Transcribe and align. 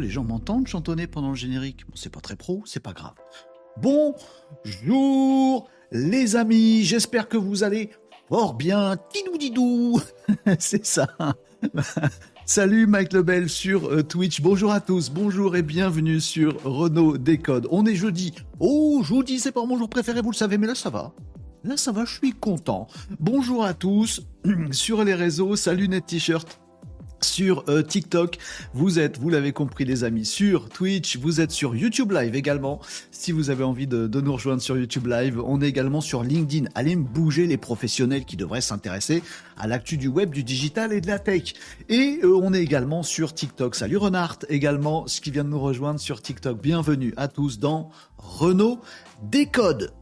les 0.00 0.08
gens 0.08 0.24
m'entendent 0.24 0.66
chantonner 0.66 1.06
pendant 1.06 1.30
le 1.30 1.34
générique. 1.34 1.86
Bon, 1.86 1.94
c'est 1.94 2.12
pas 2.12 2.20
très 2.20 2.36
pro, 2.36 2.62
c'est 2.66 2.80
pas 2.80 2.92
grave. 2.92 3.14
Bonjour 3.80 5.68
les 5.90 6.36
amis, 6.36 6.84
j'espère 6.84 7.28
que 7.28 7.36
vous 7.36 7.64
allez 7.64 7.90
fort 8.28 8.54
bien. 8.54 8.96
Tidou 9.12 9.36
didou, 9.38 10.00
c'est 10.58 10.86
ça. 10.86 11.08
Salut 12.44 12.86
Mike 12.86 13.12
Lebel 13.12 13.48
sur 13.48 13.88
euh, 13.88 14.02
Twitch. 14.02 14.40
Bonjour 14.40 14.72
à 14.72 14.80
tous, 14.80 15.10
bonjour 15.10 15.54
et 15.54 15.62
bienvenue 15.62 16.20
sur 16.20 16.62
Renault 16.64 17.18
Décode. 17.18 17.68
On 17.70 17.86
est 17.86 17.94
jeudi. 17.94 18.34
Oh, 18.58 19.02
jeudi, 19.04 19.38
c'est 19.38 19.52
pas 19.52 19.64
mon 19.64 19.78
jour 19.78 19.88
préféré, 19.88 20.20
vous 20.22 20.32
le 20.32 20.36
savez, 20.36 20.58
mais 20.58 20.66
là 20.66 20.74
ça 20.74 20.90
va. 20.90 21.12
Là 21.64 21.76
ça 21.76 21.92
va, 21.92 22.04
je 22.04 22.14
suis 22.14 22.32
content. 22.32 22.88
Bonjour 23.20 23.64
à 23.64 23.74
tous 23.74 24.22
sur 24.72 25.04
les 25.04 25.14
réseaux. 25.14 25.54
Salut 25.56 25.88
Net 25.88 26.06
T-shirt 26.06 26.58
sur 27.24 27.64
euh, 27.68 27.82
TikTok. 27.82 28.38
Vous 28.74 28.98
êtes, 28.98 29.18
vous 29.18 29.30
l'avez 29.30 29.52
compris 29.52 29.84
les 29.84 30.04
amis, 30.04 30.24
sur 30.24 30.68
Twitch, 30.68 31.16
vous 31.18 31.40
êtes 31.40 31.50
sur 31.50 31.74
YouTube 31.74 32.12
Live 32.12 32.34
également. 32.34 32.80
Si 33.10 33.32
vous 33.32 33.50
avez 33.50 33.64
envie 33.64 33.86
de, 33.86 34.20
nous 34.20 34.32
rejoindre 34.32 34.62
sur 34.62 34.76
YouTube 34.76 35.06
Live, 35.06 35.40
on 35.44 35.60
est 35.60 35.68
également 35.68 36.00
sur 36.00 36.22
LinkedIn. 36.22 36.68
Allez 36.74 36.96
bouger 36.96 37.46
les 37.46 37.56
professionnels 37.56 38.24
qui 38.24 38.36
devraient 38.36 38.60
s'intéresser 38.60 39.22
à 39.56 39.66
l'actu 39.66 39.96
du 39.96 40.08
web, 40.08 40.30
du 40.30 40.44
digital 40.44 40.92
et 40.92 41.00
de 41.00 41.06
la 41.06 41.18
tech. 41.18 41.54
Et 41.88 42.20
euh, 42.22 42.38
on 42.42 42.52
est 42.52 42.62
également 42.62 43.02
sur 43.02 43.34
TikTok. 43.34 43.74
Salut 43.74 43.96
Renard 43.96 44.38
également, 44.48 45.06
ce 45.06 45.20
qui 45.20 45.30
vient 45.30 45.44
de 45.44 45.50
nous 45.50 45.60
rejoindre 45.60 46.00
sur 46.00 46.22
TikTok. 46.22 46.60
Bienvenue 46.60 47.12
à 47.16 47.28
tous 47.28 47.58
dans 47.58 47.90
Renault 48.18 48.80
Décode. 49.22 49.92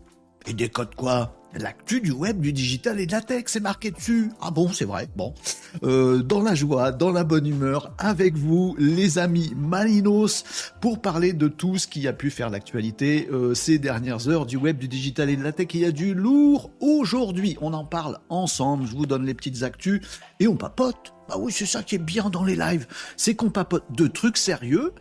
Et 0.46 0.52
décode 0.52 0.94
quoi? 0.94 1.39
L'actu 1.54 2.00
du 2.00 2.12
web, 2.12 2.40
du 2.40 2.52
digital 2.52 3.00
et 3.00 3.06
de 3.06 3.12
la 3.12 3.22
tech, 3.22 3.44
c'est 3.46 3.60
marqué 3.60 3.90
dessus. 3.90 4.30
Ah 4.40 4.52
bon, 4.52 4.68
c'est 4.72 4.84
vrai. 4.84 5.08
Bon, 5.16 5.34
euh, 5.82 6.22
dans 6.22 6.42
la 6.42 6.54
joie, 6.54 6.92
dans 6.92 7.10
la 7.10 7.24
bonne 7.24 7.46
humeur, 7.46 7.92
avec 7.98 8.36
vous, 8.36 8.76
les 8.78 9.18
amis 9.18 9.52
Malinos, 9.56 10.44
pour 10.80 11.00
parler 11.00 11.32
de 11.32 11.48
tout 11.48 11.76
ce 11.76 11.88
qui 11.88 12.06
a 12.06 12.12
pu 12.12 12.30
faire 12.30 12.50
l'actualité 12.50 13.28
euh, 13.32 13.52
ces 13.54 13.80
dernières 13.80 14.28
heures 14.28 14.46
du 14.46 14.56
web, 14.56 14.78
du 14.78 14.86
digital 14.86 15.28
et 15.28 15.36
de 15.36 15.42
la 15.42 15.50
tech. 15.50 15.66
Il 15.74 15.80
y 15.80 15.84
a 15.84 15.90
du 15.90 16.14
lourd 16.14 16.70
aujourd'hui. 16.78 17.58
On 17.60 17.72
en 17.72 17.84
parle 17.84 18.18
ensemble. 18.28 18.86
Je 18.86 18.94
vous 18.94 19.06
donne 19.06 19.26
les 19.26 19.34
petites 19.34 19.64
actus 19.64 20.00
et 20.38 20.46
on 20.46 20.56
papote. 20.56 21.14
Bah 21.28 21.34
oui, 21.36 21.50
c'est 21.50 21.66
ça 21.66 21.82
qui 21.82 21.96
est 21.96 21.98
bien 21.98 22.30
dans 22.30 22.44
les 22.44 22.56
lives, 22.56 22.86
c'est 23.16 23.34
qu'on 23.34 23.50
papote 23.50 23.84
de 23.90 24.06
trucs 24.06 24.36
sérieux 24.36 24.92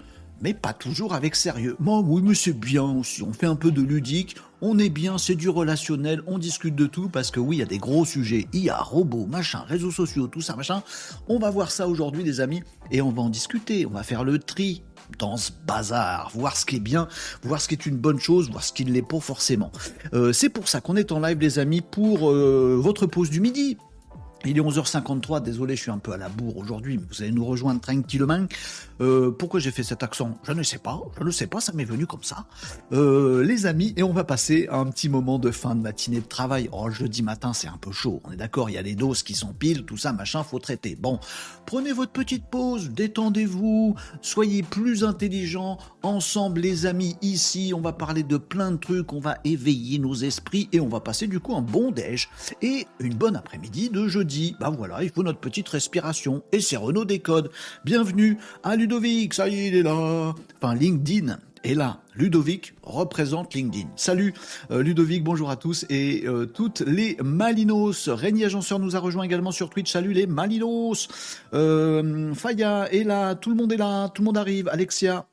mais 0.42 0.54
pas 0.54 0.74
toujours 0.74 1.14
avec 1.14 1.36
sérieux. 1.36 1.76
Moi, 1.80 2.00
oui, 2.00 2.22
mais 2.24 2.34
c'est 2.34 2.58
bien 2.58 2.84
aussi. 2.84 3.24
On 3.24 3.34
fait 3.34 3.46
un 3.46 3.56
peu 3.56 3.72
de 3.72 3.82
ludique, 3.82 4.38
on 4.62 4.78
est 4.78 4.90
bien, 4.90 5.18
c'est 5.18 5.36
du 5.36 5.50
relationnel, 5.50 6.22
on 6.28 6.38
discute 6.38 6.76
de 6.76 6.86
tout 6.86 7.10
parce 7.10 7.32
que 7.32 7.40
oui, 7.40 7.58
il 7.58 7.60
y 7.60 7.64
a 7.64 7.66
des 7.66 7.78
gros 7.78 8.06
sujets, 8.06 8.48
IA, 8.54 8.78
robots, 8.78 9.26
machin, 9.26 9.64
réseaux 9.68 9.92
sociaux, 9.92 10.28
tout 10.28 10.42
ça, 10.42 10.56
machin. 10.56 10.84
On 11.28 11.40
va 11.40 11.50
voir 11.50 11.72
ça 11.72 11.88
aujourd'hui, 11.88 12.24
les 12.24 12.42
amis, 12.42 12.64
et 12.92 13.02
on 13.02 13.12
va 13.12 13.22
en 13.22 13.30
discuter. 13.30 13.86
On 13.86 13.92
va 13.92 14.04
faire 14.04 14.24
le 14.24 14.40
tri 14.40 14.84
dans 15.18 15.38
ce 15.38 15.52
bazar, 15.66 16.32
voir 16.36 16.56
ce 16.56 16.66
qui 16.66 16.76
est 16.76 16.82
bien, 16.82 17.08
voir 17.44 17.62
ce 17.62 17.68
qui 17.68 17.76
est 17.76 17.86
une 17.86 17.98
bonne 17.98 18.20
chose, 18.20 18.50
voir 18.50 18.64
ce 18.64 18.74
qui 18.74 18.86
ne 18.86 18.92
l'est 18.92 19.02
pas 19.02 19.20
forcément. 19.20 19.72
Euh, 20.14 20.34
c'est 20.34 20.50
pour 20.50 20.68
ça 20.68 20.82
qu'on 20.82 20.96
est 20.96 21.12
en 21.12 21.20
live, 21.20 21.40
les 21.40 21.58
amis, 21.60 21.82
pour 21.82 22.30
euh, 22.30 22.78
votre 22.80 23.06
pause 23.06 23.30
du 23.30 23.40
midi. 23.40 23.78
Il 24.46 24.58
est 24.58 24.62
11h53, 24.62 25.44
désolé, 25.44 25.76
je 25.76 25.82
suis 25.82 25.92
un 25.92 25.98
peu 25.98 26.14
à 26.14 26.18
la 26.18 26.30
bourre 26.30 26.58
aujourd'hui, 26.58 26.98
mais 26.98 27.04
vous 27.10 27.22
allez 27.22 27.32
nous 27.32 27.44
rejoindre 27.44 27.82
tranquillement. 27.82 28.46
Euh, 29.02 29.32
pourquoi 29.32 29.60
j'ai 29.60 29.72
fait 29.72 29.84
cet 29.84 30.02
accent? 30.02 30.38
Je 30.44 30.54
ne 30.54 30.64
sais 30.64 30.78
pas, 30.78 31.02
je 31.20 31.26
ne 31.26 31.32
sais 31.32 31.48
pas, 31.48 31.60
ça 31.60 31.74
m'est 31.74 31.84
venu 31.84 32.06
comme 32.06 32.24
ça. 32.24 32.46
Euh, 32.94 33.44
les 33.44 33.66
amis, 33.66 33.94
et 33.98 34.04
on 34.04 34.14
va 34.14 34.24
passer 34.24 34.68
à 34.72 34.78
un 34.78 34.86
petit 34.86 35.10
moment 35.10 35.40
de 35.40 35.52
fin 35.52 35.76
de 35.76 35.82
matinée 35.82 36.22
de 36.22 36.26
travail. 36.26 36.70
Oh, 36.72 36.90
jeudi 36.90 37.22
matin, 37.22 37.52
c'est 37.52 37.68
un 37.68 37.78
peu 37.82 37.92
chaud, 37.92 38.22
on 38.24 38.32
est 38.32 38.38
d'accord, 38.38 38.70
il 38.70 38.74
y 38.74 38.78
a 38.78 38.82
les 38.82 38.96
doses 38.96 39.24
qui 39.24 39.36
sont 39.36 39.52
piles, 39.52 39.84
tout 39.84 39.98
ça, 39.98 40.14
machin, 40.14 40.42
faut 40.44 40.60
traiter. 40.60 40.96
Bon, 40.96 41.20
prenez 41.70 41.94
votre 41.94 42.12
petite 42.12 42.46
pause, 42.46 42.90
détendez-vous, 42.90 43.94
soyez 44.24 44.64
plus 44.64 45.04
intelligents. 45.04 45.78
Ensemble, 46.02 46.62
les 46.62 46.88
amis, 46.88 47.16
ici, 47.22 47.74
on 47.76 47.80
va 47.80 47.94
parler 47.94 48.24
de 48.24 48.38
plein 48.38 48.72
de 48.72 48.78
trucs, 48.78 49.14
on 49.14 49.20
va 49.20 49.38
éveiller 49.44 50.00
nos 50.00 50.16
esprits 50.16 50.68
et 50.72 50.80
on 50.80 50.88
va 50.88 51.00
passer 51.00 51.28
du 51.28 51.40
coup 51.40 51.54
un 51.54 51.62
bon 51.62 51.92
déj 51.92 52.28
et 52.64 52.88
une 53.00 53.14
bonne 53.14 53.36
après-midi 53.36 53.92
de 53.92 54.08
jeudi. 54.08 54.56
Bah 54.60 54.72
voilà, 54.76 55.04
il 55.04 55.12
faut 55.12 55.22
notre 55.22 55.38
petite 55.38 55.70
respiration. 55.70 56.42
Et 56.52 56.60
c'est 56.60 56.76
Renault 56.76 57.06
Décode. 57.06 57.52
Bienvenue 57.86 58.40
à 58.64 58.76
Ludovic, 58.76 59.36
ça 59.36 59.48
y 59.48 59.60
est, 59.60 59.68
il 59.68 59.76
est 59.76 59.84
là. 59.84 60.34
Enfin, 60.60 60.74
LinkedIn 60.74 61.38
est 61.64 61.74
là. 61.74 62.02
Ludovic 62.16 62.74
représente 62.84 63.54
LinkedIn. 63.54 63.90
Salut 63.96 64.34
euh, 64.72 64.82
Ludovic, 64.84 65.24
bonjour 65.24 65.50
à 65.50 65.56
tous 65.56 65.86
et 65.90 66.24
euh, 66.26 66.46
toutes 66.46 66.82
les 66.82 67.18
Malinos. 67.24 68.10
Régnier 68.10 68.46
Agenceur 68.46 68.80
nous 68.80 68.96
a 68.96 69.00
rejoint 69.00 69.24
également 69.24 69.52
sur 69.52 69.70
Twitch. 69.70 69.92
Salut 69.92 70.14
les 70.14 70.28
Malinos. 70.28 71.08
Euh, 71.54 72.34
Faya 72.34 72.92
est 72.92 73.04
là, 73.04 73.36
tout 73.36 73.50
le 73.50 73.56
monde 73.56 73.72
est 73.72 73.78
là, 73.78 74.10
tout 74.10 74.22
le 74.22 74.26
monde 74.26 74.38
arrive. 74.38 74.68
Alexia 74.70 75.28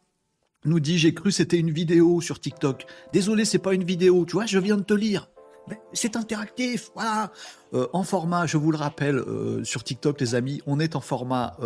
nous 0.64 0.80
dit 0.80 0.98
j'ai 0.98 1.14
cru 1.14 1.30
c'était 1.32 1.58
une 1.58 1.70
vidéo 1.70 2.20
sur 2.20 2.40
TikTok. 2.40 2.86
Désolé, 3.12 3.44
c'est 3.44 3.58
pas 3.58 3.74
une 3.74 3.84
vidéo. 3.84 4.24
Tu 4.26 4.32
vois, 4.32 4.46
je 4.46 4.58
viens 4.58 4.76
de 4.76 4.82
te 4.82 4.94
lire. 4.94 5.28
C'est 5.92 6.14
interactif, 6.14 6.90
voilà. 6.94 7.32
en 7.92 8.04
format, 8.04 8.46
je 8.46 8.56
vous 8.56 8.70
le 8.70 8.78
rappelle, 8.78 9.20
sur 9.64 9.82
TikTok, 9.82 10.20
les 10.20 10.36
amis, 10.36 10.62
on 10.64 10.78
est 10.78 10.94
en 10.94 11.00
format 11.00 11.56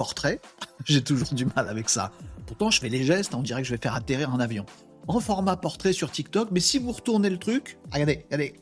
portrait. 0.00 0.40
J'ai 0.86 1.02
toujours 1.02 1.28
du 1.34 1.44
mal 1.44 1.68
avec 1.68 1.90
ça. 1.90 2.10
Pourtant, 2.46 2.70
je 2.70 2.80
fais 2.80 2.88
les 2.88 3.04
gestes, 3.04 3.34
on 3.34 3.42
dirait 3.42 3.60
que 3.60 3.68
je 3.68 3.74
vais 3.74 3.80
faire 3.80 3.94
atterrir 3.94 4.32
un 4.32 4.40
avion. 4.40 4.64
En 5.08 5.20
format 5.20 5.56
portrait 5.56 5.92
sur 5.92 6.10
TikTok, 6.10 6.48
mais 6.52 6.60
si 6.60 6.78
vous 6.78 6.92
retournez 6.92 7.28
le 7.28 7.36
truc, 7.36 7.76
regardez, 7.92 8.24
regardez 8.24 8.54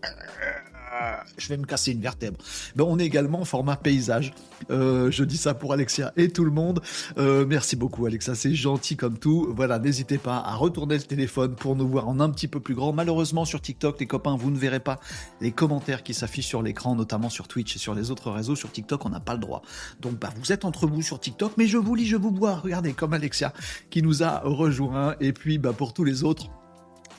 je 1.37 1.49
vais 1.49 1.57
me 1.57 1.65
casser 1.65 1.93
une 1.93 2.01
vertèbre. 2.01 2.39
Ben, 2.77 2.85
on 2.85 2.99
est 2.99 3.05
également 3.05 3.41
en 3.41 3.45
format 3.45 3.77
paysage. 3.77 4.33
Euh, 4.71 5.11
je 5.11 5.25
dis 5.25 5.37
ça 5.37 5.55
pour 5.55 5.73
Alexia 5.73 6.13
et 6.17 6.29
tout 6.29 6.45
le 6.45 6.51
monde. 6.51 6.81
Euh, 7.17 7.47
merci 7.47 7.77
beaucoup 7.77 8.07
Alexa, 8.07 8.35
c'est 8.35 8.55
gentil 8.55 8.97
comme 8.97 9.19
tout. 9.19 9.53
Voilà, 9.55 9.79
n'hésitez 9.79 10.19
pas 10.19 10.39
à 10.39 10.55
retourner 10.55 10.97
le 10.97 11.03
téléphone 11.03 11.55
pour 11.55 11.77
nous 11.77 11.89
voir 11.89 12.09
en 12.09 12.21
un 12.21 12.31
petit 12.31 12.49
peu 12.49 12.61
plus 12.61 12.75
grand. 12.75 12.93
Malheureusement 12.93 13.45
sur 13.45 13.61
TikTok, 13.61 14.01
les 14.01 14.07
copains, 14.07 14.37
vous 14.37 14.51
ne 14.51 14.59
verrez 14.59 14.81
pas 14.81 15.01
les 15.41 15.53
commentaires 15.53 16.03
qui 16.03 16.15
s'affichent 16.15 16.47
sur 16.47 16.63
l'écran, 16.63 16.97
notamment 16.97 17.31
sur 17.31 17.49
Twitch 17.49 17.77
et 17.77 17.79
sur 17.79 17.95
les 17.95 18.11
autres 18.11 18.31
réseaux. 18.31 18.57
Sur 18.57 18.71
TikTok, 18.73 19.05
on 19.07 19.11
n'a 19.11 19.21
pas 19.21 19.35
le 19.35 19.41
droit. 19.41 19.63
Donc 20.01 20.19
bah, 20.19 20.31
vous 20.37 20.53
êtes 20.53 20.65
entre 20.65 20.87
vous 20.87 21.03
sur 21.03 21.21
TikTok, 21.21 21.53
mais 21.57 21.67
je 21.67 21.79
vous 21.79 21.95
lis, 21.95 22.07
je 22.07 22.17
vous 22.17 22.31
bois. 22.31 22.57
Regardez 22.57 22.93
comme 22.93 23.13
Alexia 23.13 23.53
qui 23.91 24.03
nous 24.03 24.23
a 24.23 24.41
rejoint. 24.41 25.15
Et 25.21 25.33
puis 25.33 25.59
bah, 25.59 25.73
pour 25.73 25.93
tous 25.93 26.05
les 26.05 26.25
autres, 26.25 26.51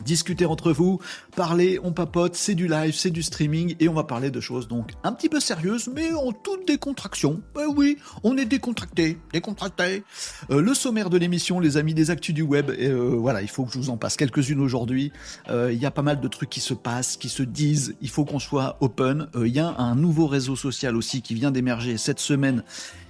discuter 0.04 0.46
entre 0.46 0.72
vous, 0.72 1.00
parler, 1.36 1.80
on 1.84 1.92
papote, 1.92 2.36
c'est 2.36 2.56
du 2.56 2.68
live, 2.68 2.94
c'est 2.94 3.10
du 3.10 3.24
streaming, 3.24 3.76
et 3.80 3.90
on 3.90 3.94
va 3.94 4.04
parler 4.04 4.32
de 4.32 4.40
choses 4.40 4.68
donc 4.68 4.92
un 5.04 5.12
petit 5.12 5.30
peu 5.30 5.40
sérieuses, 5.40 5.90
mais 5.94 6.14
en 6.14 6.32
toute 6.32 6.68
décontraction. 6.68 7.42
Ben 7.56 7.68
oui, 7.76 7.98
on 8.24 8.38
est 8.38 8.46
décontracté, 8.46 9.18
décontracté. 9.34 10.04
Euh, 10.50 10.62
le 10.62 10.74
sommaire 10.74 11.10
de 11.10 11.18
l'émission, 11.18 11.60
les 11.60 11.78
amis 11.78 11.94
des 11.94 12.12
actus 12.12 12.34
du 12.34 12.42
web, 12.42 12.70
euh, 12.70 13.16
voilà, 13.18 13.42
il 13.42 13.48
faut 13.48 13.66
que 13.66 13.72
je 13.72 13.78
vous 13.78 13.90
en 13.90 13.98
passe 13.98 14.18
quelques-unes 14.18 14.62
aujourd'hui. 14.62 15.12
Euh, 15.50 15.72
il 15.72 15.80
y 15.80 15.86
a 15.86 15.92
pas 15.92 16.02
mal 16.02 16.20
de 16.20 16.28
trucs 16.28 16.50
qui 16.50 16.60
se 16.60 16.74
passent, 16.74 17.18
qui 17.18 17.30
se 17.30 17.44
disent, 17.44 17.96
il 18.02 18.10
faut 18.10 18.26
qu'on 18.26 18.40
soit 18.40 18.78
open. 18.82 19.28
Il 19.36 19.48
y 19.48 19.60
a 19.60 19.76
un 19.78 19.96
nouveau 19.96 20.28
réseau 20.28 20.56
social 20.56 20.96
aussi 20.96 21.22
qui 21.22 21.34
vient 21.34 21.52
d'émerger 21.52 21.98
cette 21.98 22.20
semaine. 22.20 22.64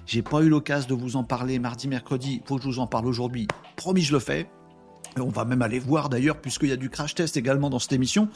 J'ai 0.06 0.22
pas 0.22 0.42
eu 0.42 0.50
l'occasion 0.50 0.90
de 0.90 1.02
vous 1.02 1.16
en 1.16 1.24
parler 1.24 1.60
mardi, 1.60 1.88
mercredi, 1.88 2.42
faut 2.46 2.58
que 2.58 2.64
je 2.64 2.68
vous 2.68 2.80
en 2.80 2.88
parle 2.88 3.06
aujourd'hui. 3.06 3.48
Promis, 3.76 4.02
je 4.02 4.14
le 4.14 4.20
fais 4.20 4.50
on 5.18 5.30
va 5.30 5.46
même 5.46 5.62
aller 5.62 5.80
voir 5.80 6.10
d'ailleurs, 6.10 6.38
puisqu'il 6.38 6.70
y 6.70 6.74
a 6.74 6.78
du 6.78 6.90
crash 6.90 7.16
test 7.16 7.38
également 7.38 7.70
dans 7.70 7.80
cette 7.80 7.94
émission. 7.94 8.30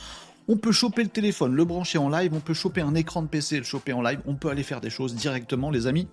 On 0.48 0.58
peut 0.58 0.72
choper 0.72 1.04
le 1.04 1.10
téléphone, 1.10 1.56
le 1.56 1.66
brancher 1.66 1.98
en 1.98 2.10
live, 2.10 2.34
on 2.34 2.40
peut 2.40 2.54
choper 2.54 2.82
un 2.82 2.96
écran 2.96 3.22
de 3.22 3.28
PC, 3.28 3.58
le 3.58 3.64
choper 3.64 3.94
en 3.94 4.02
live, 4.02 4.20
on 4.26 4.36
peut 4.36 4.50
aller 4.50 4.64
faire 4.64 4.82
des 4.82 4.90
choses 4.90 5.16
directement, 5.16 5.70
les 5.70 5.88
amis. 5.88 6.08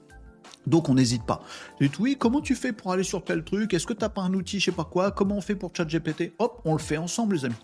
Donc 0.67 0.89
on 0.89 0.95
n'hésite 0.95 1.25
pas. 1.25 1.43
Dites 1.81 1.99
oui, 1.99 2.17
comment 2.19 2.41
tu 2.41 2.55
fais 2.55 2.73
pour 2.73 2.93
aller 2.93 3.03
sur 3.03 3.25
tel 3.25 3.43
truc? 3.43 3.75
Est-ce 3.75 3.87
que 3.87 3.93
t'as 3.93 4.09
pas 4.09 4.23
un 4.23 4.35
outil, 4.35 4.61
je 4.61 4.67
sais 4.67 4.73
pas 4.73 4.85
quoi? 4.85 5.11
Comment 5.11 5.37
on 5.37 5.41
fait 5.41 5.57
pour 5.57 5.73
ChatGPT? 5.75 6.35
Hop, 6.39 6.61
on 6.65 6.75
le 6.75 6.79
fait 6.79 6.99
ensemble, 6.99 7.35
les 7.35 7.45
amis. 7.47 7.55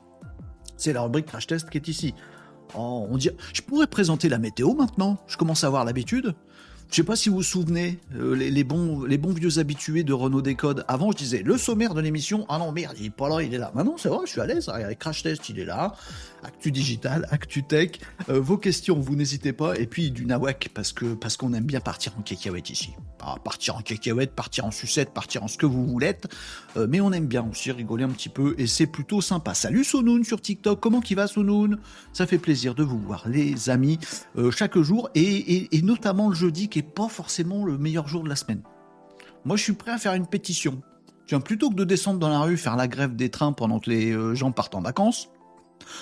C'est 0.76 0.92
la 0.92 1.02
rubrique 1.02 1.26
crash 1.26 1.46
test 1.46 1.70
qui 1.70 1.78
est 1.78 1.88
ici. 1.88 2.14
Oh, 2.74 3.06
on 3.08 3.16
dit, 3.16 3.30
je 3.52 3.62
pourrais 3.62 3.86
présenter 3.86 4.28
la 4.28 4.38
météo 4.38 4.74
maintenant. 4.74 5.18
Je 5.26 5.36
commence 5.36 5.62
à 5.62 5.68
avoir 5.68 5.84
l'habitude. 5.84 6.34
Je 6.90 6.96
sais 6.96 7.04
pas 7.04 7.16
si 7.16 7.28
vous 7.28 7.36
vous 7.36 7.42
souvenez, 7.42 7.98
euh, 8.14 8.34
les, 8.34 8.64
bons, 8.64 9.04
les 9.04 9.18
bons 9.18 9.32
vieux 9.32 9.58
habitués 9.58 10.04
de 10.04 10.12
Renault 10.12 10.40
Décode. 10.40 10.84
Avant, 10.86 11.10
je 11.10 11.16
disais 11.16 11.42
le 11.44 11.58
sommaire 11.58 11.94
de 11.94 12.00
l'émission. 12.00 12.46
Ah 12.48 12.58
non, 12.58 12.70
merde, 12.70 12.94
il 13.00 13.06
est 13.06 13.10
pas 13.10 13.28
là, 13.28 13.42
il 13.42 13.52
est 13.52 13.58
là. 13.58 13.72
Maintenant, 13.74 13.96
c'est 13.98 14.08
vrai, 14.08 14.20
je 14.24 14.30
suis 14.30 14.40
à 14.40 14.46
l'aise. 14.46 14.68
Avec 14.68 15.00
Crash 15.00 15.24
Test, 15.24 15.48
il 15.48 15.58
est 15.58 15.64
là. 15.64 15.94
Actu 16.44 16.70
Digital, 16.70 17.26
Actu 17.32 17.64
Tech. 17.64 17.98
Euh, 18.28 18.40
vos 18.40 18.56
questions, 18.56 19.00
vous 19.00 19.16
n'hésitez 19.16 19.52
pas. 19.52 19.76
Et 19.76 19.86
puis 19.86 20.12
du 20.12 20.26
nawak, 20.26 20.70
parce 20.74 20.92
que 20.92 21.14
parce 21.14 21.36
qu'on 21.36 21.52
aime 21.54 21.64
bien 21.64 21.80
partir 21.80 22.12
en 22.18 22.22
cacahuète 22.22 22.70
ici. 22.70 22.90
Ah, 23.20 23.34
partir 23.42 23.76
en 23.76 23.80
cacahuète, 23.80 24.32
partir 24.32 24.64
en 24.64 24.70
sucette, 24.70 25.10
partir 25.10 25.42
en 25.42 25.48
ce 25.48 25.58
que 25.58 25.66
vous 25.66 25.84
voulez. 25.84 26.16
Euh, 26.76 26.86
mais 26.88 27.00
on 27.00 27.12
aime 27.12 27.26
bien 27.26 27.44
aussi 27.50 27.72
rigoler 27.72 28.04
un 28.04 28.10
petit 28.10 28.28
peu. 28.28 28.54
Et 28.58 28.68
c'est 28.68 28.86
plutôt 28.86 29.20
sympa. 29.20 29.54
Salut 29.54 29.82
Sonoun 29.82 30.22
sur 30.22 30.40
TikTok. 30.40 30.78
Comment 30.78 31.00
qui 31.00 31.16
va 31.16 31.26
Sonoun 31.26 31.78
Ça 32.12 32.28
fait 32.28 32.38
plaisir 32.38 32.76
de 32.76 32.84
vous 32.84 32.98
voir, 32.98 33.28
les 33.28 33.70
amis, 33.70 33.98
chaque 34.52 34.78
jour. 34.78 35.10
Et, 35.14 35.76
et 35.76 35.82
notamment 35.82 36.28
le 36.28 36.34
jeudi 36.34 36.68
pas 36.82 37.08
forcément 37.08 37.64
le 37.64 37.78
meilleur 37.78 38.08
jour 38.08 38.22
de 38.22 38.28
la 38.28 38.36
semaine. 38.36 38.62
Moi, 39.44 39.56
je 39.56 39.62
suis 39.62 39.72
prêt 39.74 39.92
à 39.92 39.98
faire 39.98 40.14
une 40.14 40.26
pétition. 40.26 40.82
Tiens, 41.26 41.40
plutôt 41.40 41.70
que 41.70 41.74
de 41.74 41.84
descendre 41.84 42.18
dans 42.18 42.28
la 42.28 42.40
rue 42.40 42.56
faire 42.56 42.76
la 42.76 42.88
grève 42.88 43.16
des 43.16 43.30
trains 43.30 43.52
pendant 43.52 43.80
que 43.80 43.90
les 43.90 44.12
euh, 44.12 44.34
gens 44.34 44.52
partent 44.52 44.74
en 44.74 44.80
vacances, 44.80 45.28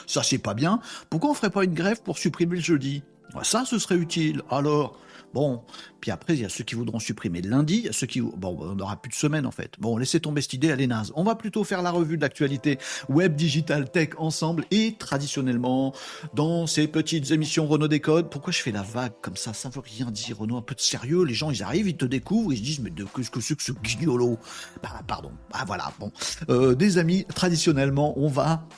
ça 0.06 0.22
c'est 0.22 0.38
pas 0.38 0.54
bien. 0.54 0.80
Pourquoi 1.10 1.30
on 1.30 1.34
ferait 1.34 1.50
pas 1.50 1.64
une 1.64 1.74
grève 1.74 2.02
pour 2.02 2.18
supprimer 2.18 2.56
le 2.56 2.62
jeudi? 2.62 3.02
Ça, 3.42 3.64
ce 3.64 3.78
serait 3.78 3.96
utile. 3.96 4.42
Alors, 4.50 4.98
Bon, 5.34 5.62
puis 6.00 6.12
après, 6.12 6.34
il 6.34 6.40
y 6.40 6.44
a 6.44 6.48
ceux 6.48 6.62
qui 6.62 6.76
voudront 6.76 7.00
supprimer 7.00 7.42
le 7.42 7.50
lundi, 7.50 7.78
il 7.78 7.84
y 7.86 7.88
a 7.88 7.92
ceux 7.92 8.06
qui... 8.06 8.20
Bon, 8.20 8.56
on 8.60 8.76
n'aura 8.76 9.02
plus 9.02 9.08
de 9.08 9.14
semaine 9.14 9.46
en 9.46 9.50
fait. 9.50 9.72
Bon, 9.80 9.96
laissez 9.96 10.20
tomber 10.20 10.40
cette 10.40 10.52
idée, 10.52 10.68
elle 10.68 10.80
est 10.80 10.86
naze. 10.86 11.12
On 11.16 11.24
va 11.24 11.34
plutôt 11.34 11.64
faire 11.64 11.82
la 11.82 11.90
revue 11.90 12.16
de 12.16 12.22
l'actualité 12.22 12.78
web, 13.08 13.34
digital, 13.34 13.90
tech 13.90 14.10
ensemble 14.16 14.64
et 14.70 14.94
traditionnellement 14.96 15.92
dans 16.34 16.68
ces 16.68 16.86
petites 16.86 17.32
émissions 17.32 17.66
Renault 17.66 17.88
Décode. 17.88 18.30
Pourquoi 18.30 18.52
je 18.52 18.62
fais 18.62 18.70
la 18.70 18.82
vague 18.82 19.14
comme 19.22 19.36
ça? 19.36 19.52
Ça 19.52 19.68
veut 19.68 19.80
rien 19.80 20.10
dire, 20.12 20.38
Renault, 20.38 20.56
un 20.56 20.62
peu 20.62 20.76
de 20.76 20.80
sérieux. 20.80 21.24
Les 21.24 21.34
gens, 21.34 21.50
ils 21.50 21.64
arrivent, 21.64 21.88
ils 21.88 21.96
te 21.96 22.04
découvrent, 22.04 22.52
ils 22.52 22.58
se 22.58 22.62
disent, 22.62 22.80
mais 22.80 22.90
de 22.90 23.04
qu'est-ce 23.04 23.30
que 23.32 23.40
c'est 23.40 23.56
que 23.56 23.62
ce 23.64 23.72
guignolo? 23.72 24.38
Bah, 24.82 25.00
Pardon. 25.06 25.32
Ah 25.52 25.64
voilà, 25.66 25.92
bon. 25.98 26.12
Euh, 26.48 26.74
des 26.74 26.98
amis, 26.98 27.24
traditionnellement, 27.34 28.18
on 28.18 28.28
va 28.28 28.68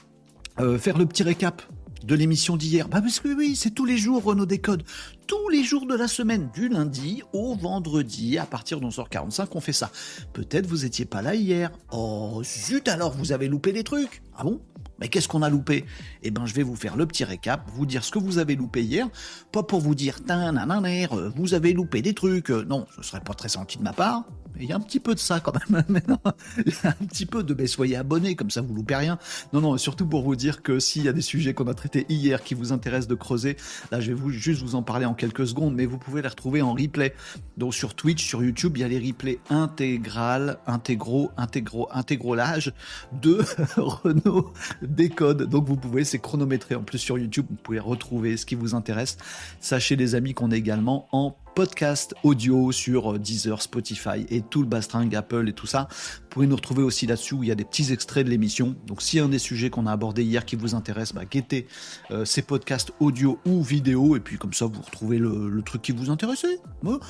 euh, 0.58 0.78
faire 0.78 0.96
le 0.96 1.04
petit 1.04 1.22
récap 1.22 1.62
de 2.06 2.14
l'émission 2.14 2.56
d'hier 2.56 2.88
Bah 2.88 3.00
parce 3.00 3.20
que 3.20 3.28
oui, 3.28 3.56
c'est 3.56 3.70
tous 3.70 3.84
les 3.84 3.98
jours 3.98 4.22
Renault 4.22 4.46
Décode. 4.46 4.84
Tous 5.26 5.48
les 5.48 5.64
jours 5.64 5.86
de 5.86 5.94
la 5.94 6.06
semaine, 6.06 6.48
du 6.54 6.68
lundi 6.68 7.22
au 7.32 7.56
vendredi, 7.56 8.38
à 8.38 8.46
partir 8.46 8.80
de 8.80 8.86
11h45, 8.86 9.48
on 9.52 9.60
fait 9.60 9.72
ça. 9.72 9.90
Peut-être 10.32 10.66
vous 10.66 10.84
étiez 10.84 11.04
pas 11.04 11.20
là 11.20 11.34
hier. 11.34 11.72
Oh 11.90 12.42
zut 12.44 12.86
alors, 12.86 13.12
vous 13.12 13.32
avez 13.32 13.48
loupé 13.48 13.72
des 13.72 13.82
trucs. 13.82 14.22
Ah 14.36 14.44
bon? 14.44 14.60
Mais 15.00 15.08
qu'est-ce 15.08 15.28
qu'on 15.28 15.42
a 15.42 15.50
loupé? 15.50 15.84
Eh 16.22 16.30
ben, 16.30 16.46
je 16.46 16.54
vais 16.54 16.62
vous 16.62 16.76
faire 16.76 16.96
le 16.96 17.06
petit 17.06 17.24
récap, 17.24 17.68
vous 17.74 17.86
dire 17.86 18.04
ce 18.04 18.12
que 18.12 18.18
vous 18.18 18.38
avez 18.38 18.54
loupé 18.54 18.82
hier, 18.82 19.08
pas 19.52 19.62
pour 19.62 19.80
vous 19.80 19.94
dire, 19.94 20.20
euh, 20.30 21.30
vous 21.34 21.54
avez 21.54 21.72
loupé 21.72 22.02
des 22.02 22.14
trucs. 22.14 22.50
Euh, 22.50 22.64
non, 22.64 22.86
ce 22.96 23.02
serait 23.02 23.20
pas 23.20 23.34
très 23.34 23.48
senti 23.48 23.78
de 23.78 23.82
ma 23.82 23.92
part. 23.92 24.24
Il 24.60 24.66
y 24.66 24.72
a 24.72 24.76
un 24.76 24.80
petit 24.80 25.00
peu 25.00 25.14
de 25.14 25.18
ça 25.18 25.40
quand 25.40 25.52
même. 25.70 25.84
Mais 25.88 26.02
non, 26.08 26.18
il 26.64 26.72
y 26.72 26.86
a 26.86 26.90
un 26.90 27.06
petit 27.06 27.26
peu 27.26 27.42
de 27.42 27.54
mais 27.54 27.66
soyez 27.66 27.96
abonnés, 27.96 28.34
comme 28.34 28.50
ça 28.50 28.60
vous 28.60 28.74
loupez 28.74 28.96
rien. 28.96 29.18
Non, 29.52 29.60
non, 29.60 29.76
surtout 29.76 30.06
pour 30.06 30.22
vous 30.22 30.36
dire 30.36 30.62
que 30.62 30.78
s'il 30.78 31.04
y 31.04 31.08
a 31.08 31.12
des 31.12 31.22
sujets 31.22 31.54
qu'on 31.54 31.66
a 31.66 31.74
traités 31.74 32.06
hier 32.08 32.42
qui 32.42 32.54
vous 32.54 32.72
intéressent 32.72 33.08
de 33.08 33.14
creuser, 33.14 33.56
là 33.90 34.00
je 34.00 34.08
vais 34.08 34.14
vous, 34.14 34.30
juste 34.30 34.62
vous 34.62 34.74
en 34.74 34.82
parler 34.82 35.06
en 35.06 35.14
quelques 35.14 35.46
secondes, 35.46 35.74
mais 35.74 35.86
vous 35.86 35.98
pouvez 35.98 36.22
les 36.22 36.28
retrouver 36.28 36.62
en 36.62 36.74
replay. 36.74 37.14
Donc 37.56 37.74
sur 37.74 37.94
Twitch, 37.94 38.26
sur 38.26 38.42
YouTube, 38.42 38.76
il 38.76 38.80
y 38.80 38.84
a 38.84 38.88
les 38.88 38.98
replays 38.98 39.38
intégral, 39.50 40.58
intégraux, 40.66 41.30
intégraux, 41.36 41.88
intégrolage 41.92 42.72
de 43.12 43.42
Renault 43.76 44.52
Décode. 44.82 45.48
Donc 45.48 45.66
vous 45.66 45.76
pouvez, 45.76 46.04
c'est 46.04 46.18
chronométré 46.18 46.74
en 46.74 46.82
plus 46.82 46.98
sur 46.98 47.18
YouTube, 47.18 47.46
vous 47.48 47.56
pouvez 47.56 47.78
retrouver 47.78 48.36
ce 48.36 48.46
qui 48.46 48.54
vous 48.54 48.74
intéresse. 48.74 49.16
Sachez 49.60 49.96
les 49.96 50.14
amis 50.14 50.34
qu'on 50.34 50.50
est 50.50 50.58
également 50.58 51.08
en 51.12 51.36
podcast 51.56 52.14
audio 52.22 52.70
sur 52.70 53.14
euh, 53.14 53.18
Deezer, 53.18 53.62
Spotify 53.62 54.26
et 54.28 54.42
tout 54.42 54.60
le 54.60 54.68
bastring 54.68 55.16
Apple 55.16 55.48
et 55.48 55.54
tout 55.54 55.66
ça. 55.66 55.88
Vous 55.90 56.28
pouvez 56.28 56.46
nous 56.46 56.54
retrouver 56.54 56.82
aussi 56.82 57.06
là-dessus 57.06 57.32
où 57.32 57.42
il 57.42 57.48
y 57.48 57.50
a 57.50 57.54
des 57.54 57.64
petits 57.64 57.94
extraits 57.94 58.26
de 58.26 58.30
l'émission. 58.30 58.76
Donc 58.86 59.00
si 59.00 59.18
un 59.18 59.30
des 59.30 59.38
sujets 59.38 59.70
qu'on 59.70 59.86
a 59.86 59.92
abordé 59.92 60.22
hier 60.22 60.44
qui 60.44 60.54
vous 60.54 60.74
intéresse, 60.74 61.14
bah, 61.14 61.24
guettez 61.24 61.66
euh, 62.10 62.26
ces 62.26 62.42
podcasts 62.42 62.92
audio 63.00 63.40
ou 63.46 63.62
vidéo 63.62 64.16
et 64.16 64.20
puis 64.20 64.36
comme 64.36 64.52
ça 64.52 64.66
vous 64.66 64.82
retrouvez 64.82 65.16
le, 65.16 65.62
truc 65.64 65.80
qui 65.80 65.92
vous 65.92 66.10
intéressait. 66.10 66.60
Moi, 66.82 67.00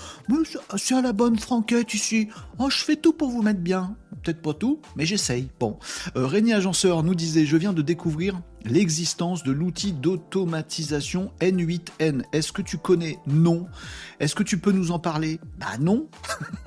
c'est 0.77 0.95
à 0.95 1.03
la 1.03 1.13
bonne 1.13 1.39
franquette 1.39 1.93
ici. 1.93 2.29
Oh, 2.61 2.71
je 2.71 2.79
fais 2.79 2.95
tout 2.95 3.13
pour 3.13 3.31
vous 3.31 3.43
mettre 3.43 3.61
bien. 3.61 3.97
Peut-être 4.23 4.43
pas 4.43 4.55
tout, 4.55 4.81
mais 4.97 5.07
j'essaye. 5.07 5.49
Bon, 5.59 5.79
euh, 6.17 6.27
Régnier 6.27 6.55
Agenceur 6.55 7.03
nous 7.03 7.15
disait, 7.15 7.47
je 7.47 7.57
viens 7.57 7.73
de 7.73 7.83
découvrir 7.83 8.41
l'existence 8.65 9.43
de 9.43 9.53
l'outil 9.53 9.93
d'automatisation 9.93 11.33
N8N. 11.41 12.23
Est-ce 12.33 12.53
que 12.53 12.63
tu 12.63 12.79
connais? 12.79 13.19
Non. 13.27 13.67
Est-ce 14.21 14.35
que 14.35 14.43
tu 14.43 14.59
peux 14.59 14.73
nous 14.73 14.91
en 14.91 14.99
parler? 14.99 15.41
Bah 15.59 15.79
non. 15.79 16.09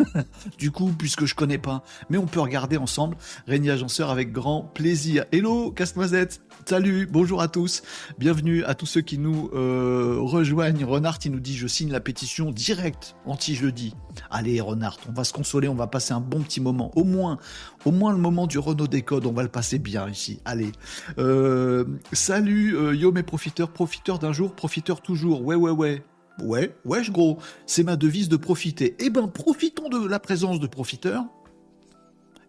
du 0.57 0.71
coup, 0.71 0.94
puisque 0.97 1.25
je 1.25 1.36
connais 1.36 1.57
pas. 1.57 1.83
Mais 2.09 2.18
on 2.18 2.25
peut 2.25 2.39
regarder 2.39 2.77
ensemble. 2.77 3.18
Régnier 3.47 3.71
Agenceur 3.71 4.09
avec 4.09 4.31
grand 4.31 4.62
plaisir. 4.62 5.25
Hello, 5.31 5.71
casse-noisette. 5.71 6.42
Salut, 6.65 7.07
bonjour 7.12 7.42
à 7.42 7.47
tous. 7.47 7.81
Bienvenue 8.19 8.63
à 8.63 8.75
tous 8.75 8.85
ceux 8.85 9.01
qui 9.01 9.18
nous 9.18 9.50
euh, 9.53 10.18
rejoignent. 10.19 10.85
Renard, 10.85 11.18
il 11.25 11.31
nous 11.31 11.39
dit 11.39 11.57
je 11.57 11.68
signe 11.68 11.92
la 11.92 12.00
pétition 12.00 12.51
directe 12.51 13.15
anti-jeudi. 13.25 13.95
Allez, 14.30 14.62
Renard, 14.62 14.97
on 15.09 15.13
va 15.13 15.24
se 15.24 15.33
consoler, 15.33 15.68
on 15.68 15.75
va 15.75 15.88
passer 15.88 16.13
un 16.13 16.19
bon 16.19 16.42
petit 16.42 16.62
moment. 16.62 16.92
Au 16.95 17.03
moins, 17.03 17.38
au 17.86 17.91
moins 17.91 18.12
le 18.12 18.18
moment 18.18 18.47
du 18.47 18.59
Renault 18.59 18.88
Décode, 18.88 19.25
on 19.25 19.31
va 19.31 19.44
le 19.44 19.50
passer 19.50 19.80
bien 19.80 20.09
ici. 20.09 20.39
Allez. 20.45 20.71
Euh, 21.18 21.86
salut, 22.13 22.75
euh, 22.75 22.95
yo 22.95 23.12
mes 23.12 23.24
profiteurs, 23.24 23.71
profiteurs 23.71 24.19
d'un 24.19 24.33
jour, 24.33 24.53
profiteurs 24.53 25.01
toujours. 25.01 25.44
Ouais, 25.45 25.56
ouais, 25.56 25.71
ouais. 25.71 26.03
Ouais, 26.41 26.74
wesh 26.86 27.12
gros, 27.12 27.38
c'est 27.65 27.83
ma 27.83 27.97
devise 27.97 28.30
de 28.30 28.38
profiter. 28.38 28.95
Eh 29.00 29.09
ben, 29.09 29.27
profitons 29.27 29.89
de 29.89 30.07
la 30.07 30.19
présence 30.19 30.62
de 30.62 30.68
profiteurs 30.68 31.25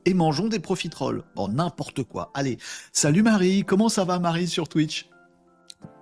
et 0.04 0.14
mangeons 0.14 0.48
des 0.48 0.60
profiteroles. 0.60 1.24
Bon, 1.34 1.48
n'importe 1.48 2.04
quoi. 2.04 2.30
Allez, 2.34 2.58
salut 2.92 3.22
Marie, 3.22 3.64
comment 3.64 3.88
ça 3.88 4.04
va 4.04 4.18
Marie 4.18 4.46
sur 4.46 4.68
Twitch? 4.68 5.08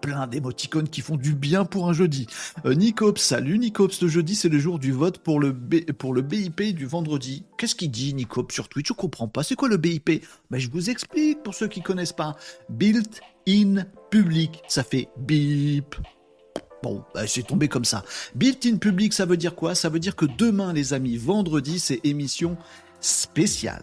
Plein 0.01 0.27
d'émoticônes 0.27 0.89
qui 0.89 1.01
font 1.01 1.17
du 1.17 1.35
bien 1.35 1.65
pour 1.65 1.89
un 1.89 1.93
jeudi. 1.93 2.27
Euh, 2.65 2.75
Nicops, 2.75 3.21
salut 3.21 3.59
Nicops, 3.59 4.01
le 4.01 4.09
jeudi 4.09 4.35
c'est 4.35 4.49
le 4.49 4.59
jour 4.59 4.79
du 4.79 4.93
vote 4.93 5.19
pour 5.19 5.41
le, 5.41 5.53
BIP 5.53 6.75
du 6.75 6.87
vendredi. 6.87 7.45
Qu'est-ce 7.57 7.75
qu'il 7.75 7.91
dit 7.91 8.15
Nicops 8.15 8.53
sur 8.53 8.69
Twitch? 8.69 8.89
Je 8.89 8.93
comprends 8.93 9.29
pas. 9.29 9.43
C'est 9.43 9.55
quoi 9.55 9.69
le 9.69 9.77
BIP 9.77 10.25
ben, 10.51 10.59
Je 10.59 10.71
vous 10.71 10.91
explique 10.91 11.43
pour 11.43 11.55
ceux 11.55 11.69
qui 11.69 11.83
connaissent 11.83 12.13
pas. 12.13 12.37
Built 12.69 13.21
in 13.49 13.85
public, 14.11 14.63
ça 14.69 14.83
fait 14.83 15.09
bip. 15.19 15.95
Bon, 16.83 17.03
ben, 17.15 17.27
c'est 17.27 17.43
tombé 17.43 17.69
comme 17.69 17.85
ça. 17.85 18.05
Built 18.35 18.65
in 18.67 18.77
public, 18.77 19.13
ça 19.13 19.27
veut 19.27 19.37
dire 19.37 19.55
quoi? 19.55 19.75
Ça 19.75 19.89
veut 19.89 19.99
dire 19.99 20.17
que 20.17 20.27
demain, 20.27 20.73
les 20.73 20.93
amis, 20.93 21.17
vendredi, 21.17 21.81
c'est 21.81 22.01
émission 22.05 22.57
spéciale 23.01 23.83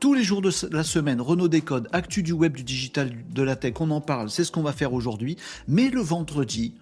tous 0.00 0.14
les 0.14 0.24
jours 0.24 0.40
de 0.40 0.50
la 0.72 0.82
semaine, 0.82 1.20
Renault 1.20 1.48
Décode, 1.48 1.88
actu 1.92 2.22
du 2.22 2.32
web, 2.32 2.56
du 2.56 2.64
digital, 2.64 3.12
de 3.28 3.42
la 3.42 3.54
tech, 3.54 3.74
on 3.80 3.90
en 3.90 4.00
parle, 4.00 4.30
c'est 4.30 4.44
ce 4.44 4.50
qu'on 4.50 4.62
va 4.62 4.72
faire 4.72 4.94
aujourd'hui. 4.94 5.36
Mais 5.68 5.90
le 5.90 6.00
vendredi, 6.00 6.74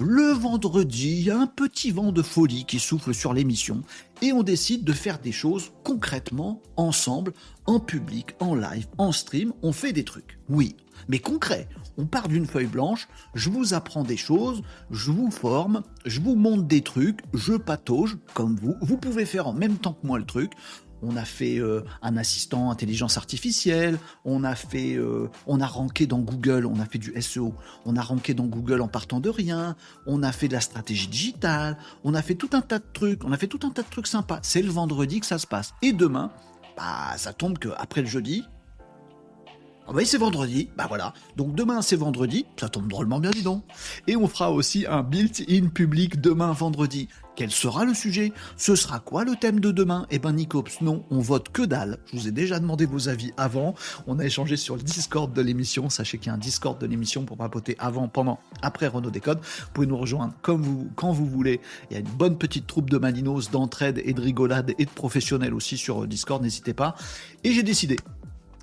le 0.00 0.32
vendredi, 0.32 1.18
il 1.18 1.22
y 1.22 1.30
a 1.30 1.38
un 1.38 1.46
petit 1.46 1.92
vent 1.92 2.10
de 2.10 2.20
folie 2.20 2.64
qui 2.64 2.80
souffle 2.80 3.14
sur 3.14 3.32
l'émission 3.32 3.82
et 4.22 4.32
on 4.32 4.42
décide 4.42 4.82
de 4.82 4.92
faire 4.92 5.20
des 5.20 5.30
choses 5.30 5.70
concrètement, 5.84 6.60
ensemble, 6.76 7.32
en 7.66 7.78
public, 7.78 8.34
en 8.40 8.56
live, 8.56 8.88
en 8.98 9.12
stream. 9.12 9.52
On 9.62 9.72
fait 9.72 9.92
des 9.92 10.04
trucs, 10.04 10.40
oui, 10.48 10.74
mais 11.06 11.20
concret. 11.20 11.68
On 11.96 12.06
part 12.06 12.26
d'une 12.26 12.46
feuille 12.46 12.66
blanche, 12.66 13.06
je 13.34 13.50
vous 13.50 13.72
apprends 13.72 14.02
des 14.02 14.16
choses, 14.16 14.62
je 14.90 15.12
vous 15.12 15.30
forme, 15.30 15.84
je 16.04 16.20
vous 16.20 16.34
montre 16.34 16.64
des 16.64 16.80
trucs, 16.80 17.20
je 17.32 17.52
patauge 17.52 18.16
comme 18.34 18.56
vous. 18.56 18.74
Vous 18.80 18.96
pouvez 18.96 19.26
faire 19.26 19.46
en 19.46 19.52
même 19.52 19.76
temps 19.76 19.92
que 19.92 20.06
moi 20.06 20.18
le 20.18 20.26
truc 20.26 20.50
on 21.06 21.16
a 21.16 21.24
fait 21.24 21.58
euh, 21.58 21.82
un 22.02 22.16
assistant 22.16 22.70
intelligence 22.70 23.16
artificielle, 23.16 23.98
on 24.24 24.44
a 24.44 24.54
fait, 24.54 24.94
euh, 24.94 25.28
on 25.46 25.60
a 25.60 25.66
ranké 25.66 26.06
dans 26.06 26.18
Google, 26.18 26.66
on 26.66 26.78
a 26.80 26.86
fait 26.86 26.98
du 26.98 27.12
SEO, 27.20 27.54
on 27.84 27.96
a 27.96 28.02
ranké 28.02 28.34
dans 28.34 28.46
Google 28.46 28.80
en 28.80 28.88
partant 28.88 29.20
de 29.20 29.28
rien, 29.28 29.76
on 30.06 30.22
a 30.22 30.32
fait 30.32 30.48
de 30.48 30.54
la 30.54 30.60
stratégie 30.60 31.08
digitale, 31.08 31.76
on 32.04 32.14
a 32.14 32.22
fait 32.22 32.34
tout 32.34 32.50
un 32.52 32.60
tas 32.60 32.78
de 32.78 32.86
trucs, 32.92 33.24
on 33.24 33.32
a 33.32 33.36
fait 33.36 33.48
tout 33.48 33.60
un 33.64 33.70
tas 33.70 33.82
de 33.82 33.90
trucs 33.90 34.06
sympas. 34.06 34.40
C'est 34.42 34.62
le 34.62 34.70
vendredi 34.70 35.20
que 35.20 35.26
ça 35.26 35.38
se 35.38 35.46
passe. 35.46 35.74
Et 35.82 35.92
demain, 35.92 36.30
bah, 36.76 37.16
ça 37.16 37.32
tombe 37.32 37.58
que 37.58 37.68
après 37.76 38.00
le 38.00 38.06
jeudi, 38.06 38.44
ah 39.86 39.92
bah 39.92 40.00
c'est 40.04 40.18
vendredi, 40.18 40.70
bah 40.76 40.86
voilà. 40.88 41.12
Donc 41.36 41.54
demain 41.54 41.82
c'est 41.82 41.96
vendredi, 41.96 42.46
ça 42.58 42.68
tombe 42.68 42.88
drôlement 42.88 43.20
bien 43.20 43.30
dis 43.30 43.42
donc. 43.42 43.64
Et 44.06 44.16
on 44.16 44.26
fera 44.28 44.50
aussi 44.50 44.86
un 44.88 45.02
built-in 45.02 45.68
public 45.68 46.20
demain 46.20 46.52
vendredi. 46.52 47.08
Quel 47.36 47.50
sera 47.50 47.84
le 47.84 47.94
sujet? 47.94 48.32
Ce 48.56 48.76
sera 48.76 49.00
quoi 49.00 49.24
le 49.24 49.34
thème 49.34 49.58
de 49.58 49.72
demain? 49.72 50.06
Eh 50.10 50.20
ben 50.20 50.32
Nicops, 50.32 50.80
non, 50.80 51.04
on 51.10 51.18
vote 51.18 51.48
que 51.48 51.62
dalle. 51.62 51.98
Je 52.06 52.16
vous 52.16 52.28
ai 52.28 52.30
déjà 52.30 52.60
demandé 52.60 52.86
vos 52.86 53.08
avis 53.08 53.32
avant. 53.36 53.74
On 54.06 54.20
a 54.20 54.24
échangé 54.24 54.56
sur 54.56 54.76
le 54.76 54.82
Discord 54.82 55.32
de 55.32 55.42
l'émission. 55.42 55.90
Sachez 55.90 56.18
qu'il 56.18 56.28
y 56.28 56.30
a 56.30 56.34
un 56.34 56.38
Discord 56.38 56.80
de 56.80 56.86
l'émission 56.86 57.24
pour 57.24 57.36
papoter 57.36 57.74
avant, 57.80 58.06
pendant, 58.06 58.38
après 58.62 58.86
Renault 58.86 59.10
Décode. 59.10 59.40
Vous 59.40 59.72
pouvez 59.74 59.88
nous 59.88 59.96
rejoindre 59.96 60.32
comme 60.42 60.62
vous, 60.62 60.88
quand 60.94 61.12
vous 61.12 61.26
voulez. 61.26 61.60
Il 61.90 61.94
y 61.94 61.96
a 61.96 62.00
une 62.00 62.06
bonne 62.06 62.38
petite 62.38 62.68
troupe 62.68 62.88
de 62.88 62.98
malinos, 62.98 63.50
d'entraide 63.50 64.00
et 64.04 64.12
de 64.12 64.20
rigolade 64.20 64.72
et 64.78 64.84
de 64.84 64.90
professionnels 64.90 65.54
aussi 65.54 65.76
sur 65.76 66.06
Discord, 66.06 66.40
n'hésitez 66.40 66.72
pas. 66.72 66.94
Et 67.42 67.52
j'ai 67.52 67.64
décidé 67.64 67.96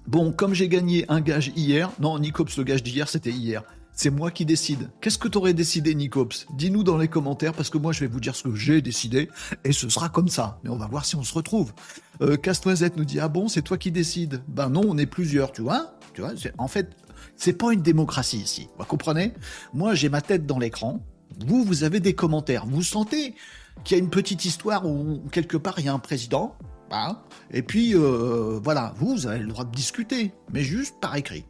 Bon, 0.07 0.31
comme 0.31 0.53
j'ai 0.53 0.67
gagné 0.67 1.05
un 1.09 1.21
gage 1.21 1.51
hier, 1.55 1.91
non, 1.99 2.17
Nicops, 2.19 2.57
le 2.57 2.63
gage 2.63 2.83
d'hier, 2.83 3.07
c'était 3.07 3.31
hier. 3.31 3.63
C'est 3.93 4.09
moi 4.09 4.31
qui 4.31 4.45
décide. 4.45 4.89
Qu'est-ce 4.99 5.17
que 5.17 5.27
t'aurais 5.27 5.53
décidé, 5.53 5.93
Nicops? 5.93 6.47
Dis-nous 6.55 6.83
dans 6.83 6.97
les 6.97 7.07
commentaires, 7.07 7.53
parce 7.53 7.69
que 7.69 7.77
moi, 7.77 7.91
je 7.91 7.99
vais 7.99 8.07
vous 8.07 8.19
dire 8.19 8.35
ce 8.35 8.43
que 8.43 8.55
j'ai 8.55 8.81
décidé, 8.81 9.29
et 9.63 9.71
ce 9.73 9.89
sera 9.89 10.09
comme 10.09 10.27
ça. 10.27 10.59
Mais 10.63 10.69
on 10.69 10.77
va 10.77 10.87
voir 10.87 11.05
si 11.05 11.15
on 11.15 11.23
se 11.23 11.33
retrouve. 11.33 11.73
Euh, 12.21 12.35
Castoisette 12.35 12.97
nous 12.97 13.05
dit 13.05 13.19
Ah 13.19 13.27
bon, 13.27 13.47
c'est 13.47 13.61
toi 13.61 13.77
qui 13.77 13.91
décides? 13.91 14.41
Ben 14.47 14.69
non, 14.69 14.81
on 14.87 14.97
est 14.97 15.05
plusieurs, 15.05 15.51
tu 15.51 15.61
vois 15.61 15.93
Tu 16.13 16.21
vois 16.21 16.31
En 16.57 16.67
fait, 16.67 16.89
c'est 17.35 17.53
pas 17.53 17.73
une 17.73 17.81
démocratie 17.81 18.39
ici. 18.39 18.69
Vous 18.79 18.85
comprenez? 18.85 19.33
Moi, 19.73 19.93
j'ai 19.93 20.09
ma 20.09 20.21
tête 20.21 20.45
dans 20.45 20.57
l'écran. 20.57 21.05
Vous, 21.45 21.63
vous 21.63 21.83
avez 21.83 21.99
des 21.99 22.13
commentaires. 22.15 22.65
Vous 22.65 22.83
sentez 22.83 23.35
qu'il 23.83 23.97
y 23.97 23.99
a 23.99 24.03
une 24.03 24.09
petite 24.09 24.45
histoire 24.45 24.85
où, 24.85 25.21
quelque 25.31 25.57
part, 25.57 25.79
il 25.79 25.85
y 25.85 25.89
a 25.89 25.93
un 25.93 25.99
président, 25.99 26.55
Hein. 26.91 27.17
Et 27.51 27.61
puis, 27.61 27.95
euh, 27.95 28.59
voilà, 28.63 28.93
vous, 28.97 29.27
avez 29.27 29.39
le 29.39 29.47
droit 29.47 29.65
de 29.65 29.71
discuter, 29.71 30.33
mais 30.51 30.63
juste 30.63 30.99
par 30.99 31.15
écrit. 31.15 31.45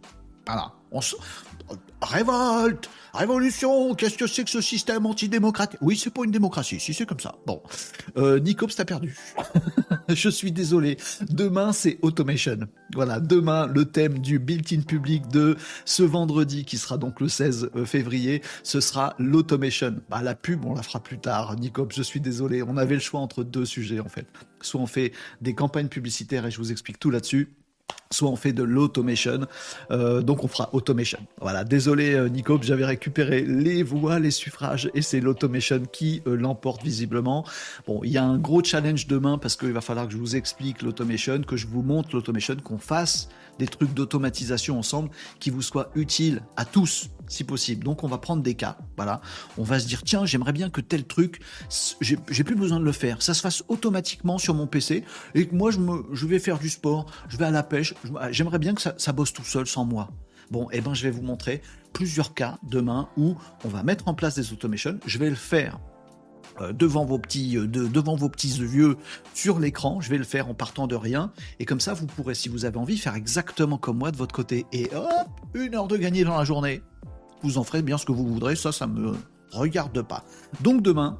Voilà. 0.46 0.74
On 0.92 1.02
Révolte 2.02 2.90
Révolution 3.14 3.94
Qu'est-ce 3.94 4.18
que 4.18 4.28
c'est 4.28 4.44
que 4.44 4.50
ce 4.50 4.62
système 4.62 5.06
antidémocratique 5.06 5.80
Oui, 5.82 5.98
c'est 5.98 6.14
pas 6.14 6.24
une 6.24 6.32
démocratie, 6.32 6.80
si 6.80 6.94
c'est 6.94 7.06
comme 7.06 7.20
ça. 7.20 7.36
Bon. 7.46 7.62
Euh, 8.18 8.40
Nicops, 8.40 8.76
t'as 8.76 8.86
perdu. 8.86 9.18
je 10.10 10.30
suis 10.30 10.52
désolé. 10.52 10.98
Demain, 11.30 11.74
c'est 11.74 12.00
automation. 12.02 12.58
Voilà, 12.94 13.20
demain, 13.20 13.68
le 13.68 13.86
thème 13.86 14.20
du 14.20 14.40
built-in 14.40 14.82
public 14.82 15.28
de 15.28 15.58
ce 15.84 16.04
vendredi, 16.04 16.64
qui 16.64 16.78
sera 16.78 16.98
donc 16.98 17.20
le 17.20 17.28
16 17.28 17.72
euh, 17.76 17.86
février, 17.86 18.42
ce 18.64 18.80
sera 18.80 19.14
l'automation. 19.20 19.96
Bah, 20.10 20.22
la 20.22 20.36
pub, 20.36 20.66
on 20.66 20.74
la 20.74 20.84
fera 20.84 21.02
plus 21.02 21.20
tard. 21.20 21.58
Nicop, 21.58 21.92
je 21.94 22.02
suis 22.02 22.22
désolé. 22.22 22.64
On 22.64 22.78
avait 22.78 22.96
le 22.96 23.02
choix 23.02 23.20
entre 23.20 23.44
deux 23.44 23.66
sujets, 23.66 24.00
en 24.00 24.10
fait. 24.10 24.28
Soit 24.62 24.80
on 24.80 24.88
fait 24.88 25.12
des 25.42 25.54
campagnes 25.54 25.90
publicitaires 25.90 26.46
et 26.46 26.52
je 26.52 26.58
vous 26.58 26.72
explique 26.72 27.00
tout 27.00 27.10
là-dessus 27.10 27.50
soit 28.10 28.30
on 28.30 28.36
fait 28.36 28.54
de 28.54 28.64
l'automation. 28.64 29.48
Euh, 29.90 30.22
donc 30.22 30.44
on 30.44 30.48
fera 30.48 30.70
automation. 30.74 31.20
Voilà, 31.40 31.64
désolé 31.64 32.14
euh, 32.14 32.30
Nico, 32.30 32.60
j'avais 32.62 32.86
récupéré 32.86 33.42
les 33.42 33.84
voix, 33.84 34.20
les 34.20 34.32
suffrages 34.32 34.90
et 34.94 35.02
c'est 35.02 35.20
l'automation 35.20 35.82
qui 35.92 36.22
euh, 36.28 36.36
l'emporte 36.36 36.84
visiblement. 36.84 37.46
Bon, 37.88 38.02
il 38.04 38.12
y 38.12 38.18
a 38.18 38.24
un 38.24 38.38
gros 38.38 38.64
challenge 38.64 39.08
demain 39.08 39.38
parce 39.38 39.56
qu'il 39.56 39.72
va 39.72 39.82
falloir 39.82 40.08
que 40.08 40.14
je 40.14 40.18
vous 40.18 40.36
explique 40.36 40.82
l'automation, 40.82 41.42
que 41.42 41.58
je 41.58 41.68
vous 41.68 41.82
montre 41.82 42.10
l'automation, 42.14 42.56
qu'on 42.64 42.78
fasse 42.78 43.30
des 43.60 43.68
trucs 43.68 43.94
d'automatisation 43.94 44.78
ensemble 44.78 45.10
qui 45.40 45.50
vous 45.50 45.62
soient 45.62 45.92
utiles 45.96 46.42
à 46.58 46.66
tous 46.66 47.10
si 47.32 47.44
possible. 47.44 47.84
Donc 47.84 48.04
on 48.04 48.08
va 48.08 48.18
prendre 48.18 48.44
des 48.44 48.56
cas, 48.56 48.78
voilà. 48.98 49.22
On 49.58 49.64
va 49.64 49.80
se 49.80 49.88
dire 49.88 50.04
tiens, 50.04 50.26
j'aimerais 50.26 50.54
bien 50.54 50.70
que 50.70 50.82
tel 50.82 51.06
truc, 51.06 51.42
j'ai 52.00 52.44
plus 52.44 52.56
besoin 52.56 52.80
de 52.80 52.86
le 52.86 52.92
faire, 52.92 53.22
ça 53.22 53.34
se 53.34 53.42
fasse 53.42 53.64
automatiquement 53.68 54.38
sur 54.38 54.54
mon 54.54 54.68
PC 54.68 55.04
et 55.34 55.48
que 55.48 55.56
moi 55.56 55.72
je, 55.72 55.80
me, 55.80 56.04
je 56.12 56.26
vais 56.26 56.40
faire 56.40 56.60
du 56.60 56.70
sport, 56.70 57.06
je 57.30 57.38
vais 57.38 57.46
à 57.46 57.52
la 57.52 57.64
pêche, 57.64 57.94
j'aimerais 58.32 58.60
bien 58.60 58.74
que 58.74 58.82
ça, 58.82 59.12
bosse 59.14 59.34
tout 59.34 59.44
seul 59.44 59.68
sans 59.68 59.86
moi. 59.86 60.10
Bon, 60.52 60.68
eh 60.74 60.82
ben 60.82 60.94
je 60.94 61.04
vais 61.04 61.12
vous 61.12 61.22
montrer 61.22 61.62
plusieurs 61.94 62.34
cas 62.34 62.58
demain 62.64 63.08
où 63.16 63.36
on 63.64 63.70
va 63.70 63.84
mettre 63.84 64.08
en 64.10 64.14
place 64.14 64.36
des 64.36 64.52
automations. 64.52 65.00
Je 65.06 65.18
vais 65.18 65.30
le 65.30 65.36
faire 65.36 65.80
devant 66.74 67.06
vos 67.06 67.20
petits 67.20 67.58
euh, 67.58 67.68
devant 67.68 68.16
vos 68.16 68.30
petits 68.30 68.60
yeux 68.60 68.98
sur 69.34 69.60
l'écran. 69.60 70.02
Je 70.02 70.10
vais 70.10 70.18
le 70.18 70.24
faire 70.24 70.50
en 70.50 70.54
partant 70.54 70.88
de 70.88 70.96
rien 70.96 71.32
et 71.60 71.66
comme 71.66 71.80
ça 71.80 71.94
vous 71.94 72.06
pourrez, 72.06 72.36
si 72.36 72.50
vous 72.50 72.66
avez 72.66 72.78
envie, 72.78 72.98
faire 72.98 73.16
exactement 73.16 73.78
comme 73.78 73.98
moi 73.98 74.12
de 74.12 74.18
votre 74.18 74.34
côté. 74.34 74.66
Et 74.72 74.90
hop, 74.94 75.30
une 75.54 75.76
heure 75.76 75.88
de 75.88 75.98
gagner 75.98 76.24
dans 76.24 76.38
la 76.38 76.46
journée 76.46 76.82
vous 77.44 77.58
en 77.58 77.64
ferez 77.64 77.82
bien 77.82 77.98
ce 77.98 78.06
que 78.06 78.12
vous 78.12 78.28
voudrez, 78.28 78.56
ça, 78.56 78.72
ça 78.72 78.88
me 78.88 79.14
regarde 79.52 80.02
pas. 80.02 80.24
Donc 80.62 80.82
demain, 80.82 81.20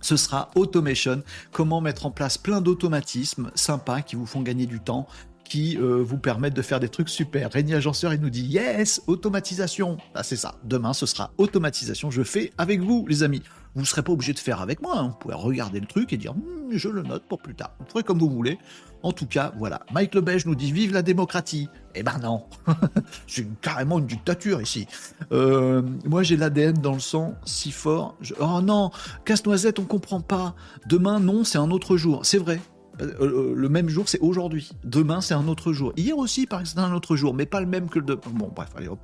ce 0.00 0.16
sera 0.16 0.50
automation, 0.54 1.22
comment 1.52 1.80
mettre 1.80 2.06
en 2.06 2.10
place 2.10 2.38
plein 2.38 2.60
d'automatismes 2.60 3.50
sympas 3.54 4.02
qui 4.02 4.16
vous 4.16 4.26
font 4.26 4.42
gagner 4.42 4.66
du 4.66 4.80
temps, 4.80 5.06
qui 5.48 5.78
euh, 5.78 6.02
vous 6.02 6.18
permettent 6.18 6.54
de 6.54 6.62
faire 6.62 6.80
des 6.80 6.88
trucs 6.88 7.08
super. 7.08 7.52
Régnier 7.52 7.76
Agenceur, 7.76 8.12
il 8.12 8.20
nous 8.20 8.30
dit 8.30 8.44
yes, 8.44 9.02
automatisation. 9.06 9.96
Ah, 10.14 10.22
c'est 10.22 10.36
ça. 10.36 10.56
Demain, 10.64 10.92
ce 10.92 11.06
sera 11.06 11.30
automatisation. 11.38 12.10
Je 12.10 12.22
fais 12.22 12.52
avec 12.58 12.80
vous, 12.80 13.06
les 13.08 13.22
amis. 13.22 13.42
Vous 13.76 13.82
ne 13.82 13.86
serez 13.86 14.02
pas 14.02 14.12
obligé 14.12 14.32
de 14.32 14.38
faire 14.38 14.62
avec 14.62 14.80
moi. 14.80 14.98
Hein. 14.98 15.08
Vous 15.08 15.16
pouvez 15.16 15.34
regarder 15.34 15.80
le 15.80 15.86
truc 15.86 16.14
et 16.14 16.16
dire 16.16 16.32
hmm, 16.32 16.70
je 16.72 16.88
le 16.88 17.02
note 17.02 17.24
pour 17.28 17.40
plus 17.42 17.54
tard. 17.54 17.72
Vous 17.78 17.84
ferez 17.84 18.02
comme 18.02 18.18
vous 18.18 18.30
voulez. 18.30 18.58
En 19.02 19.12
tout 19.12 19.26
cas, 19.26 19.52
voilà. 19.58 19.82
Mike 19.92 20.14
Lebège 20.14 20.46
nous 20.46 20.54
dit 20.54 20.72
vive 20.72 20.94
la 20.94 21.02
démocratie. 21.02 21.68
Eh 21.94 22.02
ben 22.02 22.18
non, 22.22 22.46
c'est 23.26 23.46
carrément 23.60 23.98
une 23.98 24.06
dictature 24.06 24.62
ici. 24.62 24.86
Euh, 25.30 25.82
moi 26.06 26.22
j'ai 26.22 26.38
l'ADN 26.38 26.78
dans 26.78 26.94
le 26.94 27.00
sang 27.00 27.34
si 27.44 27.70
fort. 27.70 28.16
Oh 28.40 28.62
non, 28.62 28.90
casse-noisette, 29.26 29.78
on 29.78 29.84
comprend 29.84 30.22
pas. 30.22 30.54
Demain, 30.86 31.20
non, 31.20 31.44
c'est 31.44 31.58
un 31.58 31.70
autre 31.70 31.98
jour. 31.98 32.24
C'est 32.24 32.38
vrai, 32.38 32.60
le 32.98 33.68
même 33.68 33.88
jour, 33.88 34.08
c'est 34.08 34.20
aujourd'hui. 34.20 34.70
Demain, 34.84 35.20
c'est 35.20 35.34
un 35.34 35.48
autre 35.48 35.72
jour. 35.72 35.92
Hier 35.96 36.16
aussi, 36.16 36.46
par 36.46 36.60
exemple, 36.60 36.80
c'est 36.80 36.92
un 36.92 36.94
autre 36.94 37.16
jour, 37.16 37.34
mais 37.34 37.46
pas 37.46 37.60
le 37.60 37.66
même 37.66 37.88
que 37.88 37.98
le 37.98 38.16
Bon, 38.16 38.50
bref, 38.54 38.70
allez 38.76 38.88
hop. 38.88 38.98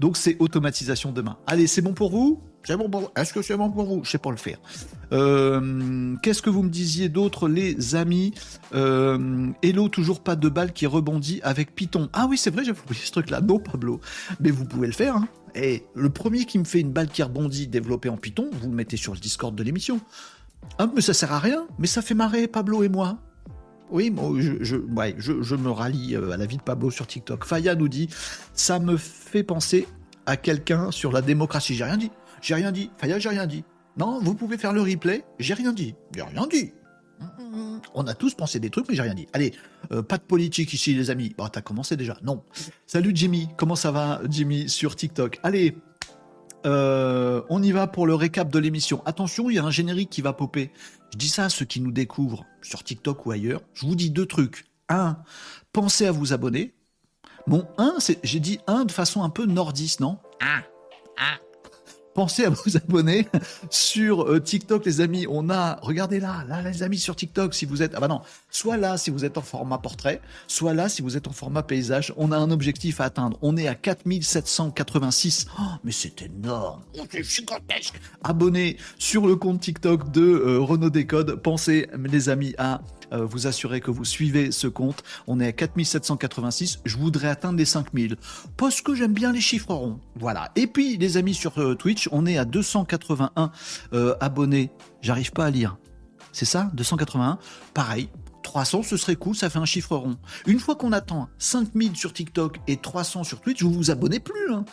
Donc, 0.00 0.16
c'est 0.16 0.36
automatisation 0.38 1.12
demain. 1.12 1.38
Allez, 1.46 1.66
c'est 1.66 1.82
bon 1.82 1.94
pour 1.94 2.10
vous? 2.10 2.42
C'est 2.64 2.76
bon 2.76 2.90
pour 2.90 3.00
vous? 3.00 3.08
Est-ce 3.16 3.32
que 3.32 3.40
c'est 3.40 3.56
bon 3.56 3.70
pour 3.70 3.86
vous? 3.86 4.04
Je 4.04 4.10
sais 4.10 4.18
pas 4.18 4.30
le 4.30 4.36
faire. 4.36 4.58
Euh, 5.12 6.16
qu'est-ce 6.22 6.42
que 6.42 6.50
vous 6.50 6.62
me 6.62 6.68
disiez 6.68 7.08
d'autre, 7.08 7.48
les 7.48 7.94
amis? 7.94 8.34
Hello, 8.72 9.88
toujours 9.88 10.20
pas 10.20 10.36
de 10.36 10.48
balle 10.48 10.72
qui 10.72 10.86
rebondit 10.86 11.40
avec 11.42 11.74
Python. 11.74 12.10
Ah 12.12 12.26
oui, 12.28 12.36
c'est 12.36 12.50
vrai, 12.50 12.64
j'ai 12.64 12.72
oublié 12.72 13.02
ce 13.04 13.12
truc-là. 13.12 13.40
Non, 13.40 13.58
Pablo. 13.58 14.00
Mais 14.40 14.50
vous 14.50 14.64
pouvez 14.64 14.86
le 14.86 14.92
faire. 14.92 15.16
Hein. 15.16 15.28
Et 15.54 15.84
le 15.94 16.10
premier 16.10 16.44
qui 16.44 16.58
me 16.58 16.64
fait 16.64 16.80
une 16.80 16.92
balle 16.92 17.08
qui 17.08 17.22
rebondit 17.22 17.66
développée 17.66 18.10
en 18.10 18.16
Python, 18.16 18.50
vous 18.52 18.68
le 18.68 18.74
mettez 18.74 18.96
sur 18.96 19.14
le 19.14 19.18
Discord 19.18 19.54
de 19.54 19.62
l'émission. 19.62 20.00
Ah, 20.78 20.90
mais 20.94 21.00
ça 21.00 21.14
sert 21.14 21.32
à 21.32 21.38
rien, 21.38 21.66
mais 21.78 21.86
ça 21.86 22.02
fait 22.02 22.14
marrer 22.14 22.48
Pablo 22.48 22.82
et 22.82 22.88
moi. 22.88 23.18
Oui, 23.90 24.14
je, 24.60 25.54
me 25.54 25.70
rallie 25.70 26.14
euh, 26.14 26.32
à 26.32 26.36
la 26.36 26.46
vie 26.46 26.58
de 26.58 26.62
Pablo 26.62 26.90
sur 26.90 27.06
TikTok. 27.06 27.44
Faya 27.44 27.74
nous 27.74 27.88
dit 27.88 28.08
Ça 28.54 28.78
me 28.78 28.96
fait 28.96 29.42
penser 29.42 29.86
à 30.26 30.36
quelqu'un 30.36 30.90
sur 30.90 31.12
la 31.12 31.22
démocratie. 31.22 31.74
J'ai 31.74 31.84
rien 31.84 31.96
dit. 31.96 32.10
J'ai 32.42 32.54
rien 32.54 32.72
dit. 32.72 32.90
Faya, 32.98 33.18
j'ai 33.18 33.30
rien 33.30 33.46
dit. 33.46 33.64
Non, 33.96 34.20
vous 34.22 34.34
pouvez 34.34 34.58
faire 34.58 34.72
le 34.72 34.82
replay. 34.82 35.24
J'ai 35.38 35.54
rien 35.54 35.72
dit. 35.72 35.94
J'ai 36.14 36.22
rien 36.22 36.46
dit. 36.46 36.72
On 37.94 38.06
a 38.06 38.14
tous 38.14 38.34
pensé 38.34 38.60
des 38.60 38.70
trucs, 38.70 38.88
mais 38.88 38.94
j'ai 38.94 39.02
rien 39.02 39.14
dit. 39.14 39.26
Allez, 39.32 39.52
euh, 39.90 40.02
pas 40.02 40.18
de 40.18 40.22
politique 40.22 40.72
ici, 40.72 40.94
les 40.94 41.10
amis. 41.10 41.34
Bon, 41.36 41.48
t'as 41.48 41.62
commencé 41.62 41.96
déjà. 41.96 42.16
Non. 42.22 42.44
Salut 42.86 43.12
Jimmy. 43.14 43.48
Comment 43.56 43.74
ça 43.74 43.90
va, 43.90 44.20
Jimmy, 44.28 44.68
sur 44.68 44.94
TikTok? 44.94 45.40
Allez, 45.42 45.76
euh, 46.66 47.42
on 47.48 47.62
y 47.62 47.72
va 47.72 47.86
pour 47.86 48.06
le 48.06 48.14
récap 48.14 48.50
de 48.50 48.58
l'émission. 48.58 49.02
Attention, 49.06 49.50
il 49.50 49.56
y 49.56 49.58
a 49.58 49.64
un 49.64 49.70
générique 49.70 50.10
qui 50.10 50.22
va 50.22 50.32
popper. 50.32 50.70
Je 51.12 51.18
dis 51.18 51.28
ça 51.28 51.46
à 51.46 51.48
ceux 51.48 51.64
qui 51.64 51.80
nous 51.80 51.92
découvrent 51.92 52.44
sur 52.62 52.84
TikTok 52.84 53.26
ou 53.26 53.30
ailleurs. 53.30 53.62
Je 53.74 53.86
vous 53.86 53.94
dis 53.94 54.10
deux 54.10 54.26
trucs. 54.26 54.66
Un, 54.88 55.18
pensez 55.72 56.06
à 56.06 56.12
vous 56.12 56.32
abonner. 56.32 56.74
Bon, 57.46 57.66
un, 57.78 57.96
j'ai 58.22 58.40
dit 58.40 58.60
un 58.66 58.84
de 58.84 58.92
façon 58.92 59.22
un 59.22 59.30
peu 59.30 59.46
nordiste, 59.46 60.00
non? 60.00 60.18
Un, 60.40 60.62
un, 61.18 61.38
pensez 62.18 62.46
à 62.46 62.50
vous 62.64 62.76
abonner 62.76 63.28
sur 63.70 64.24
euh, 64.24 64.40
TikTok, 64.40 64.84
les 64.86 65.00
amis. 65.00 65.26
On 65.30 65.50
a, 65.50 65.78
regardez 65.82 66.18
là, 66.18 66.44
là, 66.48 66.62
les 66.62 66.82
amis, 66.82 66.98
sur 66.98 67.14
TikTok, 67.14 67.54
si 67.54 67.64
vous 67.64 67.80
êtes, 67.80 67.92
ah 67.94 68.00
bah 68.00 68.08
non, 68.08 68.22
soit 68.50 68.76
là, 68.76 68.96
si 68.96 69.10
vous 69.10 69.24
êtes 69.24 69.38
en 69.38 69.42
format 69.42 69.78
portrait, 69.78 70.20
soit 70.48 70.74
là, 70.74 70.88
si 70.88 71.00
vous 71.00 71.16
êtes 71.16 71.28
en 71.28 71.32
format 71.32 71.62
paysage. 71.62 72.12
On 72.16 72.32
a 72.32 72.36
un 72.36 72.50
objectif 72.50 73.00
à 73.00 73.04
atteindre. 73.04 73.38
On 73.40 73.56
est 73.56 73.68
à 73.68 73.76
4786. 73.76 75.46
Oh, 75.60 75.62
mais 75.84 75.92
c'est 75.92 76.20
énorme. 76.22 76.82
Oh, 76.98 77.04
c'est 77.08 77.22
gigantesque. 77.22 78.00
Abonnez 78.24 78.78
sur 78.98 79.24
le 79.24 79.36
compte 79.36 79.60
TikTok 79.60 80.10
de 80.10 80.22
euh, 80.22 80.58
Renault 80.58 80.90
Décode. 80.90 81.36
Pensez, 81.36 81.86
les 81.96 82.28
amis, 82.28 82.52
à 82.58 82.80
euh, 83.12 83.24
vous 83.24 83.46
assurer 83.46 83.80
que 83.80 83.90
vous 83.90 84.04
suivez 84.04 84.50
ce 84.50 84.66
compte. 84.66 85.02
On 85.26 85.40
est 85.40 85.46
à 85.46 85.52
4786. 85.52 86.80
Je 86.84 86.96
voudrais 86.96 87.28
atteindre 87.28 87.58
les 87.58 87.64
5000. 87.64 88.16
Parce 88.56 88.80
que 88.80 88.94
j'aime 88.94 89.12
bien 89.12 89.32
les 89.32 89.40
chiffres 89.40 89.72
ronds. 89.72 90.00
Voilà. 90.16 90.50
Et 90.56 90.66
puis, 90.66 90.96
les 90.96 91.16
amis, 91.16 91.34
sur 91.34 91.58
euh, 91.58 91.74
Twitch, 91.74 92.08
on 92.12 92.26
est 92.26 92.38
à 92.38 92.44
281 92.44 93.50
euh, 93.92 94.14
abonnés. 94.20 94.70
J'arrive 95.02 95.32
pas 95.32 95.46
à 95.46 95.50
lire. 95.50 95.76
C'est 96.32 96.44
ça? 96.44 96.70
281 96.74 97.38
Pareil. 97.74 98.08
300, 98.42 98.82
ce 98.82 98.96
serait 98.96 99.16
cool, 99.16 99.36
ça 99.36 99.50
fait 99.50 99.58
un 99.58 99.66
chiffre 99.66 99.94
rond. 99.94 100.16
Une 100.46 100.58
fois 100.58 100.74
qu'on 100.74 100.92
attend 100.92 101.28
5000 101.36 101.96
sur 101.96 102.14
TikTok 102.14 102.58
et 102.66 102.78
300 102.78 103.24
sur 103.24 103.42
Twitch, 103.42 103.62
vous 103.62 103.72
vous 103.72 103.90
abonnez 103.90 104.20
plus. 104.20 104.52
Hein 104.52 104.64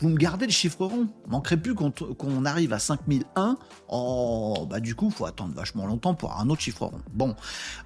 vous 0.00 0.08
me 0.08 0.16
gardez 0.16 0.46
le 0.46 0.52
chiffre 0.52 0.84
rond. 0.84 1.08
Manquerait 1.28 1.56
plus 1.56 1.74
qu'on 1.74 2.44
arrive 2.44 2.72
à 2.72 2.78
5001. 2.78 3.56
Oh, 3.88 4.66
bah 4.68 4.80
du 4.80 4.94
coup, 4.94 5.10
faut 5.10 5.26
attendre 5.26 5.54
vachement 5.54 5.86
longtemps 5.86 6.14
pour 6.14 6.38
un 6.38 6.48
autre 6.48 6.62
chiffre 6.62 6.86
rond. 6.86 7.00
Bon, 7.12 7.34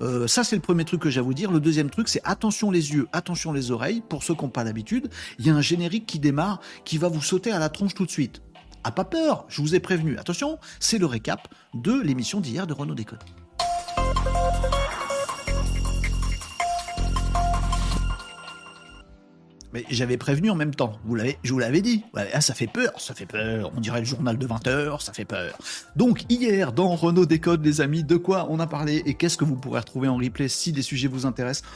euh, 0.01 0.27
ça 0.27 0.45
c'est 0.45 0.57
le 0.57 0.63
premier 0.63 0.85
truc 0.85 1.01
que 1.01 1.11
j'ai 1.11 1.21
à 1.21 1.23
vous 1.23 1.35
dire. 1.35 1.51
Le 1.51 1.61
deuxième 1.61 1.91
truc, 1.91 2.09
c'est 2.09 2.21
attention 2.25 2.71
les 2.71 2.93
yeux, 2.93 3.09
attention 3.13 3.53
les 3.53 3.71
oreilles. 3.71 4.03
Pour 4.09 4.23
ceux 4.23 4.35
qui 4.35 4.43
n'ont 4.43 4.51
pas 4.51 4.65
l'habitude, 4.65 5.11
il 5.39 5.47
y 5.47 5.51
a 5.51 5.55
un 5.55 5.61
générique 5.61 6.07
qui 6.07 6.19
démarre, 6.19 6.61
qui 6.85 6.99
va 6.99 7.09
vous 7.09 7.23
sauter 7.23 7.53
à 7.53 7.59
la 7.59 7.69
tronche 7.69 7.95
tout 7.95 8.07
de 8.07 8.11
suite. 8.11 8.43
A 8.85 8.91
pas 8.91 9.05
peur, 9.05 9.45
je 9.49 9.63
vous 9.63 9.75
ai 9.75 9.81
prévenu. 9.81 10.19
Attention, 10.19 10.59
c'est 10.81 10.99
le 10.99 11.07
récap 11.07 11.49
de 11.75 12.01
l'émission 12.01 12.41
d'hier 12.41 12.67
de 12.67 12.73
Renault 12.73 12.95
Décode. 12.95 13.21
Mais 19.73 19.85
j'avais 19.89 20.17
prévenu 20.17 20.51
en 20.51 20.55
même 20.55 20.75
temps. 20.75 20.99
Vous 21.05 21.15
l'avez, 21.15 21.39
je 21.43 21.53
vous 21.53 21.59
l'avais 21.59 21.81
dit. 21.81 22.05
Ah, 22.15 22.41
ça 22.41 22.55
fait 22.55 22.67
peur, 22.67 22.93
ça 23.01 23.15
fait 23.15 23.27
peur. 23.27 23.73
On 23.77 23.81
dirait 23.81 24.01
le 24.01 24.07
journal 24.07 24.37
de 24.37 24.47
20 24.47 24.67
heures, 24.67 25.03
ça 25.03 25.13
fait 25.13 25.25
peur. 25.25 25.57
Donc, 25.97 26.25
hier, 26.29 26.73
dans 26.73 26.95
Renault 26.95 27.27
Décode, 27.27 27.65
les 27.65 27.81
amis, 27.81 28.05
de 28.05 28.17
quoi 28.17 28.47
on 28.51 28.61
a 28.61 28.67
parlé 28.67 29.03
et 29.07 29.15
qu'est-ce 29.15 29.39
que 29.39 29.45
vous 29.45 29.57
pourrez 29.57 29.81
retrouver 29.81 30.09
en 30.09 30.17
replay 30.17 30.49
si 30.49 30.73
des 30.73 30.83
sujets 30.83 31.09
vous 31.09 31.27
intéressent? 31.27 31.69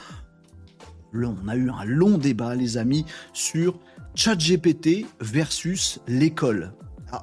On 1.14 1.48
a 1.48 1.56
eu 1.56 1.70
un 1.70 1.84
long 1.84 2.18
débat, 2.18 2.54
les 2.54 2.76
amis, 2.76 3.06
sur 3.32 3.78
ChatGPT 4.14 5.06
versus 5.20 6.00
l'école. 6.06 6.72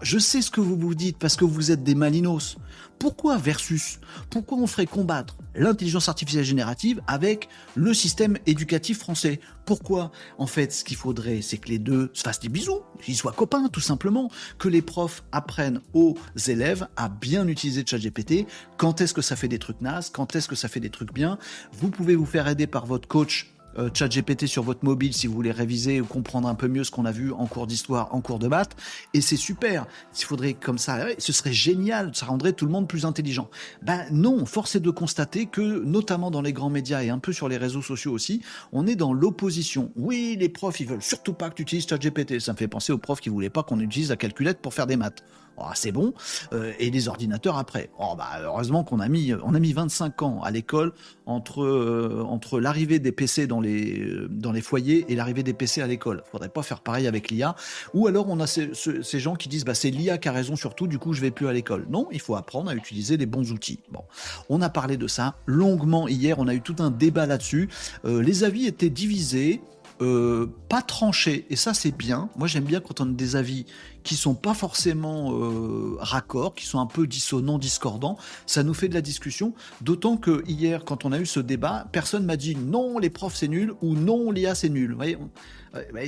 Je 0.01 0.17
sais 0.17 0.41
ce 0.41 0.51
que 0.51 0.61
vous 0.61 0.77
vous 0.77 0.95
dites 0.95 1.17
parce 1.17 1.35
que 1.35 1.45
vous 1.45 1.71
êtes 1.71 1.83
des 1.83 1.95
malinos. 1.95 2.57
Pourquoi 2.99 3.37
versus 3.37 3.99
Pourquoi 4.29 4.57
on 4.57 4.67
ferait 4.67 4.85
combattre 4.85 5.35
l'intelligence 5.55 6.07
artificielle 6.07 6.45
générative 6.45 7.01
avec 7.05 7.49
le 7.75 7.93
système 7.93 8.37
éducatif 8.45 8.99
français? 8.99 9.39
Pourquoi 9.65 10.11
En 10.37 10.47
fait, 10.47 10.71
ce 10.71 10.83
qu'il 10.83 10.95
faudrait, 10.95 11.41
c'est 11.41 11.57
que 11.57 11.69
les 11.69 11.79
deux 11.79 12.11
se 12.13 12.21
fassent 12.23 12.39
des 12.39 12.49
bisous, 12.49 12.81
qu'ils 13.01 13.15
soient 13.15 13.33
copains, 13.33 13.67
tout 13.67 13.81
simplement, 13.81 14.29
que 14.57 14.69
les 14.69 14.81
profs 14.81 15.23
apprennent 15.31 15.81
aux 15.93 16.15
élèves 16.47 16.87
à 16.95 17.09
bien 17.09 17.47
utiliser 17.47 17.83
ChatGPT. 17.85 18.45
Quand 18.77 19.01
est-ce 19.01 19.13
que 19.13 19.21
ça 19.21 19.35
fait 19.35 19.47
des 19.47 19.59
trucs 19.59 19.81
nazes? 19.81 20.09
Quand 20.09 20.35
est-ce 20.35 20.47
que 20.47 20.55
ça 20.55 20.67
fait 20.67 20.79
des 20.79 20.89
trucs 20.89 21.13
bien? 21.13 21.37
Vous 21.73 21.89
pouvez 21.89 22.15
vous 22.15 22.25
faire 22.25 22.47
aider 22.47 22.67
par 22.67 22.85
votre 22.85 23.07
coach 23.07 23.52
euh, 23.77 23.89
ChatGPT 23.93 24.47
sur 24.47 24.63
votre 24.63 24.83
mobile 24.83 25.13
si 25.13 25.27
vous 25.27 25.33
voulez 25.33 25.51
réviser 25.51 26.01
ou 26.01 26.05
comprendre 26.05 26.47
un 26.47 26.55
peu 26.55 26.67
mieux 26.67 26.83
ce 26.83 26.91
qu'on 26.91 27.05
a 27.05 27.11
vu 27.11 27.31
en 27.31 27.45
cours 27.45 27.67
d'histoire, 27.67 28.13
en 28.13 28.21
cours 28.21 28.39
de 28.39 28.47
maths, 28.47 28.75
et 29.13 29.21
c'est 29.21 29.37
super. 29.37 29.85
S'il 30.11 30.25
faudrait 30.25 30.53
comme 30.53 30.77
ça, 30.77 31.05
ce 31.17 31.33
serait 31.33 31.53
génial, 31.53 32.11
ça 32.13 32.25
rendrait 32.25 32.53
tout 32.53 32.65
le 32.65 32.71
monde 32.71 32.87
plus 32.87 33.05
intelligent. 33.05 33.49
Ben 33.81 34.05
non, 34.11 34.45
force 34.45 34.75
est 34.75 34.79
de 34.79 34.91
constater 34.91 35.45
que, 35.45 35.83
notamment 35.83 36.31
dans 36.31 36.41
les 36.41 36.53
grands 36.53 36.69
médias 36.69 37.03
et 37.03 37.09
un 37.09 37.19
peu 37.19 37.33
sur 37.33 37.49
les 37.49 37.57
réseaux 37.57 37.81
sociaux 37.81 38.11
aussi, 38.11 38.41
on 38.71 38.87
est 38.87 38.95
dans 38.95 39.13
l'opposition. 39.13 39.91
Oui, 39.95 40.37
les 40.39 40.49
profs, 40.49 40.79
ils 40.79 40.87
veulent 40.87 41.01
surtout 41.01 41.33
pas 41.33 41.49
que 41.49 41.55
tu 41.55 41.63
utilises 41.63 41.87
ChatGPT. 41.87 42.39
Ça 42.39 42.53
me 42.53 42.57
fait 42.57 42.67
penser 42.67 42.93
aux 42.93 42.97
profs 42.97 43.21
qui 43.21 43.29
voulaient 43.29 43.49
pas 43.49 43.63
qu'on 43.63 43.79
utilise 43.79 44.09
la 44.09 44.17
calculette 44.17 44.59
pour 44.59 44.73
faire 44.73 44.87
des 44.87 44.95
maths. 44.97 45.23
Oh, 45.57 45.65
c'est 45.75 45.91
bon. 45.91 46.13
Euh, 46.51 46.73
et 46.79 46.89
les 46.89 47.07
ordinateurs 47.07 47.57
après. 47.57 47.91
Oh, 47.99 48.15
bah, 48.17 48.29
heureusement 48.41 48.83
qu'on 48.83 48.99
a 48.99 49.07
mis, 49.07 49.33
on 49.43 49.53
a 49.53 49.59
mis 49.59 49.73
25 49.73 50.21
ans 50.23 50.41
à 50.41 50.51
l'école 50.51 50.93
entre, 51.25 51.63
euh, 51.63 52.23
entre 52.27 52.59
l'arrivée 52.59 52.99
des 52.99 53.11
PC 53.11 53.47
dans 53.47 53.61
les, 53.61 53.99
euh, 53.99 54.27
dans 54.29 54.51
les 54.51 54.61
foyers 54.61 55.05
et 55.09 55.15
l'arrivée 55.15 55.43
des 55.43 55.53
PC 55.53 55.81
à 55.81 55.87
l'école. 55.87 56.23
Faudrait 56.31 56.49
pas 56.49 56.63
faire 56.63 56.81
pareil 56.81 57.07
avec 57.07 57.29
l'IA. 57.29 57.55
Ou 57.93 58.07
alors 58.07 58.27
on 58.29 58.39
a 58.39 58.47
ces, 58.47 58.71
gens 59.19 59.35
qui 59.35 59.49
disent 59.49 59.65
bah, 59.65 59.73
c'est 59.73 59.89
l'IA 59.89 60.17
qui 60.17 60.27
a 60.27 60.31
raison 60.31 60.55
sur 60.55 60.75
tout, 60.75 60.87
du 60.87 60.99
coup 60.99 61.13
je 61.13 61.21
vais 61.21 61.31
plus 61.31 61.47
à 61.47 61.53
l'école. 61.53 61.85
Non, 61.89 62.07
il 62.11 62.19
faut 62.19 62.35
apprendre 62.35 62.69
à 62.69 62.75
utiliser 62.75 63.17
les 63.17 63.25
bons 63.25 63.51
outils. 63.51 63.79
Bon, 63.91 64.01
on 64.49 64.61
a 64.61 64.69
parlé 64.69 64.97
de 64.97 65.07
ça 65.07 65.35
longuement 65.45 66.07
hier, 66.07 66.39
on 66.39 66.47
a 66.47 66.53
eu 66.53 66.61
tout 66.61 66.75
un 66.79 66.91
débat 66.91 67.25
là-dessus. 67.25 67.69
les 68.03 68.43
avis 68.43 68.67
étaient 68.67 68.89
divisés. 68.89 69.61
Euh, 70.03 70.47
pas 70.67 70.81
tranché, 70.81 71.45
et 71.49 71.55
ça 71.55 71.73
c'est 71.73 71.95
bien. 71.95 72.29
Moi 72.35 72.47
j'aime 72.47 72.65
bien 72.65 72.81
quand 72.81 72.99
on 72.99 73.05
a 73.05 73.13
des 73.13 73.35
avis 73.37 73.65
qui 74.03 74.15
sont 74.15 74.35
pas 74.35 74.53
forcément 74.53 75.31
euh, 75.33 75.95
raccords, 75.99 76.55
qui 76.55 76.65
sont 76.65 76.79
un 76.79 76.85
peu 76.85 77.07
dissonants, 77.07 77.57
discordants. 77.57 78.17
Ça 78.45 78.63
nous 78.63 78.73
fait 78.73 78.89
de 78.89 78.95
la 78.95 79.01
discussion. 79.01 79.53
D'autant 79.79 80.17
que 80.17 80.43
hier, 80.45 80.83
quand 80.83 81.05
on 81.05 81.13
a 81.13 81.19
eu 81.19 81.25
ce 81.25 81.39
débat, 81.39 81.87
personne 81.93 82.25
m'a 82.25 82.35
dit 82.35 82.55
non, 82.55 82.97
les 82.97 83.09
profs 83.09 83.35
c'est 83.35 83.47
nul 83.47 83.73
ou 83.81 83.95
non, 83.95 84.31
l'IA 84.31 84.55
c'est 84.55 84.69
nul. 84.69 84.93
Voyez, 84.93 85.17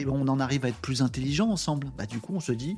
on, 0.08 0.28
en 0.28 0.40
arrive 0.42 0.66
à 0.66 0.70
être 0.70 0.82
plus 0.82 1.02
intelligents 1.02 1.50
ensemble. 1.50 1.88
Bah, 1.98 2.06
du 2.06 2.20
coup, 2.20 2.34
on 2.36 2.42
se 2.42 2.52
dit 2.52 2.78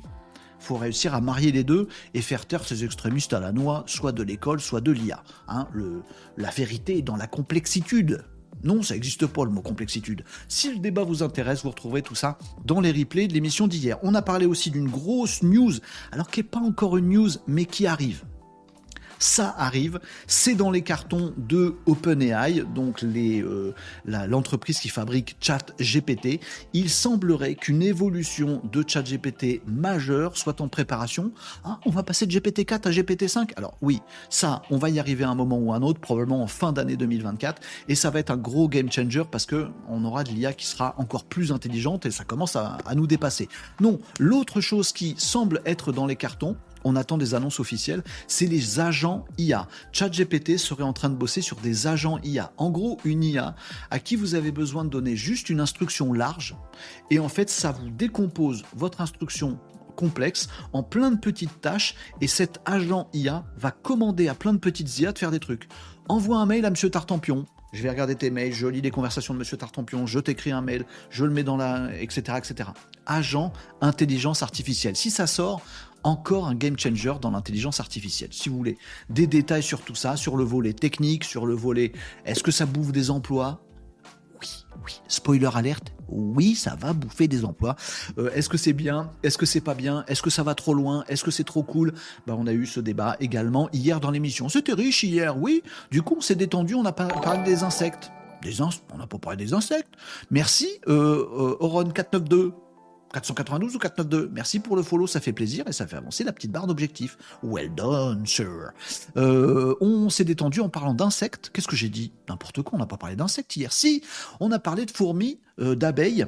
faut 0.60 0.76
réussir 0.76 1.14
à 1.14 1.20
marier 1.20 1.52
les 1.52 1.64
deux 1.64 1.88
et 2.14 2.20
faire 2.20 2.44
taire 2.46 2.64
ces 2.64 2.84
extrémistes 2.84 3.32
à 3.32 3.40
la 3.40 3.52
noix, 3.52 3.84
soit 3.86 4.12
de 4.12 4.22
l'école, 4.22 4.60
soit 4.60 4.80
de 4.80 4.90
l'IA. 4.90 5.22
Hein. 5.48 5.68
la 6.36 6.50
vérité 6.50 6.98
est 6.98 7.02
dans 7.02 7.16
la 7.16 7.28
complexitude. 7.28 8.24
Non, 8.64 8.82
ça 8.82 8.94
n'existe 8.94 9.26
pas 9.26 9.44
le 9.44 9.50
mot 9.50 9.62
complexitude. 9.62 10.24
Si 10.48 10.72
le 10.72 10.78
débat 10.78 11.04
vous 11.04 11.22
intéresse, 11.22 11.62
vous 11.62 11.70
retrouverez 11.70 12.02
tout 12.02 12.14
ça 12.14 12.38
dans 12.64 12.80
les 12.80 12.92
replays 12.92 13.28
de 13.28 13.34
l'émission 13.34 13.66
d'hier. 13.66 13.98
On 14.02 14.14
a 14.14 14.22
parlé 14.22 14.46
aussi 14.46 14.70
d'une 14.70 14.88
grosse 14.88 15.42
news, 15.42 15.72
alors 16.12 16.28
qui 16.28 16.40
n'est 16.40 16.44
pas 16.44 16.60
encore 16.60 16.96
une 16.96 17.08
news, 17.08 17.30
mais 17.46 17.64
qui 17.64 17.86
arrive 17.86 18.24
ça 19.18 19.54
arrive. 19.58 20.00
C'est 20.26 20.54
dans 20.54 20.70
les 20.70 20.82
cartons 20.82 21.32
de 21.36 21.76
OpenAI, 21.86 22.64
donc 22.74 23.02
euh, 23.02 23.72
l'entreprise 24.04 24.78
qui 24.78 24.88
fabrique 24.88 25.36
ChatGPT. 25.40 26.40
Il 26.72 26.90
semblerait 26.90 27.54
qu'une 27.54 27.82
évolution 27.82 28.60
de 28.70 28.84
ChatGPT 28.86 29.62
majeure 29.66 30.36
soit 30.36 30.60
en 30.60 30.68
préparation. 30.68 31.32
Ah, 31.64 31.80
on 31.86 31.90
va 31.90 32.02
passer 32.02 32.26
de 32.26 32.32
GPT-4 32.32 32.88
à 32.88 32.90
GPT-5 32.90 33.50
Alors 33.56 33.76
oui, 33.82 34.00
ça, 34.30 34.62
on 34.70 34.78
va 34.78 34.90
y 34.90 34.98
arriver 34.98 35.24
à 35.24 35.30
un 35.30 35.34
moment 35.34 35.58
ou 35.58 35.72
à 35.72 35.76
un 35.76 35.82
autre, 35.82 36.00
probablement 36.00 36.42
en 36.42 36.46
fin 36.46 36.72
d'année 36.72 36.96
2024, 36.96 37.60
et 37.88 37.94
ça 37.94 38.10
va 38.10 38.18
être 38.18 38.30
un 38.30 38.36
gros 38.36 38.68
game 38.68 38.90
changer 38.90 39.22
parce 39.30 39.46
que 39.46 39.68
on 39.88 40.04
aura 40.04 40.24
de 40.24 40.30
l'IA 40.30 40.52
qui 40.52 40.66
sera 40.66 40.94
encore 40.98 41.24
plus 41.24 41.52
intelligente 41.52 42.06
et 42.06 42.10
ça 42.10 42.24
commence 42.24 42.56
à 42.56 42.78
nous 42.94 43.06
dépasser. 43.06 43.48
Non, 43.80 43.98
l'autre 44.18 44.60
chose 44.60 44.92
qui 44.92 45.14
semble 45.18 45.62
être 45.64 45.92
dans 45.92 46.06
les 46.06 46.16
cartons, 46.16 46.56
on 46.88 46.96
attend 46.96 47.18
des 47.18 47.34
annonces 47.34 47.60
officielles, 47.60 48.02
c'est 48.26 48.46
les 48.46 48.80
agents 48.80 49.26
IA. 49.36 49.68
ChatGPT 49.92 50.56
serait 50.56 50.82
en 50.82 50.92
train 50.92 51.10
de 51.10 51.14
bosser 51.14 51.42
sur 51.42 51.58
des 51.58 51.86
agents 51.86 52.18
IA. 52.24 52.52
En 52.56 52.70
gros, 52.70 52.98
une 53.04 53.22
IA 53.22 53.54
à 53.90 53.98
qui 53.98 54.16
vous 54.16 54.34
avez 54.34 54.52
besoin 54.52 54.84
de 54.84 54.90
donner 54.90 55.14
juste 55.16 55.50
une 55.50 55.60
instruction 55.60 56.12
large, 56.12 56.56
et 57.10 57.18
en 57.18 57.28
fait, 57.28 57.50
ça 57.50 57.72
vous 57.72 57.90
décompose 57.90 58.64
votre 58.74 59.00
instruction 59.00 59.58
complexe 59.96 60.48
en 60.72 60.82
plein 60.82 61.10
de 61.10 61.18
petites 61.18 61.60
tâches, 61.60 61.94
et 62.20 62.26
cet 62.26 62.60
agent 62.64 63.08
IA 63.12 63.44
va 63.56 63.70
commander 63.70 64.28
à 64.28 64.34
plein 64.34 64.54
de 64.54 64.58
petites 64.58 64.98
IA 64.98 65.12
de 65.12 65.18
faire 65.18 65.30
des 65.30 65.40
trucs. 65.40 65.68
Envoie 66.08 66.38
un 66.38 66.46
mail 66.46 66.64
à 66.64 66.70
Monsieur 66.70 66.88
Tartampion, 66.88 67.44
je 67.72 67.82
vais 67.82 67.90
regarder 67.90 68.14
tes 68.14 68.30
mails, 68.30 68.54
je 68.54 68.66
lis 68.66 68.80
les 68.80 68.90
conversations 68.90 69.34
de 69.34 69.38
Monsieur 69.38 69.58
Tartampion, 69.58 70.06
je 70.06 70.18
t'écris 70.20 70.52
un 70.52 70.62
mail, 70.62 70.86
je 71.10 71.24
le 71.24 71.30
mets 71.30 71.42
dans 71.42 71.58
la, 71.58 71.94
etc., 72.00 72.38
etc. 72.38 72.70
Agent 73.04 73.52
intelligence 73.82 74.42
artificielle. 74.42 74.96
Si 74.96 75.10
ça 75.10 75.26
sort, 75.26 75.60
encore 76.02 76.46
un 76.46 76.54
game 76.54 76.78
changer 76.78 77.14
dans 77.20 77.30
l'intelligence 77.30 77.80
artificielle. 77.80 78.30
Si 78.32 78.48
vous 78.48 78.56
voulez 78.56 78.78
des 79.10 79.26
détails 79.26 79.62
sur 79.62 79.82
tout 79.82 79.94
ça, 79.94 80.16
sur 80.16 80.36
le 80.36 80.44
volet 80.44 80.72
technique, 80.72 81.24
sur 81.24 81.46
le 81.46 81.54
volet 81.54 81.92
est-ce 82.24 82.42
que 82.42 82.50
ça 82.50 82.66
bouffe 82.66 82.92
des 82.92 83.10
emplois? 83.10 83.60
Oui, 84.40 84.64
oui. 84.84 85.00
Spoiler 85.08 85.50
alerte, 85.54 85.92
oui, 86.08 86.54
ça 86.54 86.76
va 86.76 86.92
bouffer 86.92 87.28
des 87.28 87.44
emplois. 87.44 87.76
Euh, 88.18 88.30
est-ce 88.34 88.48
que 88.48 88.56
c'est 88.56 88.72
bien? 88.72 89.10
Est-ce 89.22 89.36
que 89.36 89.46
c'est 89.46 89.60
pas 89.60 89.74
bien? 89.74 90.04
Est-ce 90.06 90.22
que 90.22 90.30
ça 90.30 90.42
va 90.42 90.54
trop 90.54 90.74
loin? 90.74 91.04
Est-ce 91.08 91.24
que 91.24 91.30
c'est 91.30 91.44
trop 91.44 91.62
cool? 91.62 91.92
Bah, 92.26 92.36
On 92.38 92.46
a 92.46 92.52
eu 92.52 92.66
ce 92.66 92.80
débat 92.80 93.16
également 93.20 93.68
hier 93.72 94.00
dans 94.00 94.10
l'émission. 94.10 94.48
C'était 94.48 94.72
riche 94.72 95.02
hier, 95.02 95.36
oui. 95.36 95.62
Du 95.90 96.02
coup, 96.02 96.14
on 96.18 96.20
s'est 96.20 96.36
détendu, 96.36 96.74
on 96.74 96.84
a 96.84 96.92
parlé 96.92 97.42
des 97.44 97.62
insectes. 97.62 98.10
Des 98.42 98.62
on 98.62 98.98
n'a 98.98 99.06
pas 99.06 99.18
parlé 99.18 99.36
des 99.36 99.52
insectes. 99.52 99.92
Merci, 100.30 100.68
euh, 100.86 101.26
euh, 101.32 101.56
Oron 101.60 101.90
492. 101.90 102.52
492 103.12 103.76
ou 103.76 103.78
492 103.78 104.30
Merci 104.32 104.60
pour 104.60 104.76
le 104.76 104.82
follow, 104.82 105.06
ça 105.06 105.20
fait 105.20 105.32
plaisir 105.32 105.66
et 105.68 105.72
ça 105.72 105.86
fait 105.86 105.96
avancer 105.96 106.24
la 106.24 106.32
petite 106.32 106.52
barre 106.52 106.66
d'objectifs. 106.66 107.18
Well 107.42 107.74
done, 107.74 108.26
sir. 108.26 108.72
Euh, 109.16 109.74
on 109.80 110.10
s'est 110.10 110.24
détendu 110.24 110.60
en 110.60 110.68
parlant 110.68 110.94
d'insectes. 110.94 111.50
Qu'est-ce 111.52 111.68
que 111.68 111.76
j'ai 111.76 111.88
dit? 111.88 112.12
N'importe 112.28 112.62
quoi, 112.62 112.76
on 112.76 112.80
n'a 112.80 112.86
pas 112.86 112.96
parlé 112.96 113.16
d'insectes 113.16 113.56
hier. 113.56 113.72
Si, 113.72 114.02
on 114.40 114.50
a 114.52 114.58
parlé 114.58 114.86
de 114.86 114.90
fourmis, 114.90 115.40
euh, 115.60 115.74
d'abeilles, 115.74 116.26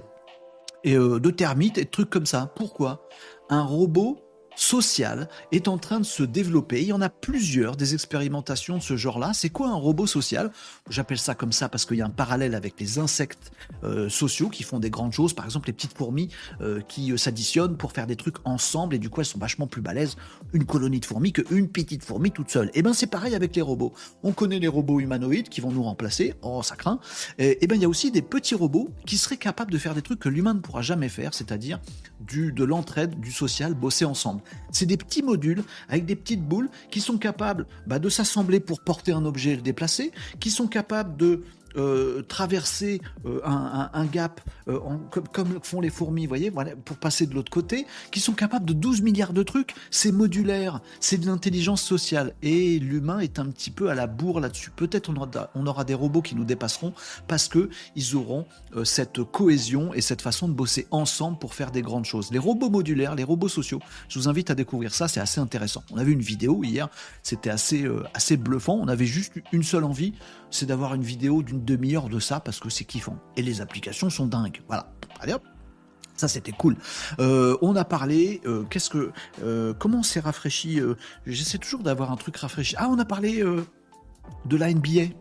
et 0.85 0.97
euh, 0.97 1.21
de 1.21 1.31
termites 1.31 1.79
et 1.79 1.85
de 1.85 1.91
trucs 1.91 2.11
comme 2.11 2.27
ça. 2.27 2.53
Pourquoi? 2.57 3.07
Un 3.49 3.63
robot 3.63 4.19
social 4.57 5.29
est 5.53 5.69
en 5.69 5.79
train 5.79 6.01
de 6.01 6.05
se 6.05 6.23
développer. 6.23 6.83
Il 6.83 6.89
y 6.89 6.93
en 6.93 7.01
a 7.01 7.09
plusieurs 7.09 7.77
des 7.77 7.95
expérimentations 7.95 8.79
de 8.79 8.83
ce 8.83 8.97
genre-là. 8.97 9.33
C'est 9.35 9.51
quoi 9.51 9.69
un 9.69 9.75
robot 9.75 10.07
social? 10.07 10.51
J'appelle 10.89 11.19
ça 11.19 11.35
comme 11.35 11.53
ça 11.53 11.69
parce 11.69 11.85
qu'il 11.85 11.99
y 11.99 12.03
a 12.03 12.07
un 12.07 12.11
parallèle 12.11 12.55
avec 12.55 12.79
les 12.81 12.99
insectes 12.99 13.53
euh, 13.85 14.09
sociaux 14.09 14.49
qui 14.49 14.63
font 14.63 14.79
des 14.79 14.91
grandes 14.91 15.13
choses. 15.13 15.33
Par 15.33 15.45
exemple, 15.45 15.69
les 15.69 15.73
petites 15.73 15.97
fourmis 15.97 16.29
euh, 16.61 16.81
qui 16.81 17.13
euh, 17.13 17.17
s'additionnent 17.17 17.77
pour 17.77 17.93
faire 17.93 18.07
des 18.07 18.17
trucs 18.17 18.37
ensemble 18.45 18.95
et 18.95 18.99
du 18.99 19.11
coup 19.11 19.21
elles 19.21 19.27
sont 19.27 19.39
vachement 19.39 19.67
plus 19.67 19.83
balèzes 19.83 20.17
une 20.53 20.65
colonie 20.65 21.01
de 21.01 21.07
fourmis 21.07 21.33
qu'une 21.33 21.69
petite 21.69 22.05
fourmi 22.05 22.31
toute 22.31 22.51
seule. 22.51 22.69
Et 22.69 22.81
eh 22.81 22.83
ben 22.83 22.93
c'est 22.93 23.07
pareil 23.07 23.35
avec 23.35 23.55
les 23.57 23.63
robots. 23.63 23.93
On 24.23 24.33
connaît 24.33 24.59
les 24.59 24.69
robots 24.69 25.01
humanoïdes 25.01 25.49
qui 25.49 25.61
vont 25.61 25.71
nous 25.71 25.83
remplacer. 25.83 26.35
Oh 26.43 26.63
ça 26.63 26.77
craint. 26.77 27.01
Et, 27.39 27.59
eh 27.61 27.67
ben 27.67 27.77
il 27.77 27.83
y 27.83 27.85
a 27.85 27.89
aussi 27.89 28.11
des 28.11 28.23
petits 28.23 28.55
robots 28.55 28.91
qui 29.07 29.17
seraient 29.17 29.37
capables 29.37 29.73
de 29.73 29.79
faire 29.79 29.95
des 29.95 30.03
trucs 30.03 30.21
que 30.21 30.29
l'humain 30.29 30.55
ne 30.55 30.61
pourra 30.61 30.83
jamais 30.83 31.09
faire, 31.09 31.35
c'est-à-dire 31.35 31.81
de 32.21 32.65
l'entraide, 32.65 33.19
du 33.19 33.33
social, 33.33 33.75
bosser 33.75 34.05
ensemble. 34.05 34.40
C'est 34.71 34.87
des 34.87 34.97
petits 34.97 35.23
modules 35.23 35.63
avec 35.89 36.07
des 36.07 36.17
petites 36.17 36.43
boules 36.43 36.69
qui 36.91 37.01
sont 37.01 37.19
capables 37.19 37.67
bah, 37.87 37.99
de 37.99 38.09
s'assembler 38.09 38.61
pour 38.61 38.81
porter 38.81 39.13
un 39.13 39.25
objet 39.25 39.51
et 39.53 39.57
le 39.57 39.63
déplacer, 39.63 40.13
qui 40.39 40.51
sont 40.51 40.67
capables 40.67 41.17
de 41.17 41.43
euh, 41.77 42.23
traverser 42.23 43.01
euh, 43.27 43.41
un, 43.45 44.05
gap 44.07 44.41
euh, 44.69 44.81
comme, 45.33 45.61
font 45.63 45.81
les 45.81 45.91
fourmis, 45.91 46.27
voyez, 46.27 46.51
pour 46.85 46.97
passer 46.97 47.27
de 47.27 47.35
l'autre 47.35 47.51
côté, 47.51 47.87
qui 48.11 48.19
sont 48.19 48.33
capables 48.33 48.65
de 48.65 48.73
12 48.73 49.03
milliards 49.03 49.33
de 49.33 49.43
trucs. 49.43 49.75
C'est 49.91 50.11
modulaire, 50.11 50.81
c'est 50.99 51.19
de 51.19 51.27
l'intelligence 51.27 51.83
sociale. 51.83 52.35
Et 52.43 52.79
l'humain 52.79 53.21
est 53.21 53.39
un 53.39 53.47
petit 53.47 53.71
peu 53.71 53.89
à 53.89 53.95
la 53.95 54.09
bourre 54.09 54.41
là-dessus. 54.41 54.71
Peut-être 54.71 55.11
on 55.11 55.67
aura, 55.67 55.85
des 55.85 55.95
robots 55.95 56.23
qui 56.23 56.35
nous 56.35 56.45
dépasseront 56.45 56.93
parce 57.27 57.49
que 57.49 57.71
ils 57.97 58.17
auront 58.17 58.47
cette 58.85 59.23
cohésion 59.23 59.95
et 59.95 60.01
cette 60.01 60.23
façon 60.23 60.49
de 60.49 60.53
bosser 60.53 60.87
ensemble 60.91 61.39
pour 61.39 61.55
faire 61.55 61.71
des 61.71 61.83
grandes 61.83 62.05
choses. 62.05 62.31
Les 62.33 62.39
robots 62.39 62.71
modulaires, 62.71 63.15
les 63.15 63.25
robots 63.25 63.49
sociaux, 63.49 63.81
je 64.09 64.19
vous 64.19 64.29
invite 64.29 64.51
à 64.51 64.55
découvrir 64.55 64.95
ça, 64.95 65.09
c'est 65.09 65.21
assez 65.21 65.41
intéressant. 65.41 65.83
On 65.91 65.99
a 65.99 66.05
vu 66.05 66.13
une 66.13 66.21
vidéo 66.21 66.63
hier, 66.65 66.89
c'était 67.23 67.51
assez, 67.51 67.89
assez 68.13 68.37
bluffant. 68.37 68.79
On 68.81 68.89
avait 68.89 69.07
juste 69.07 69.35
une 69.53 69.63
seule 69.63 69.85
envie, 69.85 70.13
c'est 70.51 70.67
d'avoir 70.67 70.95
une 70.95 71.03
vidéo 71.03 71.43
d'une 71.43 71.60
demi-heure 71.65 72.09
de 72.09 72.19
ça 72.19 72.41
parce 72.41 72.61
que 72.61 72.71
c'est 72.71 72.85
kiffant. 72.85 73.17
Et 73.37 73.43
les 73.43 73.61
applications 73.61 74.11
sont 74.11 74.27
dingues. 74.27 74.63
Voilà. 74.67 74.93
Allez 75.21 75.33
hop. 75.33 75.43
Ça 76.17 76.29
c'était 76.29 76.53
cool. 76.53 76.77
Euh, 77.19 77.57
on 77.63 77.77
a 77.77 77.85
parlé. 77.85 78.41
Euh, 78.45 78.65
qu'est-ce 78.65 78.91
que 78.91 79.11
euh, 79.43 79.73
comment 79.73 80.03
s'est 80.03 80.21
rafraîchi 80.21 80.81
J'essaie 81.27 81.59
toujours 81.59 81.83
d'avoir 81.83 82.13
un 82.13 82.17
truc 82.17 82.37
rafraîchi. 82.37 82.75
Ah, 82.79 82.89
on 82.91 82.99
a 82.99 83.05
parlé 83.05 83.43
de 83.43 84.57
la 84.57 84.73
NBA. 84.73 85.15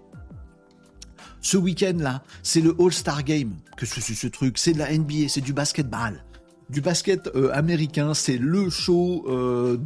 Ce 1.42 1.56
week-end 1.56 1.96
là, 1.98 2.22
c'est 2.44 2.60
le 2.60 2.76
All-Star 2.80 3.24
Game. 3.24 3.56
Que 3.78 3.86
ce 3.86 4.28
truc? 4.28 4.58
C'est 4.58 4.74
de 4.74 4.80
la 4.80 4.92
NBA, 4.92 5.30
c'est 5.30 5.42
du 5.42 5.54
basketball 5.54 6.22
du 6.70 6.82
basket 6.82 7.30
euh, 7.36 7.52
américain. 7.54 8.14
C'est 8.14 8.38
le 8.38 8.70
show 8.70 9.26
euh, 9.28 9.78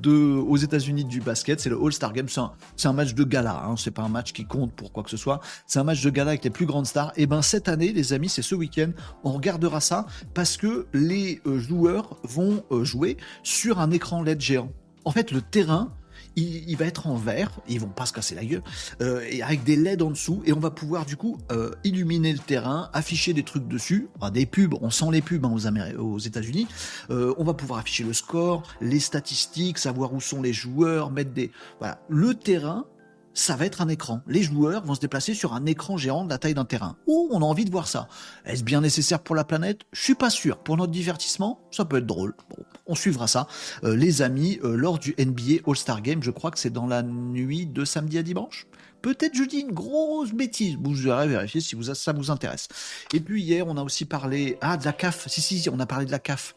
aux 0.42 0.58
États-Unis 0.58 1.06
du 1.06 1.22
basket. 1.22 1.60
C'est 1.60 1.70
le 1.70 1.80
All-Star 1.82 2.14
Game. 2.14 2.28
C'est 2.30 2.88
un, 2.88 2.94
match 2.94 3.14
de 3.14 3.24
gala. 3.24 3.64
Hein. 3.66 3.76
C'est 3.78 3.92
pas 3.92 4.04
un 4.04 4.10
match 4.10 4.34
qui 4.34 4.46
compte 4.46 4.74
pour 4.74 4.92
quoi 4.92 5.04
que 5.04 5.10
ce 5.10 5.18
soit. 5.18 5.40
C'est 5.68 5.80
un 5.80 5.84
match 5.84 6.02
de 6.02 6.10
gala 6.10 6.32
avec 6.32 6.44
les 6.44 6.50
plus 6.50 6.66
grandes 6.66 6.86
stars. 6.88 7.14
Et 7.16 7.26
ben 7.26 7.42
cette 7.42 7.70
année, 7.70 7.94
les 7.94 8.14
amis, 8.14 8.30
c'est 8.30 8.42
ce 8.42 8.56
week-end. 8.56 8.92
On 9.24 9.32
regardera 9.32 9.80
ça 9.80 10.06
parce 10.34 10.58
que 10.58 10.88
les 10.94 11.42
euh, 11.46 11.60
joueurs 11.60 12.18
vont 12.24 12.64
jouer 12.84 13.18
sur 13.44 13.80
un 13.80 13.92
écran 13.92 14.22
LED 14.24 14.42
géant. 14.42 14.72
En 15.06 15.12
fait, 15.12 15.32
le 15.32 15.42
terrain, 15.42 15.94
il, 16.36 16.76
va 16.76 16.86
être 16.86 17.08
en 17.08 17.16
vert, 17.16 17.52
ils 17.68 17.80
vont 17.80 17.88
pas 17.88 18.06
se 18.06 18.14
casser 18.14 18.36
la 18.36 18.46
gueule, 18.46 18.64
euh, 19.02 19.26
et 19.30 19.42
avec 19.42 19.64
des 19.64 19.76
LED 19.76 20.02
en 20.02 20.10
dessous, 20.10 20.42
et 20.46 20.54
on 20.54 20.60
va 20.60 20.72
pouvoir 20.72 21.06
du 21.06 21.16
coup 21.16 21.38
euh, 21.52 21.72
illuminer 21.84 22.34
le 22.34 22.40
terrain, 22.40 22.90
afficher 22.94 23.34
des 23.34 23.44
trucs 23.44 23.68
dessus, 23.68 24.10
des 24.32 24.46
pubs, 24.46 24.76
on 24.82 24.90
sent 24.90 25.08
les 25.12 25.22
pubs 25.22 25.46
hein, 25.46 25.56
aux, 25.98 26.14
aux 26.14 26.20
États-Unis, 26.20 26.68
euh, 27.10 27.34
on 27.38 27.44
va 27.44 27.54
pouvoir 27.54 27.80
afficher 27.80 28.04
le 28.04 28.14
score, 28.14 28.64
les 28.82 29.00
statistiques, 29.00 29.78
savoir 29.78 30.14
où 30.14 30.22
sont 30.22 30.42
les 30.42 30.54
joueurs, 30.54 31.12
mettre 31.12 31.32
des... 31.32 31.52
Voilà, 31.80 32.00
le 32.10 32.34
terrain 32.34 32.86
ça 33.34 33.56
va 33.56 33.66
être 33.66 33.82
un 33.82 33.88
écran. 33.88 34.22
Les 34.28 34.44
joueurs 34.44 34.86
vont 34.86 34.94
se 34.94 35.00
déplacer 35.00 35.34
sur 35.34 35.54
un 35.54 35.66
écran 35.66 35.98
géant 35.98 36.24
de 36.24 36.30
la 36.30 36.38
taille 36.38 36.54
d'un 36.54 36.66
terrain. 36.66 36.98
Oh, 37.08 37.30
on 37.32 37.42
a 37.42 37.46
envie 37.46 37.66
de 37.66 37.72
voir 37.72 37.88
ça? 37.88 38.08
Est-ce 38.46 38.64
bien 38.64 38.82
nécessaire 38.82 39.20
pour 39.20 39.36
la 39.36 39.44
planète? 39.44 39.82
Je 39.92 40.02
suis 40.02 40.16
pas 40.16 40.30
sûr. 40.30 40.60
Pour 40.60 40.78
notre 40.78 40.92
divertissement, 40.92 41.60
ça 41.72 41.84
peut 41.84 41.98
être 41.98 42.06
drôle. 42.06 42.36
Bon, 42.50 42.64
on 42.86 42.96
suivra 42.96 43.28
ça. 43.28 43.48
Euh, 43.84 43.96
les 43.96 44.22
amis, 44.22 44.60
euh, 44.64 44.76
lors 44.76 45.00
du 45.00 45.16
NBA 45.18 45.62
All-Star 45.68 46.02
Game, 46.02 46.22
je 46.24 46.32
crois 46.32 46.52
que 46.52 46.60
c'est 46.60 46.70
dans 46.70 46.88
la 46.88 47.04
nuit 47.04 47.66
de 47.66 47.86
samedi 47.86 48.18
à 48.18 48.24
dimanche. 48.24 48.68
Peut-être 49.02 49.36
je 49.36 49.44
dis 49.44 49.60
une 49.60 49.72
grosse 49.74 50.32
bêtise. 50.32 50.78
Vous 50.82 51.08
aurez 51.08 51.28
vérifier 51.28 51.62
si 51.62 51.78
ça 51.94 52.14
vous 52.14 52.32
intéresse. 52.32 52.68
Et 53.14 53.20
puis 53.20 53.42
hier, 53.42 53.68
on 53.68 53.76
a 53.78 53.84
aussi 53.84 54.06
parlé 54.06 54.58
ah 54.62 54.78
de 54.78 54.86
la 54.86 54.94
CAF. 54.94 55.28
Si 55.28 55.42
si, 55.42 55.70
on 55.70 55.80
a 55.80 55.86
parlé 55.86 56.06
de 56.06 56.12
la 56.12 56.20
CAF. 56.20 56.56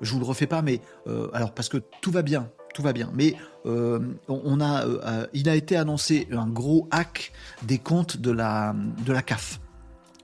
Je 0.00 0.12
vous 0.12 0.18
le 0.18 0.24
refais 0.24 0.46
pas, 0.46 0.62
mais 0.62 0.80
euh, 1.06 1.28
alors 1.32 1.52
parce 1.52 1.68
que 1.68 1.78
tout 2.00 2.10
va 2.10 2.22
bien 2.22 2.50
tout 2.74 2.80
va 2.80 2.94
bien. 2.94 3.10
Mais 3.12 3.36
on 3.66 4.60
a, 4.62 4.86
il 5.34 5.50
a 5.50 5.54
été 5.54 5.76
annoncé 5.76 6.26
un 6.32 6.48
gros 6.48 6.88
hack 6.90 7.32
des 7.64 7.76
comptes 7.76 8.16
de 8.16 8.30
la, 8.30 8.74
de 9.04 9.12
la 9.12 9.20
CAF. 9.20 9.60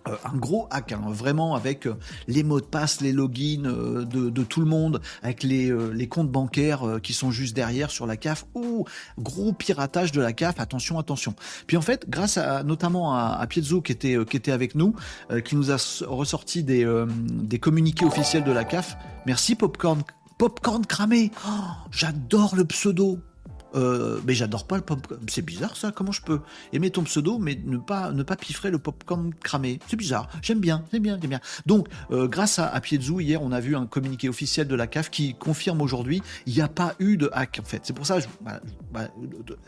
Euh, 0.09 0.17
un 0.25 0.37
gros 0.37 0.67
hack, 0.71 0.93
hein, 0.93 1.03
vraiment 1.09 1.55
avec 1.55 1.89
les 2.27 2.43
mots 2.43 2.61
de 2.61 2.67
passe, 2.67 3.01
les 3.01 3.13
logins 3.13 3.63
de, 3.63 4.43
tout 4.45 4.61
le 4.61 4.67
monde, 4.67 5.01
avec 5.23 5.43
les, 5.43 6.09
comptes 6.09 6.31
bancaires 6.31 7.01
qui 7.03 7.13
sont 7.13 7.31
juste 7.31 7.55
derrière 7.55 7.91
sur 7.91 8.07
la 8.07 8.17
CAF. 8.17 8.47
Ouh, 8.55 8.85
gros 9.19 9.53
piratage 9.53 10.13
de 10.13 10.21
la 10.21 10.33
CAF, 10.33 10.61
attention, 10.61 10.99
attention. 10.99 11.35
Puis 11.67 11.77
en 11.77 11.83
fait, 11.83 12.09
grâce 12.09 12.39
à, 12.39 12.63
notamment 12.63 13.15
à, 13.15 13.39
à 13.41 13.47
qui 13.47 13.61
était, 13.93 14.17
qui 14.29 14.37
était 14.37 14.53
avec 14.53 14.75
nous, 14.75 14.95
qui 15.45 15.57
nous 15.57 15.71
a 15.71 15.77
ressorti 16.07 16.63
des, 16.63 16.87
des 17.09 17.59
communiqués 17.59 18.05
officiels 18.05 18.45
de 18.45 18.53
la 18.53 18.65
CAF, 18.65 18.97
merci 19.27 19.55
Popcorn 19.55 20.03
Popcorn 20.39 20.87
cramé. 20.87 21.33
Oh, 21.47 21.51
j'adore 21.91 22.55
le 22.55 22.65
pseudo. 22.65 23.19
Euh, 23.75 24.21
mais 24.25 24.35
j'adore 24.35 24.67
pas 24.67 24.77
le 24.77 24.83
popcorn. 24.83 25.21
C'est 25.29 25.43
bizarre 25.43 25.77
ça, 25.77 25.93
comment 25.93 26.13
je 26.13 26.23
peux 26.23 26.41
aimer 26.73 26.91
ton 26.91 27.03
pseudo 27.05 27.39
mais 27.39 27.59
ne 27.65 27.77
pas 27.77 28.13
ne 28.13 28.23
pas 28.23 28.37
piffrer 28.37 28.71
le 28.71 28.79
popcorn 28.79 29.35
cramé 29.35 29.79
C'est 29.89 29.97
bizarre. 29.97 30.29
J'aime 30.43 30.61
bien, 30.61 30.85
j'aime 30.93 31.03
bien, 31.03 31.19
j'aime 31.21 31.31
bien. 31.31 31.41
Donc, 31.67 31.89
euh, 32.11 32.29
grâce 32.29 32.59
à, 32.59 32.67
à 32.67 32.81
hier, 32.89 33.43
on 33.43 33.53
a 33.53 33.61
vu 33.61 33.77
un 33.77 33.87
communiqué 33.87 34.29
officiel 34.29 34.67
de 34.67 34.75
la 34.75 34.87
CAF 34.87 35.11
qui 35.11 35.35
confirme 35.35 35.83
aujourd'hui 35.83 36.23
il 36.47 36.55
n'y 36.55 36.61
a 36.61 36.69
pas 36.69 36.95
eu 36.99 37.17
de 37.17 37.29
hack 37.33 37.61
en 37.63 37.67
fait. 37.67 37.83
C'est 37.85 37.93
pour 37.93 38.07
ça, 38.07 38.19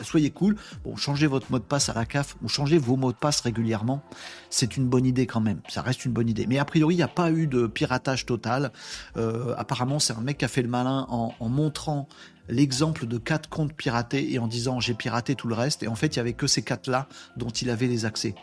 soyez 0.01 0.31
cool. 0.31 0.57
Bon, 0.85 0.97
changez 0.97 1.27
votre 1.27 1.51
mot 1.51 1.59
de 1.59 1.65
passe 1.65 1.89
à 1.89 1.95
la 1.95 2.07
CAF 2.07 2.37
ou 2.43 2.49
changez 2.49 2.79
vos 2.79 2.97
mots 2.97 3.13
de 3.13 3.17
passe 3.17 3.41
régulièrement. 3.41 4.03
C'est 4.49 4.77
une 4.77 4.89
bonne 4.89 5.07
idée 5.07 5.27
quand 5.27 5.41
même. 5.41 5.61
Ça 5.69 5.83
reste 5.83 6.05
une 6.05 6.13
bonne 6.13 6.29
idée. 6.29 6.47
Mais 6.47 6.59
a 6.59 6.65
priori, 6.65 6.95
il 6.95 6.99
n'y 6.99 7.03
a 7.03 7.09
pas 7.09 7.31
eu 7.31 7.47
de 7.47 7.67
piratage 7.67 8.27
total. 8.27 8.73
Euh, 9.17 9.55
apparemment, 9.57 9.99
c'est 9.99 10.15
un 10.15 10.21
mec 10.21 10.39
qui 10.39 10.45
a 10.45 10.49
fait 10.49 10.63
le 10.63 10.69
malin 10.69 11.07
en 11.09 11.49
montrant 11.49 12.09
l'exemple 12.49 13.07
de 13.07 13.19
quatre 13.19 13.49
comptes 13.49 13.73
piratés 13.73 14.33
et 14.33 14.39
en 14.39 14.47
disant 14.47 14.81
j'ai 14.81 14.95
piraté 14.95 15.35
tout 15.35 15.49
le 15.49 15.55
reste. 15.55 15.83
Et 15.83 15.89
en 15.89 15.95
fait, 15.95 16.09
il 16.09 16.17
y 16.17 16.21
avait 16.21 16.33
que 16.33 16.47
ces 16.47 16.63
quatre-là 16.63 17.09
dont 17.37 17.49
il 17.49 17.71
avait 17.71 17.87
les 17.87 18.05
accès. 18.05 18.35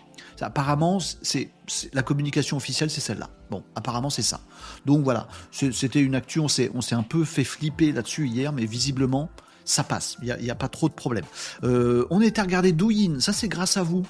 Apparemment, 0.42 1.00
c'est 1.00 1.52
la 1.94 2.04
communication 2.04 2.58
officielle, 2.58 2.90
c'est 2.90 3.02
celle-là. 3.02 3.30
Bon, 3.50 3.64
apparemment, 3.76 4.10
c'est 4.10 4.22
ça. 4.22 4.42
Donc 4.86 5.04
voilà, 5.04 5.28
c'était 5.52 6.02
une 6.02 6.16
actu. 6.16 6.40
On 6.40 6.48
s'est 6.48 6.72
un 6.92 7.04
peu 7.04 7.26
fait 7.26 7.44
flipper 7.44 7.92
là-dessus 7.92 8.28
hier, 8.28 8.54
mais 8.54 8.66
visiblement, 8.66 9.30
ça 9.66 9.84
passe. 9.84 10.18
Il 10.22 10.36
n'y 10.42 10.50
a, 10.50 10.56
pas 10.56 10.70
trop 10.70 10.90
de 10.90 10.94
problèmes. 10.94 11.26
Euh, 11.64 12.06
on 12.10 12.22
était 12.22 12.40
à 12.40 12.44
regarder 12.44 12.72
Douyin. 12.72 13.20
Ça, 13.20 13.34
c'est 13.34 13.48
grâce 13.48 13.78
à 13.78 13.84
vous. 13.84 14.06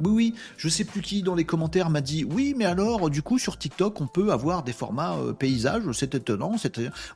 Oui, 0.00 0.10
oui, 0.12 0.34
je 0.56 0.68
sais 0.68 0.84
plus 0.84 1.02
qui 1.02 1.22
dans 1.22 1.34
les 1.34 1.44
commentaires 1.44 1.90
m'a 1.90 2.00
dit 2.00 2.24
oui, 2.24 2.54
mais 2.56 2.64
alors, 2.64 3.10
du 3.10 3.22
coup, 3.22 3.38
sur 3.38 3.58
TikTok, 3.58 4.00
on 4.00 4.06
peut 4.06 4.32
avoir 4.32 4.62
des 4.62 4.72
formats 4.72 5.16
euh, 5.16 5.32
paysages, 5.32 5.82
c'est 5.92 6.14
étonnant. 6.14 6.56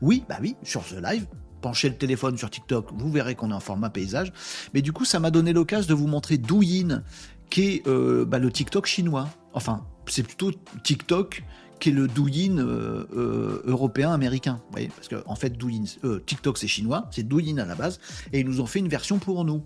Oui, 0.00 0.24
bah 0.28 0.36
oui, 0.40 0.56
sur 0.62 0.84
The 0.84 0.96
Live, 1.02 1.26
penchez 1.64 1.88
le 1.88 1.96
téléphone 1.96 2.36
sur 2.36 2.50
TikTok, 2.50 2.90
vous 2.94 3.10
verrez 3.10 3.34
qu'on 3.34 3.50
est 3.50 3.54
en 3.54 3.60
format 3.60 3.88
paysage. 3.88 4.34
Mais 4.74 4.82
du 4.82 4.92
coup, 4.92 5.06
ça 5.06 5.18
m'a 5.18 5.30
donné 5.30 5.54
l'occasion 5.54 5.88
de 5.88 5.94
vous 5.94 6.06
montrer 6.06 6.36
Douyin, 6.36 7.02
qui 7.48 7.62
est 7.62 7.86
euh, 7.86 8.26
bah, 8.26 8.38
le 8.38 8.52
TikTok 8.52 8.84
chinois. 8.84 9.30
Enfin, 9.54 9.86
c'est 10.06 10.24
plutôt 10.24 10.50
TikTok 10.82 11.42
qui 11.80 11.88
est 11.88 11.92
le 11.92 12.06
Douyin 12.06 12.58
euh, 12.58 13.06
euh, 13.16 13.62
européen 13.64 14.12
américain. 14.12 14.60
Vous 14.66 14.72
voyez, 14.72 14.88
parce 14.88 15.08
que 15.08 15.22
en 15.24 15.36
fait, 15.36 15.56
Douyin, 15.56 15.84
TikTok 16.26 16.58
c'est 16.58 16.68
chinois, 16.68 17.08
c'est 17.10 17.26
Douyin 17.26 17.56
à 17.56 17.64
la 17.64 17.74
base, 17.74 17.98
et 18.34 18.40
ils 18.40 18.46
nous 18.46 18.60
ont 18.60 18.66
fait 18.66 18.80
une 18.80 18.88
version 18.88 19.18
pour 19.18 19.42
nous, 19.46 19.62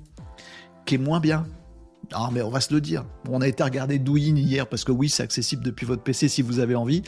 qui 0.86 0.94
est 0.94 0.98
moins 0.98 1.18
bien. 1.18 1.46
Ah, 2.12 2.30
mais 2.32 2.40
on 2.40 2.48
va 2.48 2.60
se 2.60 2.72
le 2.72 2.80
dire. 2.80 3.04
On 3.28 3.40
a 3.40 3.48
été 3.48 3.62
regarder 3.62 3.98
Douyin 3.98 4.36
hier 4.36 4.66
parce 4.66 4.84
que 4.84 4.92
oui, 4.92 5.08
c'est 5.08 5.22
accessible 5.22 5.62
depuis 5.62 5.84
votre 5.84 6.02
PC 6.02 6.28
si 6.28 6.40
vous 6.40 6.58
avez 6.58 6.74
envie. 6.74 7.02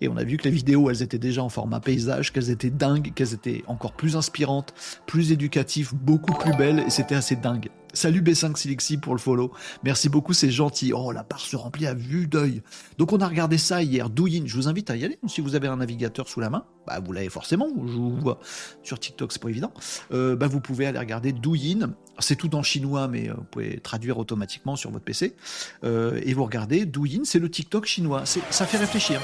Et 0.00 0.08
on 0.08 0.16
a 0.16 0.24
vu 0.24 0.36
que 0.36 0.44
les 0.44 0.50
vidéos, 0.50 0.90
elles 0.90 1.02
étaient 1.02 1.18
déjà 1.18 1.42
en 1.42 1.48
format 1.48 1.80
paysage, 1.80 2.32
qu'elles 2.32 2.50
étaient 2.50 2.70
dingues, 2.70 3.12
qu'elles 3.14 3.34
étaient 3.34 3.64
encore 3.66 3.94
plus 3.94 4.16
inspirantes, 4.16 4.72
plus 5.06 5.32
éducatives, 5.32 5.92
beaucoup 5.94 6.34
plus 6.34 6.56
belles 6.56 6.84
et 6.86 6.90
c'était 6.90 7.16
assez 7.16 7.36
dingue. 7.36 7.68
Salut 7.94 8.22
B5 8.22 8.56
Silixi 8.56 8.96
pour 8.96 9.14
le 9.14 9.20
follow. 9.20 9.52
Merci 9.84 10.08
beaucoup, 10.08 10.32
c'est 10.32 10.50
gentil. 10.50 10.92
Oh, 10.92 11.12
la 11.12 11.22
barre 11.22 11.38
se 11.38 11.54
remplit 11.54 11.86
à 11.86 11.94
vue 11.94 12.26
d'œil. 12.26 12.60
Donc 12.98 13.12
on 13.12 13.18
a 13.18 13.28
regardé 13.28 13.56
ça 13.56 13.84
hier. 13.84 14.10
Douyin, 14.10 14.42
je 14.46 14.56
vous 14.56 14.66
invite 14.66 14.90
à 14.90 14.96
y 14.96 15.04
aller. 15.04 15.16
Si 15.28 15.40
vous 15.40 15.54
avez 15.54 15.68
un 15.68 15.76
navigateur 15.76 16.28
sous 16.28 16.40
la 16.40 16.50
main, 16.50 16.66
bah 16.88 16.98
vous 16.98 17.12
l'avez 17.12 17.28
forcément. 17.28 17.68
Je 17.86 17.92
vous 17.92 18.16
vois 18.16 18.40
sur 18.82 18.98
TikTok, 18.98 19.32
c'est 19.32 19.40
pas 19.40 19.48
évident. 19.48 19.72
Euh, 20.12 20.34
bah 20.34 20.48
vous 20.48 20.60
pouvez 20.60 20.86
aller 20.86 20.98
regarder 20.98 21.32
Douyin. 21.32 21.94
C'est 22.18 22.34
tout 22.34 22.56
en 22.56 22.64
chinois, 22.64 23.06
mais 23.06 23.30
euh, 23.30 23.34
vous 23.34 23.44
pouvez 23.44 23.78
traduire 23.78 24.18
automatiquement 24.18 24.74
sur 24.74 24.90
votre 24.90 25.04
PC. 25.04 25.36
Euh, 25.84 26.20
et 26.24 26.34
vous 26.34 26.44
regardez 26.44 26.86
Douyin, 26.86 27.22
c'est 27.22 27.38
le 27.38 27.48
TikTok 27.48 27.86
chinois. 27.86 28.24
Ça 28.26 28.66
fait 28.66 28.78
réfléchir. 28.78 29.20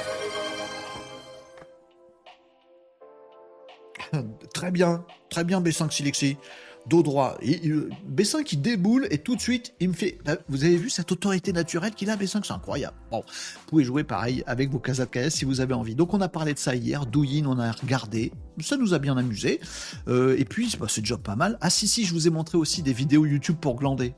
très 4.54 4.70
bien, 4.70 5.04
très 5.28 5.42
bien 5.42 5.60
B5 5.60 5.90
Silixi 5.90 6.36
dos 6.86 7.02
droit. 7.02 7.36
Et, 7.42 7.60
B5 8.10 8.44
qui 8.44 8.56
déboule 8.56 9.06
et 9.10 9.18
tout 9.18 9.36
de 9.36 9.40
suite, 9.40 9.74
il 9.80 9.90
me 9.90 9.94
fait. 9.94 10.18
Vous 10.48 10.64
avez 10.64 10.76
vu 10.76 10.90
cette 10.90 11.12
autorité 11.12 11.52
naturelle 11.52 11.94
qu'il 11.94 12.10
a, 12.10 12.16
B5 12.16 12.42
C'est 12.44 12.52
incroyable. 12.52 12.96
Bon, 13.10 13.22
vous 13.26 13.66
pouvez 13.66 13.84
jouer 13.84 14.04
pareil 14.04 14.42
avec 14.46 14.70
vos 14.70 14.78
casas 14.78 15.06
de 15.06 15.10
KS 15.10 15.30
si 15.30 15.44
vous 15.44 15.60
avez 15.60 15.74
envie. 15.74 15.94
Donc, 15.94 16.14
on 16.14 16.20
a 16.20 16.28
parlé 16.28 16.54
de 16.54 16.58
ça 16.58 16.74
hier. 16.74 17.06
Douyin, 17.06 17.46
on 17.46 17.58
a 17.58 17.70
regardé. 17.72 18.32
Ça 18.60 18.76
nous 18.76 18.94
a 18.94 18.98
bien 18.98 19.16
amusé. 19.16 19.60
Euh, 20.08 20.36
et 20.38 20.44
puis, 20.44 20.74
bah, 20.78 20.86
c'est 20.88 21.00
déjà 21.00 21.18
pas 21.18 21.36
mal. 21.36 21.58
Ah, 21.60 21.70
si, 21.70 21.88
si, 21.88 22.04
je 22.04 22.12
vous 22.12 22.26
ai 22.26 22.30
montré 22.30 22.58
aussi 22.58 22.82
des 22.82 22.92
vidéos 22.92 23.24
YouTube 23.26 23.56
pour 23.60 23.76
glander. 23.76 24.14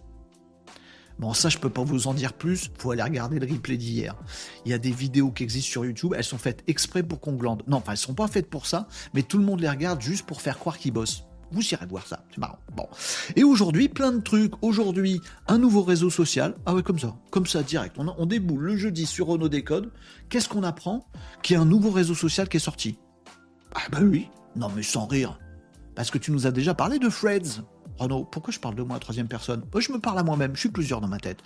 Bon, 1.19 1.35
ça, 1.35 1.49
je 1.49 1.59
peux 1.59 1.71
pas 1.71 1.85
vous 1.85 2.09
en 2.09 2.15
dire 2.15 2.33
plus. 2.33 2.71
Faut 2.79 2.91
aller 2.91 3.03
regarder 3.03 3.39
le 3.39 3.47
replay 3.47 3.77
d'hier. 3.77 4.17
Il 4.65 4.71
y 4.71 4.75
a 4.75 4.79
des 4.79 4.91
vidéos 4.91 5.31
qui 5.31 5.43
existent 5.43 5.71
sur 5.71 5.85
YouTube. 5.85 6.15
Elles 6.17 6.25
sont 6.25 6.39
faites 6.39 6.65
exprès 6.67 7.03
pour 7.03 7.21
qu'on 7.21 7.35
glande. 7.35 7.63
Non, 7.67 7.77
enfin, 7.77 7.93
elles 7.93 7.99
sont 7.99 8.15
pas 8.15 8.29
faites 8.29 8.49
pour 8.49 8.67
ça, 8.67 8.89
mais 9.15 9.23
tout 9.23 9.39
le 9.39 9.45
monde 9.45 9.61
les 9.61 9.69
regarde 9.69 10.01
juste 10.01 10.27
pour 10.27 10.41
faire 10.41 10.59
croire 10.59 10.79
qu'ils 10.79 10.93
bossent. 10.93 11.25
Vous 11.53 11.63
irez 11.73 11.87
voir 11.87 12.07
ça, 12.07 12.25
c'est 12.31 12.39
marrant. 12.39 12.59
Bon. 12.75 12.89
Et 13.37 13.45
aujourd'hui, 13.45 13.89
plein 13.89 14.13
de 14.13 14.21
trucs. 14.21 14.55
Aujourd'hui, 14.63 15.21
un 15.49 15.59
nouveau 15.59 15.83
réseau 15.83 16.09
social. 16.09 16.55
Ah 16.65 16.75
ouais, 16.75 16.83
comme 16.83 16.99
ça, 16.99 17.15
comme 17.31 17.47
ça, 17.47 17.63
direct. 17.63 17.97
On, 17.99 18.27
déboule 18.27 18.63
le 18.63 18.77
jeudi 18.77 19.05
sur 19.05 19.27
Renault 19.27 19.51
Décode. 19.51 19.91
Qu'est-ce 20.31 20.49
qu'on 20.49 20.63
apprend 20.63 21.07
Qu'il 21.43 21.55
y 21.55 21.59
a 21.59 21.63
un 21.63 21.67
nouveau 21.67 21.91
réseau 21.91 22.15
social 22.15 22.49
qui 22.49 22.57
est 22.57 22.61
sorti? 22.61 22.99
Ah 23.75 23.83
bah 23.91 23.99
oui. 24.03 24.29
Non 24.57 24.71
mais 24.75 24.83
sans 24.83 25.07
rire. 25.07 25.39
Parce 25.95 26.11
que 26.11 26.19
tu 26.19 26.31
nous 26.33 26.47
as 26.47 26.51
déjà 26.51 26.75
parlé 26.75 26.99
de 26.99 27.09
Freds. 27.09 27.63
Renaud, 27.99 28.25
pourquoi 28.25 28.53
je 28.53 28.59
parle 28.59 28.75
de 28.75 28.83
moi 28.83 28.99
troisième 28.99 29.29
personne? 29.29 29.63
Moi, 29.73 29.81
je 29.81 29.93
me 29.93 29.99
parle 29.99 30.19
à 30.19 30.23
moi-même, 30.23 30.55
je 30.55 30.61
suis 30.61 30.69
plusieurs 30.71 31.01
dans 31.01 31.09
ma 31.09 31.19
tête. 31.19 31.41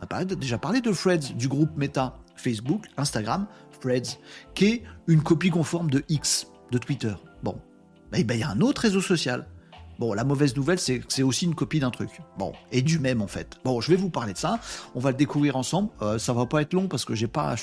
On 0.00 0.14
a 0.14 0.24
déjà 0.24 0.58
parlé 0.58 0.80
de 0.80 0.92
Freds, 0.92 1.34
du 1.36 1.48
groupe 1.48 1.70
Meta, 1.76 2.18
Facebook, 2.34 2.86
Instagram, 2.96 3.46
Freds, 3.80 4.18
qui 4.54 4.66
est 4.66 4.82
une 5.06 5.22
copie 5.22 5.50
conforme 5.50 5.90
de 5.90 6.02
X, 6.08 6.48
de 6.72 6.78
Twitter. 6.78 7.14
Bon, 7.42 7.60
bah, 8.10 8.18
il 8.18 8.36
y 8.36 8.42
a 8.42 8.50
un 8.50 8.60
autre 8.60 8.82
réseau 8.82 9.00
social. 9.00 9.46
Bon, 10.02 10.14
la 10.14 10.24
mauvaise 10.24 10.56
nouvelle, 10.56 10.80
c'est 10.80 10.98
que 10.98 11.04
c'est 11.10 11.22
aussi 11.22 11.44
une 11.44 11.54
copie 11.54 11.78
d'un 11.78 11.92
truc. 11.92 12.10
Bon, 12.36 12.54
et 12.72 12.82
du 12.82 12.98
même 12.98 13.22
en 13.22 13.28
fait. 13.28 13.56
Bon, 13.62 13.80
je 13.80 13.88
vais 13.88 13.94
vous 13.94 14.10
parler 14.10 14.32
de 14.32 14.38
ça. 14.38 14.58
On 14.96 14.98
va 14.98 15.12
le 15.12 15.16
découvrir 15.16 15.54
ensemble. 15.54 15.90
Euh, 16.02 16.18
ça 16.18 16.32
va 16.32 16.44
pas 16.44 16.60
être 16.60 16.72
long 16.72 16.88
parce 16.88 17.04
que 17.04 17.14
j'ai 17.14 17.28
pas, 17.28 17.54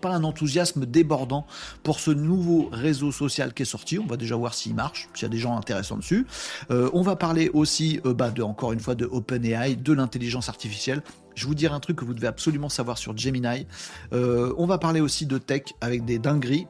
pas 0.00 0.08
un 0.08 0.24
enthousiasme 0.24 0.86
débordant 0.86 1.46
pour 1.82 2.00
ce 2.00 2.12
nouveau 2.12 2.70
réseau 2.72 3.12
social 3.12 3.52
qui 3.52 3.64
est 3.64 3.66
sorti. 3.66 3.98
On 3.98 4.06
va 4.06 4.16
déjà 4.16 4.36
voir 4.36 4.54
s'il 4.54 4.74
marche, 4.74 5.10
s'il 5.12 5.24
y 5.24 5.26
a 5.26 5.28
des 5.28 5.36
gens 5.36 5.54
intéressants 5.54 5.98
dessus. 5.98 6.26
Euh, 6.70 6.88
on 6.94 7.02
va 7.02 7.14
parler 7.14 7.50
aussi, 7.50 8.00
euh, 8.06 8.14
bah, 8.14 8.30
de, 8.30 8.40
encore 8.40 8.72
une 8.72 8.80
fois, 8.80 8.94
de 8.94 9.04
OpenAI, 9.04 9.76
de 9.76 9.92
l'intelligence 9.92 10.48
artificielle. 10.48 11.02
Je 11.34 11.46
vous 11.46 11.54
dirai 11.54 11.74
un 11.74 11.80
truc 11.80 11.98
que 11.98 12.06
vous 12.06 12.14
devez 12.14 12.26
absolument 12.26 12.70
savoir 12.70 12.96
sur 12.96 13.14
Gemini. 13.14 13.66
on 14.12 14.66
va 14.66 14.78
parler 14.78 15.02
aussi 15.02 15.26
de 15.26 15.36
tech 15.36 15.64
avec 15.82 16.06
des 16.06 16.18
dingueries. 16.18 16.66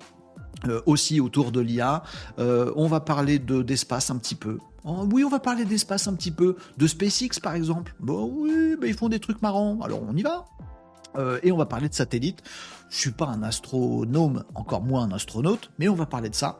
Euh, 0.68 0.83
aussi 0.85 1.20
autour 1.20 1.53
de 1.53 1.61
l'IA. 1.61 2.03
Euh, 2.38 2.70
on 2.76 2.87
va 2.87 3.00
parler 3.00 3.38
de, 3.38 3.62
d'espace 3.62 4.11
un 4.11 4.18
petit 4.18 4.35
peu. 4.35 4.59
Oh, 4.85 5.07
oui, 5.12 5.25
on 5.25 5.29
va 5.29 5.40
parler 5.40 5.64
d'espace 5.64 6.09
un 6.09 6.14
petit 6.14 6.31
peu. 6.31 6.57
De 6.79 6.87
SpaceX 6.87 7.40
par 7.43 7.55
exemple. 7.55 7.95
Bon, 8.01 8.31
oui, 8.35 8.77
ils 8.85 8.95
font 8.95 9.09
des 9.09 9.21
trucs 9.21 9.43
marrants. 9.43 9.79
Alors 9.83 10.03
on 10.07 10.16
y 10.16 10.23
va. 10.23 10.47
Euh, 11.16 11.40
et 11.43 11.53
on 11.53 11.57
va 11.57 11.66
parler 11.66 11.88
de 11.88 11.95
satellites. 11.95 12.43
Je 12.88 12.97
suis 12.97 13.11
pas 13.11 13.27
un 13.27 13.43
astronome, 13.43 14.45
encore 14.55 14.83
moins 14.83 15.05
un 15.05 15.12
astronaute, 15.12 15.71
mais 15.79 15.88
on 15.88 15.95
va 15.95 16.07
parler 16.07 16.29
de 16.29 16.35
ça. 16.35 16.59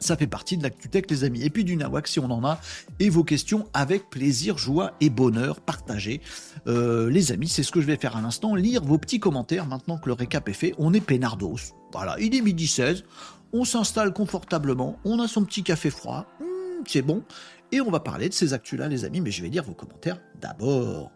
Ça 0.00 0.16
fait 0.16 0.26
partie 0.26 0.58
de 0.58 0.62
l'ActuTech, 0.62 1.10
les 1.10 1.24
amis. 1.24 1.42
Et 1.42 1.50
puis 1.50 1.64
du 1.64 1.76
Nawak, 1.76 2.08
si 2.08 2.18
on 2.18 2.30
en 2.30 2.44
a, 2.44 2.60
et 2.98 3.08
vos 3.08 3.24
questions 3.24 3.66
avec 3.72 4.10
plaisir, 4.10 4.58
joie 4.58 4.92
et 5.00 5.08
bonheur 5.08 5.60
partagés. 5.60 6.20
Euh, 6.66 7.08
les 7.08 7.32
amis, 7.32 7.48
c'est 7.48 7.62
ce 7.62 7.72
que 7.72 7.80
je 7.80 7.86
vais 7.86 7.96
faire 7.96 8.16
à 8.16 8.20
l'instant, 8.20 8.54
lire 8.54 8.82
vos 8.82 8.98
petits 8.98 9.20
commentaires 9.20 9.66
maintenant 9.66 9.96
que 9.96 10.06
le 10.06 10.12
récap 10.12 10.48
est 10.48 10.54
fait. 10.54 10.74
On 10.78 10.92
est 10.92 11.00
peinardos. 11.00 11.56
Voilà, 11.92 12.16
il 12.20 12.34
est 12.34 12.42
midi 12.42 12.66
16, 12.66 13.04
on 13.52 13.64
s'installe 13.64 14.12
confortablement, 14.12 14.98
on 15.04 15.20
a 15.20 15.28
son 15.28 15.44
petit 15.44 15.62
café 15.62 15.88
froid, 15.88 16.26
hmm, 16.84 16.92
c'est 16.92 17.02
bon, 17.02 17.22
et 17.72 17.80
on 17.80 17.90
va 17.90 18.00
parler 18.00 18.28
de 18.28 18.34
ces 18.34 18.52
actus-là, 18.52 18.88
les 18.88 19.04
amis, 19.04 19.20
mais 19.20 19.30
je 19.30 19.42
vais 19.42 19.48
lire 19.48 19.64
vos 19.64 19.74
commentaires 19.74 20.20
d'abord. 20.40 21.10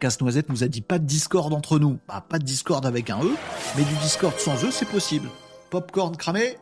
Casse-Noisette 0.00 0.48
nous 0.48 0.62
a 0.62 0.68
dit 0.68 0.80
pas 0.80 0.98
de 0.98 1.04
Discord 1.04 1.52
entre 1.52 1.78
nous. 1.78 1.98
Bah, 2.06 2.24
pas 2.26 2.38
de 2.38 2.44
Discord 2.44 2.86
avec 2.86 3.10
un 3.10 3.20
E, 3.22 3.30
mais 3.76 3.84
du 3.84 3.94
Discord 3.96 4.38
sans 4.38 4.64
E, 4.64 4.70
c'est 4.70 4.88
possible. 4.88 5.28
Popcorn 5.70 6.16
cramé 6.16 6.56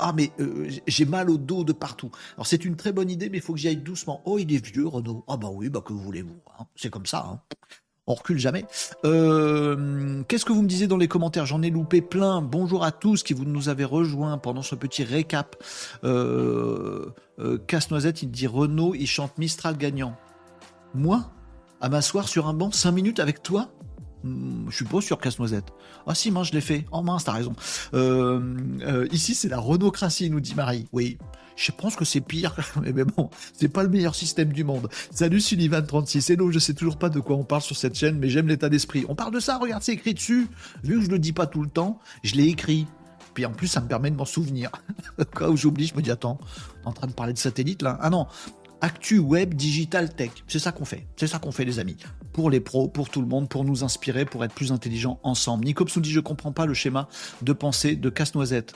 Ah, 0.00 0.12
mais 0.14 0.32
euh, 0.40 0.70
j'ai 0.86 1.04
mal 1.04 1.28
au 1.28 1.36
dos 1.38 1.64
de 1.64 1.72
partout. 1.72 2.10
Alors, 2.36 2.46
c'est 2.46 2.64
une 2.64 2.76
très 2.76 2.92
bonne 2.92 3.10
idée, 3.10 3.28
mais 3.28 3.38
il 3.38 3.40
faut 3.40 3.52
que 3.52 3.58
j'y 3.58 3.68
aille 3.68 3.76
doucement. 3.76 4.22
Oh, 4.24 4.38
il 4.38 4.52
est 4.54 4.64
vieux, 4.64 4.86
Renaud. 4.86 5.24
Ah, 5.28 5.36
bah 5.36 5.48
oui, 5.52 5.68
bah 5.68 5.82
que 5.84 5.92
voulez-vous 5.92 6.40
hein. 6.58 6.66
C'est 6.76 6.90
comme 6.90 7.06
ça. 7.06 7.26
Hein. 7.28 7.40
On 8.08 8.14
recule 8.14 8.38
jamais. 8.38 8.64
Euh, 9.04 10.22
qu'est-ce 10.26 10.46
que 10.46 10.52
vous 10.52 10.62
me 10.62 10.66
disiez 10.66 10.86
dans 10.86 10.96
les 10.96 11.08
commentaires? 11.08 11.44
J'en 11.44 11.60
ai 11.60 11.68
loupé 11.68 12.00
plein. 12.00 12.40
Bonjour 12.40 12.82
à 12.82 12.90
tous 12.90 13.22
qui 13.22 13.34
vous 13.34 13.44
nous 13.44 13.68
avez 13.68 13.84
rejoints 13.84 14.38
pendant 14.38 14.62
ce 14.62 14.74
petit 14.74 15.04
récap. 15.04 15.62
Euh, 16.04 17.10
Casse-Noisette, 17.66 18.22
il 18.22 18.30
dit 18.30 18.46
Renaud, 18.46 18.94
il 18.94 19.06
chante 19.06 19.36
Mistral 19.36 19.76
gagnant. 19.76 20.16
Moi? 20.94 21.30
À 21.82 21.90
m'asseoir 21.90 22.28
sur 22.28 22.48
un 22.48 22.54
banc 22.54 22.72
5 22.72 22.92
minutes 22.92 23.20
avec 23.20 23.42
toi? 23.42 23.68
Hmm, 24.24 24.68
je 24.70 24.76
suis 24.76 24.84
pas 24.84 25.00
sur 25.00 25.18
casse-noisette. 25.18 25.66
Ah 26.06 26.14
si, 26.14 26.30
mince, 26.30 26.48
je 26.48 26.54
l'ai 26.54 26.60
fait. 26.60 26.86
Oh 26.90 27.02
mince, 27.02 27.24
t'as 27.24 27.32
raison. 27.32 27.52
Euh, 27.94 28.56
euh, 28.80 29.06
ici, 29.12 29.34
c'est 29.34 29.48
la 29.48 29.58
Renault-cratie, 29.58 30.30
nous 30.30 30.40
dit 30.40 30.54
Marie. 30.54 30.88
Oui, 30.92 31.18
je 31.58 31.72
pense 31.72 31.96
que 31.96 32.04
c'est 32.04 32.20
pire. 32.20 32.54
Mais 32.82 33.04
bon, 33.04 33.28
c'est 33.52 33.68
pas 33.68 33.82
le 33.82 33.88
meilleur 33.88 34.14
système 34.14 34.52
du 34.52 34.64
monde. 34.64 34.88
Salut 35.10 35.38
Sullivan36. 35.38 36.32
Hello, 36.32 36.50
je 36.50 36.58
sais 36.58 36.72
toujours 36.72 36.98
pas 36.98 37.08
de 37.08 37.20
quoi 37.20 37.36
on 37.36 37.44
parle 37.44 37.62
sur 37.62 37.76
cette 37.76 37.96
chaîne, 37.96 38.18
mais 38.18 38.28
j'aime 38.28 38.48
l'état 38.48 38.68
d'esprit. 38.68 39.04
On 39.08 39.14
parle 39.14 39.34
de 39.34 39.40
ça, 39.40 39.58
regarde, 39.58 39.82
c'est 39.82 39.92
écrit 39.92 40.14
dessus. 40.14 40.46
Vu 40.84 40.98
que 40.98 41.04
je 41.04 41.10
le 41.10 41.18
dis 41.18 41.32
pas 41.32 41.46
tout 41.46 41.62
le 41.62 41.68
temps, 41.68 41.98
je 42.22 42.36
l'ai 42.36 42.46
écrit. 42.46 42.86
Puis 43.34 43.44
en 43.44 43.52
plus, 43.52 43.66
ça 43.66 43.80
me 43.80 43.88
permet 43.88 44.10
de 44.10 44.16
m'en 44.16 44.24
souvenir. 44.24 44.70
Quand 45.34 45.54
j'oublie, 45.56 45.86
je 45.86 45.94
me 45.94 46.02
dis, 46.02 46.10
attends, 46.10 46.38
en 46.84 46.92
train 46.92 47.06
de 47.06 47.12
parler 47.12 47.32
de 47.32 47.38
satellite 47.38 47.82
là. 47.82 47.98
Ah 48.00 48.10
non, 48.10 48.26
Actu 48.80 49.18
Web 49.18 49.54
Digital 49.54 50.14
Tech. 50.14 50.30
C'est 50.46 50.60
ça 50.60 50.70
qu'on 50.70 50.84
fait. 50.84 51.06
C'est 51.16 51.26
ça 51.26 51.38
qu'on 51.38 51.50
fait, 51.52 51.64
les 51.64 51.80
amis. 51.80 51.96
Pour 52.32 52.50
les 52.50 52.60
pros, 52.60 52.86
pour 52.88 53.10
tout 53.10 53.20
le 53.20 53.26
monde, 53.26 53.48
pour 53.48 53.64
nous 53.64 53.82
inspirer, 53.82 54.24
pour 54.24 54.44
être 54.44 54.54
plus 54.54 54.70
intelligents 54.70 55.18
ensemble. 55.24 55.64
Nicops 55.64 55.98
dit 55.98 56.12
Je 56.12 56.20
comprends 56.20 56.52
pas 56.52 56.66
le 56.66 56.74
schéma 56.74 57.08
de 57.42 57.52
pensée 57.52 57.96
de 57.96 58.10
Casse-Noisette. 58.10 58.74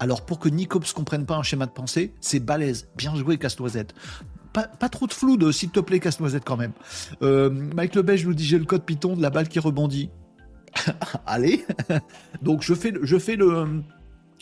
Alors, 0.00 0.24
pour 0.24 0.38
que 0.38 0.48
Nicops 0.48 0.92
comprenne 0.92 1.26
pas 1.26 1.36
un 1.36 1.42
schéma 1.42 1.66
de 1.66 1.72
pensée, 1.72 2.14
c'est 2.20 2.40
balèze. 2.40 2.88
Bien 2.96 3.14
joué, 3.16 3.38
Casse-Noisette. 3.38 3.94
Pas, 4.52 4.88
trop 4.88 5.06
de 5.06 5.12
flou, 5.12 5.36
de 5.36 5.52
s'il 5.52 5.70
te 5.70 5.78
plaît, 5.78 6.00
Casse-Noisette 6.00 6.44
quand 6.44 6.56
même. 6.56 6.72
Euh, 7.22 7.50
Mike 7.50 7.94
Lebège 7.94 8.26
nous 8.26 8.34
dit 8.34 8.44
J'ai 8.44 8.58
le 8.58 8.64
code 8.64 8.84
Python 8.84 9.14
de 9.14 9.22
la 9.22 9.30
balle 9.30 9.48
qui 9.48 9.60
rebondit. 9.60 10.10
Allez 11.26 11.64
Donc, 12.42 12.62
je 12.62 12.74
fais, 12.74 12.92
je 13.02 13.18
fais 13.18 13.36
le, 13.36 13.82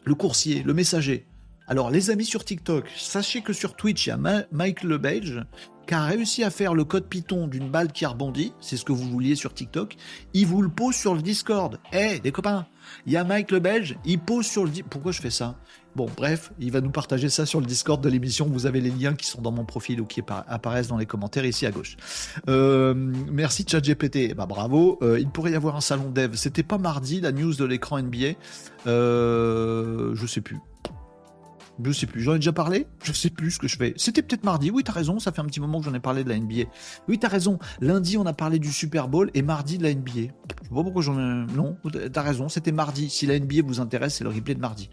le 0.05 0.15
coursier, 0.15 0.63
le 0.63 0.73
messager. 0.73 1.27
Alors 1.69 1.91
les 1.91 2.11
amis 2.11 2.25
sur 2.25 2.45
TikTok, 2.45 2.89
sachez 2.97 3.41
que 3.41 3.53
sur 3.53 3.75
Twitch, 3.75 4.07
il 4.07 4.11
y 4.11 4.13
a 4.13 4.47
Mike 4.53 4.85
le 4.85 4.99
Belge 4.99 5.45
qui 5.87 5.95
a 5.95 6.05
réussi 6.05 6.45
à 6.45 6.51
faire 6.51 6.75
le 6.75 6.85
code 6.85 7.09
Python 7.09 7.49
d'une 7.49 7.71
balle 7.71 7.93
qui 7.93 8.07
rebondit, 8.07 8.53
c'est 8.61 8.77
ce 8.77 8.85
que 8.85 8.93
vous 8.93 9.09
vouliez 9.09 9.35
sur 9.35 9.55
TikTok, 9.55 9.97
il 10.33 10.47
vous 10.47 10.63
le 10.63 10.69
pose 10.69 10.95
sur 10.95 11.15
le 11.15 11.23
Discord. 11.23 11.79
Eh, 11.93 12.19
des 12.21 12.33
copains, 12.33 12.67
il 13.07 13.13
y 13.13 13.17
a 13.17 13.25
Mike 13.25 13.51
le 13.51 13.61
Belge, 13.61 13.99
il 14.05 14.19
pose 14.19 14.47
sur 14.47 14.65
le... 14.65 14.71
Pourquoi 14.89 15.13
je 15.13 15.21
fais 15.21 15.31
ça? 15.31 15.57
Bon, 15.97 16.11
bref, 16.15 16.53
il 16.61 16.71
va 16.71 16.83
nous 16.83 16.91
partager 16.91 17.31
ça 17.31 17.47
sur 17.47 17.59
le 17.59 17.65
Discord 17.65 18.05
de 18.05 18.11
l'émission. 18.11 18.47
Vous 18.47 18.67
avez 18.67 18.83
les 18.83 18.91
liens 18.91 19.15
qui 19.15 19.27
sont 19.27 19.41
dans 19.41 19.51
mon 19.51 19.65
profil 19.65 19.99
ou 20.03 20.05
qui 20.05 20.21
apparaissent 20.29 20.89
dans 20.89 20.99
les 20.99 21.07
commentaires 21.07 21.47
ici 21.47 21.65
à 21.65 21.71
gauche. 21.71 21.97
Euh, 22.51 22.93
merci 22.95 23.65
ChatGPT. 23.67 24.35
Bah 24.35 24.45
bravo. 24.45 24.99
Euh, 25.01 25.19
il 25.19 25.31
pourrait 25.31 25.53
y 25.53 25.55
avoir 25.55 25.75
un 25.75 25.81
salon 25.81 26.11
dev. 26.11 26.35
C'était 26.35 26.63
pas 26.63 26.77
mardi 26.77 27.23
la 27.23 27.33
news 27.33 27.55
de 27.55 27.65
l'écran 27.65 27.99
NBA. 27.99 28.35
Euh, 28.87 30.15
je 30.15 30.27
sais 30.27 30.43
plus. 30.43 30.59
Je 31.83 31.93
sais 31.93 32.07
plus, 32.07 32.23
j'en 32.23 32.35
ai 32.35 32.39
déjà 32.39 32.53
parlé 32.53 32.87
Je 33.03 33.13
sais 33.13 33.29
plus 33.29 33.51
ce 33.51 33.59
que 33.59 33.69
je 33.69 33.77
fais. 33.77 33.93
C'était 33.97 34.23
peut-être 34.23 34.45
mardi, 34.45 34.71
oui, 34.71 34.83
t'as 34.83 34.93
raison, 34.93 35.19
ça 35.19 35.33
fait 35.33 35.41
un 35.41 35.45
petit 35.45 35.61
moment 35.61 35.79
que 35.79 35.85
j'en 35.85 35.95
ai 35.95 36.01
parlé 36.01 36.25
de 36.25 36.29
la 36.29 36.39
NBA. 36.39 36.71
Oui, 37.09 37.19
t'as 37.19 37.29
raison, 37.29 37.59
lundi 37.81 38.17
on 38.17 38.25
a 38.25 38.33
parlé 38.33 38.59
du 38.59 38.73
Super 38.73 39.09
Bowl 39.09 39.31
et 39.35 39.43
mardi 39.43 39.79
de 39.79 39.83
la 39.83 39.95
NBA. 39.95 40.11
Je 40.13 40.21
sais 40.21 40.75
pas 40.75 40.83
pourquoi 40.83 41.03
j'en 41.03 41.19
ai... 41.19 41.47
Non, 41.55 41.77
t'as 42.13 42.23
raison, 42.23 42.49
c'était 42.49 42.73
mardi. 42.73 43.11
Si 43.11 43.27
la 43.27 43.39
NBA 43.39 43.63
vous 43.65 43.81
intéresse, 43.81 44.15
c'est 44.17 44.25
le 44.25 44.31
replay 44.31 44.55
de 44.55 44.61
mardi. 44.61 44.89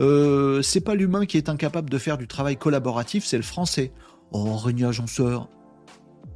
Euh, 0.00 0.62
c'est 0.62 0.80
pas 0.80 0.94
l'humain 0.94 1.26
qui 1.26 1.36
est 1.36 1.48
incapable 1.48 1.88
de 1.88 1.98
faire 1.98 2.18
du 2.18 2.26
travail 2.26 2.56
collaboratif, 2.56 3.24
c'est 3.24 3.36
le 3.36 3.42
français. 3.42 3.92
Oh, 4.32 4.56
Rémi 4.56 4.84
Agenceur. 4.84 5.48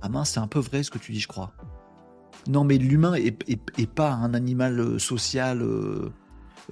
Ah 0.03 0.09
mince, 0.09 0.31
c'est 0.31 0.40
un 0.40 0.46
peu 0.46 0.61
vrai 0.61 0.83
ce 0.83 0.90
que 0.90 0.98
tu 0.98 1.12
dis, 1.12 1.20
je 1.20 1.29
crois. 1.29 1.53
Non, 2.48 2.64
mais 2.64 2.79
l'humain 2.79 3.14
est, 3.14 3.87
pas 3.87 4.12
un 4.12 4.33
animal 4.33 4.81
euh, 4.81 4.98
social 4.98 5.61
euh, 5.62 6.11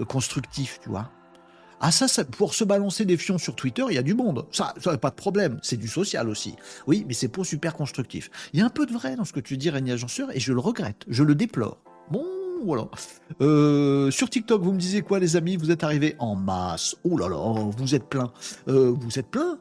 constructif, 0.07 0.81
tu 0.83 0.89
vois. 0.89 1.11
Ah 1.81 1.93
ça, 1.93 2.07
pour 2.25 2.55
se 2.55 2.65
balancer 2.65 3.05
des 3.05 3.17
fions 3.17 3.39
sur 3.39 3.55
Twitter, 3.55 3.85
il 3.89 3.95
y 3.95 3.99
a 3.99 4.03
du 4.03 4.15
monde. 4.15 4.47
Ça, 4.51 4.75
ça 4.81 4.97
pas 4.99 5.11
de 5.11 5.15
problème. 5.15 5.59
C'est 5.63 5.77
du 5.77 5.89
social 5.89 6.29
aussi. 6.29 6.57
Oui, 6.87 7.05
mais 7.07 7.15
c'est 7.15 7.29
pas 7.29 7.45
super 7.45 7.75
constructif. 7.75 8.31
Il 8.53 8.59
y 8.59 8.63
a 8.63 8.67
un 8.67 8.71
peu 8.71 8.85
de 8.87 8.93
vrai 8.93 9.15
dans 9.17 9.25
ce 9.25 9.33
que 9.33 9.41
tu 9.41 9.57
dis, 9.57 9.71
Régnier 9.71 9.93
Agenceur, 9.93 10.35
et 10.35 10.41
je 10.41 10.53
le 10.53 10.61
regrette. 10.61 11.05
Je 11.09 11.23
le 11.23 11.35
déplore. 11.35 11.79
Bon, 12.11 12.25
voilà. 12.65 12.89
Euh, 13.41 14.11
sur 14.11 14.29
TikTok, 14.29 14.63
vous 14.63 14.73
me 14.73 14.79
disiez 14.79 15.03
quoi, 15.03 15.21
les 15.21 15.37
amis? 15.37 15.57
Vous 15.57 15.71
êtes 15.71 15.85
arrivés 15.85 16.17
en 16.19 16.35
masse. 16.35 16.97
Oh 17.05 17.17
là 17.17 17.29
là, 17.29 17.71
vous 17.77 17.95
êtes 17.95 18.09
plein. 18.09 18.33
Euh, 18.67 18.93
vous 18.99 19.19
êtes 19.19 19.29
plein? 19.29 19.59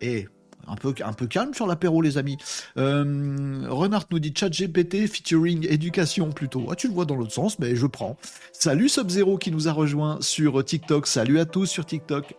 Et 0.00 0.28
un 0.68 0.76
peu, 1.12 1.26
calme 1.26 1.54
sur 1.54 1.66
l'apéro, 1.66 2.02
les 2.02 2.18
amis. 2.18 2.38
Euh, 2.76 3.66
Renard 3.68 4.04
nous 4.10 4.18
dit 4.18 4.32
chat 4.36 4.48
GPT 4.48 5.06
featuring 5.06 5.66
éducation 5.68 6.30
plutôt. 6.30 6.66
Ah, 6.70 6.76
tu 6.76 6.88
le 6.88 6.94
vois 6.94 7.04
dans 7.04 7.16
l'autre 7.16 7.32
sens, 7.32 7.58
mais 7.58 7.76
je 7.76 7.86
prends. 7.86 8.16
Salut 8.52 8.88
Sub-Zero 8.88 9.38
qui 9.38 9.50
nous 9.50 9.68
a 9.68 9.72
rejoint 9.72 10.18
sur 10.20 10.64
TikTok. 10.64 11.06
Salut 11.06 11.38
à 11.38 11.44
tous 11.44 11.66
sur 11.66 11.86
TikTok. 11.86 12.34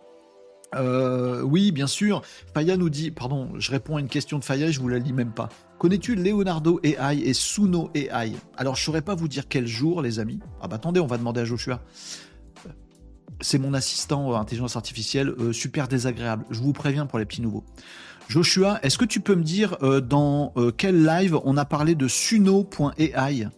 Euh, 0.74 1.42
oui, 1.42 1.72
bien 1.72 1.86
sûr. 1.86 2.22
Faya 2.54 2.76
nous 2.76 2.90
dit, 2.90 3.10
pardon, 3.10 3.50
je 3.58 3.70
réponds 3.70 3.96
à 3.96 4.00
une 4.00 4.08
question 4.08 4.38
de 4.38 4.44
Faya, 4.44 4.70
je 4.70 4.80
vous 4.80 4.88
la 4.88 4.98
lis 4.98 5.12
même 5.12 5.32
pas. 5.32 5.48
Connais-tu 5.78 6.14
Leonardo 6.14 6.80
AI 6.82 7.20
et 7.24 7.32
Suno 7.32 7.90
AI 7.94 8.32
Alors, 8.56 8.76
je 8.76 8.84
saurais 8.84 9.02
pas 9.02 9.14
vous 9.14 9.28
dire 9.28 9.48
quel 9.48 9.66
jour, 9.66 10.02
les 10.02 10.18
amis. 10.18 10.40
Ah 10.60 10.68
bah 10.68 10.76
attendez, 10.76 11.00
on 11.00 11.06
va 11.06 11.18
demander 11.18 11.40
à 11.40 11.44
Joshua. 11.44 11.80
C'est 13.40 13.58
mon 13.58 13.72
assistant 13.72 14.34
intelligence 14.34 14.74
artificielle, 14.74 15.28
euh, 15.38 15.52
super 15.52 15.86
désagréable. 15.86 16.44
Je 16.50 16.60
vous 16.60 16.72
préviens 16.72 17.06
pour 17.06 17.20
les 17.20 17.24
petits 17.24 17.40
nouveaux. 17.40 17.64
Joshua, 18.28 18.78
est-ce 18.82 18.98
que 18.98 19.06
tu 19.06 19.20
peux 19.20 19.34
me 19.34 19.42
dire 19.42 19.78
euh, 19.82 20.02
dans 20.02 20.52
euh, 20.58 20.70
quel 20.70 21.02
live 21.02 21.38
on 21.44 21.56
a 21.56 21.64
parlé 21.64 21.94
de 21.94 22.06
suno.ai 22.08 23.48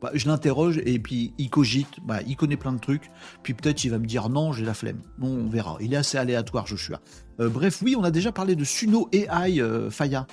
bah, 0.00 0.10
Je 0.14 0.28
l'interroge 0.28 0.80
et 0.84 1.00
puis 1.00 1.34
il 1.38 1.50
cogite, 1.50 1.88
bah, 2.06 2.20
il 2.24 2.36
connaît 2.36 2.56
plein 2.56 2.72
de 2.72 2.78
trucs, 2.78 3.10
puis 3.42 3.52
peut-être 3.52 3.82
il 3.82 3.90
va 3.90 3.98
me 3.98 4.06
dire 4.06 4.28
non, 4.28 4.52
j'ai 4.52 4.64
la 4.64 4.74
flemme. 4.74 5.00
Bon, 5.18 5.26
on 5.26 5.48
verra. 5.48 5.76
Il 5.80 5.92
est 5.92 5.96
assez 5.96 6.18
aléatoire, 6.18 6.68
Joshua. 6.68 7.00
Euh, 7.40 7.48
bref, 7.48 7.82
oui, 7.82 7.96
on 7.98 8.04
a 8.04 8.12
déjà 8.12 8.30
parlé 8.30 8.54
de 8.54 8.62
Suno 8.62 9.08
AI, 9.12 9.60
Faya. 9.90 10.28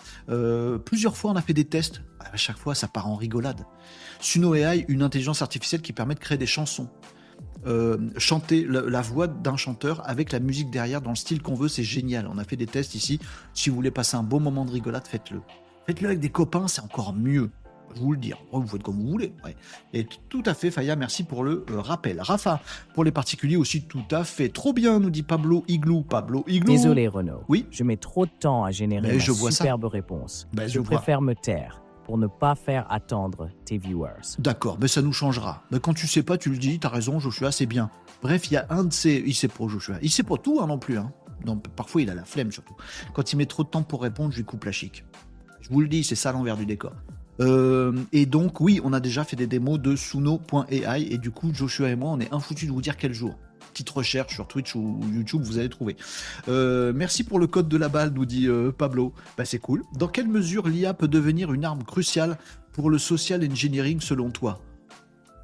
plusieurs 0.85 1.17
fois, 1.17 1.31
on 1.31 1.35
a 1.35 1.41
fait 1.41 1.53
des 1.53 1.65
tests. 1.65 2.03
À 2.19 2.37
chaque 2.37 2.59
fois, 2.59 2.75
ça 2.75 2.87
part 2.87 3.07
en 3.07 3.15
rigolade. 3.15 3.65
Suno 4.19 4.53
AI, 4.53 4.85
une 4.87 5.01
intelligence 5.01 5.41
artificielle 5.41 5.81
qui 5.81 5.93
permet 5.93 6.13
de 6.13 6.19
créer 6.19 6.37
des 6.37 6.45
chansons. 6.45 6.87
Euh, 7.65 7.97
chanter 8.17 8.65
la, 8.65 9.01
voix 9.01 9.27
d'un 9.27 9.57
chanteur 9.57 10.01
avec 10.07 10.31
la 10.31 10.39
musique 10.39 10.69
derrière 10.69 11.01
dans 11.01 11.09
le 11.09 11.15
style 11.15 11.41
qu'on 11.41 11.55
veut, 11.55 11.67
c'est 11.67 11.83
génial. 11.83 12.29
On 12.33 12.37
a 12.37 12.43
fait 12.43 12.55
des 12.55 12.67
tests 12.67 12.95
ici. 12.95 13.19
Si 13.53 13.69
vous 13.69 13.75
voulez 13.75 13.91
passer 13.91 14.15
un 14.15 14.23
beau 14.23 14.39
moment 14.39 14.65
de 14.65 14.71
rigolade, 14.71 15.07
faites-le. 15.07 15.41
Faites-le 15.85 16.07
avec 16.07 16.19
des 16.19 16.29
copains, 16.29 16.67
c'est 16.67 16.81
encore 16.81 17.13
mieux. 17.13 17.49
Je 17.95 18.01
vous 18.01 18.11
le 18.11 18.17
dis. 18.17 18.33
Vous 18.51 18.67
faites 18.67 18.83
comme 18.83 18.97
vous 18.97 19.09
voulez. 19.09 19.33
Et 19.93 20.07
tout 20.29 20.43
à 20.45 20.53
fait, 20.53 20.71
Faya, 20.71 20.95
merci 20.95 21.23
pour 21.23 21.43
le 21.43 21.65
euh, 21.71 21.81
rappel. 21.81 22.21
Rafa, 22.21 22.61
pour 22.93 23.03
les 23.03 23.11
particuliers 23.11 23.57
aussi, 23.57 23.81
tout 23.81 24.03
à 24.11 24.23
fait. 24.23 24.49
Trop 24.49 24.73
bien, 24.73 24.99
nous 24.99 25.09
dit 25.09 25.23
Pablo 25.23 25.63
Igloo. 25.67 26.03
Pablo 26.03 26.43
Igloo. 26.47 26.71
Désolé, 26.71 27.07
Renaud. 27.07 27.41
Oui. 27.49 27.65
Je 27.71 27.83
mets 27.83 27.97
trop 27.97 28.25
de 28.25 28.31
temps 28.39 28.63
à 28.63 28.71
générer 28.71 29.13
une 29.13 29.19
superbe 29.19 29.85
réponse. 29.85 30.47
Ben, 30.53 30.67
je, 30.67 30.79
préfère 30.79 31.21
me 31.21 31.33
taire 31.33 31.81
pour 32.09 32.17
ne 32.17 32.25
pas 32.25 32.55
faire 32.55 32.91
attendre 32.91 33.51
tes 33.65 33.77
viewers. 33.77 34.39
D'accord, 34.39 34.79
mais 34.81 34.87
ça 34.87 35.03
nous 35.03 35.13
changera. 35.13 35.61
Mais 35.69 35.79
quand 35.79 35.93
tu 35.93 36.07
sais 36.07 36.23
pas, 36.23 36.39
tu 36.39 36.49
le 36.49 36.57
dis, 36.57 36.79
t'as 36.79 36.89
raison, 36.89 37.19
Joshua, 37.19 37.51
c'est 37.51 37.67
bien. 37.67 37.91
Bref, 38.23 38.49
il 38.49 38.55
y 38.55 38.57
a 38.57 38.65
un 38.71 38.85
de 38.85 38.91
ces... 38.91 39.23
Il 39.27 39.35
sait 39.35 39.47
pas, 39.47 39.67
Joshua. 39.67 39.97
Il 40.01 40.09
sait 40.09 40.23
pas 40.23 40.37
tout 40.37 40.59
hein, 40.59 40.65
non 40.65 40.79
plus. 40.79 40.97
Hein. 40.97 41.11
Donc, 41.45 41.67
parfois, 41.67 42.01
il 42.01 42.09
a 42.09 42.15
la 42.15 42.25
flemme 42.25 42.51
surtout. 42.51 42.73
Quand 43.13 43.31
il 43.31 43.35
met 43.35 43.45
trop 43.45 43.63
de 43.63 43.69
temps 43.69 43.83
pour 43.83 44.01
répondre, 44.01 44.31
je 44.31 44.37
lui 44.37 44.43
coupe 44.43 44.63
la 44.63 44.71
chic. 44.71 45.05
Je 45.61 45.69
vous 45.69 45.81
le 45.81 45.87
dis, 45.87 46.03
c'est 46.03 46.15
ça 46.15 46.31
l'envers 46.31 46.57
du 46.57 46.65
décor. 46.65 46.93
Euh, 47.41 47.93
et 48.11 48.25
donc, 48.25 48.59
oui, 48.59 48.81
on 48.83 48.91
a 48.91 48.99
déjà 48.99 49.23
fait 49.23 49.35
des 49.35 49.45
démos 49.45 49.79
de 49.79 49.95
Suno.ai 49.95 51.13
et 51.13 51.19
du 51.19 51.29
coup, 51.29 51.53
Joshua 51.53 51.89
et 51.89 51.95
moi, 51.95 52.09
on 52.09 52.19
est 52.19 52.33
infoutus 52.33 52.67
de 52.67 52.73
vous 52.73 52.81
dire 52.81 52.97
quel 52.97 53.13
jour 53.13 53.35
recherche 53.87 54.33
sur 54.33 54.47
Twitch 54.47 54.75
ou 54.75 54.99
YouTube, 55.13 55.41
vous 55.43 55.57
allez 55.57 55.69
trouver. 55.69 55.95
Euh, 56.47 56.91
merci 56.95 57.23
pour 57.23 57.39
le 57.39 57.47
code 57.47 57.69
de 57.69 57.77
la 57.77 57.89
balle, 57.89 58.11
nous 58.13 58.25
dit 58.25 58.47
euh, 58.47 58.71
Pablo. 58.71 59.13
Bah, 59.37 59.45
c'est 59.45 59.59
cool. 59.59 59.83
Dans 59.97 60.07
quelle 60.07 60.27
mesure 60.27 60.67
l'IA 60.67 60.93
peut 60.93 61.07
devenir 61.07 61.53
une 61.53 61.65
arme 61.65 61.83
cruciale 61.83 62.37
pour 62.73 62.89
le 62.89 62.97
social 62.97 63.43
engineering 63.49 63.99
selon 64.01 64.29
toi? 64.29 64.59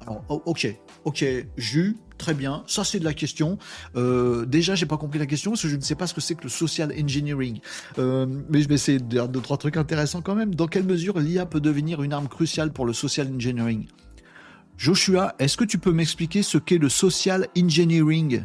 Alors, 0.02 0.24
oh, 0.28 0.42
ok, 0.44 0.68
ok, 1.04 1.24
Jus, 1.56 1.96
très 2.16 2.34
bien. 2.34 2.62
Ça, 2.66 2.84
c'est 2.84 3.00
de 3.00 3.04
la 3.04 3.14
question. 3.14 3.58
Euh, 3.96 4.44
déjà, 4.44 4.74
j'ai 4.74 4.86
pas 4.86 4.98
compris 4.98 5.18
la 5.18 5.26
question 5.26 5.52
parce 5.52 5.62
que 5.62 5.68
je 5.68 5.76
ne 5.76 5.80
sais 5.80 5.96
pas 5.96 6.06
ce 6.06 6.14
que 6.14 6.20
c'est 6.20 6.34
que 6.34 6.44
le 6.44 6.48
social 6.48 6.92
engineering. 6.96 7.60
Mais 7.98 8.62
je 8.62 8.68
vais 8.68 8.74
essayer 8.74 8.98
de 8.98 9.04
dire 9.04 9.28
deux, 9.28 9.40
trois 9.40 9.56
trucs 9.56 9.76
intéressants 9.76 10.22
quand 10.22 10.34
même. 10.34 10.54
Dans 10.54 10.68
quelle 10.68 10.84
mesure 10.84 11.18
l'IA 11.18 11.46
peut 11.46 11.60
devenir 11.60 12.02
une 12.02 12.12
arme 12.12 12.28
cruciale 12.28 12.72
pour 12.72 12.86
le 12.86 12.92
social 12.92 13.26
engineering? 13.34 13.86
Joshua, 14.76 15.34
est-ce 15.38 15.56
que 15.56 15.64
tu 15.64 15.78
peux 15.78 15.92
m'expliquer 15.92 16.42
ce 16.42 16.58
qu'est 16.58 16.78
le 16.78 16.88
social 16.88 17.48
engineering? 17.56 18.44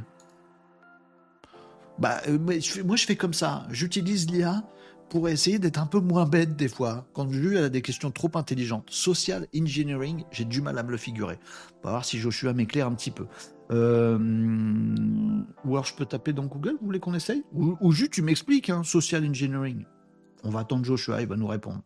Bah, 1.99 2.21
euh, 2.27 2.39
moi, 2.39 2.95
je 2.95 3.05
fais 3.05 3.15
comme 3.15 3.33
ça. 3.33 3.67
J'utilise 3.69 4.29
l'IA 4.29 4.63
pour 5.09 5.27
essayer 5.27 5.59
d'être 5.59 5.77
un 5.77 5.85
peu 5.85 5.99
moins 5.99 6.25
bête 6.25 6.55
des 6.55 6.69
fois. 6.69 7.05
Quand 7.13 7.29
elle 7.29 7.57
a 7.57 7.69
des 7.69 7.81
questions 7.81 8.11
trop 8.11 8.31
intelligentes. 8.35 8.87
Social 8.89 9.45
engineering, 9.53 10.23
j'ai 10.31 10.45
du 10.45 10.61
mal 10.61 10.77
à 10.77 10.83
me 10.83 10.91
le 10.91 10.97
figurer. 10.97 11.37
On 11.81 11.87
va 11.87 11.89
voir 11.91 12.05
si 12.05 12.17
Joshua 12.17 12.53
m'éclaire 12.53 12.87
un 12.87 12.95
petit 12.95 13.11
peu. 13.11 13.27
Euh, 13.71 14.17
ou 15.65 15.71
alors 15.71 15.85
je 15.85 15.95
peux 15.95 16.05
taper 16.05 16.33
dans 16.33 16.45
Google, 16.45 16.77
vous 16.79 16.85
voulez 16.85 16.99
qu'on 16.99 17.13
essaye? 17.13 17.43
Ou, 17.53 17.91
juste 17.91 18.11
tu 18.11 18.21
m'expliques, 18.21 18.69
hein, 18.69 18.83
social 18.83 19.25
engineering. 19.25 19.85
On 20.43 20.49
va 20.49 20.61
attendre 20.61 20.85
Joshua, 20.85 21.21
il 21.21 21.27
va 21.27 21.35
nous 21.35 21.47
répondre. 21.47 21.81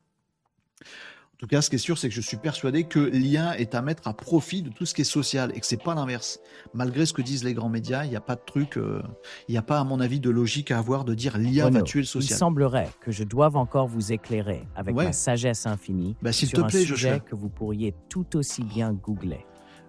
En 1.35 1.37
tout 1.37 1.47
cas, 1.47 1.61
ce 1.61 1.69
qui 1.69 1.75
est 1.75 1.79
sûr, 1.79 1.97
c'est 1.97 2.07
que 2.07 2.15
je 2.15 2.21
suis 2.21 2.37
persuadé 2.37 2.85
que 2.85 2.97
l'IA 2.99 3.59
est 3.59 3.75
à 3.75 3.81
mettre 3.81 4.07
à 4.07 4.13
profit 4.13 4.61
de 4.61 4.69
tout 4.69 4.85
ce 4.85 4.93
qui 4.93 5.01
est 5.01 5.03
social 5.03 5.51
et 5.53 5.59
que 5.59 5.65
c'est 5.65 5.75
pas 5.75 5.93
l'inverse. 5.93 6.39
Malgré 6.73 7.05
ce 7.05 7.11
que 7.11 7.21
disent 7.21 7.43
les 7.43 7.53
grands 7.53 7.67
médias, 7.67 8.05
il 8.05 8.09
n'y 8.09 8.15
a 8.15 8.21
pas 8.21 8.35
de 8.35 8.41
truc, 8.45 8.77
euh, 8.77 9.03
il 9.49 9.51
n'y 9.51 9.57
a 9.57 9.61
pas, 9.61 9.81
à 9.81 9.83
mon 9.83 9.99
avis, 9.99 10.21
de 10.21 10.29
logique 10.29 10.71
à 10.71 10.77
avoir 10.77 11.03
de 11.03 11.13
dire 11.13 11.37
l'IA 11.37 11.69
va 11.69 11.81
tuer 11.81 11.99
le 11.99 12.05
social. 12.05 12.37
Il 12.37 12.39
semblerait 12.39 12.89
que 13.01 13.11
je 13.11 13.25
doive 13.25 13.57
encore 13.57 13.85
vous 13.85 14.13
éclairer 14.13 14.63
avec 14.77 14.95
ma 14.95 15.11
sagesse 15.11 15.65
infinie 15.65 16.15
bah, 16.21 16.31
sur 16.31 16.49
te 16.49 16.61
un 16.61 16.69
sujet 16.69 17.19
que 17.19 17.35
vous 17.35 17.49
pourriez 17.49 17.93
tout 18.07 18.37
aussi 18.37 18.63
bien 18.63 18.93
googler. 18.93 19.45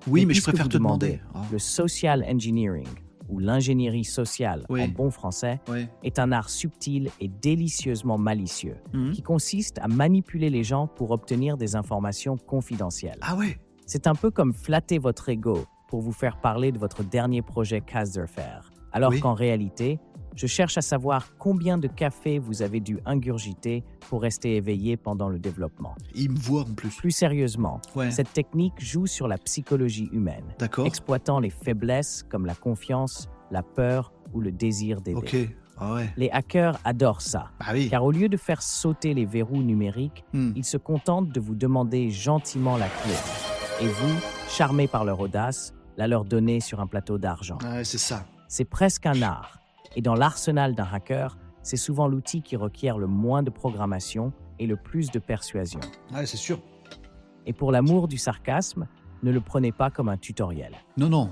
Oui, 0.09 0.27
mais 0.27 0.35
je 0.35 0.43
préfère 0.43 0.69
te 0.69 0.79
demander. 0.79 1.21
Le 1.53 1.61
social 1.61 2.25
engineering 2.29 2.89
ou 3.29 3.39
l'ingénierie 3.39 4.05
sociale 4.05 4.65
en 4.69 4.89
bon 4.89 5.11
français, 5.11 5.61
est 6.03 6.19
un 6.19 6.33
art 6.33 6.51
subtil 6.51 7.11
et 7.21 7.29
délicieusement 7.29 8.19
malicieux 8.19 8.77
mhm. 8.93 9.13
qui 9.13 9.23
consiste 9.23 9.79
à 9.79 9.89
manipuler 9.89 10.51
les 10.51 10.65
gens 10.65 10.87
pour 10.87 11.11
obtenir 11.11 11.57
des 11.57 11.77
informations 11.77 12.37
confidentielles. 12.37 13.19
Ah 13.23 13.37
ouais. 13.37 13.59
C'est 13.87 14.07
un 14.07 14.15
peu 14.15 14.31
comme 14.31 14.53
flatter 14.53 14.99
votre 14.99 15.29
ego 15.29 15.65
pour 15.89 16.01
vous 16.01 16.13
faire 16.13 16.41
parler 16.41 16.73
de 16.73 16.79
votre 16.79 17.05
dernier 17.05 17.43
projet 17.43 17.81
Casterfair, 17.81 18.71
alors 18.93 19.13
qu'en 19.21 19.35
réalité, 19.35 20.01
je 20.37 20.47
cherche 20.47 20.77
à 20.77 20.83
savoir 20.83 21.37
combien 21.39 21.79
de 21.79 21.89
café 21.89 22.39
vous 22.39 22.63
avez 22.63 22.81
dû 22.81 22.99
ingurgiter 23.07 23.83
pour 24.09 24.23
rester 24.23 24.57
éveillé 24.57 24.97
pendant 24.97 25.29
le 25.29 25.39
développement. 25.39 25.95
Il 26.15 26.31
me 26.31 26.39
voit 26.39 26.63
en 26.63 26.75
plus. 26.75 26.95
Plus 26.95 27.11
sérieusement, 27.11 27.81
cette 28.11 28.33
technique 28.33 28.75
joue 28.79 29.07
sur 29.07 29.27
la 29.29 29.39
psychologie 29.39 30.09
humaine, 30.13 30.45
exploitant 30.85 31.41
les 31.41 31.51
faiblesses 31.51 32.25
comme 32.29 32.47
la 32.47 32.55
confiance, 32.55 33.29
la 33.51 33.63
peur 33.63 34.13
ou 34.35 34.41
le 34.41 34.53
désir 34.53 35.01
d'aider. 35.01 35.19
Ok. 35.19 35.37
Ah 35.79 35.99
les 36.17 36.31
hackers 36.31 36.79
adorent 36.85 37.21
ça, 37.21 37.51
bah 37.61 37.67
oui. 37.75 37.91
car 37.91 38.03
au 38.03 38.11
lieu 38.11 38.31
de 38.31 38.39
faire 38.39 38.63
sauter 38.63 39.13
les 39.13 39.27
verrous 39.27 39.63
numériques, 39.63 40.25
hmm. 40.33 40.53
ils 40.57 40.65
se 40.65 40.79
contentent 40.79 41.29
de 41.29 41.39
vous 41.39 41.55
demander 41.55 42.09
gentiment 42.09 42.79
la 42.79 42.89
clé. 42.89 43.13
Et 43.83 43.87
vous, 43.87 44.15
charmé 44.49 44.89
par 44.89 45.05
leur 45.05 45.21
audace, 45.21 45.75
la 45.99 46.09
leur 46.09 46.25
donner 46.25 46.61
sur 46.61 46.81
un 46.81 46.87
plateau 46.87 47.19
d'argent. 47.19 47.59
Ouais, 47.63 47.85
c'est 47.85 47.99
ça. 47.99 48.25
C'est 48.49 48.65
presque 48.65 49.05
un 49.05 49.21
art 49.21 49.61
et 49.95 50.03
dans 50.03 50.15
l'arsenal 50.15 50.75
d'un 50.75 50.89
hacker, 50.91 51.37
c'est 51.63 51.77
souvent 51.77 52.09
l'outil 52.09 52.43
qui 52.43 52.57
requiert 52.57 52.99
le 52.99 53.07
moins 53.07 53.43
de 53.43 53.51
programmation 53.51 54.33
et 54.59 54.67
le 54.67 54.77
plus 54.77 55.11
de 55.11 55.19
persuasion. 55.19 55.81
Ouais, 56.15 56.27
c'est 56.27 56.37
sûr. 56.37 56.61
Et 57.45 57.53
pour 57.53 57.73
l'amour 57.73 58.09
du 58.09 58.19
sarcasme, 58.19 58.87
ne 59.23 59.31
le 59.31 59.41
prenez 59.41 59.73
pas 59.73 59.91
comme 59.91 60.09
un 60.09 60.17
tutoriel. 60.17 60.73
Non, 60.97 61.09
non. 61.09 61.31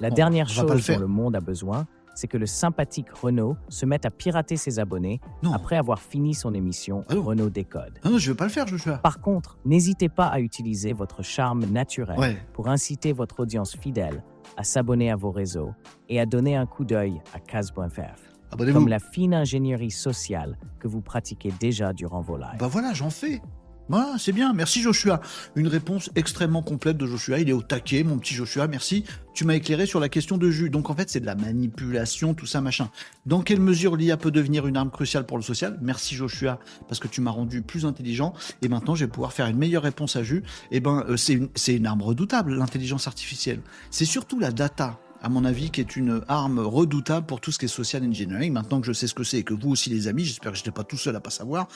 La 0.00 0.10
dernière 0.10 0.48
chose 0.48 0.86
dont 0.86 0.98
le 0.98 1.06
monde 1.06 1.36
a 1.36 1.40
besoin, 1.40 1.86
c'est 2.14 2.28
que 2.28 2.36
le 2.36 2.46
sympathique 2.46 3.10
Renault 3.10 3.56
se 3.68 3.86
mette 3.86 4.06
à 4.06 4.10
pirater 4.10 4.56
ses 4.56 4.78
abonnés 4.78 5.20
après 5.52 5.76
avoir 5.76 6.00
fini 6.00 6.34
son 6.34 6.54
émission 6.54 7.04
ah 7.08 7.14
Renault 7.16 7.50
Décode. 7.50 7.98
Non, 8.04 8.12
non, 8.12 8.18
je 8.18 8.28
ne 8.28 8.32
veux 8.32 8.36
pas 8.36 8.44
le 8.44 8.50
faire, 8.50 8.66
je 8.66 8.76
veux 8.76 8.96
Par 9.02 9.20
contre, 9.20 9.58
n'hésitez 9.64 10.08
pas 10.08 10.26
à 10.26 10.40
utiliser 10.40 10.92
votre 10.92 11.22
charme 11.22 11.66
naturel 11.66 12.36
pour 12.52 12.68
inciter 12.68 13.12
votre 13.12 13.40
audience 13.40 13.76
fidèle 13.76 14.22
à 14.56 14.64
s'abonner 14.64 15.10
à 15.10 15.16
vos 15.16 15.30
réseaux 15.30 15.72
et 16.08 16.20
à 16.20 16.26
donner 16.26 16.56
un 16.56 16.66
coup 16.66 16.84
d'œil 16.84 17.20
à 17.34 17.40
Cas.fr. 17.40 18.34
Comme 18.72 18.88
la 18.88 19.00
fine 19.00 19.34
ingénierie 19.34 19.90
sociale 19.90 20.56
que 20.78 20.86
vous 20.86 21.00
pratiquez 21.00 21.52
déjà 21.58 21.92
durant 21.92 22.20
vos 22.20 22.36
lives. 22.36 22.58
Bah 22.58 22.68
voilà, 22.68 22.92
j'en 22.92 23.10
fais. 23.10 23.40
Voilà, 23.88 24.14
c'est 24.18 24.32
bien. 24.32 24.52
Merci 24.54 24.80
Joshua. 24.80 25.20
Une 25.56 25.68
réponse 25.68 26.10
extrêmement 26.14 26.62
complète 26.62 26.96
de 26.96 27.06
Joshua. 27.06 27.38
Il 27.38 27.50
est 27.50 27.52
au 27.52 27.62
taquet, 27.62 28.02
mon 28.02 28.18
petit 28.18 28.34
Joshua. 28.34 28.66
Merci. 28.66 29.04
Tu 29.34 29.44
m'as 29.44 29.54
éclairé 29.54 29.84
sur 29.84 30.00
la 30.00 30.08
question 30.08 30.38
de 30.38 30.50
jus. 30.50 30.70
Donc 30.70 30.88
en 30.88 30.94
fait, 30.94 31.10
c'est 31.10 31.20
de 31.20 31.26
la 31.26 31.34
manipulation, 31.34 32.34
tout 32.34 32.46
ça, 32.46 32.60
machin. 32.60 32.90
Dans 33.26 33.42
quelle 33.42 33.60
mesure 33.60 33.96
l'IA 33.96 34.16
peut 34.16 34.30
devenir 34.30 34.66
une 34.66 34.76
arme 34.76 34.90
cruciale 34.90 35.26
pour 35.26 35.36
le 35.36 35.42
social? 35.42 35.78
Merci 35.82 36.14
Joshua, 36.14 36.58
parce 36.88 36.98
que 36.98 37.08
tu 37.08 37.20
m'as 37.20 37.30
rendu 37.30 37.60
plus 37.60 37.84
intelligent. 37.84 38.32
Et 38.62 38.68
maintenant, 38.68 38.94
je 38.94 39.04
vais 39.04 39.10
pouvoir 39.10 39.32
faire 39.32 39.46
une 39.46 39.58
meilleure 39.58 39.82
réponse 39.82 40.16
à 40.16 40.22
jus. 40.22 40.42
Eh 40.70 40.80
ben, 40.80 41.04
euh, 41.08 41.16
c'est 41.16 41.34
une, 41.34 41.48
une 41.68 41.86
arme 41.86 42.02
redoutable, 42.02 42.54
l'intelligence 42.54 43.06
artificielle. 43.06 43.60
C'est 43.90 44.06
surtout 44.06 44.38
la 44.38 44.50
data 44.50 44.98
à 45.24 45.30
mon 45.30 45.46
avis, 45.46 45.70
qui 45.70 45.80
est 45.80 45.96
une 45.96 46.20
arme 46.28 46.58
redoutable 46.58 47.24
pour 47.24 47.40
tout 47.40 47.50
ce 47.50 47.58
qui 47.58 47.64
est 47.64 47.68
social 47.68 48.04
engineering. 48.04 48.52
Maintenant 48.52 48.82
que 48.82 48.86
je 48.86 48.92
sais 48.92 49.06
ce 49.06 49.14
que 49.14 49.24
c'est 49.24 49.38
et 49.38 49.42
que 49.42 49.54
vous 49.54 49.70
aussi, 49.70 49.88
les 49.88 50.06
amis, 50.06 50.22
j'espère 50.22 50.52
que 50.52 50.58
je 50.58 50.62
n'étais 50.62 50.70
pas 50.70 50.84
tout 50.84 50.98
seul 50.98 51.16
à 51.16 51.20
pas 51.20 51.30
savoir. 51.30 51.66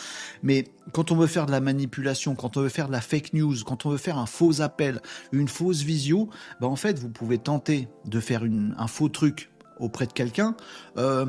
Mais 0.43 0.67
quand 0.93 1.13
on 1.13 1.17
veut 1.17 1.27
faire 1.27 1.47
de 1.47 1.51
la 1.51 1.61
manipulation, 1.61 2.35
quand 2.35 2.59
on 2.59 2.61
veut 2.61 2.69
faire 2.69 2.89
de 2.89 2.93
la 2.93 3.01
fake 3.01 3.33
news, 3.33 3.57
quand 3.65 3.87
on 3.87 3.91
veut 3.91 3.97
faire 3.97 4.19
un 4.19 4.27
faux 4.27 4.61
appel, 4.61 5.01
une 5.33 5.49
fausse 5.49 5.81
visio, 5.81 6.29
bah 6.61 6.67
en 6.67 6.77
fait, 6.77 6.99
vous 6.99 7.09
pouvez 7.09 7.39
tenter 7.39 7.89
de 8.05 8.21
faire 8.21 8.43
un 8.45 8.87
faux 8.87 9.09
truc 9.09 9.51
auprès 9.81 10.07
de 10.07 10.13
quelqu'un. 10.13 10.55
Euh, 10.99 11.25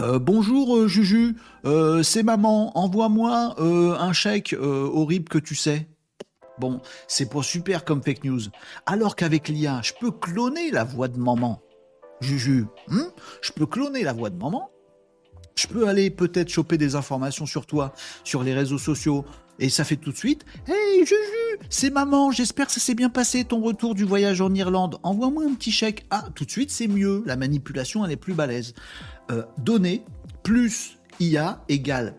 euh, 0.00 0.20
bonjour 0.20 0.76
euh, 0.76 0.86
Juju, 0.86 1.36
c'est 2.04 2.22
maman, 2.22 2.78
envoie-moi 2.78 3.60
un 3.60 4.12
chèque 4.12 4.54
horrible 4.60 5.28
que 5.28 5.38
tu 5.38 5.56
sais. 5.56 5.88
C'est 7.08 7.30
pas 7.30 7.42
super 7.42 7.84
comme 7.84 8.02
fake 8.02 8.24
news. 8.24 8.40
Alors 8.86 9.16
qu'avec 9.16 9.48
l'IA, 9.48 9.80
je 9.82 9.92
peux 9.98 10.10
cloner 10.10 10.70
la 10.70 10.84
voix 10.84 11.08
de 11.08 11.18
maman. 11.18 11.60
Juju, 12.20 12.66
hmm? 12.88 13.00
je 13.40 13.52
peux 13.52 13.66
cloner 13.66 14.04
la 14.04 14.12
voix 14.12 14.30
de 14.30 14.36
maman. 14.36 14.70
Je 15.54 15.66
peux 15.66 15.86
aller 15.86 16.10
peut-être 16.10 16.48
choper 16.48 16.78
des 16.78 16.94
informations 16.94 17.44
sur 17.44 17.66
toi, 17.66 17.92
sur 18.24 18.42
les 18.42 18.54
réseaux 18.54 18.78
sociaux, 18.78 19.24
et 19.58 19.68
ça 19.68 19.84
fait 19.84 19.96
tout 19.96 20.10
de 20.10 20.16
suite 20.16 20.44
Hey 20.66 21.00
Juju, 21.00 21.58
c'est 21.68 21.90
maman, 21.90 22.30
j'espère 22.30 22.66
que 22.66 22.72
ça 22.72 22.80
s'est 22.80 22.94
bien 22.94 23.10
passé 23.10 23.44
ton 23.44 23.60
retour 23.60 23.94
du 23.94 24.04
voyage 24.04 24.40
en 24.40 24.52
Irlande. 24.54 24.98
Envoie-moi 25.02 25.44
un 25.44 25.54
petit 25.54 25.72
chèque. 25.72 26.06
Ah, 26.10 26.24
tout 26.34 26.44
de 26.44 26.50
suite 26.50 26.70
c'est 26.70 26.88
mieux, 26.88 27.22
la 27.26 27.36
manipulation 27.36 28.04
elle 28.04 28.12
est 28.12 28.16
plus 28.16 28.34
balèze. 28.34 28.74
Euh, 29.30 29.44
donner 29.58 30.04
plus 30.42 30.98
IA 31.22 31.64
égale 31.68 32.14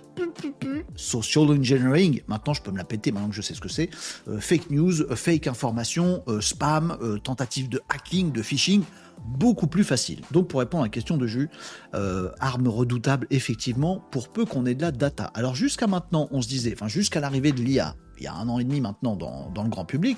social 0.95 1.49
engineering. 1.49 2.21
Maintenant, 2.27 2.53
je 2.53 2.61
peux 2.61 2.71
me 2.71 2.77
la 2.77 2.83
péter 2.83 3.11
maintenant 3.11 3.29
que 3.29 3.35
je 3.35 3.41
sais 3.41 3.53
ce 3.53 3.61
que 3.61 3.69
c'est. 3.69 3.89
Euh, 4.27 4.39
fake 4.39 4.69
news, 4.69 5.01
euh, 5.01 5.15
fake 5.15 5.47
information, 5.47 6.23
euh, 6.27 6.41
spam, 6.41 6.97
tentative 7.23 7.69
de 7.69 7.81
hacking, 7.89 8.31
de 8.31 8.41
phishing. 8.41 8.83
Beaucoup 9.25 9.67
plus 9.67 9.83
facile. 9.83 10.21
Donc, 10.31 10.49
pour 10.49 10.59
répondre 10.59 10.83
à 10.83 10.87
la 10.87 10.89
question 10.89 11.15
de 11.15 11.27
Jus, 11.27 11.49
arme 11.93 12.67
redoutable, 12.67 13.25
effectivement, 13.29 14.03
pour 14.11 14.27
peu 14.29 14.43
qu'on 14.43 14.65
ait 14.65 14.75
de 14.75 14.81
la 14.81 14.91
data. 14.91 15.31
Alors, 15.33 15.55
jusqu'à 15.55 15.87
maintenant, 15.87 16.27
on 16.31 16.41
se 16.41 16.49
disait, 16.49 16.73
enfin, 16.73 16.89
jusqu'à 16.89 17.21
l'arrivée 17.21 17.53
de 17.53 17.61
l'IA, 17.61 17.95
il 18.17 18.23
y 18.23 18.27
a 18.27 18.33
un 18.33 18.49
an 18.49 18.59
et 18.59 18.65
demi 18.65 18.81
maintenant 18.81 19.15
dans, 19.15 19.63
le 19.63 19.69
grand 19.69 19.85
public, 19.85 20.17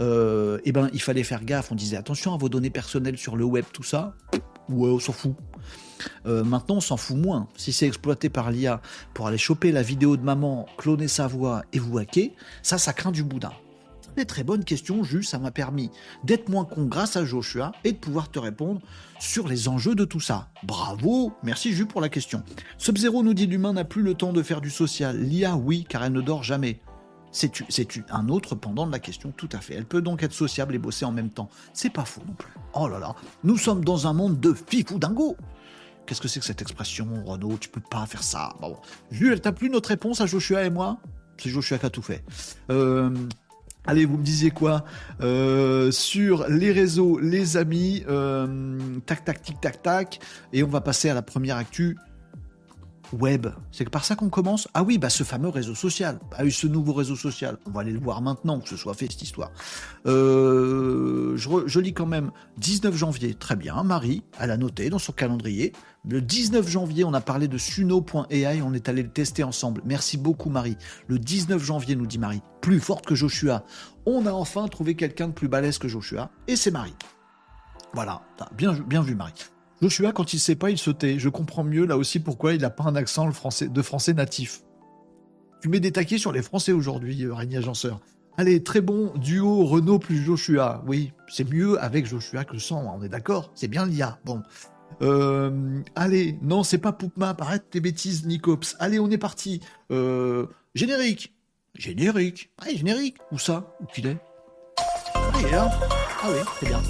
eh 0.00 0.72
ben, 0.72 0.90
il 0.92 1.00
fallait 1.00 1.22
faire 1.22 1.44
gaffe. 1.44 1.70
On 1.70 1.76
disait 1.76 1.96
attention 1.96 2.34
à 2.34 2.38
vos 2.38 2.48
données 2.48 2.70
personnelles 2.70 3.18
sur 3.18 3.36
le 3.36 3.44
web, 3.44 3.64
tout 3.72 3.84
ça. 3.84 4.14
Ouais, 4.68 4.90
on 4.90 4.98
s'en 4.98 5.12
fout. 5.12 5.36
Euh, 6.26 6.44
maintenant, 6.44 6.76
on 6.76 6.80
s'en 6.80 6.96
fout 6.96 7.16
moins. 7.16 7.48
Si 7.56 7.72
c'est 7.72 7.86
exploité 7.86 8.28
par 8.28 8.50
l'IA 8.50 8.80
pour 9.14 9.26
aller 9.26 9.38
choper 9.38 9.72
la 9.72 9.82
vidéo 9.82 10.16
de 10.16 10.22
maman, 10.22 10.66
cloner 10.76 11.08
sa 11.08 11.26
voix 11.26 11.62
et 11.72 11.78
vous 11.78 11.98
hacker, 11.98 12.30
ça, 12.62 12.78
ça 12.78 12.92
craint 12.92 13.12
du 13.12 13.24
boudin. 13.24 13.52
Très 14.16 14.24
très 14.24 14.44
bonne 14.44 14.64
question, 14.64 15.04
juste 15.04 15.30
ça 15.30 15.38
m'a 15.38 15.50
permis 15.50 15.90
d'être 16.24 16.48
moins 16.48 16.64
con 16.64 16.84
grâce 16.84 17.16
à 17.16 17.24
Joshua 17.24 17.72
et 17.84 17.92
de 17.92 17.96
pouvoir 17.96 18.28
te 18.30 18.38
répondre 18.38 18.80
sur 19.20 19.46
les 19.46 19.68
enjeux 19.68 19.94
de 19.94 20.04
tout 20.04 20.20
ça. 20.20 20.48
Bravo, 20.64 21.32
merci 21.42 21.72
Jules 21.72 21.86
pour 21.86 22.00
la 22.00 22.08
question. 22.08 22.42
Sub-Zero 22.76 23.22
nous 23.22 23.34
dit 23.34 23.46
l'humain 23.46 23.72
n'a 23.72 23.84
plus 23.84 24.02
le 24.02 24.14
temps 24.14 24.32
de 24.32 24.42
faire 24.42 24.60
du 24.60 24.70
social. 24.70 25.16
L'IA, 25.16 25.56
oui, 25.56 25.86
car 25.88 26.04
elle 26.04 26.12
ne 26.12 26.20
dort 26.20 26.42
jamais. 26.42 26.80
C'est 27.30 27.52
un 28.10 28.28
autre 28.28 28.56
pendant 28.56 28.86
de 28.86 28.92
la 28.92 28.98
question, 28.98 29.32
tout 29.36 29.48
à 29.52 29.58
fait. 29.58 29.74
Elle 29.74 29.84
peut 29.84 30.02
donc 30.02 30.22
être 30.24 30.32
sociable 30.32 30.74
et 30.74 30.78
bosser 30.78 31.04
en 31.04 31.12
même 31.12 31.30
temps. 31.30 31.48
C'est 31.72 31.90
pas 31.90 32.04
faux 32.04 32.22
non 32.26 32.34
plus. 32.34 32.52
Oh 32.74 32.88
là 32.88 32.98
là, 32.98 33.14
nous 33.44 33.56
sommes 33.56 33.84
dans 33.84 34.08
un 34.08 34.12
monde 34.12 34.40
de 34.40 34.52
fifou 34.52 34.98
dingo. 34.98 35.36
Qu'est-ce 36.06 36.20
que 36.20 36.28
c'est 36.28 36.40
que 36.40 36.46
cette 36.46 36.62
expression, 36.62 37.06
Renaud? 37.24 37.56
Tu 37.58 37.68
peux 37.68 37.80
pas 37.80 38.04
faire 38.06 38.22
ça. 38.22 38.54
Bon, 38.60 38.76
Jules, 39.10 39.32
elle 39.32 39.40
t'a 39.40 39.52
plu 39.52 39.70
notre 39.70 39.90
réponse 39.90 40.20
à 40.20 40.26
Joshua 40.26 40.64
et 40.64 40.70
moi? 40.70 40.98
C'est 41.38 41.50
Joshua 41.50 41.78
qui 41.78 41.86
a 41.86 41.90
tout 41.90 42.02
fait. 42.02 42.24
Euh, 42.70 43.14
allez, 43.86 44.04
vous 44.04 44.18
me 44.18 44.24
disiez 44.24 44.50
quoi? 44.50 44.84
Euh, 45.20 45.90
Sur 45.90 46.48
les 46.48 46.72
réseaux, 46.72 47.18
les 47.18 47.56
amis, 47.56 48.04
euh, 48.08 48.98
tac, 49.06 49.24
tac, 49.24 49.42
tic, 49.42 49.60
tac, 49.60 49.82
tac. 49.82 50.20
Et 50.52 50.62
on 50.62 50.68
va 50.68 50.80
passer 50.80 51.08
à 51.08 51.14
la 51.14 51.22
première 51.22 51.56
actu 51.56 51.96
web. 53.12 53.46
C'est 53.72 53.88
par 53.88 54.04
ça 54.04 54.14
qu'on 54.14 54.28
commence. 54.28 54.68
Ah 54.74 54.82
oui, 54.82 54.98
bah 54.98 55.10
ce 55.10 55.24
fameux 55.24 55.48
réseau 55.48 55.74
social. 55.74 56.18
Ah 56.36 56.42
oui, 56.44 56.52
ce 56.52 56.66
nouveau 56.66 56.92
réseau 56.92 57.16
social. 57.16 57.58
On 57.66 57.70
va 57.70 57.80
aller 57.80 57.92
le 57.92 58.00
voir 58.00 58.22
maintenant, 58.22 58.60
que 58.60 58.68
ce 58.68 58.76
soit 58.76 58.94
fait 58.94 59.10
cette 59.10 59.22
histoire. 59.22 59.50
Euh, 60.06 61.36
je, 61.36 61.80
lis 61.80 61.94
quand 61.94 62.06
même 62.06 62.30
19 62.58 62.94
janvier. 62.94 63.34
Très 63.34 63.56
bien, 63.56 63.82
Marie, 63.82 64.22
elle 64.38 64.50
a 64.50 64.56
noté 64.56 64.90
dans 64.90 64.98
son 64.98 65.12
calendrier. 65.12 65.72
Le 66.08 66.22
19 66.22 66.66
janvier, 66.68 67.04
on 67.04 67.12
a 67.12 67.20
parlé 67.20 67.46
de 67.48 67.58
suno.ai, 67.58 68.62
on 68.62 68.72
est 68.72 68.88
allé 68.88 69.02
le 69.02 69.10
tester 69.10 69.44
ensemble. 69.44 69.82
Merci 69.84 70.16
beaucoup 70.16 70.48
Marie. 70.48 70.76
Le 71.08 71.18
19 71.18 71.62
janvier, 71.62 71.96
nous 71.96 72.06
dit 72.06 72.18
Marie, 72.18 72.42
plus 72.60 72.80
forte 72.80 73.04
que 73.04 73.14
Joshua. 73.14 73.64
On 74.06 74.24
a 74.26 74.32
enfin 74.32 74.66
trouvé 74.68 74.94
quelqu'un 74.94 75.28
de 75.28 75.32
plus 75.32 75.48
balèze 75.48 75.78
que 75.78 75.88
Joshua, 75.88 76.30
et 76.48 76.56
c'est 76.56 76.70
Marie. 76.70 76.94
Voilà, 77.92 78.22
bien, 78.56 78.72
bien 78.72 79.02
vu 79.02 79.14
Marie. 79.14 79.34
Joshua, 79.82 80.12
quand 80.12 80.34
il 80.34 80.38
sait 80.38 80.56
pas, 80.56 80.70
il 80.70 80.78
se 80.78 80.90
tait. 80.90 81.18
Je 81.18 81.28
comprends 81.28 81.64
mieux 81.64 81.86
là 81.86 81.96
aussi 81.96 82.20
pourquoi 82.20 82.54
il 82.54 82.60
n'a 82.60 82.70
pas 82.70 82.84
un 82.84 82.96
accent 82.96 83.28
de 83.28 83.82
français 83.82 84.14
natif. 84.14 84.62
Tu 85.62 85.68
mets 85.68 85.80
des 85.80 85.92
taquets 85.92 86.18
sur 86.18 86.32
les 86.32 86.42
Français 86.42 86.72
aujourd'hui, 86.72 87.24
euh, 87.24 87.34
Régnier 87.34 87.58
Agenceur. 87.58 88.00
Allez, 88.36 88.62
très 88.62 88.80
bon 88.80 89.12
duo 89.16 89.66
Renault 89.66 89.98
plus 89.98 90.22
Joshua. 90.22 90.82
Oui, 90.86 91.12
c'est 91.28 91.50
mieux 91.50 91.82
avec 91.82 92.06
Joshua 92.06 92.44
que 92.44 92.58
sans, 92.58 92.82
on 92.82 93.02
est 93.02 93.08
d'accord 93.08 93.50
C'est 93.54 93.68
bien 93.68 93.84
l'IA. 93.84 94.18
Bon. 94.24 94.42
Euh, 95.02 95.82
allez, 95.94 96.38
non, 96.42 96.62
c'est 96.62 96.78
pas 96.78 96.92
Poupma, 96.92 97.36
arrête 97.38 97.68
tes 97.70 97.80
bêtises, 97.80 98.26
Nicops. 98.26 98.76
Allez, 98.78 98.98
on 98.98 99.10
est 99.10 99.18
parti. 99.18 99.60
Euh, 99.90 100.46
générique. 100.74 101.34
Générique. 101.74 102.50
Allez, 102.58 102.76
générique. 102.76 103.16
Où 103.32 103.38
ça? 103.38 103.76
Où 103.80 103.86
qu'il 103.86 104.06
est? 104.06 104.18
Hein 105.52 105.68
Ah 106.22 106.28
oui, 106.30 106.38
très 106.56 106.66
bien. 106.68 106.80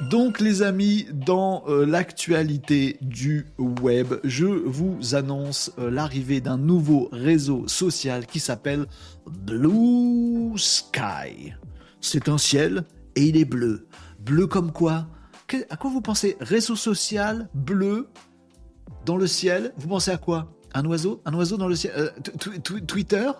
Donc 0.00 0.40
les 0.40 0.62
amis, 0.62 1.06
dans 1.12 1.64
euh, 1.68 1.86
l'actualité 1.86 2.98
du 3.00 3.46
web, 3.58 4.14
je 4.24 4.44
vous 4.44 5.14
annonce 5.14 5.72
euh, 5.78 5.90
l'arrivée 5.90 6.40
d'un 6.42 6.58
nouveau 6.58 7.08
réseau 7.12 7.66
social 7.66 8.26
qui 8.26 8.38
s'appelle 8.38 8.86
Blue 9.26 10.52
Sky. 10.58 11.54
C'est 12.00 12.28
un 12.28 12.36
ciel 12.36 12.84
et 13.14 13.22
il 13.22 13.36
est 13.38 13.46
bleu. 13.46 13.86
Bleu 14.20 14.46
comme 14.46 14.70
quoi? 14.70 15.06
À 15.70 15.76
quoi 15.76 15.90
vous 15.90 16.02
pensez? 16.02 16.36
Réseau 16.40 16.76
social 16.76 17.48
bleu 17.54 18.08
dans 19.06 19.16
le 19.16 19.26
ciel? 19.26 19.72
Vous 19.78 19.88
pensez 19.88 20.10
à 20.10 20.18
quoi? 20.18 20.52
Un 20.74 20.84
oiseau? 20.84 21.22
Un 21.24 21.32
oiseau 21.32 21.56
dans 21.56 21.68
le 21.68 21.74
ciel? 21.74 21.92
Euh, 21.96 22.10
Twitter? 22.86 23.30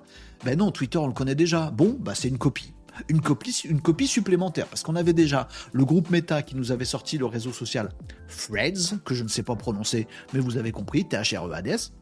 Ben 0.44 0.56
non, 0.56 0.70
Twitter 0.70 0.98
on 0.98 1.06
le 1.06 1.12
connaît 1.12 1.34
déjà. 1.34 1.70
Bon, 1.70 1.96
bah 2.00 2.14
c'est 2.14 2.28
une 2.28 2.38
copie 2.38 2.72
une 3.08 3.20
copie, 3.20 4.06
supplémentaire, 4.06 4.66
parce 4.66 4.82
qu'on 4.82 4.96
avait 4.96 5.12
déjà 5.12 5.48
le 5.72 5.84
groupe 5.84 6.10
Meta 6.10 6.42
qui 6.42 6.56
nous 6.56 6.72
avait 6.72 6.84
sorti 6.84 7.18
le 7.18 7.26
réseau 7.26 7.52
social 7.52 7.90
Threads, 8.28 8.98
que 9.04 9.14
je 9.14 9.22
ne 9.22 9.28
sais 9.28 9.42
pas 9.42 9.56
prononcer, 9.56 10.06
mais 10.32 10.40
vous 10.40 10.56
avez 10.56 10.72
compris, 10.72 11.06
T-H-R-E-A-D-S, 11.06 11.92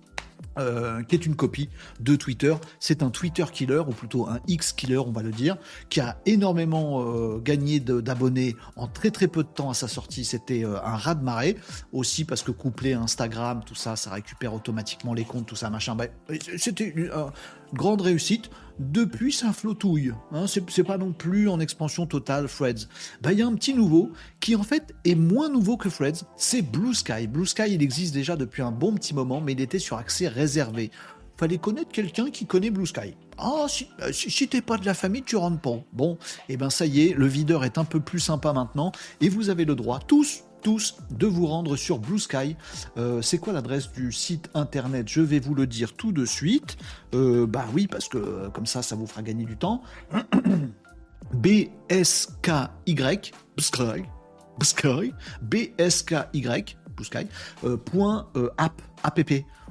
euh, 0.56 1.02
qui 1.02 1.16
est 1.16 1.26
une 1.26 1.34
copie 1.34 1.68
de 1.98 2.14
Twitter. 2.14 2.54
C'est 2.78 3.02
un 3.02 3.10
Twitter 3.10 3.44
killer, 3.52 3.80
ou 3.80 3.90
plutôt 3.90 4.28
un 4.28 4.38
X 4.46 4.72
killer, 4.72 4.98
on 4.98 5.10
va 5.10 5.22
le 5.22 5.32
dire, 5.32 5.56
qui 5.88 6.00
a 6.00 6.16
énormément 6.26 7.02
euh, 7.02 7.38
gagné 7.38 7.80
d'abonnés 7.80 8.54
en 8.76 8.86
très 8.86 9.10
très 9.10 9.26
peu 9.26 9.42
de 9.42 9.48
temps 9.48 9.70
à 9.70 9.74
sa 9.74 9.88
sortie. 9.88 10.24
C'était 10.24 10.64
euh, 10.64 10.76
un 10.84 10.96
raz 10.96 11.16
de 11.16 11.24
marée, 11.24 11.56
aussi 11.92 12.24
parce 12.24 12.42
que 12.42 12.52
couplé 12.52 12.92
à 12.92 13.00
Instagram, 13.00 13.62
tout 13.66 13.74
ça, 13.74 13.96
ça 13.96 14.10
récupère 14.10 14.54
automatiquement 14.54 15.12
les 15.12 15.24
comptes, 15.24 15.46
tout 15.46 15.56
ça, 15.56 15.70
machin. 15.70 15.96
C'était 16.56 16.84
une 16.84 17.10
grande 17.74 18.00
réussite. 18.00 18.50
Depuis, 18.78 19.32
ça 19.32 19.52
flottouille. 19.52 20.12
Hein, 20.32 20.46
c'est 20.46 20.82
pas 20.82 20.98
non 20.98 21.12
plus 21.12 21.48
en 21.48 21.60
expansion 21.60 22.06
totale 22.06 22.48
Threads. 22.48 22.88
Bah, 23.22 23.32
il 23.32 23.38
y 23.38 23.42
a 23.42 23.46
un 23.46 23.54
petit 23.54 23.72
nouveau 23.72 24.10
qui 24.40 24.56
en 24.56 24.64
fait 24.64 24.94
est 25.04 25.14
moins 25.14 25.48
nouveau 25.48 25.76
que 25.76 25.88
Threads. 25.88 26.24
C'est 26.36 26.62
Blue 26.62 26.94
Sky. 26.94 27.28
Blue 27.28 27.46
Sky, 27.46 27.72
il 27.72 27.82
existe 27.82 28.12
déjà 28.14 28.34
depuis 28.34 28.62
un 28.62 28.72
bon 28.72 28.94
petit 28.94 29.14
moment, 29.14 29.40
mais 29.40 29.52
il 29.52 29.60
était 29.60 29.78
sur 29.78 29.96
accès 29.96 30.26
réservé. 30.26 30.90
Fallait 31.36 31.58
connaître 31.58 31.90
quelqu'un 31.90 32.30
qui 32.30 32.46
connaît 32.46 32.70
Blue 32.70 32.86
Sky. 32.86 33.14
Ah, 33.38 33.66
si, 33.68 33.88
euh, 34.00 34.12
si, 34.12 34.48
t'es 34.48 34.60
pas 34.60 34.76
de 34.76 34.86
la 34.86 34.94
famille, 34.94 35.22
tu 35.22 35.36
rentres 35.36 35.60
pas. 35.60 35.78
Bon, 35.92 36.14
et 36.48 36.54
eh 36.54 36.56
ben 36.56 36.70
ça 36.70 36.86
y 36.86 37.08
est, 37.08 37.14
le 37.14 37.26
videur 37.26 37.64
est 37.64 37.78
un 37.78 37.84
peu 37.84 37.98
plus 37.98 38.20
sympa 38.20 38.52
maintenant, 38.52 38.92
et 39.20 39.28
vous 39.28 39.50
avez 39.50 39.64
le 39.64 39.74
droit, 39.74 39.98
tous, 39.98 40.44
de 41.10 41.26
vous 41.26 41.46
rendre 41.46 41.76
sur 41.76 41.98
Blue 41.98 42.18
Sky. 42.18 42.56
Euh, 42.96 43.20
c'est 43.20 43.38
quoi 43.38 43.52
l'adresse 43.52 43.92
du 43.92 44.12
site 44.12 44.48
internet? 44.54 45.08
Je 45.08 45.20
vais 45.20 45.38
vous 45.38 45.54
le 45.54 45.66
dire 45.66 45.92
tout 45.92 46.12
de 46.12 46.24
suite. 46.24 46.78
Euh, 47.14 47.46
bah 47.46 47.66
oui, 47.74 47.86
parce 47.86 48.08
que 48.08 48.18
euh, 48.18 48.48
comme 48.48 48.66
ça, 48.66 48.82
ça 48.82 48.96
vous 48.96 49.06
fera 49.06 49.22
gagner 49.22 49.44
du 49.44 49.56
temps. 49.56 49.82
BSKY, 51.34 52.96
Sky, 53.58 54.04
Sky, 54.62 55.12
BSKY, 55.42 56.76
Sky, 57.02 57.26
point 57.84 58.28
app, 58.56 58.80
app 59.02 59.18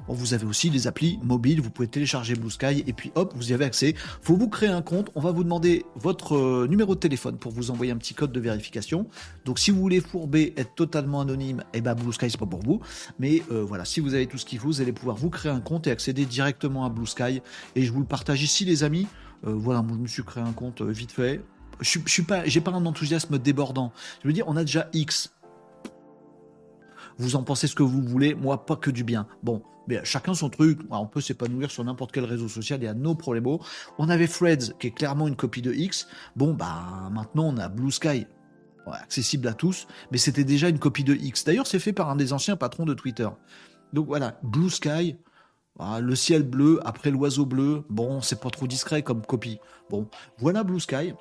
vous 0.08 0.34
avez 0.34 0.44
aussi 0.44 0.70
des 0.70 0.86
applis 0.86 1.18
mobiles, 1.22 1.60
vous 1.60 1.70
pouvez 1.70 1.88
télécharger 1.88 2.34
Blue 2.34 2.50
Sky 2.50 2.84
et 2.86 2.92
puis 2.92 3.12
hop, 3.14 3.32
vous 3.36 3.50
y 3.50 3.54
avez 3.54 3.64
accès. 3.64 3.94
Faut 4.22 4.36
vous 4.36 4.48
créer 4.48 4.68
un 4.68 4.82
compte, 4.82 5.10
on 5.14 5.20
va 5.20 5.30
vous 5.30 5.44
demander 5.44 5.84
votre 5.96 6.36
euh, 6.36 6.66
numéro 6.68 6.94
de 6.94 7.00
téléphone 7.00 7.38
pour 7.38 7.52
vous 7.52 7.70
envoyer 7.70 7.92
un 7.92 7.96
petit 7.96 8.14
code 8.14 8.32
de 8.32 8.40
vérification. 8.40 9.08
Donc 9.44 9.58
si 9.58 9.70
vous 9.70 9.80
voulez 9.80 10.00
fourber, 10.00 10.52
être 10.56 10.74
totalement 10.74 11.20
anonyme, 11.20 11.64
eh 11.72 11.80
ben 11.80 11.94
Blue 11.94 12.12
Sky 12.12 12.30
c'est 12.30 12.38
pas 12.38 12.46
pour 12.46 12.60
vous. 12.60 12.80
Mais 13.18 13.42
euh, 13.50 13.64
voilà, 13.64 13.84
si 13.84 14.00
vous 14.00 14.14
avez 14.14 14.26
tout 14.26 14.38
ce 14.38 14.44
qu'il 14.44 14.58
faut, 14.58 14.68
vous 14.68 14.80
allez 14.80 14.92
pouvoir 14.92 15.16
vous 15.16 15.30
créer 15.30 15.52
un 15.52 15.60
compte 15.60 15.86
et 15.86 15.90
accéder 15.90 16.26
directement 16.26 16.84
à 16.84 16.90
Blue 16.90 17.06
Sky. 17.06 17.40
Et 17.74 17.82
je 17.82 17.92
vous 17.92 18.00
le 18.00 18.06
partage 18.06 18.42
ici 18.42 18.64
les 18.64 18.84
amis. 18.84 19.06
Euh, 19.46 19.54
voilà, 19.54 19.82
moi 19.82 19.96
je 19.96 20.02
me 20.02 20.06
suis 20.06 20.24
créé 20.24 20.42
un 20.42 20.52
compte 20.52 20.82
vite 20.82 21.12
fait. 21.12 21.40
Je, 21.80 21.98
je 22.04 22.10
suis 22.10 22.22
pas, 22.22 22.44
j'ai 22.44 22.60
pas 22.60 22.72
un 22.72 22.86
enthousiasme 22.86 23.38
débordant. 23.38 23.92
Je 24.22 24.28
veux 24.28 24.34
dire, 24.34 24.44
on 24.48 24.56
a 24.56 24.64
déjà 24.64 24.88
X. 24.92 25.32
Vous 27.18 27.36
en 27.36 27.42
pensez 27.42 27.68
ce 27.68 27.74
que 27.74 27.82
vous 27.82 28.02
voulez, 28.02 28.34
moi 28.34 28.66
pas 28.66 28.76
que 28.76 28.90
du 28.90 29.04
bien. 29.04 29.26
Bon, 29.42 29.62
mais 29.88 30.00
chacun 30.04 30.34
son 30.34 30.50
truc. 30.50 30.80
On 30.90 31.06
peut 31.06 31.20
s'épanouir 31.20 31.70
sur 31.70 31.84
n'importe 31.84 32.12
quel 32.12 32.24
réseau 32.24 32.48
social, 32.48 32.80
il 32.80 32.84
y 32.84 32.88
a 32.88 32.94
nos 32.94 33.14
problèmes. 33.14 33.46
On 33.98 34.08
avait 34.08 34.28
Threads, 34.28 34.74
qui 34.78 34.88
est 34.88 34.92
clairement 34.92 35.28
une 35.28 35.36
copie 35.36 35.62
de 35.62 35.72
X. 35.72 36.06
Bon, 36.36 36.54
bah 36.54 37.10
maintenant 37.12 37.44
on 37.46 37.56
a 37.56 37.68
Blue 37.68 37.90
Sky, 37.90 38.26
accessible 38.86 39.48
à 39.48 39.54
tous, 39.54 39.86
mais 40.10 40.18
c'était 40.18 40.44
déjà 40.44 40.68
une 40.68 40.78
copie 40.78 41.04
de 41.04 41.14
X. 41.14 41.44
D'ailleurs, 41.44 41.66
c'est 41.66 41.78
fait 41.78 41.92
par 41.92 42.10
un 42.10 42.16
des 42.16 42.32
anciens 42.32 42.56
patrons 42.56 42.84
de 42.84 42.94
Twitter. 42.94 43.28
Donc 43.92 44.06
voilà, 44.06 44.38
Blue 44.42 44.70
Sky, 44.70 45.16
ah, 45.78 46.00
le 46.00 46.14
ciel 46.14 46.44
bleu 46.44 46.80
après 46.84 47.10
l'oiseau 47.10 47.46
bleu. 47.46 47.84
Bon, 47.88 48.20
c'est 48.20 48.40
pas 48.40 48.50
trop 48.50 48.66
discret 48.66 49.02
comme 49.02 49.22
copie. 49.26 49.58
Bon, 49.90 50.08
voilà 50.38 50.62
Blue 50.62 50.80
Sky. 50.80 51.14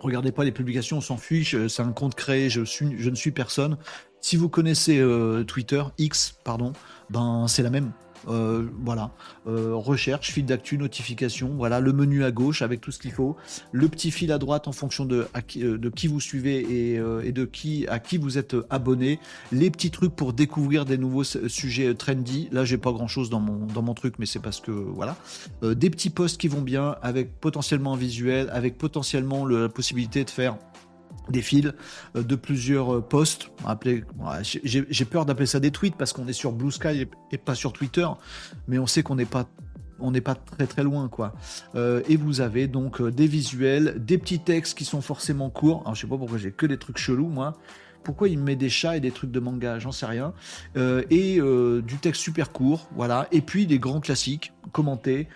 Regardez 0.00 0.30
pas 0.30 0.44
les 0.44 0.52
publications, 0.52 0.98
on 0.98 1.00
s'en 1.00 1.16
fiche. 1.16 1.56
C'est 1.66 1.82
un 1.82 1.92
compte 1.92 2.14
créé, 2.14 2.50
je, 2.50 2.62
suis, 2.62 2.96
je 2.98 3.10
ne 3.10 3.16
suis 3.16 3.32
personne. 3.32 3.78
Si 4.20 4.36
vous 4.36 4.48
connaissez 4.48 4.98
euh, 4.98 5.42
Twitter, 5.44 5.82
X, 5.96 6.38
pardon, 6.44 6.72
ben 7.10 7.46
c'est 7.48 7.62
la 7.62 7.70
même. 7.70 7.92
Euh, 8.26 8.66
voilà, 8.82 9.12
euh, 9.46 9.74
recherche, 9.74 10.32
fil 10.32 10.44
d'actu, 10.44 10.76
notification, 10.76 11.54
voilà, 11.56 11.80
le 11.80 11.92
menu 11.92 12.24
à 12.24 12.30
gauche 12.30 12.62
avec 12.62 12.80
tout 12.80 12.90
ce 12.90 12.98
qu'il 12.98 13.12
faut, 13.12 13.36
le 13.72 13.88
petit 13.88 14.10
fil 14.10 14.32
à 14.32 14.38
droite 14.38 14.66
en 14.66 14.72
fonction 14.72 15.04
de, 15.04 15.26
de 15.54 15.88
qui 15.88 16.08
vous 16.08 16.20
suivez 16.20 16.94
et, 16.94 17.32
de 17.32 17.44
qui 17.44 17.86
à 17.86 17.98
qui 17.98 18.18
vous 18.18 18.36
êtes 18.36 18.56
abonné, 18.70 19.20
les 19.52 19.70
petits 19.70 19.90
trucs 19.90 20.14
pour 20.14 20.32
découvrir 20.32 20.84
des 20.84 20.98
nouveaux 20.98 21.24
sujets 21.24 21.94
trendy. 21.94 22.48
Là, 22.50 22.64
j'ai 22.64 22.78
pas 22.78 22.92
grand 22.92 23.08
chose 23.08 23.30
dans 23.30 23.40
mon 23.40 23.66
dans 23.66 23.82
mon 23.82 23.94
truc, 23.94 24.14
mais 24.18 24.26
c'est 24.26 24.40
parce 24.40 24.60
que 24.60 24.70
voilà, 24.70 25.16
des 25.62 25.90
petits 25.90 26.10
posts 26.10 26.40
qui 26.40 26.48
vont 26.48 26.62
bien 26.62 26.96
avec 27.02 27.38
potentiellement 27.40 27.94
un 27.94 27.98
visuel, 27.98 28.50
avec 28.52 28.78
potentiellement 28.78 29.46
la 29.46 29.68
possibilité 29.68 30.24
de 30.24 30.30
faire 30.30 30.56
des 31.28 31.42
fils 31.42 31.72
euh, 32.16 32.22
de 32.22 32.36
plusieurs 32.36 32.96
euh, 32.96 33.00
posts. 33.00 33.50
J'ai 34.42 35.04
peur 35.04 35.26
d'appeler 35.26 35.46
ça 35.46 35.60
des 35.60 35.70
tweets 35.70 35.96
parce 35.96 36.12
qu'on 36.12 36.28
est 36.28 36.32
sur 36.32 36.52
Blue 36.52 36.70
Sky 36.70 37.06
et 37.32 37.38
pas 37.38 37.54
sur 37.54 37.72
Twitter, 37.72 38.06
mais 38.66 38.78
on 38.78 38.86
sait 38.86 39.02
qu'on 39.02 39.16
n'est 39.16 39.24
pas 39.24 39.46
on 40.00 40.12
n'est 40.12 40.20
pas 40.20 40.36
très 40.36 40.68
très 40.68 40.84
loin 40.84 41.08
quoi. 41.08 41.34
Euh, 41.74 42.02
et 42.08 42.16
vous 42.16 42.40
avez 42.40 42.68
donc 42.68 43.02
des 43.02 43.26
visuels, 43.26 43.96
des 43.98 44.16
petits 44.16 44.38
textes 44.38 44.78
qui 44.78 44.84
sont 44.84 45.00
forcément 45.00 45.50
courts. 45.50 45.80
Alors 45.82 45.96
je 45.96 46.02
sais 46.02 46.06
pas 46.06 46.16
pourquoi 46.16 46.38
j'ai 46.38 46.52
que 46.52 46.66
des 46.66 46.78
trucs 46.78 46.98
chelous 46.98 47.28
moi. 47.28 47.54
Pourquoi 48.04 48.28
il 48.28 48.38
me 48.38 48.44
met 48.44 48.56
des 48.56 48.68
chats 48.68 48.96
et 48.96 49.00
des 49.00 49.10
trucs 49.10 49.32
de 49.32 49.40
manga, 49.40 49.80
j'en 49.80 49.90
sais 49.90 50.06
rien. 50.06 50.32
et 50.76 51.40
du 51.40 51.96
texte 52.00 52.22
super 52.22 52.52
court, 52.52 52.88
voilà. 52.94 53.26
Et 53.32 53.42
puis 53.42 53.66
des 53.66 53.80
grands 53.80 54.00
classiques, 54.00 54.52
commentés, 54.72 55.26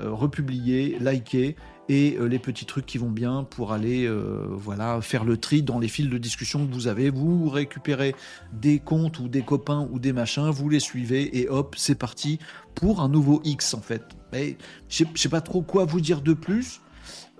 republiés, 0.00 0.96
likés 1.00 1.56
et 1.88 2.16
euh, 2.18 2.26
les 2.26 2.38
petits 2.38 2.64
trucs 2.64 2.86
qui 2.86 2.98
vont 2.98 3.10
bien 3.10 3.44
pour 3.44 3.72
aller 3.72 4.06
euh, 4.06 4.46
voilà 4.50 5.00
faire 5.00 5.24
le 5.24 5.36
tri 5.36 5.62
dans 5.62 5.78
les 5.78 5.88
fils 5.88 6.08
de 6.08 6.18
discussion 6.18 6.66
que 6.66 6.72
vous 6.72 6.86
avez. 6.86 7.10
Vous 7.10 7.48
récupérez 7.48 8.14
des 8.52 8.78
comptes 8.78 9.18
ou 9.18 9.28
des 9.28 9.42
copains 9.42 9.88
ou 9.90 9.98
des 9.98 10.12
machins, 10.12 10.50
vous 10.50 10.68
les 10.68 10.80
suivez 10.80 11.38
et 11.38 11.48
hop, 11.48 11.74
c'est 11.76 11.94
parti 11.94 12.38
pour 12.74 13.00
un 13.00 13.08
nouveau 13.08 13.40
X 13.44 13.74
en 13.74 13.80
fait. 13.80 14.02
Mais 14.32 14.56
je 14.88 15.04
sais 15.14 15.28
pas 15.28 15.40
trop 15.40 15.62
quoi 15.62 15.84
vous 15.84 16.00
dire 16.00 16.20
de 16.20 16.32
plus. 16.32 16.80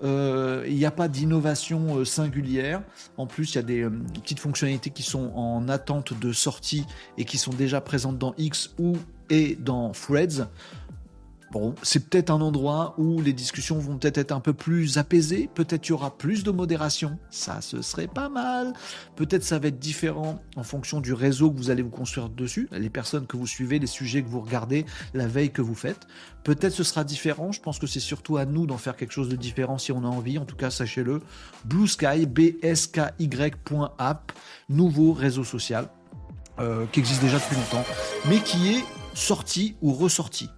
Euh, 0.03 0.65
il 0.69 0.75
n'y 0.75 0.85
a 0.85 0.91
pas 0.91 1.09
d'innovation 1.09 2.05
singulière. 2.05 2.83
En 3.17 3.27
plus, 3.27 3.53
il 3.53 3.55
y 3.55 3.59
a 3.59 3.63
des 3.63 3.89
petites 4.13 4.41
fonctionnalités 4.41 4.91
qui 4.91 5.03
sont 5.03 5.33
en 5.35 5.69
attente 5.69 6.19
de 6.19 6.33
sortie 6.33 6.85
et 7.17 7.25
qui 7.25 7.39
sont 7.39 7.53
déjà 7.53 7.81
présentes 7.81 8.19
dans 8.19 8.35
X 8.37 8.75
ou 8.79 8.97
et 9.31 9.57
dans 9.57 9.93
Threads 9.93 10.49
Bon, 11.55 11.75
c'est 11.85 12.11
peut-être 12.11 12.31
un 12.31 12.41
endroit 12.41 12.97
où 12.99 13.23
les 13.23 13.33
discussions 13.33 13.79
vont 13.79 13.97
peut-être 13.97 14.19
être 14.19 14.33
un 14.33 14.41
peu 14.41 14.53
plus 14.53 14.99
apaisées, 14.99 15.49
peut-être 15.55 15.89
y 15.89 15.93
aura 15.93 16.19
plus 16.19 16.43
de 16.43 16.51
modération, 16.51 17.17
ça 17.31 17.61
ce 17.61 17.81
serait 17.81 18.09
pas 18.09 18.29
mal. 18.29 18.73
Peut-être 19.15 19.45
ça 19.45 19.61
va 19.61 19.69
être 19.69 19.79
différent 19.79 20.43
en 20.57 20.65
fonction 20.65 21.01
du 21.01 21.13
réseau 21.13 21.53
que 21.53 21.57
vous 21.57 21.71
allez 21.71 21.83
vous 21.83 21.91
construire 21.91 22.29
dessus, 22.29 22.69
les 22.73 22.91
personnes 22.91 23.29
que 23.29 23.37
vous 23.37 23.47
suivez, 23.47 23.79
les 23.79 23.87
sujets 23.87 24.25
que 24.25 24.29
vous 24.29 24.41
regardez, 24.41 24.85
la 25.15 25.29
veille 25.29 25.53
que 25.53 25.63
vous 25.63 25.77
faites. 25.77 26.09
Peut-être 26.43 26.73
ce 26.73 26.83
sera 26.83 27.05
différent, 27.05 27.53
je 27.53 27.61
pense 27.61 27.79
que 27.79 27.87
c'est 27.87 28.01
surtout 28.01 28.37
à 28.37 28.47
nous 28.47 28.67
d'en 28.67 28.77
faire 28.77 28.97
quelque 28.97 29.13
chose 29.13 29.29
de 29.29 29.37
différent 29.37 29.79
si 29.79 29.93
on 29.93 30.03
a 30.03 30.09
envie, 30.09 30.39
en 30.39 30.47
tout 30.47 30.57
cas 30.57 30.71
sachez-le. 30.71 31.21
Blue 31.67 31.87
Sky, 31.87 32.27
bsky.app, 32.27 33.13
nouveau 34.69 35.13
réseau 35.13 35.45
social. 35.45 35.89
Euh, 36.59 36.87
qui 36.93 37.01
existe 37.01 37.21
déjà 37.21 37.39
depuis 37.39 37.57
longtemps, 37.57 37.85
mais 38.29 38.39
qui 38.39 38.75
est 38.75 38.85
sorti 39.13 39.75
ou 39.83 39.93
ressorti. 39.93 40.49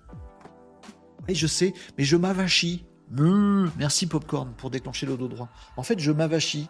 Je 1.34 1.46
sais, 1.46 1.74
mais 1.98 2.04
je 2.04 2.16
m'avachis. 2.16 2.84
Mmh, 3.10 3.68
merci 3.78 4.06
Popcorn 4.06 4.52
pour 4.56 4.70
déclencher 4.70 5.06
le 5.06 5.16
dos 5.16 5.28
droit. 5.28 5.48
En 5.76 5.82
fait, 5.82 5.98
je 5.98 6.10
m'avachis. 6.10 6.68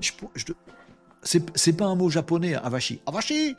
Je, 0.00 0.12
c'est 1.24 1.72
pas 1.76 1.86
un 1.86 1.94
mot 1.94 2.10
japonais, 2.10 2.54
avachi. 2.54 3.00
Avachi 3.06 3.56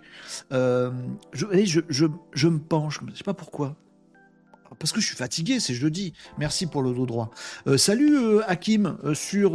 euh, 0.51 0.91
je, 1.31 1.45
je, 1.65 1.81
je, 1.87 2.05
je, 2.33 2.47
me 2.47 2.59
penche, 2.59 2.99
je 3.09 3.15
sais 3.15 3.23
pas 3.23 3.33
pourquoi. 3.33 3.75
Parce 4.79 4.91
que 4.91 4.99
je 4.99 5.05
suis 5.05 5.15
fatigué, 5.15 5.59
c'est 5.59 5.75
jeudi. 5.75 6.13
Merci 6.39 6.65
pour 6.65 6.81
le 6.81 6.93
dos 6.93 7.05
droit. 7.05 7.29
Euh, 7.67 7.77
salut 7.77 8.17
euh, 8.17 8.41
Hakim 8.47 8.97
sur 9.13 9.53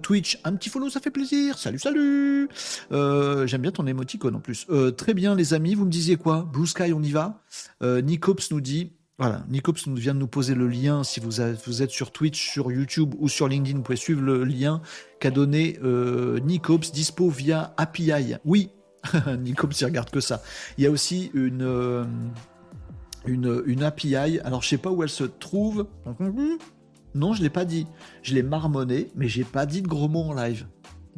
Twitch. 0.00 0.38
Un 0.44 0.54
petit 0.54 0.70
follow, 0.70 0.88
ça 0.88 1.00
fait 1.00 1.10
plaisir. 1.10 1.58
Salut, 1.58 1.78
salut. 1.78 2.48
J'aime 2.90 3.62
bien 3.62 3.72
ton 3.72 3.86
émoticône 3.86 4.36
en 4.36 4.40
plus. 4.40 4.66
très 4.96 5.12
bien 5.12 5.34
les 5.34 5.54
amis, 5.54 5.74
vous 5.74 5.84
me 5.84 5.90
disiez 5.90 6.16
quoi? 6.16 6.48
Blue 6.50 6.66
Sky, 6.66 6.92
on 6.94 7.02
y 7.02 7.10
va? 7.10 7.42
Nicops 7.82 8.52
nous 8.52 8.60
dit 8.60 8.92
voilà, 9.20 9.44
Nicops 9.50 9.86
vient 9.86 10.14
de 10.14 10.18
nous 10.18 10.26
poser 10.26 10.54
le 10.54 10.66
lien. 10.66 11.04
Si 11.04 11.20
vous, 11.20 11.42
êtes 11.42 11.90
sur 11.90 12.10
Twitch, 12.10 12.50
sur 12.50 12.72
YouTube 12.72 13.14
ou 13.18 13.28
sur 13.28 13.48
LinkedIn, 13.48 13.76
vous 13.76 13.82
pouvez 13.82 13.96
suivre 13.96 14.22
le 14.22 14.44
lien 14.44 14.80
qu'a 15.18 15.30
donné 15.30 15.78
euh, 15.84 16.40
Nicops, 16.40 16.90
dispo 16.90 17.28
via 17.28 17.74
API. 17.76 18.36
Oui, 18.46 18.70
Nicops, 19.40 19.78
il 19.78 19.84
regarde 19.84 20.08
que 20.08 20.20
ça. 20.20 20.42
Il 20.78 20.84
y 20.84 20.86
a 20.86 20.90
aussi 20.90 21.30
une, 21.34 21.60
euh, 21.60 22.04
une, 23.26 23.82
API. 23.82 24.38
Alors, 24.38 24.62
je 24.62 24.68
sais 24.68 24.78
pas 24.78 24.90
où 24.90 25.02
elle 25.02 25.10
se 25.10 25.24
trouve. 25.24 25.86
Non, 27.14 27.34
je 27.34 27.42
l'ai 27.42 27.50
pas 27.50 27.66
dit. 27.66 27.86
Je 28.22 28.34
l'ai 28.34 28.42
marmonné, 28.42 29.08
mais 29.16 29.28
j'ai 29.28 29.44
pas 29.44 29.66
dit 29.66 29.82
de 29.82 29.88
gros 29.88 30.08
mots 30.08 30.30
en 30.30 30.32
live 30.32 30.64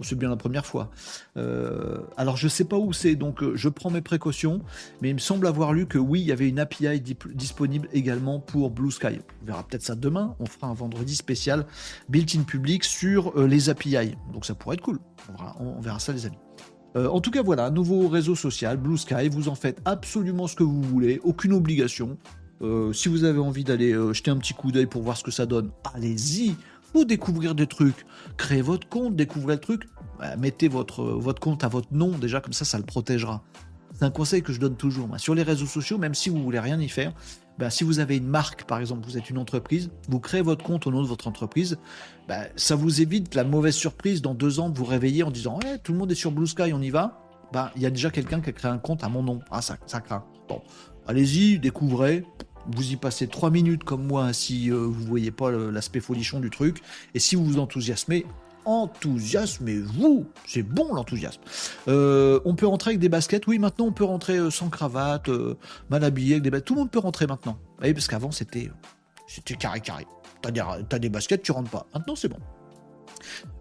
c'est 0.01 0.19
bien 0.19 0.31
la 0.31 0.37
première 0.37 0.67
fois. 0.67 0.91
Euh, 1.37 1.99
alors 2.17 2.37
je 2.37 2.49
sais 2.49 2.65
pas 2.65 2.77
où 2.77 2.93
c'est, 2.93 3.15
donc 3.15 3.43
euh, 3.43 3.53
je 3.55 3.69
prends 3.69 3.91
mes 3.91 4.01
précautions, 4.01 4.63
mais 5.01 5.11
il 5.11 5.15
me 5.15 5.21
semble 5.21 5.47
avoir 5.47 5.73
lu 5.73 5.87
que 5.87 5.99
oui, 5.99 6.21
il 6.21 6.27
y 6.27 6.33
avait 6.33 6.49
une 6.49 6.59
API 6.59 7.01
disponible 7.01 7.89
également 7.93 8.41
pour 8.41 8.71
Blue 8.71 8.91
Sky. 8.91 9.19
On 9.43 9.47
verra 9.47 9.63
peut-être 9.67 9.83
ça 9.83 9.95
demain. 9.95 10.35
On 10.41 10.47
fera 10.47 10.69
un 10.69 10.75
vendredi 10.75 11.15
spécial 11.15 11.67
built-in 12.09 12.43
public 12.43 12.85
sur 12.85 13.39
euh, 13.39 13.47
les 13.47 13.69
API. 13.69 14.15
Donc 14.33 14.45
ça 14.45 14.55
pourrait 14.55 14.75
être 14.75 14.83
cool. 14.83 14.99
On 15.61 15.81
verra, 15.81 15.99
ça 15.99 16.13
les 16.13 16.27
amis. 16.27 16.39
en 16.97 17.21
tout 17.21 17.31
cas 17.31 17.43
voilà, 17.43 17.71
nouveau 17.71 18.09
réseau 18.09 18.35
social, 18.35 18.77
Blue 18.77 18.99
Sky, 18.99 19.29
vous 19.31 19.49
en 19.49 19.55
faites 19.55 19.81
absolument 19.85 20.47
ce 20.47 20.57
que 20.57 20.65
vous 20.65 20.83
voulez, 20.83 21.21
aucune 21.23 21.53
obligation. 21.53 22.19
si 22.93 23.09
vous 23.09 23.25
avez 23.25 23.39
envie 23.39 23.65
d'aller 23.65 23.93
jeter 24.13 24.31
un 24.31 24.37
petit 24.37 24.55
coup 24.55 24.73
d'œil 24.73 24.87
pour 24.87 25.03
voir 25.03 25.17
ce 25.17 25.23
que 25.23 25.31
ça 25.31 25.47
donne, 25.47 25.71
allez-y 25.95 26.57
faut 26.93 27.05
découvrir 27.05 27.55
des 27.55 27.67
trucs. 27.67 28.07
Créez 28.37 28.63
votre 28.63 28.89
compte, 28.89 29.17
découvrez 29.17 29.55
le 29.55 29.61
truc. 29.61 29.85
Bah, 30.19 30.37
mettez 30.37 30.69
votre, 30.69 31.03
votre 31.05 31.41
compte 31.41 31.65
à 31.65 31.69
votre 31.69 31.93
nom, 31.93 32.11
déjà, 32.11 32.41
comme 32.41 32.53
ça, 32.53 32.65
ça 32.65 32.79
le 32.79 32.85
protégera. 32.85 33.43
C'est 33.95 34.05
un 34.05 34.11
conseil 34.11 34.43
que 34.43 34.53
je 34.53 34.61
donne 34.61 34.77
toujours. 34.77 35.09
Sur 35.19 35.35
les 35.35 35.43
réseaux 35.43 35.67
sociaux, 35.67 35.99
même 35.99 36.15
si 36.15 36.29
vous 36.29 36.43
voulez 36.43 36.61
rien 36.61 36.81
y 36.81 36.89
faire, 36.89 37.13
bah, 37.59 37.71
si 37.71 37.85
vous 37.85 37.99
avez 37.99 38.17
une 38.17 38.27
marque, 38.27 38.65
par 38.65 38.81
exemple, 38.81 39.05
vous 39.07 39.19
êtes 39.19 39.31
une 39.31 39.39
entreprise, 39.39 39.91
vous 40.09 40.21
créez 40.21 40.43
votre 40.43 40.65
compte 40.65 40.87
au 40.87 40.91
nom 40.91 41.03
de 41.03 41.07
votre 41.07 41.29
entreprise, 41.29 41.79
bah, 42.29 42.45
ça 42.57 42.75
vous 42.75 43.03
évite 43.03 43.35
la 43.35 43.45
mauvaise 43.45 43.75
surprise 43.75 44.23
dans 44.23 44.35
deux 44.35 44.61
ans 44.61 44.71
de 44.71 44.79
vous 44.79 44.85
réveiller 44.85 45.23
en 45.23 45.31
disant 45.31 45.59
ouais, 45.63 45.79
tout 45.79 45.93
le 45.93 45.99
monde 45.99 46.11
est 46.11 46.17
sur 46.17 46.33
Blue 46.33 46.47
Sky, 46.47 46.73
on 46.73 46.81
y 46.81 46.91
va. 46.91 47.19
Il 47.77 47.83
y 47.83 47.87
a 47.87 47.91
déjà 47.91 48.11
quelqu'un 48.11 48.41
qui 48.41 48.49
a 48.49 48.53
créé 48.53 48.71
un 48.71 48.79
compte 48.79 49.05
à 49.05 49.11
mon 49.11 49.23
nom. 49.23 49.41
Ah, 49.51 49.61
ça, 49.61 49.77
ça 49.87 50.01
craint. 50.01 50.25
Bon, 50.49 50.63
allez-y, 51.07 51.59
découvrez, 51.59 52.25
vous 52.71 52.93
y 52.93 52.97
passez 52.97 53.27
trois 53.27 53.51
minutes 53.51 53.85
comme 53.85 54.07
moi 54.07 54.33
si 54.33 54.71
euh, 54.71 54.77
vous 54.77 55.05
voyez 55.05 55.31
pas 55.31 55.51
l'aspect 55.51 56.01
folichon 56.01 56.41
du 56.41 56.51
truc. 56.51 56.79
Et 57.15 57.19
si 57.19 57.37
vous 57.37 57.45
vous 57.45 57.59
enthousiasmez, 57.59 58.27
enthousiasmez-vous. 58.65 60.27
C'est 60.47 60.63
bon 60.63 60.95
l'enthousiasme. 60.95 61.41
Euh, 61.89 62.41
on 62.45 62.55
peut 62.55 62.67
rentrer 62.67 62.91
avec 62.91 63.01
des 63.01 63.09
baskets? 63.09 63.47
Oui, 63.47 63.59
maintenant 63.59 63.87
on 63.87 63.93
peut 63.93 64.05
rentrer 64.05 64.37
euh, 64.39 64.51
sans 64.51 64.69
cravate, 64.69 65.29
mal 65.91 66.05
habillé 66.05 66.35
avec 66.35 66.43
des 66.43 66.51
baskets. 66.51 66.67
Tout 66.67 66.75
le 66.75 66.81
monde 66.81 66.91
peut 66.91 67.01
rentrer 67.01 67.27
maintenant. 67.27 67.59
Oui, 67.83 67.93
parce 67.93 68.07
qu'avant 68.07 68.31
c'était 68.31 68.71
carré 69.59 69.81
carré. 69.81 70.07
T'as 70.43 70.51
des, 70.51 70.99
des 70.99 71.09
baskets, 71.09 71.43
tu 71.43 71.53
rentres 71.53 71.71
pas. 71.71 71.87
Maintenant 71.95 72.17
c'est 72.17 72.29
bon. 72.29 72.39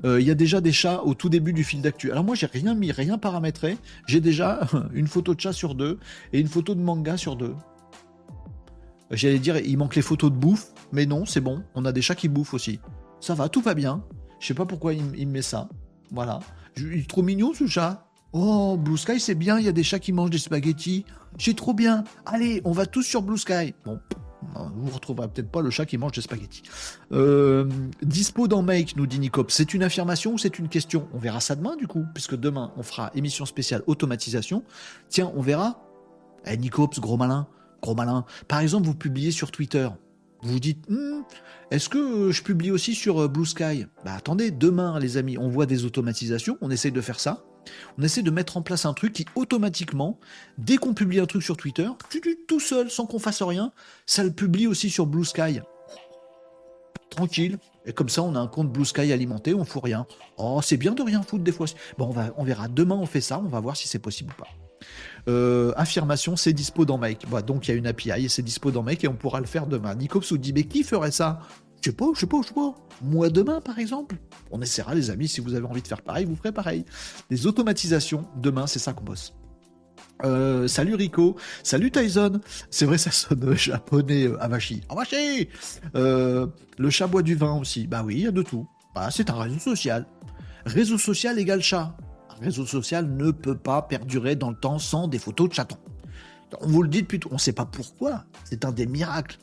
Il 0.04 0.26
y 0.26 0.32
a 0.32 0.36
déjà 0.36 0.62
des 0.62 0.72
chats 0.72 1.04
au 1.04 1.14
tout 1.14 1.30
début 1.30 1.54
du 1.54 1.64
fil 1.64 1.82
d'actu. 1.82 2.12
Alors 2.12 2.24
moi 2.24 2.36
j'ai 2.36 2.48
rien 2.48 2.74
mis, 2.74 2.92
rien 2.92 3.18
paramétré. 3.18 3.78
J'ai 4.08 4.20
déjà 4.20 4.62
une 4.94 5.08
photo 5.08 5.36
de 5.36 5.40
chat 5.40 5.54
sur 5.54 5.76
deux 5.76 6.00
et 6.34 6.40
une 6.40 6.48
photo 6.48 6.74
de 6.76 6.82
manga 6.82 7.18
sur 7.18 7.36
deux. 7.36 7.54
J'allais 9.12 9.40
dire, 9.40 9.58
il 9.58 9.78
manque 9.78 9.96
les 9.96 10.02
photos 10.02 10.32
de 10.32 10.38
bouffe, 10.38 10.72
mais 10.92 11.06
non, 11.06 11.26
c'est 11.26 11.42
bon, 11.42 11.64
on 11.76 11.84
a 11.86 11.92
des 11.92 12.02
chats 12.02 12.16
qui 12.16 12.30
bouffent 12.30 12.54
aussi. 12.54 12.80
Ça 13.20 13.36
va, 13.36 13.50
tout 13.50 13.62
va 13.62 13.74
bien. 13.74 14.04
Je 14.40 14.48
sais 14.48 14.54
pas 14.54 14.66
pourquoi 14.66 14.94
il, 14.94 15.04
me 15.04 15.26
met 15.26 15.42
ça. 15.42 15.70
Voilà. 16.12 16.40
il 16.78 16.94
est 16.94 17.10
trop 17.10 17.22
mignon 17.22 17.54
ce 17.54 17.68
chat. 17.68 18.08
Oh, 18.34 18.78
Blue 18.78 18.98
Sky, 18.98 19.20
c'est 19.20 19.36
bien, 19.36 19.60
il 19.60 19.66
y 19.66 19.68
a 19.68 19.74
des 19.74 19.84
chats 19.84 20.00
qui 20.00 20.14
mangent 20.14 20.30
des 20.30 20.38
spaghettis. 20.38 21.06
C'est 21.38 21.56
trop 21.56 21.74
bien. 21.74 22.06
Allez, 22.26 22.62
on 22.64 22.72
va 22.72 22.86
tous 22.86 23.04
sur 23.04 23.22
Blue 23.22 23.38
Sky. 23.38 23.76
Bon, 23.86 24.00
vous 24.76 24.90
retrouverez 24.90 25.28
peut-être 25.28 25.52
pas 25.52 25.62
le 25.62 25.70
chat 25.70 25.86
qui 25.86 25.98
mange 25.98 26.14
des 26.14 26.22
spaghettis. 26.22 26.64
Euh, 27.12 27.70
dispo 28.02 28.48
dans 28.48 28.62
Make, 28.62 28.96
nous 28.96 29.06
dit 29.06 29.20
Nicop. 29.20 29.52
C'est 29.52 29.74
une 29.74 29.84
affirmation 29.84 30.34
ou 30.34 30.38
c'est 30.38 30.58
une 30.58 30.70
question? 30.70 31.10
On 31.14 31.20
verra 31.20 31.42
ça 31.42 31.56
demain, 31.56 31.76
du 31.76 31.88
coup, 31.88 32.06
puisque 32.14 32.36
demain, 32.36 32.72
on 32.78 32.84
fera 32.84 33.12
émission 33.14 33.46
spéciale 33.46 33.84
automatisation. 33.88 34.64
Tiens, 35.10 35.32
on 35.36 35.42
verra. 35.42 35.82
Eh, 36.46 36.58
Nicops, 36.58 37.00
gros 37.00 37.18
malin 37.18 37.48
gros 37.82 37.96
malin. 37.96 38.26
Par 38.48 38.60
exemple, 38.60 38.86
vous 38.88 38.96
publiez 38.96 39.32
sur 39.32 39.52
Twitter. 39.52 39.90
Vous 40.44 40.54
vous 40.54 40.60
dites, 40.60 40.90
hmm, 40.90 41.22
est-ce 41.70 41.88
que 41.88 42.32
je 42.32 42.42
publie 42.42 42.72
aussi 42.72 42.96
sur 42.96 43.22
euh, 43.22 43.28
Blue 43.28 43.46
Sky? 43.46 43.86
Bah 44.04 44.14
attendez, 44.16 44.50
demain, 44.50 45.00
les 45.00 45.18
amis, 45.18 45.38
on 45.38 45.50
voit 45.50 45.68
des 45.68 45.86
automatisations, 45.86 46.58
on 46.62 46.72
essaye 46.72 46.92
de 46.92 47.02
faire 47.02 47.20
ça. 47.20 47.44
On 48.00 48.02
essaie 48.02 48.24
de 48.24 48.32
mettre 48.32 48.58
en 48.58 48.64
place 48.64 48.86
un 48.86 48.94
truc 48.94 49.14
qui 49.14 49.26
automatiquement, 49.36 50.20
dès 50.58 50.78
qu'on 50.78 50.96
publie 50.96 51.20
un 51.20 51.28
truc 51.28 51.44
sur 51.44 51.58
Twitter, 51.58 51.88
tout 52.48 52.60
seul, 52.60 52.90
sans 52.90 53.06
qu'on 53.06 53.20
fasse 53.20 53.44
rien, 53.44 53.72
ça 54.08 54.24
le 54.24 54.32
publie 54.32 54.66
aussi 54.66 54.90
sur 54.90 55.06
Blue 55.06 55.26
Sky. 55.26 55.62
Tranquille. 57.12 57.60
Et 57.86 57.94
comme 57.94 58.10
ça, 58.10 58.24
on 58.24 58.36
a 58.36 58.40
un 58.40 58.48
compte 58.48 58.72
Blue 58.72 58.86
Sky 58.86 59.12
alimenté, 59.12 59.54
on 59.54 59.64
fout 59.64 59.84
rien. 59.84 60.08
Oh, 60.38 60.60
c'est 60.64 60.78
bien 60.78 60.94
de 60.94 61.04
rien 61.04 61.22
foutre 61.22 61.44
des 61.44 61.52
fois. 61.52 61.68
Bon, 61.98 62.08
on, 62.08 62.12
va, 62.12 62.34
on 62.38 62.44
verra. 62.44 62.68
Demain, 62.68 62.96
on 62.96 63.06
fait 63.06 63.22
ça, 63.22 63.40
on 63.40 63.48
va 63.48 63.60
voir 63.60 63.76
si 63.76 63.88
c'est 63.88 64.00
possible 64.00 64.34
ou 64.34 64.42
pas. 64.42 64.50
Euh, 65.28 65.74
affirmation, 65.76 66.36
c'est 66.36 66.54
dispo 66.54 66.86
dans 66.86 66.98
Make. 66.98 67.26
donc 67.46 67.68
il 67.68 67.72
y 67.72 67.74
a 67.74 67.78
une 67.78 67.88
API 67.88 68.26
et 68.26 68.30
c'est 68.30 68.42
dispo 68.42 68.72
dans 68.72 68.84
Make 68.84 69.04
et 69.04 69.08
on 69.08 69.16
pourra 69.16 69.40
le 69.40 69.46
faire 69.46 69.68
demain. 69.68 69.96
Nicops 69.96 70.32
vous 70.32 70.38
dit, 70.38 70.54
mais 70.54 70.64
qui 70.64 70.84
ferait 70.84 71.12
ça? 71.12 71.40
Je 71.82 71.90
sais 71.90 71.96
pas, 71.96 72.06
je 72.14 72.20
sais 72.20 72.28
pas, 72.28 72.38
je 72.42 72.48
sais 72.48 72.54
pas. 72.54 72.76
Moi 73.02 73.30
demain, 73.30 73.60
par 73.62 73.80
exemple? 73.80 74.18
On 74.52 74.62
essaiera, 74.62 74.94
les 74.94 75.10
amis, 75.10 75.28
si 75.28 75.42
vous 75.42 75.56
avez 75.56 75.66
envie 75.66 75.82
de 75.82 75.88
faire 75.88 76.02
pareil, 76.02 76.26
vous 76.26 76.36
ferez 76.36 76.52
pareil. 76.52 76.86
Les 77.30 77.48
automatisations, 77.48 78.28
demain, 78.36 78.68
c'est 78.68 78.80
ça 78.80 78.94
qu'on 78.94 79.04
bosse. 79.04 79.34
Euh, 80.24 80.68
salut 80.68 80.96
Rico, 80.96 81.36
salut 81.64 81.92
Tyson. 81.92 82.42
C'est 82.70 82.86
vrai, 82.86 82.98
ça 82.98 83.12
sonne 83.12 83.54
japonais, 83.58 84.28
euh, 84.28 84.42
Avashi. 84.42 84.82
Avashi 84.90 85.50
euh, 85.96 86.48
Le 86.78 86.90
chat 86.90 87.08
boit 87.08 87.24
du 87.24 87.36
vin 87.36 87.58
aussi. 87.58 87.88
Bah 87.88 88.04
oui, 88.06 88.16
il 88.16 88.22
y 88.22 88.28
a 88.28 88.32
de 88.32 88.44
tout. 88.44 88.68
Bah, 88.94 89.10
c'est 89.12 89.30
un 89.30 89.40
réseau 89.40 89.60
social. 89.60 90.06
Réseau 90.66 90.98
social 90.98 91.40
égale 91.40 91.62
chat 91.62 91.96
réseau 92.42 92.66
social 92.66 93.10
ne 93.10 93.32
peut 93.32 93.58
pas 93.58 93.82
perdurer 93.82 94.36
dans 94.36 94.50
le 94.50 94.56
temps 94.56 94.80
sans 94.80 95.08
des 95.08 95.20
photos 95.20 95.50
de 95.50 95.54
chatons. 95.54 95.78
On 96.60 96.68
vous 96.68 96.84
le 96.84 96.90
dit 96.90 97.02
depuis 97.02 97.20
tout, 97.20 97.30
on 97.32 97.36
ne 97.36 97.40
sait 97.40 97.54
pas 97.54 97.66
pourquoi, 97.66 98.26
c'est 98.44 98.66
un 98.66 98.72
des 98.72 98.86
miracles 98.86 99.38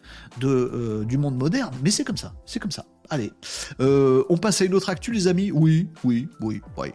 euh, 0.45 1.05
du 1.05 1.17
monde 1.17 1.37
moderne, 1.37 1.75
mais 1.83 1.91
c'est 1.91 2.05
comme 2.05 2.19
ça, 2.19 2.35
c'est 2.45 2.59
comme 2.59 2.71
ça. 2.71 2.85
Allez, 3.09 3.33
euh, 3.81 4.25
on 4.29 4.37
passe 4.37 4.61
à 4.61 4.67
une 4.67 4.75
autre 4.75 4.91
actu, 4.91 5.13
les 5.13 5.27
amis 5.27 5.51
Oui, 5.51 5.89
oui, 6.05 6.29
oui, 6.43 6.61
oui. 6.77 6.89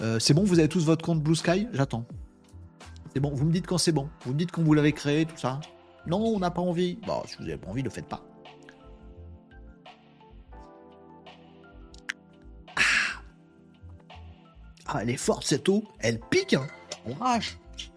Euh, 0.00 0.18
c'est 0.18 0.32
bon, 0.32 0.44
vous 0.44 0.58
avez 0.58 0.68
tous 0.68 0.86
votre 0.86 1.04
compte 1.04 1.22
Blue 1.22 1.34
Sky? 1.34 1.68
J'attends. 1.72 2.06
C'est 3.12 3.20
bon, 3.20 3.30
vous 3.34 3.44
me 3.44 3.52
dites 3.52 3.66
quand 3.66 3.76
c'est 3.76 3.92
bon. 3.92 4.08
Vous 4.24 4.32
me 4.32 4.38
dites 4.38 4.50
quand 4.50 4.62
vous 4.62 4.72
l'avez 4.72 4.92
créé, 4.92 5.26
tout 5.26 5.36
ça. 5.36 5.60
Non, 6.06 6.20
on 6.20 6.38
n'a 6.38 6.50
pas 6.50 6.62
envie. 6.62 6.98
Bon, 7.06 7.22
si 7.26 7.36
vous 7.36 7.44
n'avez 7.44 7.58
pas 7.58 7.68
envie, 7.68 7.82
ne 7.82 7.88
le 7.88 7.92
faites 7.92 8.08
pas. 8.08 8.22
Ah, 14.88 15.00
elle 15.02 15.10
est 15.10 15.18
forte 15.18 15.44
cette 15.44 15.68
eau, 15.68 15.84
elle 16.00 16.18
pique, 16.18 16.54
hein. 16.54 16.66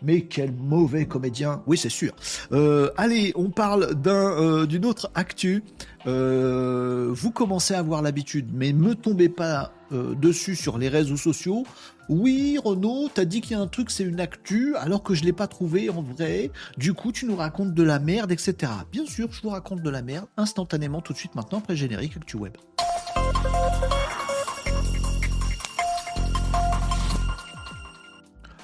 Mais 0.01 0.21
quel 0.21 0.51
mauvais 0.51 1.05
comédien. 1.05 1.63
Oui, 1.67 1.77
c'est 1.77 1.89
sûr. 1.89 2.13
Euh, 2.51 2.91
allez, 2.97 3.31
on 3.35 3.49
parle 3.49 3.95
d'un 3.95 4.31
euh, 4.31 4.65
d'une 4.65 4.85
autre 4.85 5.09
actu. 5.15 5.63
Euh, 6.05 7.09
vous 7.11 7.31
commencez 7.31 7.73
à 7.73 7.79
avoir 7.79 8.01
l'habitude, 8.01 8.49
mais 8.53 8.73
me 8.73 8.95
tombez 8.95 9.29
pas 9.29 9.73
dessus 9.91 10.55
sur 10.55 10.77
les 10.77 10.87
réseaux 10.87 11.17
sociaux. 11.17 11.65
Oui, 12.07 12.57
Renaud, 12.63 13.09
t'as 13.13 13.25
dit 13.25 13.41
qu'il 13.41 13.57
y 13.57 13.59
a 13.59 13.59
un 13.59 13.67
truc, 13.67 13.91
c'est 13.91 14.05
une 14.05 14.21
actu, 14.21 14.73
alors 14.77 15.03
que 15.03 15.13
je 15.13 15.25
l'ai 15.25 15.33
pas 15.33 15.47
trouvé 15.47 15.89
en 15.89 16.01
vrai. 16.01 16.49
Du 16.77 16.93
coup, 16.93 17.11
tu 17.11 17.25
nous 17.25 17.35
racontes 17.35 17.73
de 17.73 17.83
la 17.83 17.99
merde, 17.99 18.31
etc. 18.31 18.71
Bien 18.89 19.05
sûr, 19.05 19.27
je 19.33 19.41
vous 19.41 19.49
raconte 19.49 19.81
de 19.81 19.89
la 19.89 20.01
merde 20.01 20.27
instantanément, 20.37 21.01
tout 21.01 21.11
de 21.11 21.17
suite 21.17 21.35
maintenant, 21.35 21.57
après 21.57 21.75
générique 21.75 22.15
Actu 22.15 22.37
Web. 22.37 22.53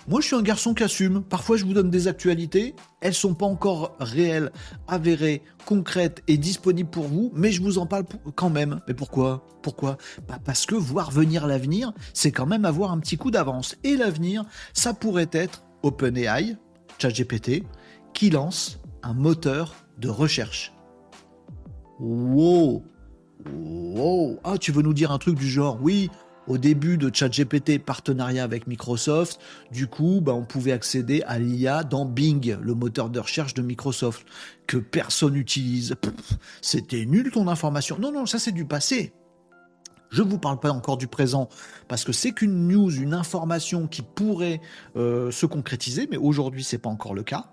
Moi, 0.08 0.22
je 0.22 0.28
suis 0.28 0.36
un 0.38 0.42
garçon 0.42 0.74
qui 0.74 0.84
assume. 0.84 1.22
Parfois, 1.22 1.58
je 1.58 1.66
vous 1.66 1.74
donne 1.74 1.90
des 1.90 2.08
actualités. 2.08 2.76
Elles 3.02 3.14
sont 3.14 3.34
pas 3.34 3.46
encore 3.46 3.96
réelles, 4.00 4.52
avérées, 4.88 5.42
concrètes 5.66 6.24
et 6.30 6.38
disponibles 6.38 6.90
pour 6.90 7.06
vous, 7.06 7.30
mais 7.36 7.52
je 7.52 7.62
vous 7.62 7.78
en 7.78 7.86
parle 7.86 8.06
quand 8.36 8.50
même. 8.50 8.80
Mais 8.88 8.94
pourquoi? 8.94 9.46
Pourquoi? 9.62 9.98
Bah 10.28 10.40
Parce 10.46 10.66
que 10.66 10.76
voir 10.76 11.12
venir 11.12 11.46
l'avenir, 11.46 11.92
c'est 12.14 12.32
quand 12.32 12.46
même 12.46 12.64
avoir 12.64 12.94
un 12.94 13.00
petit 13.00 13.18
coup 13.18 13.32
d'avance. 13.32 13.76
Et 13.84 13.98
l'avenir, 13.98 14.46
ça 14.74 14.94
pourrait 14.94 15.30
être 15.34 15.64
OpenAI, 15.84 16.56
ChatGPT, 17.00 17.64
qui 18.14 18.30
lance 18.30 18.80
un 19.04 19.14
moteur 19.14 19.76
de 19.98 20.08
recherche. 20.08 20.74
Wow 22.00 22.82
Wow 23.46 24.40
Ah, 24.44 24.58
tu 24.58 24.72
veux 24.72 24.82
nous 24.82 24.94
dire 24.94 25.12
un 25.12 25.18
truc 25.18 25.36
du 25.36 25.50
genre, 25.50 25.80
oui, 25.82 26.10
au 26.48 26.58
début 26.58 26.98
de 26.98 27.14
ChatGPT, 27.14 27.80
partenariat 27.80 28.44
avec 28.44 28.68
Microsoft, 28.68 29.40
du 29.72 29.88
coup, 29.88 30.22
bah, 30.22 30.34
on 30.34 30.46
pouvait 30.46 30.72
accéder 30.72 31.22
à 31.28 31.40
l'IA 31.40 31.84
dans 31.84 32.06
Bing, 32.06 32.58
le 32.62 32.74
moteur 32.74 33.10
de 33.10 33.20
recherche 33.20 33.54
de 33.54 33.62
Microsoft, 33.62 34.26
que 34.66 34.78
personne 34.78 35.34
n'utilise. 35.34 35.96
C'était 36.62 37.06
nul 37.06 37.32
ton 37.32 37.48
information. 37.48 37.98
Non, 38.00 38.12
non, 38.12 38.26
ça 38.26 38.40
c'est 38.40 38.52
du 38.52 38.66
passé. 38.66 39.14
Je 40.10 40.24
ne 40.24 40.30
vous 40.30 40.40
parle 40.40 40.60
pas 40.60 40.72
encore 40.72 40.98
du 40.98 41.08
présent 41.08 41.50
parce 41.90 42.06
que 42.06 42.14
c'est 42.14 42.32
qu'une 42.32 42.70
news, 42.70 42.92
une 42.92 43.14
information 43.14 43.88
qui 43.88 44.02
pourrait 44.02 44.62
euh, 44.96 45.32
se 45.32 45.46
concrétiser, 45.46 46.08
mais 46.10 46.18
aujourd'hui 46.18 46.64
c'est 46.64 46.78
pas 46.78 46.90
encore 46.90 47.14
le 47.14 47.24
cas. 47.24 47.52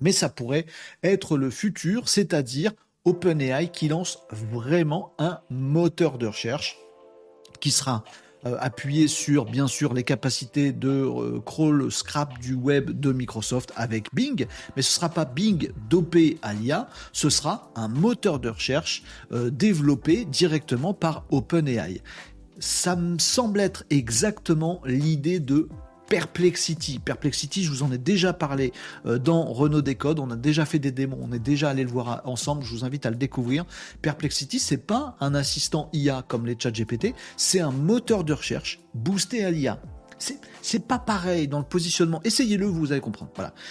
Mais 0.00 0.12
ça 0.12 0.30
pourrait 0.30 0.64
être 1.02 1.36
le 1.36 1.50
futur, 1.50 2.08
c'est-à-dire 2.08 2.72
OpenAI 3.04 3.68
qui 3.68 3.88
lance 3.88 4.20
vraiment 4.30 5.12
un 5.18 5.40
moteur 5.50 6.16
de 6.18 6.26
recherche 6.26 6.78
qui 7.60 7.70
sera 7.70 8.04
euh, 8.46 8.56
appuyé 8.60 9.08
sur 9.08 9.46
bien 9.46 9.66
sûr 9.66 9.94
les 9.94 10.04
capacités 10.04 10.70
de 10.70 10.88
euh, 10.88 11.40
crawl 11.44 11.90
scrap 11.90 12.38
du 12.38 12.54
web 12.54 12.90
de 12.90 13.12
Microsoft 13.12 13.72
avec 13.74 14.14
Bing, 14.14 14.46
mais 14.76 14.82
ce 14.82 14.92
sera 14.92 15.08
pas 15.08 15.24
Bing 15.24 15.72
dopé 15.90 16.38
à 16.42 16.54
l'IA, 16.54 16.88
ce 17.12 17.30
sera 17.30 17.72
un 17.74 17.88
moteur 17.88 18.38
de 18.38 18.48
recherche 18.48 19.02
euh, 19.32 19.50
développé 19.50 20.24
directement 20.24 20.94
par 20.94 21.24
OpenAI. 21.30 22.00
Ça 22.60 22.94
me 22.94 23.18
semble 23.18 23.58
être 23.58 23.82
exactement 23.90 24.82
l'idée 24.84 25.40
de 25.40 25.68
Perplexity. 26.08 26.98
Perplexity, 26.98 27.64
je 27.64 27.70
vous 27.70 27.82
en 27.82 27.92
ai 27.92 27.98
déjà 27.98 28.32
parlé 28.32 28.72
euh, 29.06 29.18
dans 29.18 29.44
Renault 29.44 29.82
Décode. 29.82 30.18
On 30.18 30.30
a 30.30 30.36
déjà 30.36 30.64
fait 30.64 30.78
des 30.78 30.90
démos, 30.90 31.18
on 31.22 31.32
est 31.32 31.38
déjà 31.38 31.70
allé 31.70 31.84
le 31.84 31.90
voir 31.90 32.22
ensemble. 32.24 32.64
Je 32.64 32.70
vous 32.70 32.84
invite 32.84 33.04
à 33.06 33.10
le 33.10 33.16
découvrir. 33.16 33.66
Perplexity, 34.00 34.58
c'est 34.58 34.86
pas 34.86 35.16
un 35.20 35.34
assistant 35.34 35.90
IA 35.92 36.24
comme 36.26 36.46
les 36.46 36.56
chats 36.58 36.70
GPT, 36.70 37.14
c'est 37.36 37.60
un 37.60 37.72
moteur 37.72 38.24
de 38.24 38.32
recherche 38.32 38.80
boosté 38.94 39.44
à 39.44 39.50
l'IA. 39.50 39.80
C'est 40.18 40.86
pas 40.86 40.98
pareil 40.98 41.48
dans 41.48 41.58
le 41.58 41.64
positionnement. 41.64 42.20
Essayez-le, 42.24 42.66
vous 42.66 42.92
allez 42.92 43.00
comprendre. 43.00 43.30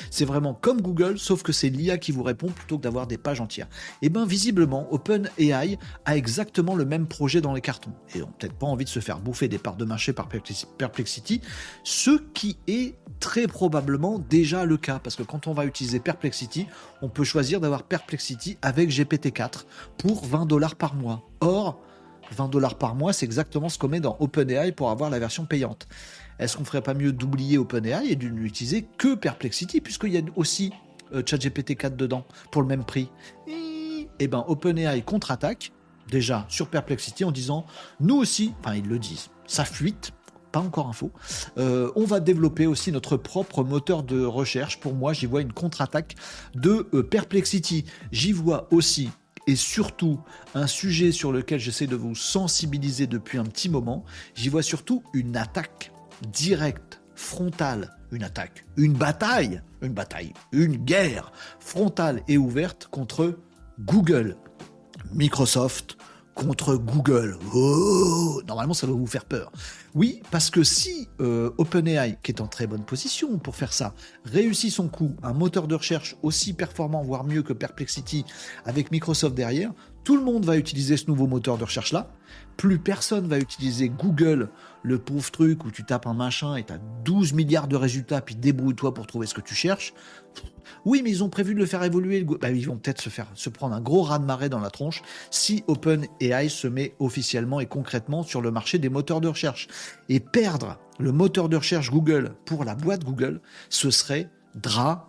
C'est 0.09 0.25
vraiment 0.25 0.53
comme 0.53 0.81
Google, 0.81 1.19
sauf 1.19 1.43
que 1.43 1.51
c'est 1.51 1.69
l'IA 1.69 1.97
qui 1.97 2.11
vous 2.11 2.23
répond 2.23 2.47
plutôt 2.47 2.77
que 2.77 2.83
d'avoir 2.83 3.07
des 3.07 3.17
pages 3.17 3.41
entières. 3.41 3.67
Et 4.01 4.07
eh 4.07 4.09
bien, 4.09 4.25
visiblement, 4.25 4.91
OpenAI 4.91 5.77
a 6.05 6.17
exactement 6.17 6.75
le 6.75 6.85
même 6.85 7.07
projet 7.07 7.41
dans 7.41 7.53
les 7.53 7.61
cartons. 7.61 7.91
Et 8.15 8.21
on 8.21 8.27
peut-être 8.27 8.53
pas 8.53 8.67
envie 8.67 8.85
de 8.85 8.89
se 8.89 8.99
faire 8.99 9.19
bouffer 9.19 9.47
des 9.47 9.57
parts 9.57 9.75
de 9.75 9.85
marché 9.85 10.13
par 10.13 10.27
Perplexity, 10.27 11.41
ce 11.83 12.11
qui 12.33 12.57
est 12.67 12.95
très 13.19 13.47
probablement 13.47 14.19
déjà 14.19 14.65
le 14.65 14.77
cas. 14.77 14.99
Parce 14.99 15.15
que 15.15 15.23
quand 15.23 15.47
on 15.47 15.53
va 15.53 15.65
utiliser 15.65 15.99
Perplexity, 15.99 16.67
on 17.01 17.09
peut 17.09 17.23
choisir 17.23 17.59
d'avoir 17.59 17.83
Perplexity 17.83 18.57
avec 18.61 18.89
GPT-4 18.89 19.65
pour 19.97 20.25
20 20.25 20.45
dollars 20.45 20.75
par 20.75 20.95
mois. 20.95 21.27
Or, 21.41 21.81
20 22.31 22.49
dollars 22.49 22.75
par 22.75 22.95
mois, 22.95 23.13
c'est 23.13 23.25
exactement 23.25 23.69
ce 23.69 23.77
qu'on 23.77 23.87
met 23.87 23.99
dans 23.99 24.17
OpenAI 24.19 24.71
pour 24.71 24.89
avoir 24.89 25.09
la 25.09 25.19
version 25.19 25.45
payante. 25.45 25.87
Est-ce 26.39 26.57
qu'on 26.57 26.65
ferait 26.65 26.81
pas 26.81 26.93
mieux 26.93 27.11
d'oublier 27.11 27.57
OpenAI 27.57 28.07
et 28.09 28.15
de 28.15 28.27
n'utiliser 28.27 28.87
que 28.97 29.15
Perplexity, 29.15 29.81
puisqu'il 29.81 30.13
y 30.13 30.17
a 30.17 30.21
aussi 30.35 30.71
euh, 31.13 31.23
ChatGPT 31.25 31.75
4 31.75 31.95
dedans, 31.95 32.25
pour 32.51 32.61
le 32.61 32.67
même 32.67 32.83
prix? 32.83 33.09
Eh 34.19 34.27
ben, 34.27 34.43
OpenAI 34.47 35.01
contre-attaque, 35.01 35.71
déjà, 36.09 36.45
sur 36.49 36.69
Perplexity, 36.69 37.23
en 37.23 37.31
disant, 37.31 37.65
nous 37.99 38.15
aussi, 38.15 38.53
enfin, 38.59 38.75
ils 38.75 38.87
le 38.87 38.99
disent, 38.99 39.29
ça 39.45 39.65
fuite, 39.65 40.11
pas 40.51 40.59
encore 40.59 40.87
info. 40.87 41.11
Euh, 41.57 41.91
on 41.95 42.05
va 42.05 42.19
développer 42.19 42.67
aussi 42.67 42.91
notre 42.91 43.17
propre 43.17 43.63
moteur 43.63 44.03
de 44.03 44.23
recherche. 44.23 44.79
Pour 44.79 44.93
moi, 44.93 45.13
j'y 45.13 45.25
vois 45.25 45.41
une 45.41 45.53
contre-attaque 45.53 46.15
de 46.55 46.87
euh, 46.93 47.03
Perplexity. 47.03 47.85
J'y 48.11 48.31
vois 48.31 48.67
aussi 48.71 49.09
et 49.47 49.55
surtout 49.55 50.19
un 50.55 50.67
sujet 50.67 51.11
sur 51.11 51.31
lequel 51.31 51.59
j'essaie 51.59 51.87
de 51.87 51.95
vous 51.95 52.15
sensibiliser 52.15 53.07
depuis 53.07 53.37
un 53.37 53.45
petit 53.45 53.69
moment. 53.69 54.03
J'y 54.35 54.49
vois 54.49 54.61
surtout 54.61 55.03
une 55.13 55.37
attaque 55.37 55.91
directe, 56.31 57.01
frontale, 57.15 57.95
une 58.11 58.23
attaque, 58.23 58.65
une 58.77 58.93
bataille, 58.93 59.61
une 59.81 59.93
bataille, 59.93 60.33
une 60.51 60.77
guerre 60.77 61.31
frontale 61.59 62.21
et 62.27 62.37
ouverte 62.37 62.87
contre 62.89 63.37
Google, 63.79 64.37
Microsoft, 65.13 65.97
contre 66.37 66.75
Google. 66.75 67.35
Oh, 67.55 68.41
normalement, 68.47 68.75
ça 68.75 68.85
doit 68.85 68.95
vous 68.95 69.07
faire 69.07 69.25
peur. 69.25 69.51
Oui, 69.95 70.21
parce 70.29 70.51
que 70.51 70.63
si 70.63 71.09
euh, 71.19 71.49
OpenAI, 71.57 72.19
qui 72.21 72.31
est 72.31 72.41
en 72.41 72.47
très 72.47 72.67
bonne 72.67 72.85
position 72.85 73.39
pour 73.39 73.55
faire 73.55 73.73
ça, 73.73 73.95
réussit 74.23 74.71
son 74.71 74.87
coup, 74.87 75.15
un 75.23 75.33
moteur 75.33 75.67
de 75.67 75.73
recherche 75.73 76.15
aussi 76.21 76.53
performant, 76.53 77.01
voire 77.01 77.23
mieux 77.23 77.41
que 77.41 77.53
Perplexity, 77.53 78.23
avec 78.65 78.91
Microsoft 78.91 79.33
derrière, 79.33 79.71
tout 80.03 80.15
le 80.15 80.23
monde 80.23 80.45
va 80.45 80.57
utiliser 80.57 80.95
ce 80.95 81.07
nouveau 81.07 81.25
moteur 81.25 81.57
de 81.57 81.63
recherche-là. 81.63 82.11
Plus 82.55 82.77
personne 82.77 83.27
va 83.27 83.39
utiliser 83.39 83.89
Google, 83.89 84.49
le 84.83 84.99
pauvre 84.99 85.31
truc 85.31 85.65
où 85.65 85.71
tu 85.71 85.83
tapes 85.83 86.07
un 86.07 86.13
machin 86.13 86.55
et 86.55 86.63
tu 86.63 86.73
as 86.73 86.79
12 87.03 87.33
milliards 87.33 87.67
de 87.67 87.75
résultats, 87.75 88.21
puis 88.21 88.35
débrouille-toi 88.35 88.93
pour 88.93 89.07
trouver 89.07 89.27
ce 89.27 89.33
que 89.33 89.41
tu 89.41 89.55
cherches. 89.55 89.93
Oui, 90.85 91.01
mais 91.03 91.09
ils 91.09 91.23
ont 91.23 91.29
prévu 91.29 91.53
de 91.53 91.59
le 91.59 91.65
faire 91.65 91.83
évoluer. 91.83 92.23
Bah, 92.23 92.49
ils 92.49 92.67
vont 92.67 92.77
peut-être 92.77 93.01
se 93.01 93.09
faire 93.09 93.27
se 93.33 93.49
prendre 93.49 93.75
un 93.75 93.81
gros 93.81 94.03
raz 94.03 94.19
de 94.19 94.25
marée 94.25 94.49
dans 94.49 94.59
la 94.59 94.69
tronche 94.69 95.01
si 95.31 95.63
OpenAI 95.67 96.49
se 96.49 96.67
met 96.67 96.93
officiellement 96.99 97.59
et 97.59 97.65
concrètement 97.65 98.23
sur 98.23 98.41
le 98.41 98.51
marché 98.51 98.77
des 98.77 98.89
moteurs 98.89 99.21
de 99.21 99.27
recherche. 99.27 99.67
Et 100.09 100.19
perdre 100.19 100.77
le 100.99 101.11
moteur 101.11 101.49
de 101.49 101.57
recherche 101.57 101.91
Google 101.91 102.35
pour 102.45 102.63
la 102.63 102.75
boîte 102.75 103.03
Google, 103.03 103.41
ce 103.69 103.91
serait 103.91 104.29
dramatique. 104.55 105.05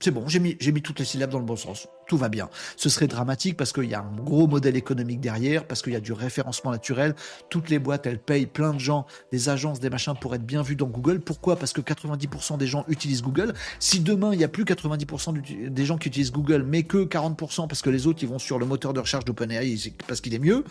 C'est 0.00 0.10
bon, 0.10 0.28
j'ai 0.28 0.38
mis, 0.38 0.56
mis 0.60 0.82
toutes 0.82 0.98
les 0.98 1.04
syllabes 1.04 1.30
dans 1.30 1.38
le 1.38 1.44
bon 1.44 1.56
sens. 1.56 1.88
Tout 2.06 2.16
va 2.16 2.28
bien. 2.28 2.48
Ce 2.76 2.88
serait 2.88 3.06
dramatique 3.06 3.56
parce 3.56 3.72
qu'il 3.72 3.84
y 3.84 3.94
a 3.94 4.00
un 4.00 4.22
gros 4.22 4.46
modèle 4.46 4.76
économique 4.76 5.20
derrière, 5.20 5.66
parce 5.66 5.82
qu'il 5.82 5.92
y 5.92 5.96
a 5.96 6.00
du 6.00 6.12
référencement 6.12 6.70
naturel. 6.70 7.14
Toutes 7.50 7.70
les 7.70 7.78
boîtes, 7.78 8.06
elles 8.06 8.18
payent 8.18 8.46
plein 8.46 8.74
de 8.74 8.78
gens, 8.78 9.06
des 9.32 9.48
agences, 9.48 9.80
des 9.80 9.90
machins 9.90 10.14
pour 10.20 10.34
être 10.34 10.44
bien 10.44 10.62
vus 10.62 10.76
dans 10.76 10.86
Google. 10.86 11.20
Pourquoi? 11.20 11.56
Parce 11.56 11.72
que 11.72 11.80
90% 11.80 12.58
des 12.58 12.66
gens 12.66 12.84
utilisent 12.88 13.22
Google. 13.22 13.54
Si 13.78 14.00
demain, 14.00 14.32
il 14.32 14.38
n'y 14.38 14.44
a 14.44 14.48
plus 14.48 14.64
90% 14.64 15.68
des 15.70 15.84
gens 15.86 15.98
qui 15.98 16.08
utilisent 16.08 16.32
Google, 16.32 16.64
mais 16.66 16.82
que 16.82 17.04
40% 17.04 17.68
parce 17.68 17.82
que 17.82 17.90
les 17.90 18.06
autres, 18.06 18.22
ils 18.22 18.28
vont 18.28 18.38
sur 18.38 18.58
le 18.58 18.66
moteur 18.66 18.92
de 18.92 19.00
recherche 19.00 19.24
d'OpenAI 19.24 19.76
parce 20.06 20.20
qu'il 20.20 20.34
est 20.34 20.38
mieux, 20.38 20.64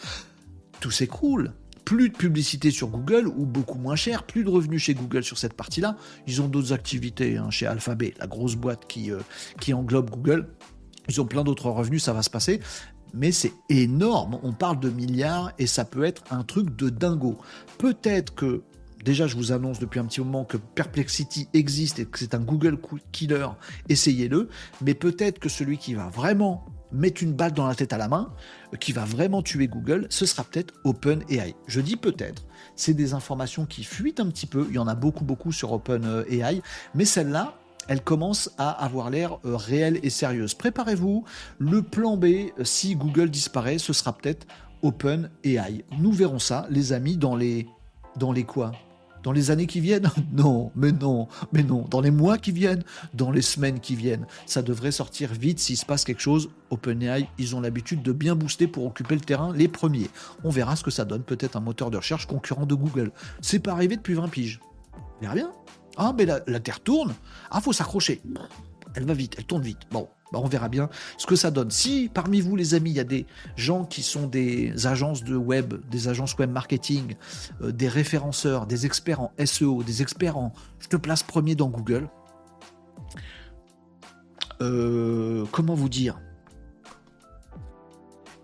tout 0.80 0.92
s'écroule 0.92 1.54
plus 1.84 2.10
de 2.10 2.16
publicité 2.16 2.72
sur 2.72 2.88
Google 2.88 3.28
ou 3.28 3.46
beaucoup 3.46 3.78
moins 3.78 3.96
cher, 3.96 4.24
plus 4.24 4.44
de 4.44 4.50
revenus 4.50 4.82
chez 4.82 4.94
Google 4.94 5.24
sur 5.24 5.38
cette 5.38 5.54
partie-là. 5.54 5.98
Ils 6.28 6.42
ont 6.42 6.48
d'autres 6.48 6.74
activités 6.74 7.38
hein, 7.38 7.50
chez 7.50 7.66
Alphabet, 7.66 8.14
la 8.20 8.28
grosse 8.28 8.56
boîte 8.56 8.86
qui, 8.88 9.12
euh, 9.12 9.20
qui 9.60 9.74
englobe 9.74 10.10
Google. 10.10 10.48
Ils 11.10 11.22
ont 11.22 11.26
plein 11.26 11.44
d'autres 11.44 11.70
revenus, 11.70 12.04
ça 12.04 12.14
va 12.14 12.22
se 12.22 12.30
passer. 12.30 12.60
Mais 13.14 13.32
c'est 13.32 13.54
énorme, 13.70 14.40
on 14.42 14.54
parle 14.54 14.80
de 14.80 14.90
milliards 14.90 15.52
et 15.60 15.68
ça 15.68 15.86
peut 15.86 16.04
être 16.04 16.24
un 16.32 16.44
truc 16.44 16.76
de 16.76 16.90
dingo. 16.90 17.38
Peut-être 17.78 18.34
que 18.34 18.64
Déjà, 19.04 19.28
je 19.28 19.36
vous 19.36 19.52
annonce 19.52 19.80
depuis 19.80 20.00
un 20.00 20.06
petit 20.06 20.22
moment 20.22 20.46
que 20.46 20.56
Perplexity 20.56 21.50
existe 21.54 22.00
et 22.00 22.06
que 22.06 22.18
c'est 22.18 22.34
un 22.36 22.40
Google 22.40 22.80
killer. 23.12 23.48
Essayez-le. 23.90 24.48
Mais 24.82 24.94
peut-être 24.94 25.40
que 25.40 25.50
celui 25.50 25.78
qui 25.78 25.94
va 25.94 26.08
vraiment 26.08 26.66
mettre 26.94 27.24
une 27.24 27.34
balle 27.34 27.52
dans 27.52 27.68
la 27.68 27.76
tête 27.76 27.92
à 27.92 27.98
la 27.98 28.08
main, 28.08 28.34
qui 28.80 28.92
va 28.92 29.04
vraiment 29.04 29.42
tuer 29.42 29.68
Google, 29.68 30.08
ce 30.10 30.26
sera 30.26 30.44
peut-être 30.44 30.76
OpenAI. 30.84 31.56
Je 31.68 31.82
dis 31.82 31.98
peut-être, 31.98 32.46
c'est 32.76 32.94
des 32.94 33.14
informations 33.14 33.66
qui 33.66 33.84
fuitent 33.84 34.20
un 34.20 34.30
petit 34.30 34.46
peu, 34.46 34.68
il 34.70 34.76
y 34.76 34.80
en 34.80 34.88
a 34.88 34.96
beaucoup 34.96 35.26
beaucoup 35.26 35.52
sur 35.52 35.74
OpenAI, 35.74 36.62
mais 36.94 37.06
celle-là, 37.06 37.58
elle 37.88 38.02
commence 38.02 38.52
à 38.58 38.70
avoir 38.70 39.10
l'air 39.10 39.40
euh, 39.46 39.56
réelle 39.56 40.00
et 40.04 40.10
sérieuse. 40.10 40.54
Préparez-vous, 40.54 41.26
le 41.60 41.82
plan 41.82 42.18
B, 42.18 42.26
euh, 42.26 42.64
si 42.64 42.96
Google 42.96 43.30
disparaît, 43.30 43.78
ce 43.78 43.94
sera 43.94 44.14
peut-être 44.14 44.48
OpenAI. 44.82 45.86
Nous 46.00 46.12
verrons 46.12 46.40
ça, 46.40 46.68
les 46.70 46.94
amis, 46.94 47.18
dans 47.18 47.36
les... 47.36 47.68
Dans 48.18 48.32
les 48.32 48.44
quoi? 48.44 48.74
Dans 49.24 49.32
les 49.32 49.50
années 49.50 49.66
qui 49.66 49.80
viennent? 49.80 50.12
Non, 50.34 50.72
mais 50.76 50.92
non, 50.92 51.28
mais 51.52 51.64
non. 51.64 51.86
Dans 51.90 52.02
les 52.02 52.12
mois 52.12 52.38
qui 52.38 52.52
viennent? 52.52 52.84
Dans 53.14 53.32
les 53.32 53.42
semaines 53.42 53.80
qui 53.80 53.96
viennent? 53.96 54.28
Ça 54.46 54.62
devrait 54.62 54.92
sortir 54.92 55.34
vite 55.34 55.60
s'il 55.60 55.78
se 55.78 55.86
passe 55.86 56.04
quelque 56.04 56.22
chose. 56.22 56.50
OpenAI, 56.70 57.28
ils 57.38 57.56
ont 57.56 57.62
l'habitude 57.62 58.04
de 58.04 58.12
bien 58.12 58.36
booster 58.36 58.68
pour 58.68 58.86
occuper 58.86 59.16
le 59.16 59.22
terrain 59.22 59.54
les 59.54 59.68
premiers. 59.68 60.10
On 60.44 60.50
verra 60.50 60.76
ce 60.76 60.84
que 60.84 60.92
ça 60.92 61.06
donne. 61.06 61.24
Peut-être 61.24 61.56
un 61.56 61.62
moteur 61.62 61.90
de 61.90 61.98
recherche 61.98 62.28
concurrent 62.28 62.66
de 62.66 62.76
Google. 62.76 63.12
C'est 63.42 63.60
pas 63.60 63.72
arrivé 63.72 63.96
depuis 63.96 64.14
20 64.14 64.28
piges. 64.28 64.60
On 65.18 65.22
verra 65.22 65.36
bien. 65.36 65.52
Ah, 65.98 66.14
mais 66.18 66.26
la, 66.26 66.40
Terre 66.60 66.80
tourne. 66.80 67.14
Ah, 67.52 67.62
faut 67.62 67.74
s'accrocher. 67.74 68.22
Elle 68.96 69.06
va 69.06 69.14
vite, 69.14 69.36
elle 69.38 69.46
tourne 69.46 69.64
vite. 69.64 69.80
Bon, 69.92 70.08
bah, 70.32 70.40
on 70.42 70.48
verra 70.48 70.70
bien 70.70 70.90
ce 71.18 71.26
que 71.26 71.36
ça 71.36 71.52
donne. 71.52 71.72
Si 71.72 72.10
parmi 72.14 72.42
vous, 72.42 72.56
les 72.56 72.74
amis, 72.74 72.92
il 72.92 72.96
y 72.96 73.00
a 73.00 73.04
des 73.04 73.26
gens 73.56 73.86
qui 73.86 74.04
sont 74.04 74.28
des 74.28 74.86
agences 74.86 75.24
de 75.24 75.36
web, 75.36 75.74
des 75.90 76.08
agences 76.08 76.38
web 76.38 76.52
marketing, 76.52 77.16
euh, 77.62 77.72
des 77.72 77.88
référenceurs, 77.88 78.68
des 78.68 78.86
experts 78.86 79.22
en 79.22 79.32
SEO, 79.44 79.84
des 79.84 80.02
experts 80.02 80.38
en 80.38 80.54
je 80.80 80.88
te 80.88 80.98
place 80.98 81.24
premier 81.24 81.56
dans 81.56 81.70
Google, 81.70 82.08
euh, 84.62 85.46
comment 85.52 85.76
vous 85.76 85.90
dire? 85.90 86.20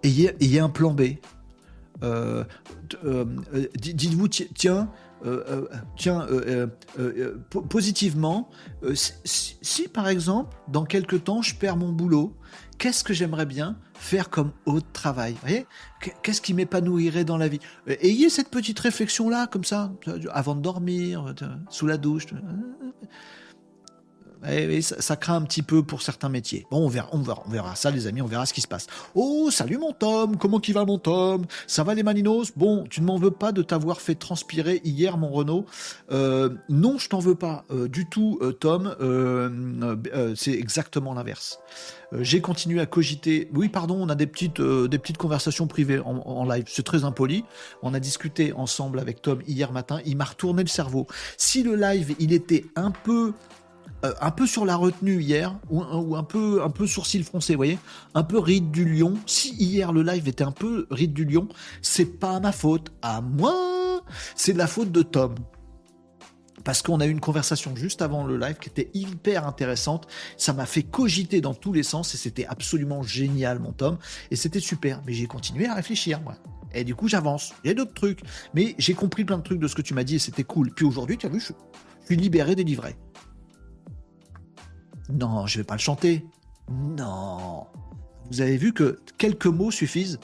Ayez, 0.03 0.59
un 0.59 0.69
plan 0.69 0.93
B. 0.93 1.01
Euh, 2.03 2.45
dites-vous, 3.75 4.27
tiens, 4.27 4.89
euh, 5.25 5.43
euh, 5.49 5.67
tiens, 5.97 6.25
euh, 6.29 6.67
positivement, 7.69 8.49
si, 8.93 9.87
par 9.87 10.07
exemple, 10.07 10.55
dans 10.67 10.85
quelques 10.85 11.23
temps, 11.25 11.41
je 11.41 11.55
perds 11.55 11.77
mon 11.77 11.91
boulot, 11.91 12.35
qu'est-ce 12.77 13.03
que 13.03 13.13
j'aimerais 13.13 13.45
bien 13.45 13.77
faire 13.93 14.29
comme 14.29 14.51
autre 14.65 14.87
travail? 14.93 15.35
Voyez? 15.41 15.65
Qu'est-ce 16.23 16.41
qui 16.41 16.53
m'épanouirait 16.53 17.25
dans 17.25 17.37
la 17.37 17.47
vie? 17.47 17.59
Ayez 17.87 18.29
cette 18.29 18.49
petite 18.49 18.79
réflexion-là, 18.79 19.47
comme 19.47 19.65
ça, 19.65 19.91
avant 20.31 20.55
de 20.55 20.61
dormir, 20.61 21.33
sous 21.69 21.87
la 21.87 21.97
douche 21.97 22.27
ça, 24.81 25.15
craint 25.15 25.35
un 25.35 25.41
petit 25.41 25.61
peu 25.61 25.83
pour 25.83 26.01
certains 26.01 26.29
métiers. 26.29 26.65
Bon, 26.71 26.85
on 26.85 26.87
verra, 26.87 27.09
on 27.11 27.19
verra, 27.19 27.43
on 27.45 27.49
verra 27.49 27.75
ça, 27.75 27.91
les 27.91 28.07
amis, 28.07 28.21
on 28.21 28.27
verra 28.27 28.45
ce 28.45 28.53
qui 28.53 28.61
se 28.61 28.67
passe. 28.67 28.87
Oh, 29.15 29.49
salut 29.51 29.77
mon 29.77 29.91
Tom, 29.91 30.37
comment 30.37 30.59
qui 30.59 30.71
va 30.71 30.85
mon 30.85 30.97
Tom? 30.97 31.45
Ça 31.67 31.83
va 31.83 31.93
les 31.93 32.03
maninos? 32.03 32.51
Bon, 32.55 32.85
tu 32.89 33.01
ne 33.01 33.05
m'en 33.05 33.17
veux 33.17 33.31
pas 33.31 33.51
de 33.51 33.61
t'avoir 33.61 34.01
fait 34.01 34.15
transpirer 34.15 34.81
hier 34.83 35.17
mon 35.17 35.29
Renault 35.29 35.65
euh, 36.11 36.49
Non, 36.69 36.97
je 36.97 37.09
t'en 37.09 37.19
veux 37.19 37.35
pas 37.35 37.65
euh, 37.71 37.87
du 37.87 38.07
tout, 38.07 38.39
euh, 38.41 38.51
Tom. 38.51 38.95
c'est 40.35 40.53
exactement 40.53 41.13
l'inverse. 41.13 41.59
J'ai 42.11 42.41
continué 42.41 42.81
à 42.81 42.85
cogiter. 42.85 43.49
Oui, 43.53 43.69
pardon, 43.69 43.97
on 43.99 44.09
a 44.09 44.15
des 44.15 44.25
petites, 44.25 44.61
des 44.61 44.97
petites 44.97 45.17
conversations 45.17 45.67
privées 45.67 45.99
en, 45.99 46.17
en 46.17 46.45
live. 46.45 46.65
C'est 46.67 46.83
très 46.83 47.03
impoli. 47.03 47.43
On 47.83 47.93
a 47.93 47.99
discuté 47.99 48.51
ensemble 48.53 48.99
avec 48.99 49.21
Tom 49.21 49.41
hier 49.47 49.71
matin. 49.71 49.99
Il 50.05 50.17
m'a 50.17 50.25
retourné 50.25 50.63
le 50.63 50.69
cerveau. 50.69 51.05
Si 51.37 51.61
le 51.61 51.75
live, 51.75 52.15
il 52.17 52.33
était 52.33 52.65
un 52.75 52.89
peu 52.89 53.33
euh, 54.05 54.13
un 54.21 54.31
peu 54.31 54.47
sur 54.47 54.65
la 54.65 54.75
retenue 54.75 55.21
hier, 55.21 55.57
ou, 55.69 56.15
un 56.15 56.23
peu 56.23 56.63
un 56.63 56.69
peu 56.69 56.87
sourcil 56.87 57.23
froncé, 57.23 57.53
vous 57.53 57.59
voyez, 57.59 57.79
un 58.13 58.23
peu 58.23 58.39
ride 58.39 58.71
du 58.71 58.85
lion. 58.85 59.15
Si 59.25 59.53
hier 59.55 59.91
le 59.91 60.03
live 60.03 60.27
était 60.27 60.43
un 60.43 60.51
peu 60.51 60.87
ride 60.89 61.13
du 61.13 61.25
lion, 61.25 61.47
c'est 61.81 62.19
pas 62.19 62.39
ma 62.39 62.51
faute, 62.51 62.91
à 63.01 63.21
moi, 63.21 64.01
c'est 64.35 64.53
de 64.53 64.57
la 64.57 64.67
faute 64.67 64.91
de 64.91 65.01
Tom. 65.01 65.35
Parce 66.63 66.81
qu'on 66.81 66.99
a 66.99 67.05
eu 67.05 67.09
une 67.09 67.19
conversation 67.19 67.75
juste 67.75 68.01
avant 68.01 68.25
le 68.25 68.37
live 68.37 68.57
qui 68.59 68.69
était 68.69 68.89
hyper 68.93 69.47
intéressante. 69.47 70.07
Ça 70.37 70.53
m'a 70.53 70.65
fait 70.65 70.83
cogiter 70.83 71.41
dans 71.41 71.53
tous 71.53 71.73
les 71.73 71.83
sens 71.83 72.13
et 72.13 72.17
c'était 72.17 72.45
absolument 72.45 73.01
génial, 73.01 73.59
mon 73.59 73.71
Tom. 73.71 73.97
Et 74.29 74.35
c'était 74.35 74.59
super. 74.59 75.01
Mais 75.05 75.13
j'ai 75.13 75.25
continué 75.25 75.67
à 75.67 75.73
réfléchir, 75.73 76.21
moi. 76.21 76.35
Et 76.73 76.83
du 76.83 76.95
coup, 76.95 77.07
j'avance. 77.07 77.53
A 77.65 77.73
d'autres 77.73 77.93
trucs. 77.93 78.21
Mais 78.53 78.75
j'ai 78.77 78.93
compris 78.93 79.23
plein 79.23 79.37
de 79.37 79.43
trucs 79.43 79.59
de 79.59 79.67
ce 79.67 79.75
que 79.75 79.81
tu 79.81 79.93
m'as 79.93 80.03
dit 80.03 80.15
et 80.15 80.19
c'était 80.19 80.43
cool. 80.43 80.71
Puis 80.71 80.85
aujourd'hui, 80.85 81.17
tu 81.17 81.25
as 81.25 81.29
vu, 81.29 81.39
je 81.39 81.53
suis 82.05 82.15
libéré, 82.15 82.55
délivré. 82.55 82.95
Non, 85.11 85.47
je 85.47 85.57
vais 85.57 85.63
pas 85.63 85.75
le 85.75 85.79
chanter. 85.79 86.25
Non. 86.69 87.65
Vous 88.31 88.41
avez 88.41 88.57
vu 88.57 88.73
que 88.73 88.99
quelques 89.17 89.47
mots 89.47 89.71
suffisent, 89.71 90.19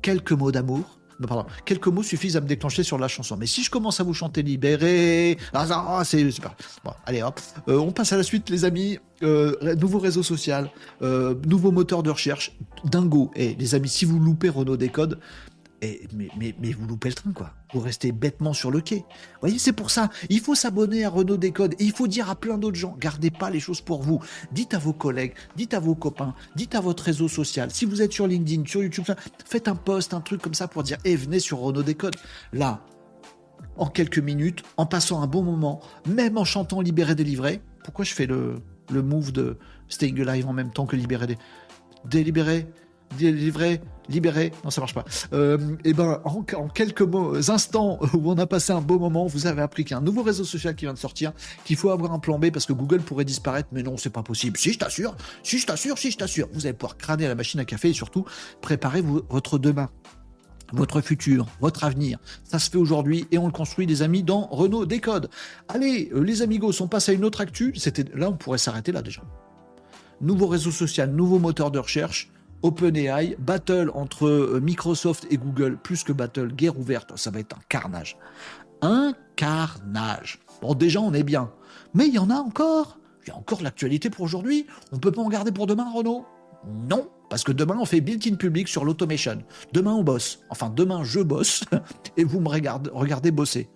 quelques 0.00 0.32
mots 0.32 0.52
d'amour, 0.52 0.98
non, 1.22 1.28
pardon, 1.28 1.46
quelques 1.64 1.86
mots 1.86 2.02
suffisent 2.02 2.36
à 2.36 2.40
me 2.40 2.46
déclencher 2.46 2.82
sur 2.82 2.98
la 2.98 3.06
chanson. 3.06 3.36
Mais 3.36 3.46
si 3.46 3.62
je 3.62 3.70
commence 3.70 4.00
à 4.00 4.04
vous 4.04 4.14
chanter 4.14 4.42
libéré, 4.42 5.38
ah, 5.52 6.02
c'est 6.04 6.28
super. 6.30 6.54
Bon, 6.84 6.92
allez 7.06 7.22
hop, 7.22 7.40
euh, 7.68 7.78
on 7.78 7.92
passe 7.92 8.12
à 8.12 8.16
la 8.16 8.22
suite, 8.22 8.50
les 8.50 8.64
amis. 8.64 8.98
Euh, 9.22 9.76
nouveau 9.76 10.00
réseau 10.00 10.24
social, 10.24 10.68
euh, 11.02 11.36
nouveau 11.46 11.70
moteur 11.70 12.02
de 12.02 12.10
recherche, 12.10 12.58
dingo. 12.84 13.30
Et 13.36 13.54
les 13.54 13.76
amis, 13.76 13.88
si 13.88 14.04
vous 14.04 14.18
loupez 14.18 14.48
Renault 14.48 14.76
Décode, 14.76 15.20
mais, 16.14 16.72
vous 16.72 16.86
loupez 16.86 17.08
le 17.08 17.14
train, 17.14 17.32
quoi. 17.32 17.50
Vous 17.72 17.80
restez 17.80 18.12
bêtement 18.12 18.52
sur 18.52 18.70
le 18.70 18.80
quai. 18.80 18.98
Vous 18.98 19.40
voyez, 19.40 19.58
c'est 19.58 19.72
pour 19.72 19.90
ça. 19.90 20.10
Il 20.28 20.40
faut 20.40 20.54
s'abonner 20.54 21.04
à 21.04 21.10
Renault 21.10 21.36
Décode 21.36 21.74
et 21.74 21.84
il 21.84 21.92
faut 21.92 22.06
dire 22.06 22.30
à 22.30 22.36
plein 22.36 22.58
d'autres 22.58 22.76
gens, 22.76 22.96
gardez 22.98 23.30
pas 23.30 23.50
les 23.50 23.60
choses 23.60 23.80
pour 23.80 24.02
vous. 24.02 24.20
Dites 24.52 24.74
à 24.74 24.78
vos 24.78 24.92
collègues, 24.92 25.32
dites 25.56 25.74
à 25.74 25.80
vos 25.80 25.94
copains, 25.94 26.34
dites 26.54 26.74
à 26.74 26.80
votre 26.80 27.02
réseau 27.02 27.28
social. 27.28 27.70
Si 27.70 27.84
vous 27.84 28.00
êtes 28.02 28.12
sur 28.12 28.26
LinkedIn, 28.26 28.64
sur 28.66 28.82
YouTube, 28.82 29.04
faites 29.44 29.68
un 29.68 29.74
post, 29.74 30.14
un 30.14 30.20
truc 30.20 30.40
comme 30.40 30.54
ça 30.54 30.68
pour 30.68 30.82
dire, 30.82 30.98
eh, 31.04 31.16
venez 31.16 31.40
sur 31.40 31.58
Renault 31.58 31.82
Décode. 31.82 32.14
Là, 32.52 32.84
en 33.76 33.86
quelques 33.86 34.18
minutes, 34.18 34.62
en 34.76 34.86
passant 34.86 35.22
un 35.22 35.26
bon 35.26 35.42
moment, 35.42 35.80
même 36.06 36.38
en 36.38 36.44
chantant 36.44 36.80
Libéré 36.80 37.14
délivré. 37.14 37.60
Pourquoi 37.84 38.04
je 38.04 38.14
fais 38.14 38.26
le, 38.26 38.62
move 38.90 39.32
de 39.32 39.58
Staying 39.88 40.20
Alive 40.20 40.46
en 40.46 40.52
même 40.52 40.70
temps 40.70 40.86
que 40.86 40.96
Libéré 40.96 41.26
dé... 41.26 41.38
Délivré, 43.18 43.80
libéré. 44.08 44.52
Non, 44.64 44.70
ça 44.70 44.80
marche 44.80 44.94
pas. 44.94 45.04
et 45.06 45.34
euh, 45.34 45.58
eh 45.84 45.92
ben, 45.92 46.20
en, 46.24 46.42
quelques 46.68 47.02
mots, 47.02 47.50
instants 47.50 47.98
où 48.14 48.30
on 48.30 48.38
a 48.38 48.46
passé 48.46 48.72
un 48.72 48.80
beau 48.80 48.98
moment, 48.98 49.26
vous 49.26 49.46
avez 49.46 49.62
appris 49.62 49.84
qu'il 49.84 49.92
y 49.92 49.94
a 49.94 49.98
un 49.98 50.02
nouveau 50.02 50.22
réseau 50.22 50.44
social 50.44 50.74
qui 50.74 50.84
vient 50.84 50.94
de 50.94 50.98
sortir, 50.98 51.32
qu'il 51.64 51.76
faut 51.76 51.90
avoir 51.90 52.12
un 52.12 52.18
plan 52.18 52.38
B 52.38 52.50
parce 52.50 52.66
que 52.66 52.72
Google 52.72 53.00
pourrait 53.00 53.24
disparaître, 53.24 53.68
mais 53.72 53.82
non, 53.82 53.96
c'est 53.96 54.10
pas 54.10 54.22
possible. 54.22 54.56
Si 54.56 54.72
je 54.72 54.78
t'assure, 54.78 55.16
si 55.42 55.58
je 55.58 55.66
t'assure, 55.66 55.98
si 55.98 56.10
je 56.10 56.18
t'assure, 56.18 56.48
vous 56.52 56.66
allez 56.66 56.74
pouvoir 56.74 56.96
crâner 56.96 57.26
à 57.26 57.28
la 57.28 57.34
machine 57.34 57.60
à 57.60 57.64
café 57.64 57.90
et 57.90 57.94
surtout 57.94 58.24
préparer 58.60 59.02
votre 59.02 59.58
demain 59.58 59.88
votre 60.72 61.00
futur, 61.00 61.46
votre 61.60 61.84
avenir. 61.84 62.18
Ça 62.44 62.58
se 62.58 62.70
fait 62.70 62.78
aujourd'hui 62.78 63.26
et 63.30 63.38
on 63.38 63.46
le 63.46 63.52
construit, 63.52 63.86
les 63.86 64.02
amis, 64.02 64.22
dans 64.22 64.46
Renault 64.46 64.86
Décode. 64.86 65.28
Allez, 65.68 66.10
euh, 66.14 66.20
les 66.22 66.42
amigos, 66.42 66.80
on 66.80 66.88
passe 66.88 67.08
à 67.08 67.12
une 67.12 67.24
autre 67.24 67.40
actu. 67.40 67.72
C'était 67.76 68.04
là, 68.14 68.30
on 68.30 68.36
pourrait 68.36 68.58
s'arrêter 68.58 68.92
là 68.92 69.02
déjà. 69.02 69.22
Nouveau 70.20 70.46
réseau 70.46 70.70
social, 70.70 71.10
nouveau 71.10 71.38
moteur 71.38 71.70
de 71.70 71.78
recherche. 71.78 72.30
OpenAI, 72.62 73.36
battle 73.38 73.90
entre 73.94 74.26
euh, 74.26 74.60
Microsoft 74.60 75.26
et 75.30 75.36
Google, 75.36 75.76
plus 75.82 76.04
que 76.04 76.12
battle, 76.12 76.52
guerre 76.52 76.78
ouverte, 76.78 77.16
ça 77.16 77.30
va 77.30 77.40
être 77.40 77.56
un 77.56 77.62
carnage. 77.68 78.16
Un 78.80 79.14
carnage. 79.36 80.40
Bon, 80.60 80.74
déjà, 80.74 81.00
on 81.00 81.12
est 81.12 81.22
bien. 81.22 81.50
Mais 81.94 82.06
il 82.06 82.14
y 82.14 82.18
en 82.18 82.30
a 82.30 82.36
encore. 82.36 82.98
Il 83.24 83.28
y 83.28 83.32
a 83.32 83.36
encore 83.36 83.62
l'actualité 83.62 84.10
pour 84.10 84.24
aujourd'hui. 84.24 84.66
On 84.90 84.98
peut 84.98 85.12
pas 85.12 85.22
en 85.22 85.28
garder 85.28 85.52
pour 85.52 85.66
demain, 85.66 85.90
Renault 85.92 86.24
Non, 86.88 87.08
parce 87.32 87.44
que 87.44 87.52
demain, 87.52 87.78
on 87.80 87.84
fait 87.84 88.00
built-in 88.00 88.34
public 88.34 88.68
sur 88.68 88.84
l'automation. 88.84 89.42
Demain, 89.72 89.94
on 89.94 90.02
bosse. 90.02 90.40
Enfin, 90.50 90.68
demain, 90.68 91.02
je 91.02 91.20
bosse 91.20 91.64
et 92.16 92.24
vous 92.24 92.40
me 92.40 92.48
regardez, 92.48 92.90
regardez 92.92 93.30
bosser. 93.30 93.70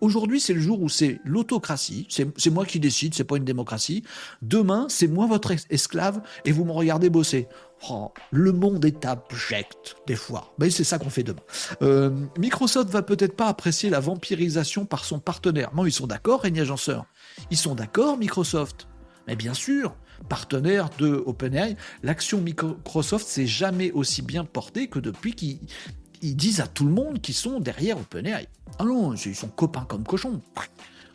Aujourd'hui, 0.00 0.40
c'est 0.40 0.52
le 0.52 0.60
jour 0.60 0.82
où 0.82 0.88
c'est 0.88 1.20
l'autocratie. 1.24 2.06
C'est 2.10 2.50
moi 2.50 2.66
qui 2.66 2.80
décide, 2.80 3.14
c'est 3.14 3.24
pas 3.24 3.36
une 3.36 3.44
démocratie. 3.44 4.02
Demain, 4.42 4.86
c'est 4.88 5.08
moi 5.08 5.26
votre 5.26 5.52
esclave 5.70 6.20
et 6.44 6.52
vous 6.52 6.64
me 6.64 6.72
regardez 6.72 7.08
bosser. 7.08 7.48
Oh, 7.90 8.12
le 8.32 8.52
monde 8.52 8.84
est 8.84 9.04
abject, 9.04 9.96
des 10.06 10.16
fois. 10.16 10.52
Mais 10.58 10.70
c'est 10.70 10.84
ça 10.84 10.98
qu'on 10.98 11.10
fait 11.10 11.22
demain. 11.22 11.42
Euh, 11.82 12.10
Microsoft 12.36 12.90
va 12.90 13.02
peut-être 13.02 13.36
pas 13.36 13.46
apprécier 13.46 13.88
la 13.88 14.00
vampirisation 14.00 14.84
par 14.84 15.04
son 15.04 15.20
partenaire. 15.20 15.74
Non, 15.74 15.86
ils 15.86 15.92
sont 15.92 16.06
d'accord, 16.06 16.42
Régnier 16.42 16.62
Agenceur. 16.62 17.06
Ils 17.50 17.56
sont 17.56 17.74
d'accord, 17.74 18.18
Microsoft. 18.18 18.88
Mais 19.26 19.36
bien 19.36 19.54
sûr, 19.54 19.94
partenaire 20.28 20.90
de 20.98 21.22
OpenAI, 21.26 21.76
l'action 22.02 22.40
Microsoft 22.40 23.26
s'est 23.28 23.46
jamais 23.46 23.92
aussi 23.92 24.22
bien 24.22 24.44
portée 24.44 24.88
que 24.88 24.98
depuis 24.98 25.34
qu'ils 25.34 26.36
disent 26.36 26.60
à 26.60 26.66
tout 26.66 26.84
le 26.84 26.92
monde 26.92 27.20
qu'ils 27.20 27.34
sont 27.34 27.60
derrière 27.60 27.98
OpenAI. 27.98 28.48
Ah 28.78 28.84
non, 28.84 29.14
ils 29.14 29.36
sont 29.36 29.48
copains 29.48 29.84
comme 29.88 30.04
cochons. 30.04 30.40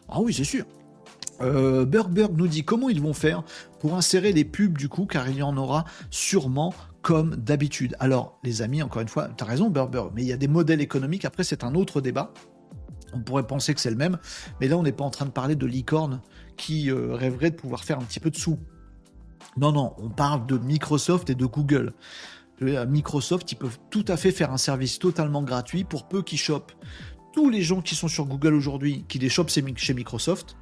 Ah 0.07 0.21
oui, 0.21 0.33
c'est 0.33 0.43
sûr. 0.43 0.65
Euh, 1.43 1.85
nous 2.35 2.47
dit 2.47 2.63
comment 2.63 2.89
ils 2.89 3.01
vont 3.01 3.13
faire 3.13 3.43
pour 3.79 3.95
insérer 3.95 4.31
les 4.31 4.45
pubs 4.45 4.77
du 4.77 4.89
coup, 4.89 5.05
car 5.05 5.29
il 5.29 5.37
y 5.37 5.43
en 5.43 5.57
aura 5.57 5.85
sûrement 6.09 6.73
comme 7.01 7.35
d'habitude. 7.35 7.95
Alors, 7.99 8.39
les 8.43 8.61
amis, 8.61 8.81
encore 8.81 9.01
une 9.01 9.09
fois, 9.09 9.29
tu 9.37 9.43
as 9.43 9.47
raison, 9.47 9.69
Burgberg, 9.69 10.11
mais 10.15 10.23
il 10.23 10.27
y 10.27 10.33
a 10.33 10.37
des 10.37 10.47
modèles 10.47 10.81
économiques. 10.81 11.25
Après, 11.25 11.43
c'est 11.43 11.63
un 11.63 11.75
autre 11.75 11.99
débat. 12.01 12.33
On 13.13 13.19
pourrait 13.19 13.45
penser 13.45 13.73
que 13.73 13.81
c'est 13.81 13.91
le 13.91 13.95
même, 13.95 14.17
mais 14.59 14.67
là, 14.67 14.77
on 14.77 14.83
n'est 14.83 14.93
pas 14.93 15.03
en 15.03 15.11
train 15.11 15.25
de 15.25 15.31
parler 15.31 15.55
de 15.55 15.67
licorne 15.67 16.21
qui 16.57 16.89
euh, 16.89 17.13
rêverait 17.13 17.51
de 17.51 17.55
pouvoir 17.55 17.83
faire 17.83 17.99
un 17.99 18.03
petit 18.03 18.19
peu 18.19 18.31
de 18.31 18.37
sous. 18.37 18.57
Non, 19.57 19.71
non, 19.71 19.93
on 19.99 20.09
parle 20.09 20.47
de 20.47 20.57
Microsoft 20.57 21.29
et 21.29 21.35
de 21.35 21.45
Google. 21.45 21.93
Microsoft, 22.61 23.51
ils 23.51 23.55
peuvent 23.55 23.79
tout 23.89 24.05
à 24.07 24.15
fait 24.15 24.31
faire 24.31 24.53
un 24.53 24.57
service 24.57 24.97
totalement 24.97 25.43
gratuit 25.43 25.83
pour 25.83 26.07
peu 26.07 26.21
qu'ils 26.21 26.39
chopent 26.39 26.71
tous 27.33 27.49
les 27.49 27.61
gens 27.61 27.81
qui 27.81 27.95
sont 27.95 28.07
sur 28.07 28.25
Google 28.25 28.53
aujourd'hui, 28.53 29.05
qui 29.09 29.19
les 29.19 29.27
chopent 29.27 29.49
chez 29.49 29.93
Microsoft, 29.93 30.55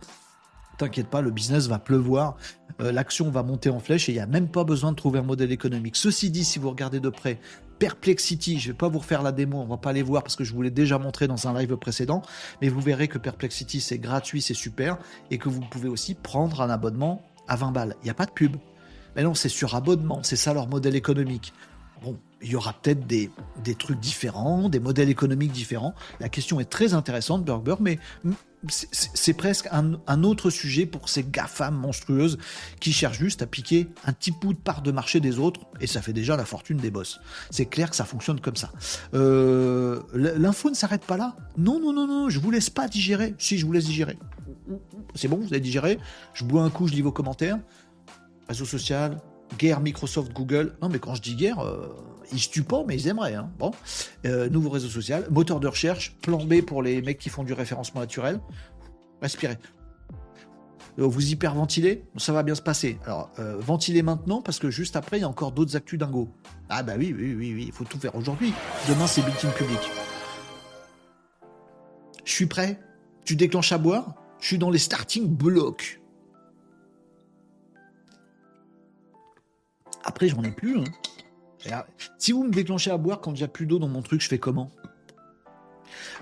T'inquiète 0.82 1.10
pas, 1.10 1.22
le 1.22 1.30
business 1.30 1.68
va 1.68 1.78
pleuvoir, 1.78 2.38
euh, 2.82 2.92
l'action 2.92 3.30
va 3.30 3.44
monter 3.44 3.70
en 3.70 3.78
flèche 3.78 4.10
et 4.10 4.14
il 4.14 4.16
n'y 4.16 4.22
a 4.22 4.26
même 4.26 4.48
pas 4.48 4.64
besoin 4.64 4.90
de 4.90 4.96
trouver 4.96 5.20
un 5.20 5.24
modèle 5.24 5.52
économique. 5.52 5.96
Ceci 5.96 6.32
dit, 6.32 6.44
si 6.44 6.58
vous 6.58 6.72
regardez 6.72 7.00
de 7.00 7.10
près, 7.10 7.40
Perplexity, 7.78 8.60
je 8.60 8.70
ne 8.70 8.74
vais 8.74 8.78
pas 8.78 8.88
vous 8.88 8.98
refaire 8.98 9.22
la 9.22 9.32
démo, 9.32 9.60
on 9.60 9.68
va 9.68 9.78
pas 9.78 9.92
aller 9.92 10.02
voir 10.02 10.24
parce 10.24 10.36
que 10.36 10.44
je 10.44 10.52
vous 10.56 10.64
l'ai 10.64 10.72
déjà 10.72 10.98
montré 10.98 11.28
dans 11.28 11.48
un 11.48 11.54
live 11.54 11.78
précédent, 11.78 12.24
mais 12.64 12.70
vous 12.70 12.82
verrez 12.82 13.08
que 13.08 13.20
Perplexity 13.20 13.80
c'est 13.80 14.00
gratuit, 14.00 14.42
c'est 14.42 14.56
super, 14.56 14.98
et 15.30 15.38
que 15.38 15.50
vous 15.50 15.62
pouvez 15.62 15.88
aussi 15.88 16.16
prendre 16.16 16.62
un 16.62 16.70
abonnement 16.72 17.22
à 17.48 17.56
20 17.56 17.72
balles. 17.74 17.96
Il 18.02 18.06
n'y 18.06 18.10
a 18.10 18.16
pas 18.16 18.26
de 18.26 18.32
pub. 18.32 18.56
Mais 19.16 19.22
non, 19.22 19.36
c'est 19.36 19.50
sur 19.50 19.76
abonnement, 19.76 20.24
c'est 20.24 20.36
ça 20.36 20.52
leur 20.52 20.68
modèle 20.68 20.96
économique. 20.96 21.54
Bon, 22.02 22.18
il 22.42 22.50
y 22.50 22.56
aura 22.56 22.74
peut-être 22.74 23.06
des, 23.06 23.30
des, 23.64 23.76
trucs 23.76 24.00
différents, 24.00 24.68
des 24.68 24.80
modèles 24.80 25.10
économiques 25.10 25.52
différents. 25.52 25.94
La 26.20 26.30
question 26.30 26.60
est 26.60 26.66
très 26.66 26.96
intéressante, 26.96 27.46
Burger, 27.46 27.76
mais 27.80 28.00
c'est 28.70 29.34
presque 29.34 29.68
un, 29.72 30.24
autre 30.24 30.50
sujet 30.50 30.86
pour 30.86 31.10
ces 31.10 31.24
GAFAM 31.24 31.76
monstrueuses 31.76 32.38
qui 32.80 32.94
cherchent 32.94 33.18
juste 33.18 33.42
à 33.42 33.48
piquer 33.48 33.88
un 34.06 34.14
petit 34.14 34.32
bout 34.32 34.54
de 34.54 34.60
part 34.60 34.82
de 34.82 34.92
marché 34.92 35.20
des 35.20 35.40
autres, 35.40 35.62
et 35.80 35.88
ça 35.88 36.02
fait 36.02 36.14
déjà 36.14 36.38
la 36.38 36.46
fortune 36.46 36.78
des 36.78 36.92
boss. 36.92 37.20
C'est 37.50 37.66
clair 37.66 37.90
que 37.90 37.96
ça 37.96 38.06
fonctionne 38.06 38.40
comme 38.40 38.56
ça. 38.56 38.72
Euh, 39.14 40.02
l'info 40.14 40.70
ne 40.70 40.76
s'arrête 40.76 41.06
pas 41.06 41.18
là. 41.18 41.36
Non, 41.58 41.80
non, 41.80 41.94
non, 41.94 42.08
non, 42.08 42.30
je 42.30 42.40
vous 42.40 42.52
laisse 42.52 42.70
pas 42.70 42.88
digérer. 42.88 43.34
Si, 43.40 43.58
je 43.58 43.66
vous 43.66 43.72
laisse 43.72 43.86
digérer. 43.86 44.18
C'est 45.16 45.28
bon, 45.28 45.38
vous 45.38 45.48
avez 45.48 45.60
digéré. 45.60 46.00
Je 46.34 46.44
bois 46.46 46.64
un 46.64 46.70
coup, 46.70 46.88
je 46.88 46.94
lis 46.94 47.02
vos 47.02 47.12
commentaires. 47.12 47.60
Réseau 48.48 48.66
social, 48.66 49.18
guerre 49.58 49.80
Microsoft, 49.80 50.34
Google. 50.34 50.76
Non, 50.82 50.90
mais 50.90 51.00
quand 51.00 51.16
je 51.16 51.22
dis 51.22 51.36
guerre, 51.36 51.60
euh, 51.60 51.96
ils 52.32 52.40
se 52.40 52.50
tuent 52.50 52.64
pas, 52.64 52.84
mais 52.88 52.96
ils 52.96 53.08
aimeraient. 53.08 53.36
Hein. 53.36 53.50
Bon, 53.60 53.72
euh, 54.26 54.50
nouveau 54.50 54.70
réseau 54.70 54.90
social, 54.90 55.28
moteur 55.30 55.60
de 55.60 55.68
recherche, 55.68 56.16
plan 56.22 56.44
B 56.44 56.62
pour 56.62 56.82
les 56.82 57.02
mecs 57.02 57.20
qui 57.20 57.30
font 57.30 57.44
du 57.44 57.54
référencement 57.54 58.02
naturel. 58.02 58.40
Respirez. 59.22 59.58
Euh, 61.00 61.08
vous 61.08 61.32
hyperventilez, 61.32 62.04
ça 62.18 62.34
va 62.34 62.44
bien 62.44 62.56
se 62.56 62.62
passer. 62.62 63.00
Alors, 63.06 63.30
ventilez 63.60 64.02
maintenant 64.02 64.42
parce 64.42 64.60
que 64.60 64.70
juste 64.70 64.96
après, 64.96 65.18
il 65.20 65.22
y 65.22 65.24
a 65.24 65.30
encore 65.30 65.52
d'autres 65.52 65.76
actus 65.76 66.00
dingo. 66.00 66.30
Ah 66.70 66.84
bah 66.84 66.94
oui, 66.98 67.16
oui, 67.18 67.36
oui, 67.38 67.54
oui, 67.54 67.64
il 67.68 67.72
faut 67.72 67.86
tout 67.86 68.00
faire 68.00 68.16
aujourd'hui. 68.16 68.54
Demain, 68.90 69.08
c'est 69.08 69.22
bulletin 69.22 69.50
public. 69.50 69.80
Je 72.26 72.32
suis 72.32 72.46
prêt. 72.46 72.80
Tu 73.26 73.36
déclenches 73.36 73.72
à 73.72 73.78
boire. 73.78 74.16
Je 74.40 74.48
suis 74.48 74.58
dans 74.58 74.70
les 74.70 74.80
starting 74.80 75.28
blocks. 75.28 76.01
Après, 80.04 80.28
j'en 80.28 80.44
ai 80.44 80.52
plus. 80.52 80.80
Hein. 80.80 81.84
Si 82.18 82.32
vous 82.32 82.44
me 82.44 82.52
déclenchez 82.52 82.92
à 82.92 82.98
boire 82.98 83.22
quand 83.22 83.32
il 83.32 83.38
n'y 83.38 83.44
a 83.44 83.48
plus 83.48 83.66
d'eau 83.66 83.80
dans 83.80 83.88
mon 83.88 84.02
truc, 84.02 84.22
je 84.22 84.28
fais 84.28 84.40
comment? 84.40 84.72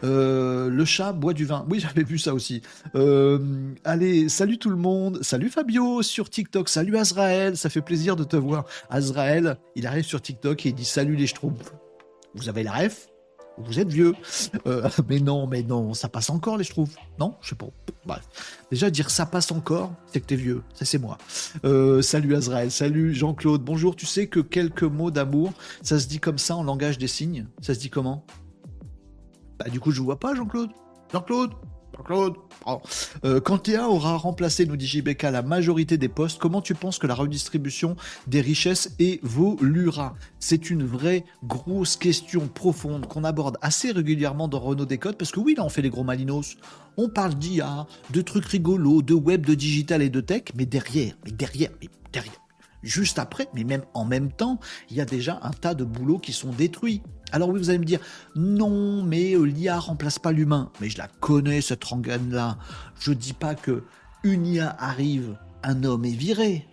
Euh, 0.03 0.69
le 0.69 0.86
chat 0.86 1.13
boit 1.13 1.34
du 1.34 1.45
vin. 1.45 1.65
Oui, 1.69 1.80
j'avais 1.88 2.03
vu 2.03 2.17
ça 2.17 2.34
aussi. 2.34 2.61
Euh, 2.95 3.73
allez, 3.84 4.30
salut 4.30 4.57
tout 4.57 4.69
le 4.69 4.75
monde. 4.75 5.19
Salut 5.21 5.49
Fabio 5.49 6.01
sur 6.01 6.30
TikTok. 6.30 6.69
Salut 6.69 6.97
Azrael. 6.97 7.57
Ça 7.57 7.69
fait 7.69 7.82
plaisir 7.82 8.15
de 8.15 8.23
te 8.23 8.36
voir. 8.36 8.65
Azrael, 8.89 9.57
il 9.75 9.88
arrive 9.88 10.05
sur 10.05 10.21
TikTok 10.21 10.65
et 10.65 10.69
il 10.69 10.75
dit 10.75 10.86
salut 10.86 11.15
les 11.15 11.27
schtroumpfs. 11.27 11.73
Vous 12.36 12.49
avez 12.49 12.63
la 12.63 12.71
ref? 12.71 13.07
Vous 13.60 13.80
êtes 13.80 13.89
vieux. 13.89 14.16
Euh, 14.68 14.89
mais 15.10 15.20
non, 15.20 15.47
mais 15.47 15.64
non, 15.64 15.93
ça 15.93 16.10
passe 16.10 16.30
encore, 16.30 16.57
les 16.57 16.64
je 16.64 16.72
trouve. 16.72 16.89
Non, 17.20 17.36
je 17.41 17.49
sais 17.49 17.55
pas. 17.55 17.68
Bref. 18.05 18.28
Déjà, 18.72 18.89
dire 18.89 19.10
ça 19.10 19.26
passe 19.26 19.51
encore, 19.51 19.93
c'est 20.07 20.22
que 20.22 20.26
t'es 20.26 20.36
vieux. 20.36 20.64
Ça, 20.74 20.86
c'est 20.86 20.97
moi. 20.97 21.18
Euh, 21.66 22.01
salut 22.01 22.36
Azrael, 22.36 22.72
salut 22.72 23.14
Jean-Claude. 23.14 23.62
Bonjour, 23.64 23.95
tu 23.95 24.05
sais 24.05 24.28
que 24.28 24.39
quelques 24.39 24.84
mots 24.84 25.12
d'amour, 25.12 25.53
ça 25.82 25.99
se 25.99 26.07
dit 26.07 26.20
comme 26.20 26.38
ça 26.38 26.55
en 26.55 26.64
langage 26.64 26.97
des 26.97 27.07
signes? 27.07 27.47
Ça 27.62 27.74
se 27.74 27.80
dit 27.80 27.89
comment? 27.89 28.26
Bah, 29.60 29.70
du 29.70 29.80
coup, 29.80 29.91
je 29.91 30.01
vois 30.01 30.20
pas, 30.20 30.36
Jean-Claude. 30.36 30.72
Jean-Claude 31.12 31.51
Claude. 32.03 32.35
Euh, 33.23 33.39
quand 33.39 33.59
Théa 33.59 33.87
aura 33.87 34.17
remplacé, 34.17 34.65
nous 34.65 34.77
dit 34.77 34.87
JBK, 34.87 35.23
la 35.23 35.41
majorité 35.41 35.97
des 35.97 36.09
postes, 36.09 36.39
comment 36.39 36.61
tu 36.61 36.75
penses 36.75 36.99
que 36.99 37.07
la 37.07 37.15
redistribution 37.15 37.95
des 38.27 38.41
richesses 38.41 38.95
évoluera? 38.99 40.15
C'est 40.39 40.69
une 40.69 40.85
vraie 40.85 41.25
grosse 41.43 41.95
question 41.95 42.47
profonde 42.47 43.07
qu'on 43.07 43.23
aborde 43.23 43.57
assez 43.61 43.91
régulièrement 43.91 44.47
dans 44.47 44.59
Renault 44.59 44.85
Décode, 44.85 45.17
parce 45.17 45.31
que 45.31 45.39
oui, 45.39 45.55
là 45.55 45.63
on 45.65 45.69
fait 45.69 45.81
les 45.81 45.89
gros 45.89 46.03
malinos. 46.03 46.57
On 46.97 47.09
parle 47.09 47.35
d'IA, 47.35 47.87
de 48.11 48.21
trucs 48.21 48.45
rigolos, 48.45 49.01
de 49.01 49.13
web, 49.13 49.45
de 49.45 49.53
digital 49.53 50.01
et 50.01 50.09
de 50.09 50.21
tech, 50.21 50.43
mais 50.55 50.65
derrière, 50.65 51.13
mais 51.25 51.31
derrière, 51.31 51.71
mais 51.81 51.89
derrière, 52.11 52.48
juste 52.84 53.19
après, 53.19 53.47
mais 53.53 53.63
même 53.63 53.84
en 53.93 54.05
même 54.05 54.32
temps, 54.32 54.59
il 54.89 54.97
y 54.97 55.01
a 55.01 55.05
déjà 55.05 55.39
un 55.43 55.51
tas 55.51 55.73
de 55.73 55.84
boulots 55.84 56.19
qui 56.19 56.34
sont 56.34 56.51
détruits. 56.51 57.01
Alors 57.32 57.49
oui, 57.49 57.59
vous 57.59 57.69
allez 57.69 57.80
me 57.80 57.86
dire, 57.86 57.99
non, 58.36 59.03
mais 59.03 59.34
euh, 59.34 59.43
l'IA 59.43 59.80
remplace 59.80 60.19
pas 60.19 60.32
l'humain. 60.32 60.71
Mais 60.82 60.89
je 60.89 60.97
la 60.97 61.07
connais, 61.07 61.61
cette 61.61 61.84
rengaine-là. 61.84 62.57
Je 62.99 63.11
dis 63.11 63.34
pas 63.34 63.55
que 63.55 63.84
une 64.23 64.47
IA 64.47 64.75
arrive, 64.80 65.38
un 65.63 65.84
homme 65.84 66.05
est 66.05 66.15
viré. 66.15 66.65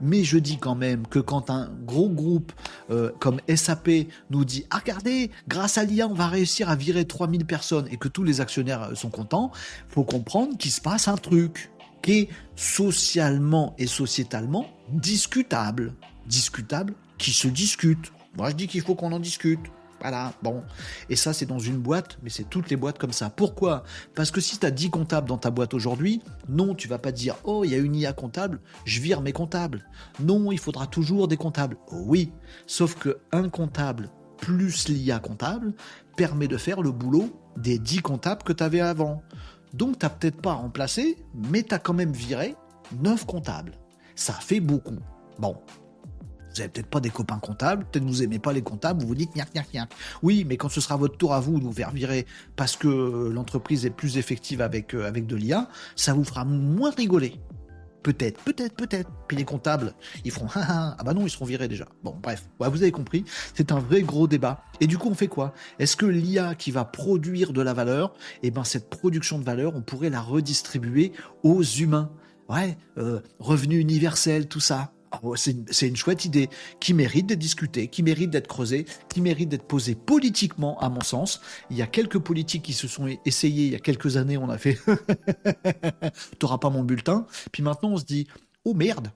Mais 0.00 0.22
je 0.22 0.38
dis 0.38 0.58
quand 0.58 0.76
même 0.76 1.08
que 1.08 1.18
quand 1.18 1.50
un 1.50 1.68
gros 1.84 2.08
groupe 2.08 2.52
euh, 2.90 3.10
comme 3.18 3.40
SAP 3.52 3.90
nous 4.30 4.44
dit 4.44 4.64
ah, 4.70 4.78
regardez, 4.78 5.32
grâce 5.48 5.76
à 5.76 5.82
l'IA, 5.82 6.06
on 6.06 6.14
va 6.14 6.28
réussir 6.28 6.68
à 6.68 6.76
virer 6.76 7.04
3000 7.04 7.44
personnes 7.44 7.88
et 7.90 7.96
que 7.96 8.06
tous 8.06 8.22
les 8.22 8.40
actionnaires 8.40 8.84
euh, 8.84 8.94
sont 8.94 9.10
contents, 9.10 9.50
faut 9.88 10.04
comprendre 10.04 10.56
qu'il 10.56 10.70
se 10.70 10.80
passe 10.80 11.08
un 11.08 11.16
truc 11.16 11.70
qui 12.02 12.12
est 12.12 12.28
socialement 12.56 13.74
et 13.78 13.86
sociétalement 13.86 14.66
discutable. 14.90 15.94
Discutable 16.26 16.94
qui 17.18 17.32
se 17.32 17.48
discute. 17.48 18.12
Moi, 18.36 18.50
je 18.50 18.54
dis 18.54 18.68
qu'il 18.68 18.82
faut 18.82 18.94
qu'on 18.94 19.12
en 19.12 19.20
discute. 19.20 19.60
Voilà, 20.00 20.32
bon. 20.42 20.62
Et 21.10 21.16
ça, 21.16 21.32
c'est 21.32 21.46
dans 21.46 21.58
une 21.58 21.78
boîte, 21.78 22.18
mais 22.22 22.30
c'est 22.30 22.48
toutes 22.48 22.70
les 22.70 22.76
boîtes 22.76 22.98
comme 22.98 23.12
ça. 23.12 23.30
Pourquoi? 23.30 23.82
Parce 24.14 24.30
que 24.30 24.40
si 24.40 24.58
tu 24.58 24.64
as 24.64 24.70
10 24.70 24.90
comptables 24.90 25.28
dans 25.28 25.38
ta 25.38 25.50
boîte 25.50 25.74
aujourd'hui, 25.74 26.22
non, 26.48 26.74
tu 26.74 26.86
vas 26.86 26.98
pas 26.98 27.10
dire 27.10 27.36
Oh, 27.44 27.64
il 27.64 27.72
y 27.72 27.74
a 27.74 27.78
une 27.78 27.96
IA 27.96 28.12
comptable, 28.12 28.60
je 28.84 29.00
vire 29.00 29.20
mes 29.20 29.32
comptables. 29.32 29.84
Non, 30.20 30.52
il 30.52 30.58
faudra 30.58 30.86
toujours 30.86 31.26
des 31.26 31.36
comptables. 31.36 31.76
Oui, 31.90 32.30
sauf 32.66 32.94
que 32.94 33.18
un 33.32 33.48
comptable 33.48 34.10
plus 34.36 34.88
l'IA 34.88 35.18
comptable 35.18 35.74
permet 36.16 36.46
de 36.46 36.56
faire 36.56 36.80
le 36.80 36.92
boulot 36.92 37.30
des 37.56 37.78
10 37.78 38.02
comptables 38.02 38.44
que 38.44 38.52
tu 38.52 38.62
avais 38.62 38.80
avant. 38.80 39.22
Donc, 39.74 39.98
tu 39.98 40.06
n'as 40.06 40.10
peut-être 40.10 40.40
pas 40.40 40.54
remplacé, 40.54 41.16
mais 41.34 41.62
tu 41.62 41.74
as 41.74 41.78
quand 41.78 41.94
même 41.94 42.12
viré 42.12 42.54
9 43.00 43.26
comptables. 43.26 43.72
Ça 44.14 44.32
fait 44.32 44.60
beaucoup. 44.60 44.98
Bon, 45.38 45.56
vous 46.58 46.62
n'avez 46.62 46.68
peut-être 46.68 46.88
pas 46.88 47.00
des 47.00 47.10
copains 47.10 47.38
comptables, 47.38 47.84
peut-être 47.84 48.04
vous 48.04 48.20
n'aimez 48.20 48.38
pas 48.38 48.52
les 48.52 48.62
comptables, 48.62 49.00
vous 49.00 49.08
vous 49.08 49.14
dites 49.14 49.34
niac, 49.36 49.54
niac, 49.54 49.72
niac. 49.72 49.90
Oui, 50.22 50.44
mais 50.46 50.56
quand 50.56 50.68
ce 50.68 50.80
sera 50.80 50.96
votre 50.96 51.16
tour 51.16 51.34
à 51.34 51.40
vous 51.40 51.60
de 51.60 51.64
vous 51.64 51.72
faire 51.72 51.92
virer 51.92 52.26
parce 52.56 52.76
que 52.76 53.30
l'entreprise 53.32 53.86
est 53.86 53.90
plus 53.90 54.16
effective 54.16 54.60
avec, 54.60 54.94
euh, 54.94 55.06
avec 55.06 55.26
de 55.26 55.36
l'IA, 55.36 55.68
ça 55.94 56.14
vous 56.14 56.24
fera 56.24 56.44
moins 56.44 56.90
rigoler. 56.90 57.40
Peut-être, 58.02 58.40
peut-être, 58.42 58.74
peut-être. 58.74 59.10
Puis 59.26 59.36
les 59.36 59.44
comptables, 59.44 59.94
ils 60.24 60.30
feront 60.30 60.46
ah, 60.54 60.66
ah, 60.68 60.96
ah 60.98 61.04
bah 61.04 61.14
non, 61.14 61.26
ils 61.26 61.30
seront 61.30 61.44
virés 61.44 61.68
déjà. 61.68 61.86
Bon, 62.02 62.16
bref, 62.22 62.48
vous 62.58 62.82
avez 62.82 62.92
compris, 62.92 63.24
c'est 63.54 63.72
un 63.72 63.80
vrai 63.80 64.02
gros 64.02 64.28
débat. 64.28 64.62
Et 64.80 64.86
du 64.86 64.98
coup, 64.98 65.08
on 65.08 65.14
fait 65.14 65.28
quoi? 65.28 65.52
Est-ce 65.78 65.96
que 65.96 66.06
l'IA 66.06 66.54
qui 66.54 66.70
va 66.70 66.84
produire 66.84 67.52
de 67.52 67.60
la 67.60 67.74
valeur, 67.74 68.14
eh 68.42 68.50
ben 68.50 68.64
cette 68.64 68.88
production 68.88 69.38
de 69.38 69.44
valeur, 69.44 69.74
on 69.74 69.82
pourrait 69.82 70.10
la 70.10 70.20
redistribuer 70.20 71.12
aux 71.42 71.62
humains? 71.62 72.10
Ouais, 72.48 72.78
euh, 72.96 73.20
revenu 73.38 73.78
universel, 73.78 74.48
tout 74.48 74.60
ça. 74.60 74.92
Ah 75.10 75.20
c'est 75.36 75.88
une, 75.88 75.96
chouette 75.96 76.24
idée 76.24 76.50
qui 76.80 76.92
mérite 76.92 77.26
d'être 77.26 77.38
discutée, 77.38 77.88
qui 77.88 78.02
mérite 78.02 78.30
d'être 78.30 78.46
creusée, 78.46 78.84
qui 79.08 79.20
mérite 79.20 79.48
d'être 79.48 79.66
posée 79.66 79.94
politiquement, 79.94 80.78
à 80.80 80.90
mon 80.90 81.00
sens. 81.00 81.40
Il 81.70 81.76
y 81.76 81.82
a 81.82 81.86
quelques 81.86 82.18
politiques 82.18 82.62
qui 82.62 82.74
se 82.74 82.86
sont 82.86 83.06
essayés 83.24 83.66
il 83.66 83.72
y 83.72 83.76
a 83.76 83.80
quelques 83.80 84.16
années, 84.16 84.36
on 84.36 84.50
a 84.50 84.58
fait 84.58 84.78
T'auras 86.38 86.58
pas 86.58 86.70
mon 86.70 86.82
bulletin. 86.82 87.26
Puis 87.52 87.62
maintenant, 87.62 87.90
on 87.90 87.96
se 87.96 88.04
dit 88.04 88.26
Oh 88.64 88.74
merde 88.74 89.10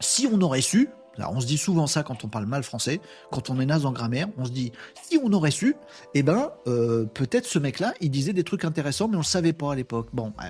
Si 0.00 0.28
on 0.30 0.40
aurait 0.40 0.60
su, 0.60 0.88
on 1.18 1.40
se 1.40 1.46
dit 1.46 1.58
souvent 1.58 1.86
ça 1.86 2.02
quand 2.02 2.24
on 2.24 2.28
parle 2.28 2.46
mal 2.46 2.62
français, 2.62 3.00
quand 3.30 3.50
on 3.50 3.60
est 3.60 3.66
naze 3.66 3.86
en 3.86 3.92
grammaire, 3.92 4.28
on 4.38 4.44
se 4.44 4.50
dit 4.50 4.72
si 5.02 5.18
on 5.22 5.32
aurait 5.32 5.50
su, 5.50 5.76
eh 6.14 6.22
ben 6.22 6.50
euh, 6.66 7.04
peut-être 7.04 7.46
ce 7.46 7.58
mec-là, 7.58 7.94
il 8.00 8.10
disait 8.10 8.32
des 8.32 8.44
trucs 8.44 8.64
intéressants, 8.64 9.08
mais 9.08 9.16
on 9.16 9.20
le 9.20 9.24
savait 9.24 9.52
pas 9.52 9.72
à 9.72 9.74
l'époque. 9.74 10.08
Bon, 10.12 10.32
bah, 10.36 10.44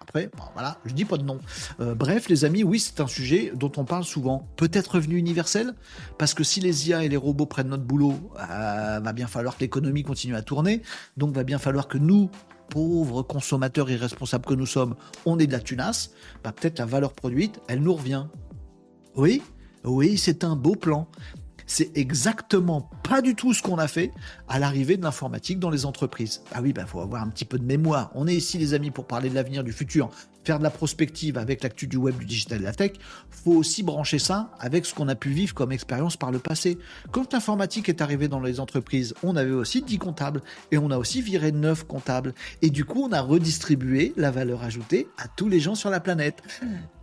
après, 0.00 0.30
voilà, 0.54 0.78
je 0.84 0.94
dis 0.94 1.04
pas 1.04 1.18
de 1.18 1.24
nom. 1.24 1.38
Euh, 1.80 1.94
bref, 1.94 2.28
les 2.28 2.44
amis, 2.44 2.64
oui, 2.64 2.80
c'est 2.80 3.00
un 3.00 3.06
sujet 3.06 3.52
dont 3.54 3.72
on 3.76 3.84
parle 3.84 4.04
souvent. 4.04 4.48
Peut-être 4.56 4.96
revenu 4.96 5.16
universel, 5.16 5.74
parce 6.18 6.34
que 6.34 6.44
si 6.44 6.60
les 6.60 6.88
IA 6.88 7.04
et 7.04 7.08
les 7.08 7.16
robots 7.16 7.46
prennent 7.46 7.68
notre 7.68 7.84
boulot, 7.84 8.14
euh, 8.38 9.00
va 9.02 9.12
bien 9.12 9.26
falloir 9.26 9.56
que 9.56 9.60
l'économie 9.60 10.02
continue 10.02 10.34
à 10.34 10.42
tourner, 10.42 10.82
donc 11.16 11.34
va 11.34 11.44
bien 11.44 11.58
falloir 11.58 11.88
que 11.88 11.98
nous, 11.98 12.30
pauvres 12.68 13.22
consommateurs 13.22 13.90
irresponsables 13.90 14.44
que 14.44 14.54
nous 14.54 14.66
sommes, 14.66 14.96
on 15.24 15.38
ait 15.38 15.46
de 15.46 15.52
la 15.52 15.60
tunasse, 15.60 16.10
bah, 16.42 16.52
peut-être 16.52 16.78
la 16.78 16.86
valeur 16.86 17.12
produite, 17.12 17.60
elle 17.68 17.80
nous 17.80 17.94
revient. 17.94 18.26
Oui, 19.14 19.42
oui, 19.86 20.18
c'est 20.18 20.44
un 20.44 20.56
beau 20.56 20.74
plan. 20.74 21.08
c'est 21.66 21.96
exactement 21.96 22.88
pas 23.02 23.22
du 23.22 23.34
tout 23.34 23.52
ce 23.52 23.62
qu'on 23.62 23.78
a 23.78 23.88
fait 23.88 24.12
à 24.48 24.58
l'arrivée 24.58 24.96
de 24.96 25.02
l'informatique 25.02 25.58
dans 25.58 25.70
les 25.70 25.84
entreprises. 25.84 26.42
Ah 26.52 26.60
oui, 26.62 26.70
il 26.70 26.74
bah, 26.74 26.86
faut 26.86 27.00
avoir 27.00 27.22
un 27.22 27.28
petit 27.28 27.44
peu 27.44 27.58
de 27.58 27.64
mémoire. 27.64 28.10
On 28.14 28.26
est 28.26 28.34
ici, 28.34 28.58
les 28.58 28.74
amis, 28.74 28.90
pour 28.90 29.06
parler 29.06 29.30
de 29.30 29.34
l'avenir, 29.34 29.64
du 29.64 29.72
futur, 29.72 30.10
faire 30.44 30.58
de 30.58 30.62
la 30.62 30.70
prospective 30.70 31.38
avec 31.38 31.62
l'actu 31.64 31.88
du 31.88 31.96
web, 31.96 32.16
du 32.18 32.24
digital 32.24 32.60
de 32.60 32.64
la 32.64 32.72
tech. 32.72 32.92
faut 33.30 33.52
aussi 33.52 33.82
brancher 33.82 34.20
ça 34.20 34.52
avec 34.60 34.86
ce 34.86 34.94
qu'on 34.94 35.08
a 35.08 35.16
pu 35.16 35.30
vivre 35.30 35.54
comme 35.54 35.72
expérience 35.72 36.16
par 36.16 36.30
le 36.30 36.38
passé. 36.38 36.78
Quand 37.10 37.32
l'informatique 37.32 37.88
est 37.88 38.00
arrivée 38.00 38.28
dans 38.28 38.40
les 38.40 38.60
entreprises, 38.60 39.14
on 39.24 39.34
avait 39.34 39.50
aussi 39.50 39.82
10 39.82 39.98
comptables 39.98 40.42
et 40.70 40.78
on 40.78 40.90
a 40.90 40.98
aussi 40.98 41.20
viré 41.20 41.50
9 41.50 41.84
comptables. 41.84 42.32
Et 42.62 42.70
du 42.70 42.84
coup, 42.84 43.02
on 43.02 43.12
a 43.12 43.20
redistribué 43.20 44.12
la 44.16 44.30
valeur 44.30 44.62
ajoutée 44.62 45.08
à 45.18 45.26
tous 45.26 45.48
les 45.48 45.58
gens 45.58 45.74
sur 45.74 45.90
la 45.90 46.00
planète. 46.00 46.42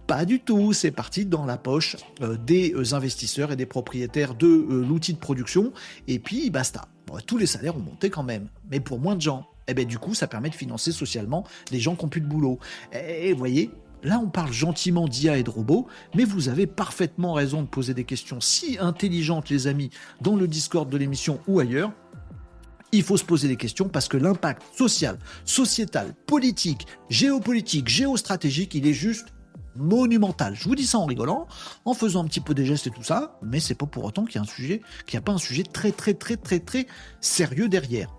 Pas 0.08 0.26
du 0.26 0.42
tout, 0.42 0.74
c'est 0.74 0.92
parti 0.92 1.26
dans 1.26 1.46
la 1.46 1.58
poche 1.58 1.96
euh, 2.22 2.38
des 2.38 2.74
euh, 2.74 2.94
investisseurs 2.94 3.52
et 3.52 3.56
des 3.56 3.66
propriétaires 3.66 4.36
de 4.36 4.48
euh, 4.48 4.86
l'outil 4.86 5.14
de 5.14 5.20
production, 5.20 5.72
et 6.08 6.20
puis 6.20 6.50
basta. 6.50 6.88
tous 7.26 7.38
les 7.38 7.46
salaires 7.46 7.78
ont 7.78 7.82
monté 7.82 8.10
quand 8.10 8.24
même, 8.24 8.50
mais 8.70 8.80
pour 8.80 9.00
moins 9.00 9.16
de 9.16 9.22
gens. 9.22 9.48
Et 9.66 9.72
eh 9.72 9.74
bien 9.74 9.86
du 9.86 9.98
coup, 9.98 10.14
ça 10.14 10.28
permet 10.28 10.50
de 10.50 10.56
financer 10.56 10.92
socialement 10.92 11.46
les 11.72 11.80
gens 11.80 11.96
qui 11.96 12.04
n'ont 12.04 12.10
plus 12.10 12.20
de 12.20 12.28
boulot. 12.28 12.60
Et 12.92 13.32
vous 13.32 13.40
voyez, 13.40 13.72
Là, 14.04 14.20
on 14.22 14.28
parle 14.28 14.52
gentiment 14.52 15.08
d'IA 15.08 15.38
et 15.38 15.44
de 15.44 15.50
robots, 15.50 15.88
mais 16.14 16.26
vous 16.26 16.50
avez 16.50 16.68
parfaitement 16.68 17.32
raison 17.34 17.62
de 17.62 17.68
poser 17.68 17.94
des 17.94 18.04
questions 18.04 18.42
si 18.42 18.78
intelligentes, 18.78 19.50
les 19.50 19.68
amis, 19.68 19.92
dans 20.20 20.36
le 20.36 20.46
Discord 20.46 20.90
de 20.90 20.98
l'émission 20.98 21.40
ou 21.48 21.62
ailleurs. 21.62 21.94
Il 22.92 23.02
faut 23.02 23.16
se 23.16 23.24
poser 23.24 23.48
des 23.48 23.56
questions 23.56 23.88
parce 23.88 24.10
que 24.10 24.18
l'impact 24.18 24.62
social, 24.76 25.18
sociétal, 25.46 26.14
politique, 26.28 26.86
géopolitique, 27.10 27.88
géostratégique, 27.88 28.76
il 28.76 28.86
est 28.86 28.94
juste 28.94 29.33
monumental. 29.76 30.56
Je 30.56 30.64
vous 30.66 30.76
dis 30.76 30.86
ça 30.86 31.00
en 31.00 31.06
rigolant, 31.06 31.48
en 31.86 31.94
faisant 31.94 32.24
un 32.24 32.28
petit 32.28 32.40
peu 32.40 32.54
des 32.54 32.66
gestes 32.66 32.88
et 32.88 32.92
tout 32.92 33.04
ça, 33.04 33.38
mais 33.42 33.60
c'est 33.60 33.76
pas 33.76 33.86
pour 33.86 34.04
autant 34.04 34.26
qu'il 34.26 34.36
y 34.36 34.38
a 34.40 34.42
un 34.42 34.46
sujet, 34.46 34.82
qu'il 35.06 35.18
n'y 35.18 35.20
a 35.20 35.26
pas 35.26 35.34
un 35.34 35.38
sujet 35.38 35.64
très 35.64 35.92
très 35.92 36.14
très 36.14 36.38
très 36.38 36.60
très 36.60 36.88
sérieux 37.22 37.70
derrière. 37.70 38.10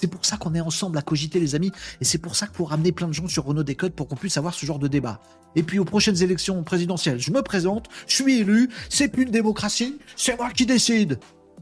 C'est 0.00 0.08
pour 0.08 0.24
ça 0.24 0.36
qu'on 0.36 0.54
est 0.54 0.60
ensemble 0.60 0.98
à 0.98 1.02
cogiter, 1.02 1.40
les 1.40 1.54
amis, 1.54 1.70
et 2.00 2.04
c'est 2.04 2.18
pour 2.18 2.36
ça 2.36 2.46
qu'il 2.46 2.56
faut 2.56 2.64
ramener 2.64 2.92
plein 2.92 3.08
de 3.08 3.12
gens 3.12 3.28
sur 3.28 3.44
Renault 3.44 3.62
Décode 3.62 3.92
pour 3.92 4.08
qu'on 4.08 4.16
puisse 4.16 4.36
avoir 4.36 4.52
ce 4.52 4.66
genre 4.66 4.78
de 4.78 4.88
débat. 4.88 5.20
Et 5.56 5.62
puis 5.62 5.78
aux 5.78 5.84
prochaines 5.84 6.20
élections 6.22 6.62
présidentielles, 6.62 7.20
je 7.20 7.30
me 7.30 7.42
présente, 7.42 7.88
je 8.06 8.16
suis 8.16 8.40
élu, 8.40 8.68
c'est 8.88 9.08
plus 9.08 9.22
une 9.22 9.30
démocratie, 9.30 9.98
c'est 10.16 10.36
moi 10.36 10.50
qui 10.50 10.66
décide. 10.66 11.20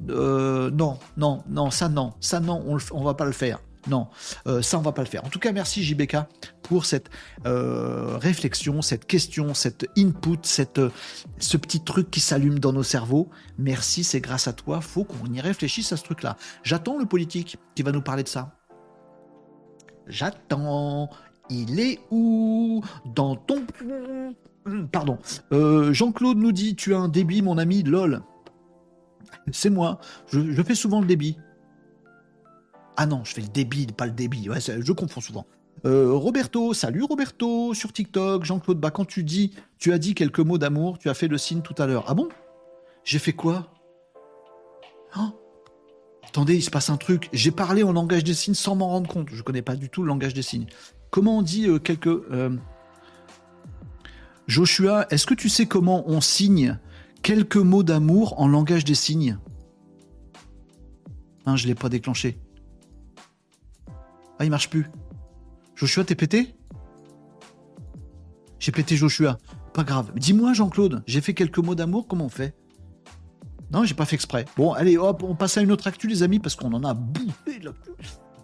Euh, 0.08 0.70
non, 0.70 0.98
non, 1.16 1.44
non, 1.48 1.70
ça 1.70 1.88
non, 1.88 2.14
ça 2.20 2.40
non, 2.40 2.64
on, 2.66 2.78
on 2.92 3.04
va 3.04 3.14
pas 3.14 3.26
le 3.26 3.32
faire. 3.32 3.60
Non, 3.88 4.08
euh, 4.46 4.62
ça 4.62 4.78
on 4.78 4.82
va 4.82 4.92
pas 4.92 5.02
le 5.02 5.08
faire. 5.08 5.24
En 5.24 5.28
tout 5.28 5.40
cas, 5.40 5.50
merci 5.50 5.82
JBK 5.82 6.16
pour 6.62 6.84
cette 6.84 7.10
euh, 7.46 8.16
réflexion, 8.16 8.80
cette 8.80 9.06
question, 9.06 9.54
cette 9.54 9.88
input, 9.98 10.38
cette, 10.42 10.78
euh, 10.78 10.90
ce 11.38 11.56
petit 11.56 11.82
truc 11.82 12.10
qui 12.10 12.20
s'allume 12.20 12.60
dans 12.60 12.72
nos 12.72 12.84
cerveaux. 12.84 13.28
Merci, 13.58 14.04
c'est 14.04 14.20
grâce 14.20 14.46
à 14.46 14.52
toi. 14.52 14.80
Faut 14.80 15.04
qu'on 15.04 15.32
y 15.32 15.40
réfléchisse 15.40 15.92
à 15.92 15.96
ce 15.96 16.04
truc-là. 16.04 16.36
J'attends 16.62 16.96
le 16.96 17.06
politique 17.06 17.58
qui 17.74 17.82
va 17.82 17.90
nous 17.90 18.02
parler 18.02 18.22
de 18.22 18.28
ça. 18.28 18.54
J'attends. 20.06 21.10
Il 21.50 21.80
est 21.80 21.98
où? 22.10 22.82
Dans 23.04 23.34
ton. 23.34 23.66
Pardon. 24.92 25.18
Jean-Claude 25.50 26.38
nous 26.38 26.52
dit 26.52 26.76
Tu 26.76 26.94
as 26.94 26.98
un 26.98 27.08
débit, 27.08 27.42
mon 27.42 27.58
ami, 27.58 27.82
lol. 27.82 28.22
C'est 29.50 29.70
moi. 29.70 29.98
je 30.32 30.62
fais 30.62 30.76
souvent 30.76 31.00
le 31.00 31.06
débit. 31.06 31.36
Ah 32.96 33.06
non, 33.06 33.24
je 33.24 33.32
fais 33.34 33.40
le 33.40 33.48
débit, 33.48 33.86
pas 33.86 34.06
le 34.06 34.12
débit. 34.12 34.48
Je 34.48 34.92
confonds 34.92 35.20
souvent. 35.20 35.46
Euh, 35.84 36.12
Roberto, 36.12 36.74
salut 36.74 37.02
Roberto, 37.02 37.74
sur 37.74 37.92
TikTok. 37.92 38.44
Jean-Claude, 38.44 38.78
bah 38.78 38.90
quand 38.90 39.04
tu 39.04 39.24
dis, 39.24 39.52
tu 39.78 39.92
as 39.92 39.98
dit 39.98 40.14
quelques 40.14 40.40
mots 40.40 40.58
d'amour, 40.58 40.98
tu 40.98 41.08
as 41.08 41.14
fait 41.14 41.28
le 41.28 41.38
signe 41.38 41.62
tout 41.62 41.74
à 41.78 41.86
l'heure. 41.86 42.04
Ah 42.06 42.14
bon? 42.14 42.28
J'ai 43.04 43.18
fait 43.18 43.32
quoi? 43.32 43.72
Oh 45.18 45.30
Attendez, 46.24 46.54
il 46.54 46.62
se 46.62 46.70
passe 46.70 46.88
un 46.88 46.96
truc. 46.96 47.28
J'ai 47.32 47.50
parlé 47.50 47.82
en 47.82 47.92
langage 47.92 48.24
des 48.24 48.34
signes 48.34 48.54
sans 48.54 48.76
m'en 48.76 48.88
rendre 48.88 49.10
compte. 49.10 49.28
Je 49.32 49.42
connais 49.42 49.62
pas 49.62 49.76
du 49.76 49.88
tout 49.88 50.02
le 50.02 50.08
langage 50.08 50.34
des 50.34 50.42
signes. 50.42 50.66
Comment 51.10 51.38
on 51.38 51.42
dit 51.42 51.68
euh, 51.68 51.78
quelques... 51.78 52.06
Euh, 52.06 52.56
Joshua, 54.46 55.06
est-ce 55.10 55.26
que 55.26 55.34
tu 55.34 55.48
sais 55.48 55.66
comment 55.66 56.04
on 56.08 56.20
signe 56.20 56.78
quelques 57.22 57.56
mots 57.56 57.82
d'amour 57.82 58.40
en 58.40 58.48
langage 58.48 58.84
des 58.84 58.94
signes? 58.94 59.38
Hein, 61.44 61.56
Je 61.56 61.66
l'ai 61.66 61.74
pas 61.74 61.88
déclenché. 61.88 62.38
Ah, 64.42 64.44
il 64.44 64.50
marche 64.50 64.70
plus. 64.70 64.90
Joshua, 65.76 66.02
t'es 66.02 66.16
pété? 66.16 66.56
J'ai 68.58 68.72
pété 68.72 68.96
Joshua. 68.96 69.38
Pas 69.72 69.84
grave. 69.84 70.10
Dis-moi, 70.16 70.52
Jean-Claude, 70.52 71.04
j'ai 71.06 71.20
fait 71.20 71.32
quelques 71.32 71.60
mots 71.60 71.76
d'amour, 71.76 72.08
comment 72.08 72.24
on 72.24 72.28
fait? 72.28 72.52
Non, 73.72 73.84
j'ai 73.84 73.94
pas 73.94 74.04
fait 74.04 74.16
exprès. 74.16 74.46
Bon, 74.56 74.72
allez, 74.72 74.98
hop, 74.98 75.22
on 75.22 75.36
passe 75.36 75.58
à 75.58 75.62
une 75.62 75.70
autre 75.70 75.86
actu, 75.86 76.08
les 76.08 76.24
amis, 76.24 76.40
parce 76.40 76.56
qu'on 76.56 76.72
en 76.72 76.82
a 76.82 76.92
bouffé 76.92 77.60
là. 77.60 77.70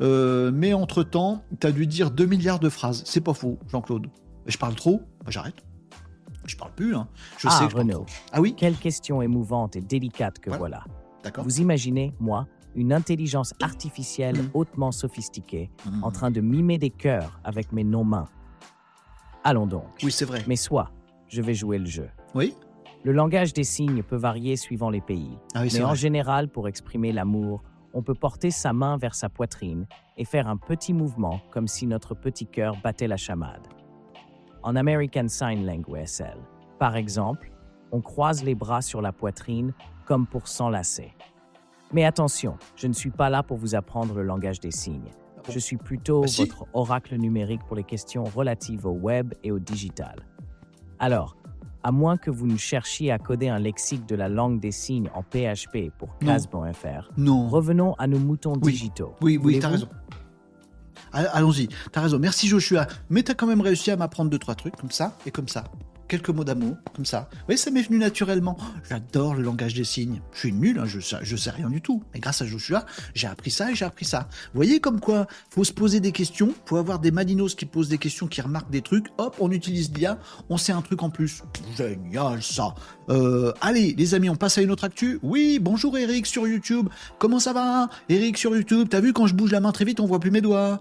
Euh, 0.01 0.53
mais 0.55 0.73
entre-temps, 0.73 1.43
t'as 1.59 1.73
dû 1.73 1.89
dire 1.89 2.13
2 2.13 2.27
milliards 2.27 2.61
de 2.61 2.69
phrases. 2.69 3.03
C'est 3.05 3.21
pas 3.21 3.35
faux, 3.35 3.59
Jean-Claude. 3.67 4.07
Je 4.47 4.57
parle 4.57 4.77
trop 4.77 5.03
bah, 5.25 5.33
J'arrête. 5.33 5.65
Je 6.47 6.55
parle 6.55 6.77
plus, 6.77 6.95
hein. 6.95 7.09
Je 7.39 7.49
ah, 7.49 7.51
sais 7.51 7.65
Renaud. 7.65 8.07
Ah 8.31 8.41
oui? 8.41 8.55
Quelle 8.57 8.77
question 8.77 9.21
émouvante 9.21 9.75
et 9.75 9.81
délicate 9.81 10.39
que 10.39 10.51
voilà. 10.51 10.85
D'accord. 11.25 11.43
Vous 11.43 11.61
imaginez, 11.61 12.15
moi, 12.21 12.47
une 12.75 12.93
intelligence 12.93 13.55
artificielle 13.63 14.37
mm. 14.37 14.51
hautement 14.55 14.93
sophistiquée 14.93 15.71
mm. 15.87 16.05
en 16.05 16.11
train 16.11 16.31
de 16.31 16.41
mimer 16.41 16.79
des 16.79 16.91
cœurs 16.91 17.41
avec 17.45 17.73
mes 17.73 17.85
non-mains. 17.85 18.29
Allons 19.45 19.67
donc. 19.67 19.87
Oui, 20.03 20.11
c'est 20.11 20.25
vrai. 20.25 20.45
Mais 20.47 20.57
soit, 20.57 20.91
je 21.29 21.43
vais 21.43 21.55
jouer 21.55 21.79
le 21.79 21.87
jeu. 21.87 22.09
Oui. 22.35 22.55
Le 23.05 23.13
langage 23.13 23.53
des 23.53 23.65
signes 23.65 24.03
peut 24.03 24.17
varier 24.17 24.57
suivant 24.57 24.91
les 24.91 25.01
pays. 25.01 25.39
Ah 25.55 25.63
mais 25.65 25.83
en 25.83 25.95
général, 25.95 26.49
pour 26.49 26.69
exprimer 26.69 27.13
l'amour, 27.13 27.63
on 27.95 28.03
peut 28.03 28.15
porter 28.15 28.51
sa 28.51 28.73
main 28.73 28.97
vers 28.97 29.15
sa 29.15 29.29
poitrine 29.29 29.87
et 30.17 30.25
faire 30.25 30.49
un 30.49 30.57
petit 30.57 30.93
mouvement 30.93 31.41
comme 31.51 31.69
si 31.69 31.87
notre 31.87 32.15
petit 32.15 32.47
cœur 32.47 32.77
battait 32.83 33.07
la 33.07 33.17
chamade. 33.17 33.67
En 34.63 34.75
American 34.77 35.29
Sign 35.29 35.65
Language 35.65 36.23
par 36.79 36.95
exemple, 36.95 37.51
on 37.91 38.01
croise 38.01 38.45
les 38.45 38.55
bras 38.55 38.83
sur 38.83 39.03
la 39.03 39.13
poitrine 39.13 39.73
comme 40.07 40.27
pour 40.27 40.47
s'enlacer. 40.47 41.13
Mais 41.93 42.05
attention, 42.05 42.57
je 42.77 42.87
ne 42.87 42.93
suis 42.93 43.11
pas 43.11 43.31
là 43.31 43.43
pour 43.43 43.57
vous 43.57 43.75
apprendre 43.75 44.15
le 44.15 44.23
langage 44.23 44.61
des 44.61 44.71
signes. 44.71 45.11
Je 45.49 45.59
suis 45.59 45.79
plutôt 45.79 46.23
bah, 46.23 46.29
votre 46.37 46.67
oracle 46.75 47.17
numérique 47.17 47.63
pour 47.67 47.77
les 47.77 47.85
questions 47.85 48.25
relatives 48.25 48.87
au 48.87 48.93
web 48.93 49.33
et 49.43 49.51
au 49.51 49.59
digital. 49.59 50.17
Alors, 50.99 51.37
à 51.83 51.93
moins 51.93 52.19
que 52.19 52.31
vous 52.31 52.47
ne 52.47 52.59
cherchiez 52.59 53.11
à 53.11 53.19
coder 53.19 53.49
un 53.49 53.59
lexique 53.59 54.07
de 54.07 54.15
la 54.15 54.29
langue 54.29 54.61
des 54.61 54.73
signes 54.73 55.09
en 55.15 55.23
PHP 55.23 55.91
pour 55.97 56.19
Casbon.fr, 56.19 57.11
revenons 57.49 57.95
à 57.95 58.07
nos 58.07 58.19
moutons 58.19 58.57
digitaux. 58.57 59.15
Oui, 59.23 59.39
oui, 59.43 59.59
t'as 59.59 59.69
raison. 59.69 59.89
Allons-y, 61.13 61.69
t'as 61.91 62.03
raison. 62.03 62.19
Merci 62.19 62.49
Joshua. 62.49 62.87
Mais 63.09 63.23
t'as 63.23 63.35
quand 63.35 63.47
même 63.47 63.63
réussi 63.63 63.91
à 63.91 63.97
m'apprendre 63.97 64.31
deux, 64.31 64.39
trois 64.39 64.55
trucs 64.55 64.77
comme 64.77 64.91
ça 64.91 65.17
et 65.25 65.31
comme 65.31 65.49
ça 65.49 65.65
quelques 66.09 66.31
mots 66.31 66.45
d'amour, 66.45 66.77
comme 66.95 67.05
ça. 67.05 67.29
Oui, 67.49 67.57
ça 67.57 67.71
m'est 67.71 67.83
venu 67.83 67.99
naturellement. 67.99 68.57
J'adore 68.89 69.35
le 69.35 69.43
langage 69.43 69.75
des 69.75 69.85
signes. 69.85 70.21
Je 70.33 70.39
suis 70.39 70.53
nul, 70.53 70.79
hein, 70.79 70.87
je, 70.87 70.99
je 70.99 71.37
sais 71.37 71.51
rien 71.51 71.69
du 71.69 71.81
tout. 71.81 72.03
Mais 72.13 72.21
grâce 72.21 72.43
à 72.43 72.47
Joshua, 72.47 72.87
j'ai 73.15 73.27
appris 73.27 73.51
ça 73.51 73.71
et 73.71 73.75
j'ai 73.75 73.85
appris 73.85 74.05
ça. 74.05 74.29
Vous 74.53 74.59
voyez 74.59 74.81
comme 74.81 75.01
quoi, 75.01 75.27
faut 75.51 75.65
se 75.65 75.73
poser 75.73 76.01
des 76.01 76.13
questions, 76.13 76.55
faut 76.67 76.77
avoir 76.77 76.99
des 76.99 77.11
malinos 77.11 77.55
qui 77.55 77.67
posent 77.67 77.89
des 77.89 77.99
questions, 77.99 78.27
qui 78.27 78.41
remarquent 78.41 78.71
des 78.71 78.83
trucs. 78.83 79.07
Hop, 79.19 79.37
on 79.39 79.51
utilise 79.51 79.93
l'IA, 79.93 80.19
on 80.49 80.57
sait 80.57 80.73
un 80.73 80.83
truc 80.83 81.03
en 81.03 81.11
plus. 81.11 81.43
Génial 81.77 82.43
ça. 82.43 82.75
Euh, 83.11 83.53
allez, 83.61 83.95
les 83.97 84.15
amis, 84.15 84.31
on 84.31 84.37
passe 84.37 84.59
à 84.59 84.63
une 84.63 84.71
autre 84.71 84.85
actu. 84.85 85.19
Oui, 85.23 85.59
bonjour 85.61 85.97
Eric 85.97 86.27
sur 86.27 86.47
YouTube. 86.47 86.89
Comment 87.19 87.39
ça 87.39 87.53
va 87.53 87.89
Eric 88.09 88.39
sur 88.39 88.57
YouTube, 88.57 88.89
t'as 88.91 89.01
vu 89.01 89.13
quand 89.13 89.27
je 89.27 89.35
bouge 89.35 89.53
la 89.53 89.61
main 89.61 89.73
très 89.73 89.85
vite, 89.85 90.01
on 90.01 90.07
voit 90.07 90.21
plus 90.21 90.31
mes 90.31 90.41
doigts. 90.41 90.81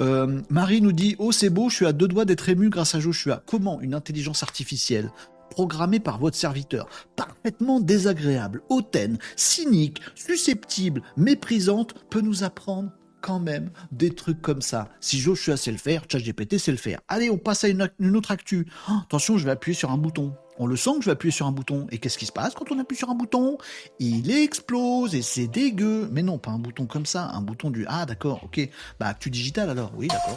Euh, 0.00 0.40
Marie 0.50 0.80
nous 0.80 0.92
dit 0.92 1.16
Oh, 1.18 1.32
c'est 1.32 1.50
beau, 1.50 1.68
je 1.68 1.76
suis 1.76 1.86
à 1.86 1.92
deux 1.92 2.08
doigts 2.08 2.24
d'être 2.24 2.48
ému 2.48 2.70
grâce 2.70 2.94
à 2.94 3.00
Joshua. 3.00 3.42
Comment 3.46 3.80
une 3.80 3.94
intelligence 3.94 4.42
artificielle 4.42 5.10
programmée 5.50 6.00
par 6.00 6.18
votre 6.18 6.36
serviteur, 6.36 6.88
parfaitement 7.14 7.78
désagréable, 7.78 8.62
hautaine, 8.70 9.18
cynique, 9.36 10.00
susceptible, 10.14 11.02
méprisante, 11.16 11.94
peut 12.08 12.22
nous 12.22 12.42
apprendre 12.42 12.90
quand 13.20 13.38
même 13.38 13.70
des 13.92 14.14
trucs 14.14 14.40
comme 14.40 14.62
ça? 14.62 14.88
Si 15.00 15.18
Joshua 15.18 15.56
sait 15.56 15.72
le 15.72 15.78
faire, 15.78 16.04
ChatGPT 16.10 16.58
sait 16.58 16.70
le 16.70 16.78
faire. 16.78 17.00
Allez, 17.08 17.28
on 17.28 17.38
passe 17.38 17.64
à 17.64 17.68
une, 17.68 18.16
autre 18.16 18.30
actu. 18.30 18.66
Oh, 18.88 18.94
attention, 19.04 19.36
je 19.36 19.44
vais 19.44 19.50
appuyer 19.50 19.76
sur 19.76 19.90
un 19.90 19.98
bouton 19.98 20.34
on 20.62 20.66
le 20.66 20.76
sent 20.76 20.92
que 20.98 21.00
je 21.00 21.06
vais 21.06 21.12
appuyer 21.12 21.32
sur 21.32 21.46
un 21.46 21.52
bouton. 21.52 21.86
Et 21.90 21.98
qu'est-ce 21.98 22.16
qui 22.16 22.26
se 22.26 22.32
passe 22.32 22.54
quand 22.54 22.70
on 22.70 22.78
appuie 22.78 22.96
sur 22.96 23.10
un 23.10 23.14
bouton? 23.14 23.58
Il 23.98 24.30
explose 24.30 25.14
et 25.14 25.22
c'est 25.22 25.48
dégueu. 25.48 26.08
Mais 26.12 26.22
non, 26.22 26.38
pas 26.38 26.52
un 26.52 26.58
bouton 26.58 26.86
comme 26.86 27.04
ça, 27.04 27.30
un 27.34 27.40
bouton 27.40 27.70
du 27.70 27.84
Ah 27.88 28.06
d'accord, 28.06 28.44
ok. 28.44 28.68
Bah 29.00 29.08
actu 29.08 29.28
digital 29.28 29.70
alors, 29.70 29.92
oui 29.96 30.06
d'accord. 30.06 30.36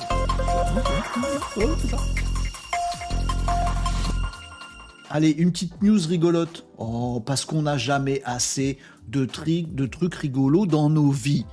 Allez, 5.11 5.29
une 5.29 5.51
petite 5.51 5.81
news 5.83 5.99
rigolote. 6.07 6.65
Oh, 6.77 7.21
parce 7.23 7.45
qu'on 7.45 7.61
n'a 7.61 7.77
jamais 7.77 8.23
assez 8.25 8.79
de, 9.07 9.25
de 9.25 9.85
trucs 9.85 10.15
rigolos 10.15 10.65
dans 10.65 10.89
nos 10.89 11.11
vies. 11.11 11.45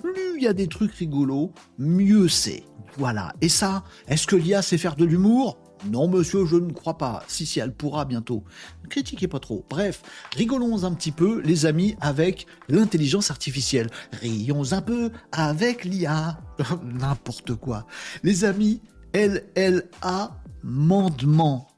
Plus 0.00 0.36
il 0.36 0.44
y 0.44 0.46
a 0.46 0.52
des 0.52 0.68
trucs 0.68 0.94
rigolos, 0.94 1.52
mieux 1.78 2.28
c'est. 2.28 2.62
Voilà. 2.96 3.32
Et 3.40 3.48
ça, 3.48 3.84
est-ce 4.08 4.26
que 4.26 4.36
l'IA 4.36 4.62
sait 4.62 4.78
faire 4.78 4.96
de 4.96 5.04
l'humour? 5.04 5.58
Non, 5.86 6.08
monsieur, 6.08 6.46
je 6.46 6.56
ne 6.56 6.72
crois 6.72 6.98
pas. 6.98 7.22
Si, 7.28 7.46
si, 7.46 7.60
elle 7.60 7.72
pourra 7.72 8.04
bientôt. 8.04 8.44
Critiquez 8.88 9.28
pas 9.28 9.40
trop. 9.40 9.64
Bref, 9.70 10.02
rigolons 10.36 10.84
un 10.84 10.92
petit 10.92 11.12
peu, 11.12 11.40
les 11.42 11.66
amis, 11.66 11.96
avec 12.00 12.46
l'intelligence 12.68 13.30
artificielle. 13.30 13.88
Rions 14.20 14.72
un 14.72 14.82
peu 14.82 15.10
avec 15.32 15.84
l'IA. 15.84 16.40
N'importe 16.84 17.54
quoi. 17.54 17.86
Les 18.22 18.44
amis, 18.44 18.82
LLA 19.14 20.36
Mandement. 20.62 21.68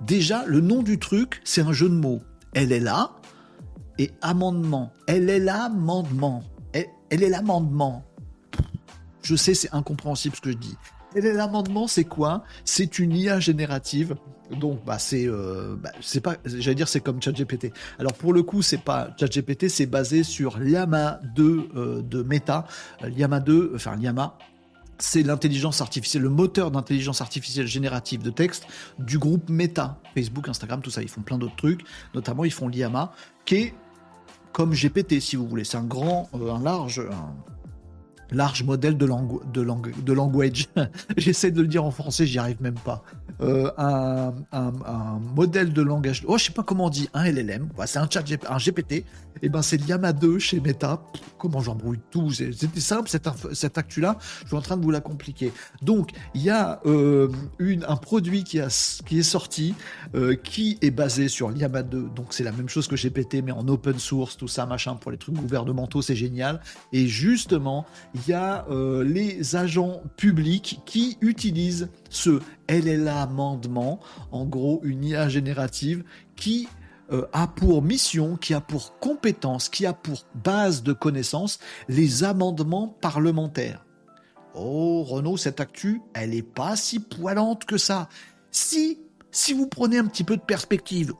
Déjà, 0.00 0.44
le 0.46 0.60
nom 0.60 0.82
du 0.82 0.98
truc, 0.98 1.40
c'est 1.44 1.62
un 1.62 1.72
jeu 1.72 1.88
de 1.88 1.94
mots. 1.94 2.22
LLA 2.54 3.12
et 3.98 4.10
amendement. 4.22 4.92
LLA 5.08 5.64
amendement. 5.64 6.42
Elle 7.10 7.22
est 7.22 7.28
l'amendement. 7.28 8.04
Je 9.22 9.36
sais, 9.36 9.54
c'est 9.54 9.72
incompréhensible 9.72 10.36
ce 10.36 10.40
que 10.40 10.50
je 10.50 10.56
dis. 10.56 10.76
Et 11.16 11.22
l'amendement, 11.22 11.88
c'est 11.88 12.04
quoi? 12.04 12.44
C'est 12.66 12.98
une 12.98 13.16
IA 13.16 13.40
générative. 13.40 14.16
Donc, 14.50 14.84
bah, 14.84 14.98
c'est, 14.98 15.26
euh, 15.26 15.74
bah, 15.74 15.90
c'est 16.02 16.20
pas, 16.20 16.36
j'allais 16.44 16.74
dire, 16.74 16.88
c'est 16.88 17.00
comme 17.00 17.22
ChatGPT. 17.22 17.72
Alors, 17.98 18.12
pour 18.12 18.34
le 18.34 18.42
coup, 18.42 18.60
c'est 18.60 18.82
pas 18.82 19.08
ChatGPT, 19.18 19.68
c'est 19.68 19.86
basé 19.86 20.22
sur 20.22 20.58
Llama 20.58 21.18
2 21.34 21.70
euh, 21.74 22.02
de 22.02 22.22
Meta. 22.22 22.66
Euh, 23.02 23.08
Llama 23.08 23.40
2, 23.40 23.72
enfin 23.74 23.96
Llama, 23.96 24.36
c'est 24.98 25.22
l'intelligence 25.22 25.80
artificielle, 25.80 26.22
le 26.22 26.28
moteur 26.28 26.70
d'intelligence 26.70 27.22
artificielle 27.22 27.66
générative 27.66 28.22
de 28.22 28.30
texte 28.30 28.66
du 28.98 29.18
groupe 29.18 29.48
Meta, 29.48 29.98
Facebook, 30.14 30.50
Instagram, 30.50 30.82
tout 30.82 30.90
ça. 30.90 31.00
Ils 31.00 31.08
font 31.08 31.22
plein 31.22 31.38
d'autres 31.38 31.56
trucs. 31.56 31.80
Notamment, 32.14 32.44
ils 32.44 32.52
font 32.52 32.68
Llama, 32.68 33.12
qui 33.46 33.54
est 33.56 33.74
comme 34.52 34.74
GPT, 34.74 35.18
si 35.20 35.36
vous 35.36 35.48
voulez. 35.48 35.64
C'est 35.64 35.78
un 35.78 35.84
grand, 35.84 36.28
un 36.34 36.62
large, 36.62 37.02
large 38.30 38.62
modèle 38.64 38.96
de, 38.96 39.06
langue, 39.06 39.40
de, 39.52 39.60
langue, 39.60 39.92
de 40.02 40.12
language. 40.12 40.68
J'essaie 41.16 41.50
de 41.50 41.60
le 41.60 41.68
dire 41.68 41.84
en 41.84 41.90
français, 41.90 42.26
j'y 42.26 42.38
arrive 42.38 42.60
même 42.60 42.78
pas. 42.84 43.02
Euh, 43.40 43.70
un, 43.76 45.20
modèle 45.34 45.72
de 45.72 45.82
langage. 45.82 46.24
Oh, 46.26 46.38
je 46.38 46.44
sais 46.44 46.52
pas 46.52 46.62
comment 46.62 46.86
on 46.86 46.90
dit, 46.90 47.08
un 47.12 47.24
LLM. 47.24 47.68
c'est 47.86 47.98
un 47.98 48.08
chat 48.08 48.24
un 48.48 48.56
GPT. 48.56 48.92
Et 48.92 49.04
eh 49.42 49.48
ben, 49.50 49.60
c'est 49.60 49.86
Llama 49.86 50.14
2 50.14 50.38
chez 50.38 50.60
Meta. 50.60 51.02
comment 51.36 51.60
j'embrouille 51.60 52.00
tout 52.10 52.30
C'était 52.30 52.80
simple 52.80 53.10
cette, 53.10 53.28
cette 53.52 53.76
actu-là. 53.76 54.16
Je 54.42 54.46
suis 54.46 54.56
en 54.56 54.62
train 54.62 54.78
de 54.78 54.82
vous 54.82 54.90
la 54.90 55.02
compliquer. 55.02 55.52
Donc, 55.82 56.12
il 56.34 56.40
y 56.42 56.48
a 56.48 56.80
euh, 56.86 57.28
une, 57.58 57.84
un 57.86 57.96
produit 57.96 58.44
qui, 58.44 58.60
a, 58.60 58.68
qui 59.04 59.18
est 59.18 59.22
sorti, 59.22 59.74
euh, 60.14 60.36
qui 60.36 60.78
est 60.80 60.90
basé 60.90 61.28
sur 61.28 61.50
Llama 61.50 61.82
2. 61.82 62.08
Donc, 62.14 62.28
c'est 62.30 62.44
la 62.44 62.52
même 62.52 62.70
chose 62.70 62.88
que 62.88 62.96
GPT, 62.96 63.42
mais 63.44 63.52
en 63.52 63.68
open 63.68 63.98
source, 63.98 64.38
tout 64.38 64.48
ça, 64.48 64.64
machin, 64.64 64.94
pour 64.94 65.10
les 65.10 65.18
trucs 65.18 65.34
gouvernementaux, 65.34 66.00
c'est 66.00 66.16
génial. 66.16 66.62
Et 66.92 67.06
justement, 67.06 67.84
il 68.16 68.30
y 68.30 68.32
a 68.32 68.64
euh, 68.70 69.04
les 69.04 69.56
agents 69.56 70.02
publics 70.16 70.80
qui 70.86 71.18
utilisent 71.20 71.90
ce 72.08 72.40
LLA 72.68 73.20
amendement, 73.20 74.00
en 74.32 74.46
gros 74.46 74.80
une 74.84 75.04
IA 75.04 75.28
générative 75.28 76.02
qui 76.34 76.66
euh, 77.12 77.26
a 77.34 77.46
pour 77.46 77.82
mission, 77.82 78.36
qui 78.36 78.54
a 78.54 78.62
pour 78.62 78.98
compétence, 78.98 79.68
qui 79.68 79.84
a 79.84 79.92
pour 79.92 80.24
base 80.34 80.82
de 80.82 80.94
connaissances 80.94 81.58
les 81.88 82.24
amendements 82.24 82.88
parlementaires. 82.88 83.84
Oh 84.54 85.02
Renaud, 85.02 85.36
cette 85.36 85.60
actu, 85.60 86.00
elle 86.14 86.30
n'est 86.30 86.42
pas 86.42 86.74
si 86.74 87.00
poilante 87.00 87.66
que 87.66 87.76
ça. 87.76 88.08
Si, 88.50 88.98
si 89.30 89.52
vous 89.52 89.66
prenez 89.66 89.98
un 89.98 90.06
petit 90.06 90.24
peu 90.24 90.38
de 90.38 90.42
perspective, 90.42 91.12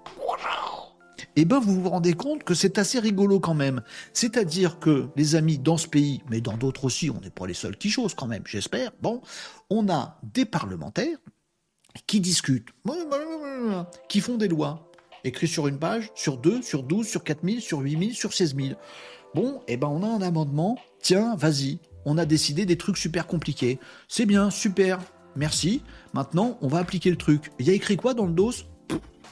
eh 1.37 1.45
ben 1.45 1.59
vous 1.59 1.81
vous 1.81 1.91
rendez 1.91 2.15
compte 2.15 2.45
que 2.45 2.55
c'est 2.55 2.79
assez 2.79 2.99
rigolo 2.99 3.41
quand 3.41 3.55
même. 3.55 3.83
C'est-à-dire 4.13 4.79
que 4.79 5.09
les 5.17 5.35
amis 5.35 5.59
dans 5.59 5.77
ce 5.77 5.89
pays, 5.89 6.23
mais 6.31 6.41
dans 6.41 6.57
d'autres 6.57 6.85
aussi, 6.85 7.11
on 7.11 7.21
n'est 7.21 7.31
pas 7.31 7.47
les 7.47 7.55
seuls 7.55 7.77
qui 7.77 7.91
chose 7.91 8.15
quand 8.15 8.27
même, 8.27 8.43
j'espère. 8.47 8.93
Bon, 9.01 9.23
on 9.71 9.89
a 9.89 10.21
des 10.23 10.45
parlementaires 10.45 11.19
qui 12.07 12.21
discutent, 12.21 12.69
qui 14.09 14.21
font 14.21 14.37
des 14.37 14.49
lois, 14.49 14.91
écrites 15.25 15.51
sur 15.51 15.67
une 15.67 15.79
page, 15.79 16.11
sur 16.15 16.37
deux, 16.37 16.63
sur 16.63 16.83
douze, 16.83 17.07
sur 17.07 17.25
quatre 17.25 17.43
mille, 17.43 17.61
sur 17.61 17.81
huit 17.81 17.97
mille, 17.97 18.15
sur 18.15 18.33
seize 18.33 18.55
mille. 18.55 18.77
Bon, 19.35 19.61
eh 19.69 19.77
ben 19.77 19.89
on 19.89 20.03
a 20.03 20.07
un 20.09 20.23
amendement. 20.23 20.79
Tiens, 21.01 21.37
vas-y, 21.37 21.79
on 22.05 22.19
a 22.19 22.27
décidé 22.27 22.67
des 22.67 22.79
trucs 22.79 22.99
super 22.99 23.27
compliqués. 23.27 23.79
C'est 24.09 24.27
bien, 24.27 24.51
super, 24.51 25.01
merci. 25.35 25.83
Maintenant, 26.15 26.59
on 26.63 26.69
va 26.69 26.79
appliquer 26.79 27.11
le 27.11 27.17
truc. 27.17 27.51
Il 27.59 27.67
y 27.67 27.71
a 27.71 27.75
écrit 27.75 27.97
quoi 27.97 28.15
dans 28.15 28.27
le 28.27 28.33
dos? 28.33 28.53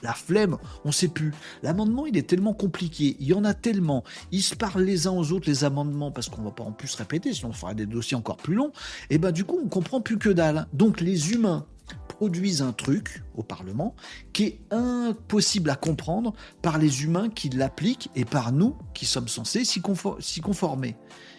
La 0.05 0.13
flemme, 0.13 0.59
on 0.85 0.93
sait 0.93 1.09
plus. 1.09 1.33
L'amendement, 1.63 2.07
il 2.07 2.17
est 2.17 2.29
tellement 2.29 2.53
compliqué, 2.53 3.17
il 3.19 3.27
y 3.27 3.35
en 3.35 3.45
a 3.45 3.55
tellement, 3.55 4.05
ils 4.31 4.43
se 4.43 4.55
parlent 4.55 4.83
les 4.83 5.07
uns 5.07 5.13
aux 5.13 5.33
autres 5.33 5.49
les 5.49 5.65
amendements 5.65 6.13
parce 6.13 6.29
qu'on 6.29 6.43
va 6.43 6.51
pas 6.51 6.63
en 6.63 6.73
plus 6.73 6.95
répéter, 6.95 7.33
sinon 7.33 7.51
on 7.51 7.53
fera 7.53 7.75
des 7.75 7.87
dossiers 7.87 8.17
encore 8.17 8.37
plus 8.37 8.55
longs. 8.55 8.73
Et 9.11 9.19
ben 9.19 9.33
du 9.33 9.45
coup, 9.45 9.59
on 9.65 9.69
comprend 9.69 10.01
plus 10.01 10.19
que 10.19 10.29
dalle. 10.29 10.67
Donc 10.73 11.01
les 11.01 11.33
humains 11.33 11.67
produisent 12.09 12.63
un 12.63 12.73
truc 12.73 13.23
au 13.35 13.43
Parlement 13.43 13.95
qui 14.33 14.45
est 14.45 14.61
impossible 14.71 15.71
à 15.71 15.77
comprendre 15.77 16.35
par 16.63 16.79
les 16.79 17.03
humains 17.03 17.29
qui 17.29 17.49
l'appliquent 17.49 18.11
et 18.15 18.25
par 18.25 18.53
nous 18.53 18.77
qui 18.95 19.07
sommes 19.07 19.29
censés 19.29 19.65
s'y 19.65 19.81
conformer. 19.81 20.97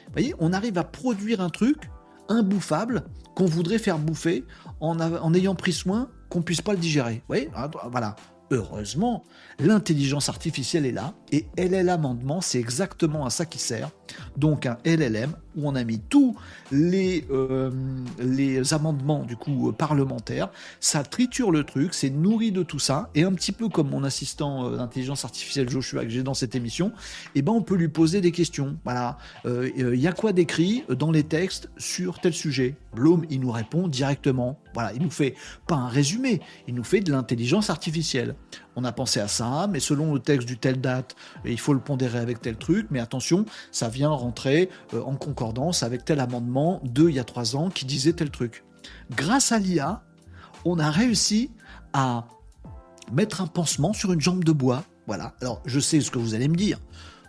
Vous 0.08 0.12
voyez, 0.12 0.36
on 0.40 0.54
arrive 0.54 0.78
à 0.78 0.84
produire 0.84 1.40
un 1.40 1.50
truc 1.50 1.90
imbouffable 2.30 3.06
qu'on 3.36 3.46
voudrait 3.46 3.80
faire 3.80 4.00
bouffer 4.00 4.44
en, 4.80 5.34
ayant 5.34 5.56
pris 5.56 5.74
soin 5.74 6.10
qu'on 6.30 6.42
puisse 6.42 6.62
pas 6.62 6.74
le 6.74 6.80
digérer. 6.80 7.16
Vous 7.16 7.28
voyez? 7.28 7.50
Voilà. 7.92 8.16
Heureusement, 8.52 9.24
l'intelligence 9.60 10.30
artificielle 10.30 10.86
est 10.86 10.92
là 10.92 11.14
et 11.32 11.48
LL 11.58 11.90
amendement, 11.90 12.42
c'est 12.42 12.60
exactement 12.60 13.26
à 13.26 13.30
ça 13.30 13.46
qui 13.46 13.58
sert. 13.58 13.90
Donc 14.38 14.66
un 14.66 14.78
LLM 14.86 15.36
où 15.56 15.68
on 15.68 15.76
a 15.76 15.84
mis 15.84 16.00
tous 16.00 16.36
les, 16.72 17.26
euh, 17.32 17.72
amendements 18.72 19.24
du 19.24 19.36
coup 19.36 19.72
parlementaires, 19.72 20.50
ça 20.80 21.04
triture 21.04 21.52
le 21.52 21.64
truc, 21.64 21.94
c'est 21.94 22.10
nourri 22.10 22.52
de 22.52 22.64
tout 22.64 22.80
ça. 22.80 23.10
Et 23.16 23.24
un 23.24 23.34
petit 23.34 23.52
peu 23.52 23.70
comme 23.70 23.90
mon 23.90 24.04
assistant 24.04 24.66
euh, 24.66 24.78
d'intelligence 24.78 25.26
artificielle 25.26 25.70
Joshua 25.70 26.04
que 26.04 26.10
j'ai 26.10 26.24
dans 26.24 26.34
cette 26.34 26.56
émission, 26.56 26.92
eh 27.36 27.42
ben 27.42 27.52
on 27.52 27.62
peut 27.62 27.76
lui 27.76 27.90
poser 27.90 28.22
des 28.22 28.32
questions. 28.32 28.78
Voilà, 28.84 29.18
euh, 29.46 29.70
il 29.76 30.00
y 30.00 30.08
a 30.08 30.14
quoi 30.14 30.34
d'écrit 30.34 30.84
dans 30.90 31.12
les 31.12 31.24
textes 31.24 31.70
sur 31.78 32.20
tel 32.20 32.34
sujet? 32.34 32.76
Bloom, 32.94 33.26
il 33.30 33.40
nous 33.40 33.52
répond 33.52 33.88
directement. 33.88 34.60
Voilà, 34.74 34.94
il 34.94 35.02
nous 35.02 35.10
fait 35.10 35.36
pas 35.68 35.76
un 35.76 35.88
résumé, 35.88 36.42
il 36.68 36.76
nous 36.76 36.84
fait 36.84 37.02
de 37.02 37.12
l'intelligence 37.12 37.70
artificielle 37.70 38.36
on 38.76 38.84
a 38.84 38.92
pensé 38.92 39.20
à 39.20 39.28
ça, 39.28 39.68
mais 39.70 39.80
selon 39.80 40.14
le 40.14 40.20
texte 40.20 40.48
du 40.48 40.58
telle 40.58 40.82
date, 40.82 41.16
il 41.46 41.60
faut 41.60 41.74
le 41.74 41.80
pondérer 41.80 42.20
avec 42.20 42.42
tel 42.42 42.58
truc, 42.58 42.88
mais 42.90 43.00
attention, 43.00 43.46
ça 43.72 43.90
vient 43.90 44.10
rentrer 44.10 44.70
euh, 44.94 45.02
en 45.04 45.16
concordance 45.16 45.84
avec 45.84 46.06
tel 46.06 46.20
amendement 46.20 46.82
de 46.84 47.10
il 47.10 47.16
y 47.16 47.20
a 47.20 47.24
trois 47.24 47.56
ans 47.56 47.70
qui 47.70 47.86
disait 47.86 48.14
tel 48.14 48.30
truc. 48.30 48.64
Grâce 49.12 49.52
à 49.52 49.60
l'IA, 49.60 50.04
on 50.66 50.80
a 50.80 50.90
réussi 50.92 51.52
à 51.94 52.26
mettre 53.12 53.42
un 53.42 53.48
pansement 53.48 53.94
sur 53.94 54.12
une 54.12 54.22
jambe 54.22 54.44
de 54.44 54.52
bois. 54.52 54.84
Voilà. 55.08 55.36
Alors, 55.42 55.62
je 55.66 55.80
sais 55.80 56.02
ce 56.02 56.12
que 56.12 56.20
vous 56.20 56.34
allez 56.34 56.48
me 56.48 56.56
dire. 56.56 56.80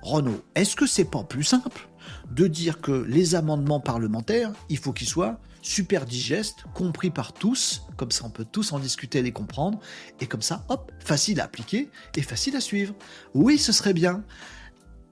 Renaud, 0.03 0.43
est-ce 0.55 0.77
que 0.77 0.87
c'est 0.87 1.05
pas 1.05 1.25
plus 1.25 1.45
simple 1.45 1.89
de 2.31 2.47
dire 2.47 2.81
que 2.81 2.93
les 2.93 3.35
amendements 3.35 3.81
parlementaires, 3.81 4.53
il 4.69 4.79
faut 4.79 4.93
qu'ils 4.93 5.09
soient 5.09 5.39
super 5.67 6.07
digeste, 6.07 6.65
compris 6.75 7.11
par 7.11 7.33
tous, 7.33 7.83
comme 7.97 8.13
ça 8.13 8.25
on 8.25 8.31
peut 8.31 8.47
tous 8.51 8.73
en 8.73 8.79
discuter 8.79 9.19
et 9.19 9.23
les 9.23 9.33
comprendre, 9.33 9.81
et 10.21 10.27
comme 10.27 10.43
ça, 10.43 10.65
hop, 10.69 10.93
facile 11.01 11.41
à 11.41 11.45
appliquer 11.45 11.91
et 12.15 12.23
facile 12.23 12.55
à 12.55 12.61
suivre. 12.61 12.95
Oui, 13.35 13.59
ce 13.59 13.73
serait 13.73 13.93
bien. 13.93 14.23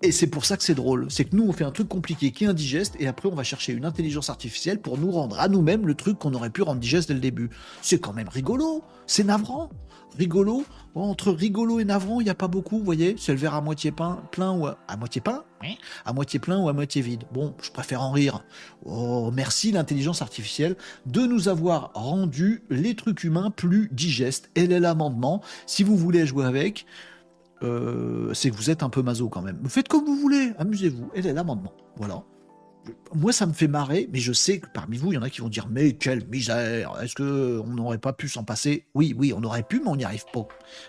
Et 0.03 0.13
c'est 0.13 0.27
pour 0.27 0.45
ça 0.45 0.57
que 0.57 0.63
c'est 0.63 0.75
drôle. 0.75 1.07
C'est 1.11 1.25
que 1.25 1.35
nous, 1.35 1.45
on 1.45 1.53
fait 1.53 1.65
un 1.65 1.71
truc 1.71 1.89
compliqué 1.89 2.31
qui 2.31 2.45
est 2.45 2.47
indigeste, 2.47 2.95
et 3.01 3.09
après, 3.09 3.29
on 3.29 3.35
va 3.35 3.43
chercher 3.43 3.73
une 3.73 3.85
intelligence 3.85 4.31
artificielle 4.31 4.81
pour 4.81 4.97
nous 4.97 5.11
rendre 5.11 5.41
à 5.41 5.49
nous-mêmes 5.49 5.87
le 5.87 5.95
truc 5.95 6.19
qu'on 6.19 6.35
aurait 6.35 6.51
pu 6.51 6.63
rendre 6.63 6.81
digeste 6.81 7.09
dès 7.09 7.15
le 7.15 7.21
début. 7.21 7.51
C'est 7.83 7.99
quand 7.99 8.13
même 8.13 8.29
rigolo. 8.29 8.85
C'est 9.07 9.25
navrant 9.25 9.71
rigolo. 10.17 10.65
entre 10.95 11.33
rigolo 11.33 11.81
et 11.81 11.85
navrant, 11.85 12.21
il 12.21 12.25
n'y 12.25 12.31
a 12.31 12.35
pas 12.35 12.49
beaucoup, 12.49 12.79
vous 12.79 12.85
voyez. 12.85 13.17
C'est 13.19 13.33
le 13.33 13.39
verre 13.39 13.55
à 13.55 13.61
moitié 13.61 13.91
plein, 13.91 14.23
plein 14.31 14.53
ou 14.53 14.67
à, 14.67 14.97
moitié 14.97 15.21
plein, 15.21 15.45
à 16.05 16.13
moitié 16.13 16.39
plein 16.39 16.59
ou 16.59 16.69
à 16.69 16.73
moitié 16.73 17.03
vide. 17.03 17.25
Bon, 17.33 17.55
je 17.63 17.71
préfère 17.71 18.03
en 18.03 18.11
rire. 18.11 18.45
Oh, 18.85 19.31
merci 19.33 19.73
l'intelligence 19.73 20.23
artificielle 20.23 20.77
de 21.07 21.21
nous 21.21 21.49
avoir 21.49 21.91
rendu 21.95 22.63
les 22.71 22.95
trucs 22.95 23.25
humains 23.25 23.51
plus 23.51 23.89
digestes. 23.93 24.51
Elle 24.55 24.73
est 24.73 24.81
l'amendement. 24.81 25.43
Si 25.67 25.83
vous 25.83 25.97
voulez 25.97 26.27
jouer 26.27 26.45
avec, 26.45 26.87
euh, 27.63 28.33
c'est 28.35 28.51
que 28.51 28.57
vous 28.57 28.71
êtes 28.71 28.83
un 28.83 28.91
peu 28.91 29.03
maso 29.03 29.29
quand 29.29 29.43
même. 29.43 29.59
Faites 29.69 29.89
comme 29.89 30.05
vous 30.05 30.17
voulez, 30.17 30.53
amusez-vous. 30.59 31.11
Elle 31.15 31.27
est 31.27 31.33
l'amendement. 31.33 31.73
Voilà 31.97 32.25
moi, 33.15 33.33
ça 33.33 33.47
me 33.47 33.53
fait 33.53 33.69
marrer, 33.69 34.09
mais 34.13 34.19
je 34.19 34.33
sais 34.33 34.59
que 34.59 34.67
parmi 34.73 34.97
vous, 34.97 35.13
il 35.13 35.15
y 35.15 35.19
en 35.19 35.23
a 35.23 35.31
qui 35.31 35.41
vont 35.41 35.49
dire 35.49 35.69
Mais 35.71 35.93
quelle 35.93 36.27
misère 36.27 36.93
Est-ce 37.01 37.15
qu'on 37.15 37.69
n'aurait 37.69 37.99
pas 37.99 38.13
pu 38.13 38.29
s'en 38.29 38.45
passer? 38.45 38.87
Oui, 38.95 39.15
oui, 39.17 39.33
on 39.37 39.43
aurait 39.45 39.63
pu, 39.63 39.81
mais 39.81 39.89
on 39.89 39.97
n'y 39.97 40.05
arrive 40.05 40.25
pas. 40.33 40.47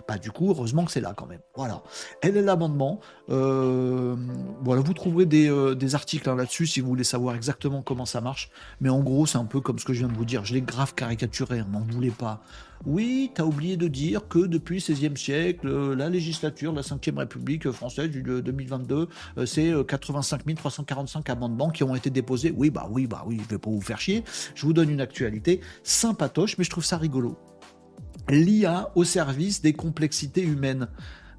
Bah, 0.07 0.17
du 0.17 0.31
coup, 0.31 0.49
heureusement 0.49 0.85
que 0.85 0.91
c'est 0.91 1.01
là 1.01 1.13
quand 1.15 1.27
même. 1.27 1.41
Voilà. 1.55 1.83
Elle 2.21 2.37
est 2.37 2.41
l'amendement? 2.41 2.99
Euh, 3.29 4.15
voilà, 4.61 4.81
vous 4.81 4.93
trouverez 4.93 5.25
des, 5.25 5.49
euh, 5.49 5.75
articles 5.93 6.29
hein, 6.29 6.35
là-dessus 6.35 6.67
si 6.67 6.81
vous 6.81 6.87
voulez 6.87 7.03
savoir 7.03 7.35
exactement 7.35 7.81
comment 7.81 8.05
ça 8.05 8.21
marche. 8.21 8.49
Mais 8.81 8.89
en 8.89 9.01
gros, 9.01 9.25
c'est 9.25 9.37
un 9.37 9.45
peu 9.45 9.61
comme 9.61 9.79
ce 9.79 9.85
que 9.85 9.93
je 9.93 9.99
viens 9.99 10.09
de 10.09 10.17
vous 10.17 10.25
dire. 10.25 10.45
Je 10.45 10.53
l'ai 10.53 10.61
grave 10.61 10.95
caricaturé, 10.95 11.61
on 11.61 11.69
n'en 11.69 11.85
voulait 11.85 12.09
pas. 12.09 12.41
Oui, 12.85 13.31
tu 13.33 13.41
as 13.41 13.45
oublié 13.45 13.77
de 13.77 13.87
dire 13.87 14.27
que 14.27 14.39
depuis 14.39 14.83
le 14.87 14.93
XVIe 14.93 15.17
siècle, 15.17 15.67
euh, 15.67 15.95
la 15.95 16.09
législature 16.09 16.71
la 16.71 16.81
Ve 16.81 17.17
République 17.17 17.71
française 17.71 18.09
du 18.09 18.21
2022, 18.21 19.07
euh, 19.37 19.45
c'est 19.45 19.73
85 19.87 20.41
euh, 20.47 20.53
345 20.53 21.29
amendements 21.31 21.71
qui 21.71 21.83
ont 21.83 21.95
été 21.95 22.11
déposés. 22.11 22.53
Oui, 22.55 22.69
bah 22.69 22.87
oui, 22.91 23.07
bah 23.07 23.23
oui, 23.25 23.41
je 23.43 23.49
vais 23.49 23.57
pas 23.57 23.71
vous 23.71 23.81
faire 23.81 23.99
chier. 23.99 24.23
Je 24.53 24.65
vous 24.65 24.73
donne 24.73 24.91
une 24.91 25.01
actualité 25.01 25.61
sympatoche, 25.83 26.59
mais 26.59 26.63
je 26.63 26.69
trouve 26.69 26.85
ça 26.85 26.97
rigolo. 26.97 27.37
l'IA 28.29 28.91
au 28.95 29.03
service 29.03 29.61
des 29.61 29.73
complexités 29.73 30.43
humaines. 30.43 30.87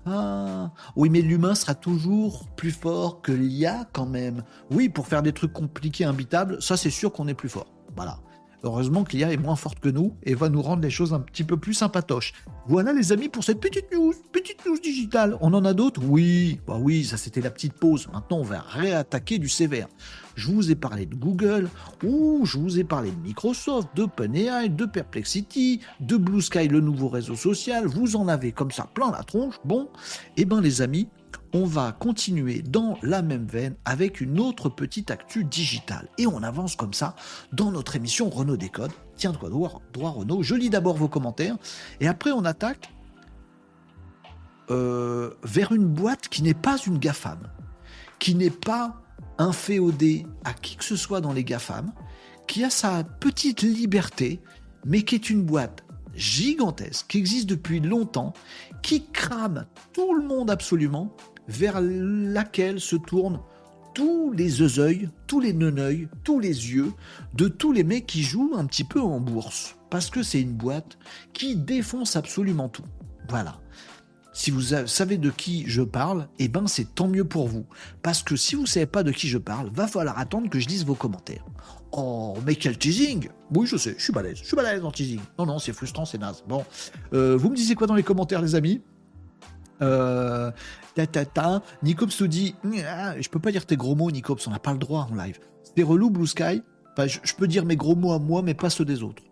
Ah, 0.05 0.73
oui, 0.97 1.10
mais 1.10 1.20
l'humain 1.20 1.55
sera 1.55 1.74
toujours 1.74 2.48
plus 2.56 2.70
fort 2.70 3.23
que 3.23 3.32
l'IA 3.32 3.89
quand 3.93 4.06
même. 4.06 4.43
Oui, 4.70 4.89
pour 4.89 5.06
faire 5.06 5.23
des 5.23 5.32
trucs 5.32 5.52
compliqués, 5.52 6.05
imbitables, 6.05 6.60
ça 6.60 6.77
c'est 6.77 6.90
sûr 6.90 7.12
qu'on 7.12 7.28
est 7.28 7.35
plus 7.35 7.48
fort. 7.48 7.66
Voilà. 7.94 8.18
Heureusement 8.62 9.04
que 9.04 9.16
est 9.16 9.36
moins 9.36 9.56
forte 9.56 9.80
que 9.80 9.88
nous 9.88 10.14
et 10.22 10.34
va 10.34 10.48
nous 10.48 10.62
rendre 10.62 10.82
les 10.82 10.90
choses 10.90 11.14
un 11.14 11.20
petit 11.20 11.44
peu 11.44 11.56
plus 11.56 11.74
sympatoches. 11.74 12.32
Voilà 12.66 12.92
les 12.92 13.12
amis 13.12 13.28
pour 13.28 13.44
cette 13.44 13.60
petite 13.60 13.92
news, 13.92 14.14
petite 14.32 14.64
news 14.66 14.78
digitale. 14.78 15.36
On 15.40 15.54
en 15.54 15.64
a 15.64 15.72
d'autres? 15.72 16.02
Oui, 16.04 16.60
bah 16.66 16.78
oui, 16.80 17.04
ça 17.04 17.16
c'était 17.16 17.40
la 17.40 17.50
petite 17.50 17.74
pause. 17.74 18.08
Maintenant 18.12 18.38
on 18.38 18.42
va 18.42 18.60
réattaquer 18.60 19.38
du 19.38 19.48
sévère. 19.48 19.88
Je 20.34 20.50
vous 20.50 20.70
ai 20.70 20.74
parlé 20.74 21.06
de 21.06 21.14
Google, 21.14 21.70
ou 22.04 22.44
je 22.44 22.58
vous 22.58 22.78
ai 22.78 22.84
parlé 22.84 23.10
de 23.10 23.18
Microsoft, 23.20 23.88
d'OpenAI, 23.96 24.68
de 24.68 24.84
Perplexity, 24.84 25.80
de 26.00 26.18
Blue 26.18 26.42
Sky, 26.42 26.68
le 26.68 26.80
nouveau 26.80 27.08
réseau 27.08 27.36
social. 27.36 27.86
Vous 27.86 28.16
en 28.16 28.28
avez 28.28 28.52
comme 28.52 28.70
ça 28.70 28.86
plein 28.92 29.10
la 29.10 29.22
tronche. 29.22 29.54
Bon, 29.64 29.88
eh 30.36 30.44
ben 30.44 30.60
les 30.60 30.82
amis, 30.82 31.08
on 31.56 31.64
va 31.64 31.92
continuer 31.92 32.60
dans 32.60 32.98
la 33.02 33.22
même 33.22 33.46
veine 33.46 33.76
avec 33.86 34.20
une 34.20 34.40
autre 34.40 34.68
petite 34.68 35.10
actu 35.10 35.42
digitale. 35.42 36.06
Et 36.18 36.26
on 36.26 36.42
avance 36.42 36.76
comme 36.76 36.92
ça 36.92 37.16
dans 37.50 37.70
notre 37.70 37.96
émission 37.96 38.28
Renault 38.28 38.58
Décode. 38.58 38.90
Tiens, 39.16 39.32
droit, 39.32 39.48
droit, 39.48 39.80
droit 39.94 40.10
Renault. 40.10 40.42
Je 40.42 40.54
lis 40.54 40.68
d'abord 40.68 40.96
vos 40.96 41.08
commentaires 41.08 41.56
et 42.00 42.08
après 42.08 42.30
on 42.30 42.44
attaque 42.44 42.90
euh, 44.70 45.30
vers 45.44 45.72
une 45.72 45.86
boîte 45.86 46.28
qui 46.28 46.42
n'est 46.42 46.52
pas 46.52 46.76
une 46.86 46.98
GAFAM, 46.98 47.38
qui 48.18 48.34
n'est 48.34 48.50
pas 48.50 49.00
un 49.38 49.52
féodé 49.52 50.26
à 50.44 50.52
qui 50.52 50.76
que 50.76 50.84
ce 50.84 50.96
soit 50.96 51.22
dans 51.22 51.32
les 51.32 51.44
GAFAM, 51.44 51.90
qui 52.46 52.64
a 52.64 52.70
sa 52.70 53.02
petite 53.02 53.62
liberté, 53.62 54.42
mais 54.84 55.04
qui 55.04 55.14
est 55.14 55.30
une 55.30 55.42
boîte 55.42 55.84
gigantesque, 56.14 57.06
qui 57.08 57.18
existe 57.18 57.48
depuis 57.48 57.80
longtemps, 57.80 58.34
qui 58.82 59.06
crame 59.06 59.66
tout 59.94 60.12
le 60.12 60.22
monde 60.22 60.50
absolument, 60.50 61.14
vers 61.48 61.81
laquelle 61.81 62.81
se 62.81 62.97
tournent 62.97 63.40
tous 63.94 64.32
les 64.32 64.78
œils, 64.78 65.09
tous 65.27 65.40
les 65.40 65.55
neneuils, 65.55 66.09
tous 66.23 66.39
les 66.39 66.73
yeux 66.73 66.93
de 67.35 67.48
tous 67.48 67.73
les 67.73 67.82
mecs 67.82 68.06
qui 68.06 68.23
jouent 68.23 68.55
un 68.56 68.66
petit 68.66 68.85
peu 68.85 69.01
en 69.01 69.20
bourse. 69.20 69.77
Parce 69.89 70.10
que 70.10 70.23
c'est 70.23 70.40
une 70.40 70.52
boîte 70.52 70.98
qui 71.32 71.56
défonce 71.56 72.16
absolument 72.16 72.68
tout. 72.68 72.85
Voilà. 73.28 73.59
Si 74.35 74.51
vous 74.51 74.60
savez 74.60 75.16
de 75.16 75.31
qui 75.31 75.64
je 75.66 75.81
parle, 75.81 76.28
eh 76.39 76.48
ben 76.48 76.66
c'est 76.66 76.94
tant 76.94 77.09
mieux 77.09 77.24
pour 77.24 77.48
vous. 77.48 77.64
Parce 78.02 78.23
que 78.23 78.36
si 78.36 78.55
vous 78.55 78.62
ne 78.62 78.66
savez 78.66 78.85
pas 78.85 79.02
de 79.02 79.10
qui 79.10 79.28
je 79.28 79.39
parle, 79.39 79.70
va 79.73 79.86
falloir 79.86 80.18
attendre 80.18 80.51
que 80.51 80.60
je 80.60 80.68
lise 80.68 80.85
vos 80.85 80.94
commentaires. 80.94 81.47
Oh, 81.93 82.35
mais 82.44 82.55
quel 82.55 82.77
teasing 82.77 83.31
Oui, 83.55 83.66
je 83.66 83.78
sais, 83.78 83.94
je 83.97 84.02
suis 84.05 84.12
balèze, 84.12 84.36
je 84.36 84.44
suis 84.44 84.56
balèze 84.56 84.85
en 84.85 84.90
teasing. 84.90 85.20
Non, 85.39 85.47
non, 85.47 85.59
c'est 85.59 85.73
frustrant, 85.73 86.05
c'est 86.05 86.18
naze. 86.18 86.44
Bon, 86.47 86.66
euh, 87.14 87.35
vous 87.35 87.48
me 87.48 87.56
disiez 87.56 87.74
quoi 87.74 87.86
dans 87.86 87.94
les 87.94 88.02
commentaires, 88.02 88.43
les 88.43 88.55
amis? 88.55 88.82
Euh, 89.82 90.50
ta, 90.94 91.06
ta, 91.06 91.24
ta. 91.24 91.62
Nicops 91.82 92.20
nous 92.20 92.26
dit 92.26 92.54
ah, 92.86 93.20
Je 93.20 93.28
peux 93.28 93.38
pas 93.38 93.52
dire 93.52 93.66
tes 93.66 93.76
gros 93.76 93.94
mots, 93.94 94.10
Nicops, 94.10 94.46
on 94.46 94.50
n'a 94.50 94.58
pas 94.58 94.72
le 94.72 94.78
droit 94.78 95.08
en 95.10 95.14
live. 95.14 95.38
C'est 95.76 95.82
relou, 95.82 96.10
Blue 96.10 96.26
Sky? 96.26 96.62
je, 96.98 97.34
peux 97.34 97.46
dire 97.46 97.64
mes 97.64 97.76
gros 97.76 97.94
mots 97.94 98.12
à 98.12 98.18
moi, 98.18 98.42
mais 98.42 98.54
pas 98.54 98.70
ceux 98.70 98.84
des 98.84 99.02
autres. 99.02 99.22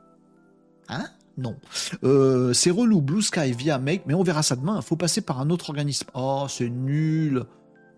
Hein? 0.88 1.06
Non. 1.38 1.56
Euh, 2.04 2.52
c'est 2.52 2.70
relou, 2.70 3.00
Blue 3.00 3.22
Sky 3.22 3.52
via 3.52 3.78
Make, 3.78 4.02
mais 4.06 4.14
on 4.14 4.22
verra 4.22 4.42
ça 4.42 4.56
demain. 4.56 4.80
Faut 4.82 4.96
passer 4.96 5.20
par 5.20 5.40
un 5.40 5.50
autre 5.50 5.70
organisme. 5.70 6.06
Oh, 6.14 6.46
c'est 6.48 6.68
nul. 6.68 7.44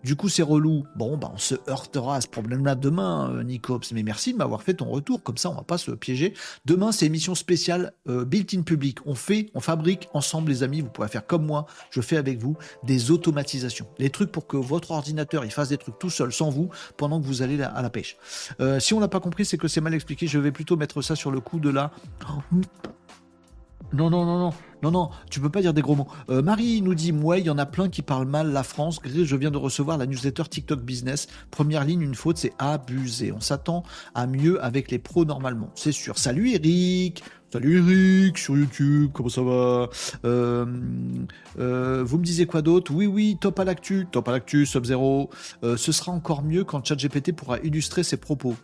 Du 0.07 0.15
coup, 0.15 0.29
c'est 0.29 0.45
relou. 0.45 0.85
Bon, 0.95 1.17
bah, 1.17 1.33
on 1.35 1.37
se 1.37 1.57
heurtera 1.69 2.15
à 2.15 2.21
ce 2.21 2.29
problème-là 2.29 2.77
demain, 2.77 3.29
euh, 3.33 3.43
Nicops. 3.43 3.91
Mais 3.91 4.05
merci 4.05 4.33
de 4.33 4.39
m'avoir 4.39 4.63
fait 4.63 4.75
ton 4.75 4.85
retour. 4.85 5.21
Comme 5.21 5.37
ça, 5.37 5.51
on 5.51 5.55
va 5.55 5.65
pas 5.65 5.79
se 5.79 5.91
piéger. 5.91 6.33
Demain, 6.65 6.93
c'est 6.93 7.07
émission 7.07 7.35
spéciale 7.35 7.93
euh, 8.09 8.25
built-in 8.25 8.63
public. 8.63 8.99
On 9.05 9.17
fait, 9.17 9.51
on 9.55 9.59
fabrique 9.59 10.09
ensemble, 10.15 10.53
les 10.53 10.63
amis. 10.63 10.81
Vous 10.81 10.91
pourrez 10.91 11.09
faire 11.09 11.27
comme 11.27 11.45
moi. 11.45 11.67
Je 11.91 12.01
fais 12.01 12.17
avec 12.17 12.39
vous 12.39 12.57
des 12.85 13.11
automatisations. 13.11 13.89
Des 13.99 14.11
trucs 14.11 14.31
pour 14.31 14.47
que 14.47 14.57
votre 14.57 14.93
ordinateur, 14.93 15.45
il 15.45 15.51
fasse 15.51 15.71
des 15.71 15.77
trucs 15.77 15.99
tout 15.99 16.11
seul, 16.11 16.33
sans 16.33 16.51
vous, 16.51 16.71
pendant 16.97 17.21
que 17.21 17.27
vous 17.27 17.43
allez 17.43 17.61
à 17.61 17.83
la 17.83 17.91
pêche. 17.91 18.17
Euh, 18.61 18.79
si 18.79 18.95
on 18.95 19.01
n'a 19.01 19.09
pas 19.09 19.19
compris, 19.19 19.45
c'est 19.45 19.59
que 19.59 19.67
c'est 19.67 19.81
mal 19.81 19.93
expliqué. 19.93 20.29
Je 20.29 20.39
vais 20.39 20.53
plutôt 20.53 20.77
mettre 20.77 21.03
ça 21.03 21.17
sur 21.17 21.33
le 21.33 21.41
coup 21.41 21.59
de 21.59 21.71
la 21.71 21.91
non, 23.93 24.11
non, 24.11 24.25
non, 24.25 24.39
non, 24.39 24.53
non, 24.83 24.91
non, 24.91 25.11
tu 25.31 25.41
peux 25.41 25.49
pas 25.49 25.63
dire 25.63 25.73
des 25.73 25.83
gros 25.83 25.95
mots. 25.95 26.09
Euh, 26.29 26.43
Marie 26.43 26.83
nous 26.83 26.95
dit, 26.95 27.13
moi, 27.13 27.39
il 27.39 27.47
y 27.47 27.51
en 27.51 27.59
a 27.59 27.67
plein 27.67 27.89
qui 27.89 28.03
parlent 28.03 28.27
mal 28.27 28.53
la 28.53 28.63
France. 28.63 29.01
Je 29.05 29.37
viens 29.37 29.51
de 29.51 29.59
recevoir 29.59 29.97
la 29.97 30.07
newsletter 30.07 30.43
TikTok 30.45 30.83
Business. 30.83 31.29
Première 31.51 31.85
ligne, 31.85 32.03
une 32.03 32.15
faute, 32.15 32.37
c'est 32.39 32.53
abusé. 32.59 33.33
On 33.33 33.41
s'attend 33.41 33.85
à 34.15 34.27
mieux 34.27 34.63
avec 34.63 34.91
les 34.91 34.99
pros 34.99 35.25
normalement, 35.25 35.71
c'est 35.75 35.93
sûr. 35.93 36.19
Salut 36.19 36.51
Eric 36.51 37.23
Salut 37.53 37.79
Eric 37.79 38.39
sur 38.39 38.57
YouTube, 38.57 39.11
comment 39.15 39.29
ça 39.29 39.41
va? 39.41 39.89
Euh, 40.25 40.67
euh, 41.61 42.03
Vous 42.05 42.19
me 42.19 42.25
disiez 42.25 42.45
quoi 42.45 42.61
d'autre? 42.61 42.93
Oui, 42.93 43.07
oui, 43.07 43.39
top 43.41 43.61
à 43.61 43.65
l'actu, 43.65 44.07
top 44.11 44.29
à 44.29 44.33
l'actu, 44.33 44.67
Sub-Zero. 44.67 45.31
ce 45.63 45.93
sera 45.93 46.11
encore 46.11 46.43
mieux 46.43 46.65
quand 46.65 46.85
ChatGPT 46.85 47.33
pourra 47.33 47.59
illustrer 47.61 48.03
ses 48.03 48.17
propos. 48.17 48.57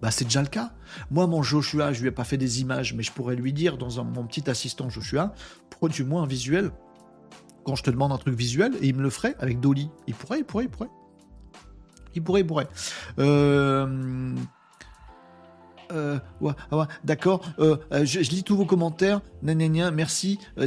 Bah, 0.00 0.10
c'est 0.10 0.24
déjà 0.24 0.42
le 0.42 0.48
cas. 0.48 0.72
Moi, 1.10 1.26
mon 1.26 1.42
Joshua, 1.42 1.92
je 1.92 2.00
lui 2.02 2.08
ai 2.08 2.12
pas 2.12 2.24
fait 2.24 2.36
des 2.36 2.60
images, 2.60 2.94
mais 2.94 3.02
je 3.02 3.12
pourrais 3.12 3.36
lui 3.36 3.52
dire 3.52 3.76
dans 3.78 4.04
mon 4.04 4.24
petit 4.26 4.48
assistant 4.48 4.88
Joshua, 4.88 5.32
produis-moi 5.70 6.22
un 6.22 6.26
visuel. 6.26 6.70
Quand 7.64 7.74
je 7.74 7.82
te 7.82 7.90
demande 7.90 8.12
un 8.12 8.18
truc 8.18 8.34
visuel, 8.34 8.72
et 8.80 8.88
il 8.88 8.96
me 8.96 9.02
le 9.02 9.10
ferait 9.10 9.34
avec 9.40 9.60
Dolly. 9.60 9.90
Il 10.06 10.14
pourrait, 10.14 10.38
il 10.38 10.44
pourrait, 10.44 10.64
il 10.64 10.70
pourrait. 10.70 10.90
Il 12.14 12.22
pourrait, 12.22 12.40
il 12.40 12.46
pourrait. 12.46 12.68
Euh, 13.18 14.34
euh, 15.92 16.18
ouais, 16.40 16.52
d'accord. 17.04 17.40
Euh, 17.58 17.76
euh, 17.92 18.04
je, 18.04 18.20
lis 18.20 18.42
tous 18.42 18.56
vos 18.56 18.64
commentaires. 18.64 19.20
Merci. 19.42 20.38
Vous 20.56 20.66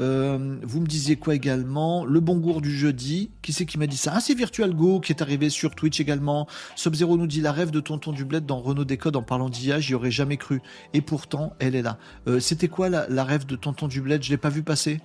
me 0.00 0.86
disiez 0.86 1.16
quoi 1.16 1.34
également 1.34 2.04
Le 2.04 2.20
bon 2.20 2.36
goût 2.38 2.60
du 2.60 2.76
jeudi. 2.76 3.30
Qui 3.42 3.52
c'est 3.52 3.66
qui 3.66 3.78
m'a 3.78 3.86
dit 3.86 3.96
ça 3.96 4.12
Ah, 4.14 4.20
c'est 4.20 4.34
Virtual 4.34 4.74
Go 4.74 5.00
qui 5.00 5.12
est 5.12 5.22
arrivé 5.22 5.50
sur 5.50 5.74
Twitch 5.74 6.00
également. 6.00 6.46
Sub-Zero 6.76 7.16
nous 7.16 7.26
dit 7.26 7.40
la 7.40 7.52
rêve 7.52 7.70
de 7.70 7.80
Tonton 7.80 8.12
du 8.12 8.24
Bled 8.24 8.46
dans 8.46 8.60
Renault 8.60 8.84
Décode 8.84 9.16
en 9.16 9.22
parlant 9.22 9.48
d'IA. 9.48 9.80
J'y 9.80 9.94
aurais 9.94 10.10
jamais 10.10 10.36
cru. 10.36 10.62
Et 10.94 11.00
pourtant, 11.00 11.54
elle 11.58 11.74
est 11.74 11.82
là. 11.82 11.98
C'était 12.40 12.68
quoi 12.68 12.88
la, 12.88 13.24
rêve 13.24 13.46
de 13.46 13.56
Tonton 13.56 13.88
du 13.88 14.00
Bled 14.00 14.22
Je 14.22 14.30
l'ai 14.30 14.36
pas 14.36 14.50
vu 14.50 14.62
passer? 14.62 15.00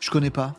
Je 0.00 0.10
connais 0.10 0.30
pas. 0.30 0.54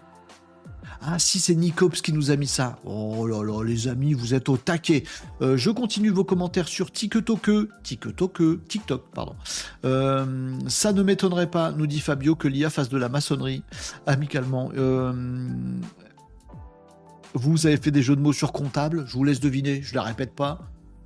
Ah 1.04 1.18
si, 1.18 1.40
c'est 1.40 1.56
Nicops 1.56 2.02
qui 2.02 2.14
nous 2.14 2.30
a 2.30 2.36
mis 2.36 2.48
ça. 2.48 2.78
Oh 2.86 3.26
là 3.26 3.44
là, 3.44 3.64
les 3.64 3.88
amis, 3.88 4.14
vous 4.14 4.36
êtes 4.36 4.50
au 4.50 4.58
taquet. 4.58 5.04
Euh, 5.42 5.58
je 5.58 5.72
continue 5.72 6.10
vos 6.10 6.24
commentaires 6.24 6.68
sur 6.68 6.92
TikTok, 6.92 7.50
TikTok, 7.82 8.42
TikTok, 8.68 9.06
pardon. 9.14 9.36
Euh, 9.84 10.54
ça 10.68 10.94
ne 10.94 11.02
m'étonnerait 11.02 11.50
pas, 11.50 11.72
nous 11.72 11.88
dit 11.88 12.00
Fabio, 12.00 12.36
que 12.36 12.48
l'IA 12.48 12.70
fasse 12.70 12.90
de 12.90 12.98
la 12.98 13.10
maçonnerie 13.10 13.64
amicalement. 14.06 14.72
Euh, 14.78 15.12
vous 17.34 17.66
avez 17.66 17.78
fait 17.78 17.92
des 17.92 18.04
jeux 18.04 18.16
de 18.16 18.22
mots 18.22 18.34
sur 18.34 18.52
comptable, 18.52 19.06
je 19.08 19.14
vous 19.14 19.24
laisse 19.24 19.40
deviner, 19.40 19.82
je 19.82 19.94
ne 19.94 19.96
la 19.96 20.04
répète 20.04 20.36
pas. 20.36 20.60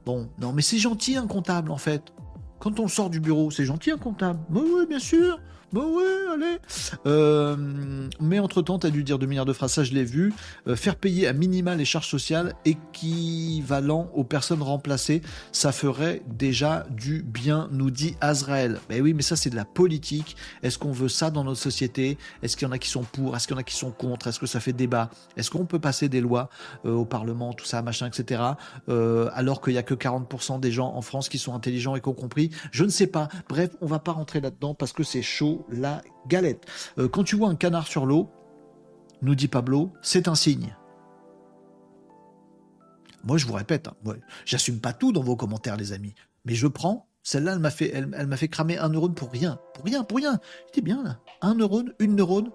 Bon, 0.05 0.29
non, 0.41 0.51
mais 0.51 0.61
c'est 0.61 0.77
gentil 0.77 1.15
un 1.15 1.27
comptable 1.27 1.71
en 1.71 1.77
fait. 1.77 2.13
Quand 2.59 2.79
on 2.79 2.87
sort 2.87 3.09
du 3.09 3.21
bureau, 3.21 3.49
c'est 3.49 3.65
gentil 3.65 3.91
un 3.91 3.97
comptable. 3.97 4.39
oui, 4.49 4.85
bien 4.89 4.99
sûr. 4.99 5.39
Bah 5.73 5.81
ouais, 5.81 6.03
allez. 6.33 6.57
Euh, 7.05 8.07
mais 8.21 8.39
entre-temps, 8.39 8.79
tu 8.79 8.87
as 8.87 8.91
dû 8.91 9.03
dire 9.03 9.17
de 9.17 9.25
milliards 9.25 9.45
de 9.45 9.53
phrases, 9.53 9.73
ça 9.73 9.83
je 9.83 9.93
l'ai 9.93 10.03
vu. 10.03 10.33
Euh, 10.67 10.75
faire 10.75 10.95
payer 10.95 11.27
à 11.27 11.33
minima 11.33 11.75
les 11.75 11.85
charges 11.85 12.07
sociales 12.07 12.53
équivalent 12.65 14.09
aux 14.13 14.23
personnes 14.23 14.61
remplacées, 14.61 15.21
ça 15.51 15.71
ferait 15.71 16.21
déjà 16.27 16.85
du 16.91 17.23
bien, 17.23 17.67
nous 17.71 17.89
dit 17.89 18.15
Azrael. 18.21 18.79
Ben 18.89 19.01
oui, 19.01 19.13
mais 19.13 19.23
ça 19.23 19.35
c'est 19.35 19.49
de 19.49 19.55
la 19.55 19.65
politique. 19.65 20.37
Est-ce 20.61 20.77
qu'on 20.77 20.91
veut 20.91 21.09
ça 21.09 21.31
dans 21.31 21.43
notre 21.43 21.59
société? 21.59 22.17
Est-ce 22.43 22.55
qu'il 22.55 22.67
y 22.67 22.69
en 22.69 22.73
a 22.73 22.77
qui 22.77 22.89
sont 22.89 23.03
pour? 23.03 23.35
Est-ce 23.35 23.47
qu'il 23.47 23.55
y 23.55 23.57
en 23.57 23.61
a 23.61 23.63
qui 23.63 23.75
sont 23.75 23.91
contre? 23.91 24.27
Est-ce 24.27 24.39
que 24.39 24.45
ça 24.45 24.59
fait 24.59 24.73
débat? 24.73 25.09
Est-ce 25.35 25.49
qu'on 25.49 25.65
peut 25.65 25.79
passer 25.79 26.09
des 26.09 26.21
lois 26.21 26.49
euh, 26.85 26.93
au 26.93 27.05
Parlement, 27.05 27.53
tout 27.53 27.65
ça, 27.65 27.81
machin, 27.81 28.07
etc. 28.07 28.41
alors 28.87 29.61
qu'il 29.61 29.73
n'y 29.73 29.79
a 29.79 29.83
que 29.83 29.93
40% 29.93 30.59
des 30.59 30.71
gens 30.71 30.93
en 30.93 31.01
France 31.01 31.27
qui 31.27 31.37
sont 31.37 31.53
intelligents 31.53 31.95
et 31.95 32.01
qui 32.01 32.09
ont 32.09 32.13
compris? 32.13 32.51
Je 32.71 32.83
ne 32.83 32.89
sais 32.89 33.07
pas. 33.07 33.29
Bref, 33.49 33.71
on 33.81 33.87
va 33.87 33.99
pas 33.99 34.11
rentrer 34.11 34.41
là-dedans 34.41 34.73
parce 34.73 34.93
que 34.93 35.03
c'est 35.03 35.21
chaud 35.21 35.54
la 35.69 36.01
galette. 36.27 36.65
Euh, 36.97 37.07
quand 37.07 37.23
tu 37.23 37.35
vois 37.35 37.49
un 37.49 37.55
canard 37.55 37.87
sur 37.87 38.05
l'eau, 38.05 38.29
nous 39.21 39.35
dit 39.35 39.47
Pablo, 39.47 39.91
c'est 40.01 40.27
un 40.27 40.35
signe. 40.35 40.75
Moi, 43.23 43.37
je 43.37 43.47
vous 43.47 43.53
répète, 43.53 43.87
hein, 43.87 44.15
j'assume 44.45 44.79
pas 44.79 44.93
tout 44.93 45.11
dans 45.11 45.23
vos 45.23 45.35
commentaires, 45.35 45.77
les 45.77 45.93
amis, 45.93 46.13
mais 46.45 46.53
je 46.53 46.67
prends. 46.67 47.07
Celle-là, 47.23 47.53
elle 47.53 47.59
m'a 47.59 47.71
fait, 47.71 47.91
elle, 47.91 48.37
fait 48.37 48.47
cramer 48.47 48.77
un 48.77 48.89
neurone 48.89 49.15
pour 49.15 49.31
rien, 49.31 49.59
pour 49.73 49.83
rien, 49.83 50.03
pour 50.03 50.17
rien. 50.17 50.39
J'étais 50.67 50.81
bien 50.81 51.03
là, 51.03 51.19
un 51.41 51.55
neurone, 51.55 51.91
une 51.97 52.15
neurone. 52.15 52.51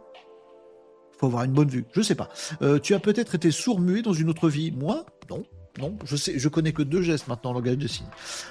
Faut 1.18 1.27
avoir 1.27 1.43
une 1.43 1.52
bonne 1.52 1.68
vue. 1.68 1.85
Je 1.93 2.02
sais 2.02 2.14
pas. 2.14 2.28
Euh, 2.62 2.78
tu 2.78 2.94
as 2.94 3.01
peut-être 3.01 3.35
été 3.35 3.51
sourd-muet 3.51 4.02
dans 4.02 4.12
une 4.12 4.31
autre 4.31 4.48
vie. 4.48 4.70
Moi, 4.70 5.05
non. 5.28 5.43
Non, 5.78 5.97
je 6.05 6.16
sais, 6.16 6.38
je 6.38 6.48
connais 6.48 6.72
que 6.72 6.82
deux 6.82 7.01
gestes 7.01 7.28
maintenant 7.28 7.51
en 7.51 7.55
langage 7.55 7.78
de 7.78 7.86
signes. 7.86 8.06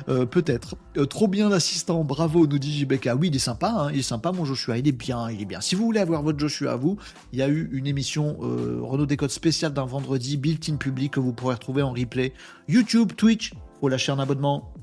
Euh, 0.07 0.25
peut-être. 0.25 0.75
Euh, 0.97 1.05
trop 1.05 1.27
bien 1.27 1.49
l'assistant, 1.49 2.03
bravo, 2.03 2.47
nous 2.47 2.59
dit 2.59 2.79
JBK. 2.79 3.09
Oui, 3.19 3.27
il 3.27 3.35
est 3.35 3.39
sympa, 3.39 3.69
hein, 3.69 3.91
il 3.91 3.99
est 3.99 4.03
sympa 4.03 4.31
mon 4.31 4.45
Joshua, 4.45 4.77
il 4.77 4.87
est 4.87 4.93
bien, 4.93 5.29
il 5.29 5.41
est 5.41 5.45
bien. 5.45 5.59
Si 5.59 5.75
vous 5.75 5.83
voulez 5.83 5.99
avoir 5.99 6.23
votre 6.23 6.39
Joshua 6.39 6.71
à 6.71 6.75
vous, 6.77 6.97
il 7.33 7.39
y 7.39 7.41
a 7.41 7.49
eu 7.49 7.69
une 7.73 7.87
émission 7.87 8.37
euh, 8.41 8.79
Renault 8.81 9.05
Décode 9.05 9.31
spéciale 9.31 9.73
d'un 9.73 9.85
vendredi, 9.85 10.37
built-in 10.37 10.77
public, 10.77 11.13
que 11.13 11.19
vous 11.19 11.33
pourrez 11.33 11.55
retrouver 11.55 11.81
en 11.81 11.91
replay. 11.91 12.33
YouTube, 12.69 13.11
Twitch, 13.17 13.53
faut 13.81 13.89
lâcher 13.89 14.13
un 14.13 14.19
abonnement, 14.19 14.73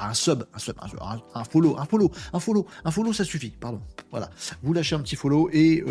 un 0.00 0.14
sub, 0.14 0.44
un 0.52 0.58
sub, 0.58 0.76
un, 0.80 1.44
follow, 1.44 1.78
un 1.78 1.84
follow, 1.84 2.10
un 2.32 2.40
follow, 2.40 2.66
un 2.84 2.90
follow, 2.90 3.12
ça 3.12 3.24
suffit, 3.24 3.50
pardon. 3.50 3.80
Voilà, 4.10 4.30
vous 4.64 4.72
lâchez 4.72 4.96
un 4.96 5.00
petit 5.00 5.16
follow 5.16 5.48
et, 5.52 5.84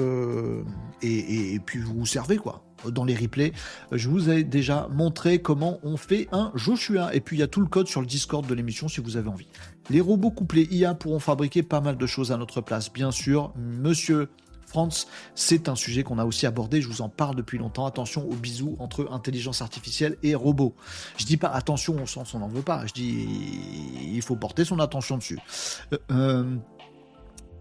et, 1.02 1.54
et, 1.54 1.60
puis 1.60 1.80
vous 1.80 2.06
servez 2.06 2.38
quoi. 2.38 2.67
Dans 2.86 3.06
les 3.06 3.16
replays, 3.16 3.54
je 3.92 4.10
vous 4.10 4.30
ai 4.30 4.44
déjà 4.44 4.88
montré 4.92 5.42
comment 5.42 5.80
on 5.84 5.98
fait 5.98 6.28
un 6.32 6.52
Joshua. 6.56 7.14
Et 7.16 7.22
puis 7.22 7.38
il 7.38 7.40
y 7.40 7.44
a 7.44 7.48
tout 7.48 7.62
le 7.62 7.68
code 7.68 7.88
sur 7.88 8.02
le 8.02 8.08
Discord 8.08 8.46
de 8.46 8.54
l'émission 8.54 8.88
si 8.88 9.02
vous 9.02 9.18
avez 9.18 9.30
envie. 9.30 9.48
Les 9.90 10.02
robots 10.02 10.32
couplés 10.32 10.68
IA 10.72 10.94
pourront 10.94 11.20
fabriquer 11.20 11.64
pas 11.64 11.82
mal 11.82 11.98
de 11.98 12.06
choses 12.06 12.32
à 12.32 12.38
notre 12.38 12.62
place, 12.62 12.92
bien 12.92 13.12
sûr. 13.12 13.54
Monsieur 13.56 14.30
France, 14.68 15.08
c'est 15.34 15.70
un 15.70 15.76
sujet 15.76 16.04
qu'on 16.04 16.20
a 16.20 16.26
aussi 16.26 16.46
abordé, 16.46 16.82
je 16.82 16.90
vous 16.90 17.02
en 17.02 17.08
parle 17.08 17.36
depuis 17.36 17.58
longtemps. 17.58 17.86
Attention 17.86 18.28
aux 18.30 18.36
bisous 18.36 18.76
entre 18.80 19.08
intelligence 19.12 19.62
artificielle 19.62 20.18
et 20.24 20.36
robot. 20.36 20.76
Je 21.18 21.26
dis 21.26 21.38
pas 21.38 21.48
attention 21.48 22.02
au 22.02 22.06
sens 22.06 22.34
on 22.34 22.40
n'en 22.40 22.50
veut 22.50 22.62
pas, 22.62 22.86
je 22.86 22.94
dis 22.94 23.28
il 24.14 24.22
faut 24.22 24.36
porter 24.36 24.66
son 24.66 24.80
attention 24.80 25.18
dessus. 25.18 25.40
Euh, 26.12 26.58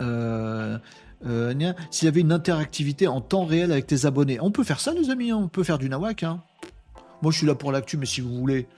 euh, 0.03 0.79
euh, 1.25 1.73
s'il 1.91 2.07
y 2.07 2.09
avait 2.09 2.21
une 2.21 2.33
interactivité 2.33 3.09
en 3.09 3.21
temps 3.21 3.45
réel 3.45 3.73
avec 3.73 3.87
tes 3.87 4.05
abonnés, 4.05 4.39
on 4.41 4.51
peut 4.51 4.65
faire 4.65 4.81
ça 4.81 4.93
les 4.93 5.11
amis, 5.11 5.31
hein. 5.31 5.39
on 5.43 5.49
peut 5.49 5.65
faire 5.65 5.79
du 5.79 5.89
nawak. 5.89 6.23
Hein. 6.23 6.43
Moi 7.23 7.33
je 7.33 7.39
suis 7.39 7.47
là 7.47 7.55
pour 7.55 7.73
l'actu, 7.73 7.97
mais 7.97 8.07
si 8.07 8.21
vous 8.21 8.35
voulez 8.35 8.69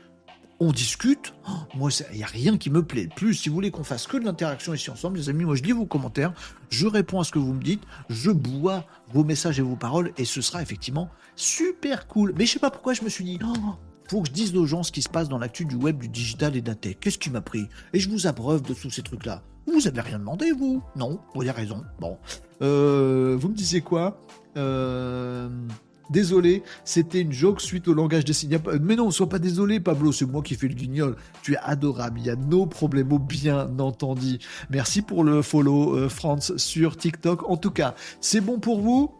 on 0.60 0.72
discute. 0.72 1.34
Oh, 1.48 1.52
moi, 1.76 1.90
il 2.10 2.16
n'y 2.16 2.24
a 2.24 2.26
rien 2.26 2.56
qui 2.56 2.70
me 2.70 2.82
plaît 2.82 3.04
le 3.04 3.14
plus. 3.14 3.34
Si 3.34 3.48
vous 3.48 3.54
voulez 3.54 3.70
qu'on 3.70 3.84
fasse 3.84 4.06
que 4.06 4.16
de 4.16 4.24
l'interaction 4.24 4.74
ici 4.74 4.90
ensemble, 4.90 5.18
les 5.18 5.28
amis, 5.28 5.44
moi, 5.44 5.54
je 5.54 5.62
lis 5.62 5.72
vos 5.72 5.86
commentaires, 5.86 6.32
je 6.70 6.86
réponds 6.86 7.20
à 7.20 7.24
ce 7.24 7.32
que 7.32 7.38
vous 7.38 7.54
me 7.54 7.62
dites, 7.62 7.82
je 8.08 8.30
bois 8.30 8.84
vos 9.12 9.24
messages 9.24 9.58
et 9.58 9.62
vos 9.62 9.76
paroles, 9.76 10.12
et 10.16 10.24
ce 10.24 10.40
sera 10.40 10.60
effectivement 10.62 11.10
super 11.36 12.06
cool. 12.08 12.34
Mais 12.36 12.46
je 12.46 12.52
sais 12.52 12.58
pas 12.58 12.70
pourquoi 12.70 12.92
je 12.92 13.04
me 13.04 13.08
suis 13.08 13.24
dit, 13.24 13.38
oh, 13.44 13.74
faut 14.08 14.22
que 14.22 14.28
je 14.28 14.32
dise 14.32 14.56
aux 14.56 14.66
gens 14.66 14.82
ce 14.82 14.92
qui 14.92 15.02
se 15.02 15.08
passe 15.08 15.28
dans 15.28 15.38
l'actu 15.38 15.64
du 15.64 15.76
web, 15.76 15.98
du 15.98 16.08
digital 16.08 16.56
et 16.56 16.62
de 16.62 16.68
la 16.68 16.74
tech. 16.74 16.96
Qu'est-ce 17.00 17.18
qui 17.18 17.30
m'a 17.30 17.40
pris? 17.40 17.66
Et 17.92 18.00
je 18.00 18.08
vous 18.10 18.26
abreuve 18.26 18.62
de 18.62 18.74
tous 18.74 18.90
ces 18.90 19.02
trucs-là. 19.02 19.42
Vous 19.66 19.86
avez 19.86 20.00
rien 20.00 20.18
demandé, 20.18 20.50
vous? 20.52 20.82
Non, 20.96 21.20
vous 21.34 21.42
avez 21.42 21.50
raison. 21.50 21.82
Bon. 22.00 22.16
Euh, 22.62 23.36
vous 23.38 23.48
me 23.48 23.54
disiez 23.54 23.82
quoi? 23.82 24.20
Euh... 24.56 25.48
Désolé, 26.10 26.62
c'était 26.86 27.20
une 27.20 27.32
joke 27.32 27.60
suite 27.60 27.86
au 27.86 27.92
langage 27.92 28.24
des 28.24 28.32
signes. 28.32 28.58
Mais 28.80 28.96
non, 28.96 29.10
sois 29.10 29.28
pas 29.28 29.38
désolé, 29.38 29.78
Pablo, 29.78 30.10
c'est 30.10 30.24
moi 30.24 30.40
qui 30.40 30.54
fais 30.54 30.66
le 30.66 30.72
guignol. 30.72 31.16
Tu 31.42 31.52
es 31.52 31.58
adorable, 31.58 32.20
il 32.20 32.24
y 32.24 32.30
a 32.30 32.36
nos 32.36 32.64
problèmes 32.64 33.18
bien 33.18 33.78
entendu. 33.78 34.38
Merci 34.70 35.02
pour 35.02 35.22
le 35.22 35.42
follow, 35.42 35.94
euh, 35.98 36.08
Franz, 36.08 36.56
sur 36.56 36.96
TikTok. 36.96 37.46
En 37.50 37.58
tout 37.58 37.72
cas, 37.72 37.94
c'est 38.22 38.40
bon 38.40 38.58
pour 38.58 38.80
vous? 38.80 39.10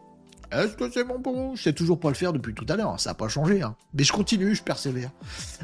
Est-ce 0.51 0.75
que 0.75 0.89
c'est 0.89 1.03
bon 1.03 1.21
pour 1.21 1.35
vous? 1.35 1.55
Je 1.55 1.63
sais 1.63 1.73
toujours 1.73 1.99
pas 1.99 2.09
le 2.09 2.15
faire 2.15 2.33
depuis 2.33 2.53
tout 2.53 2.65
à 2.69 2.75
l'heure, 2.75 2.99
ça 2.99 3.11
n'a 3.11 3.13
pas 3.13 3.27
changé. 3.27 3.61
Hein. 3.61 3.75
Mais 3.93 4.03
je 4.03 4.11
continue, 4.11 4.55
je 4.55 4.63
persévère. 4.63 5.11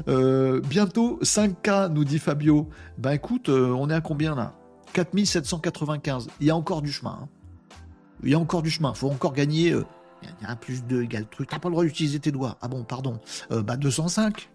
Euh, 0.08 0.60
bientôt 0.60 1.18
5K, 1.22 1.92
nous 1.92 2.04
dit 2.04 2.18
Fabio. 2.18 2.68
Ben 2.98 3.12
écoute, 3.12 3.48
euh, 3.48 3.70
on 3.70 3.90
est 3.90 3.94
à 3.94 4.00
combien 4.00 4.34
là? 4.34 4.54
4795. 4.92 6.28
Il 6.40 6.46
y 6.46 6.50
a 6.50 6.56
encore 6.56 6.82
du 6.82 6.92
chemin. 6.92 7.18
Hein. 7.22 7.28
Il 8.22 8.30
y 8.30 8.34
a 8.34 8.38
encore 8.38 8.62
du 8.62 8.70
chemin. 8.70 8.92
Il 8.94 8.98
faut 8.98 9.10
encore 9.10 9.32
gagner 9.32 9.74
il 10.22 10.44
y 10.44 10.46
a 10.46 10.50
un 10.50 10.56
plus 10.56 10.84
2 10.84 11.02
égale 11.02 11.26
truc. 11.26 11.48
T'as 11.50 11.58
pas 11.58 11.68
le 11.68 11.72
droit 11.72 11.84
d'utiliser 11.84 12.18
tes 12.18 12.32
doigts. 12.32 12.56
Ah 12.60 12.68
bon, 12.68 12.84
pardon. 12.84 13.18
Euh, 13.50 13.62
bah 13.62 13.76
205 13.76 14.50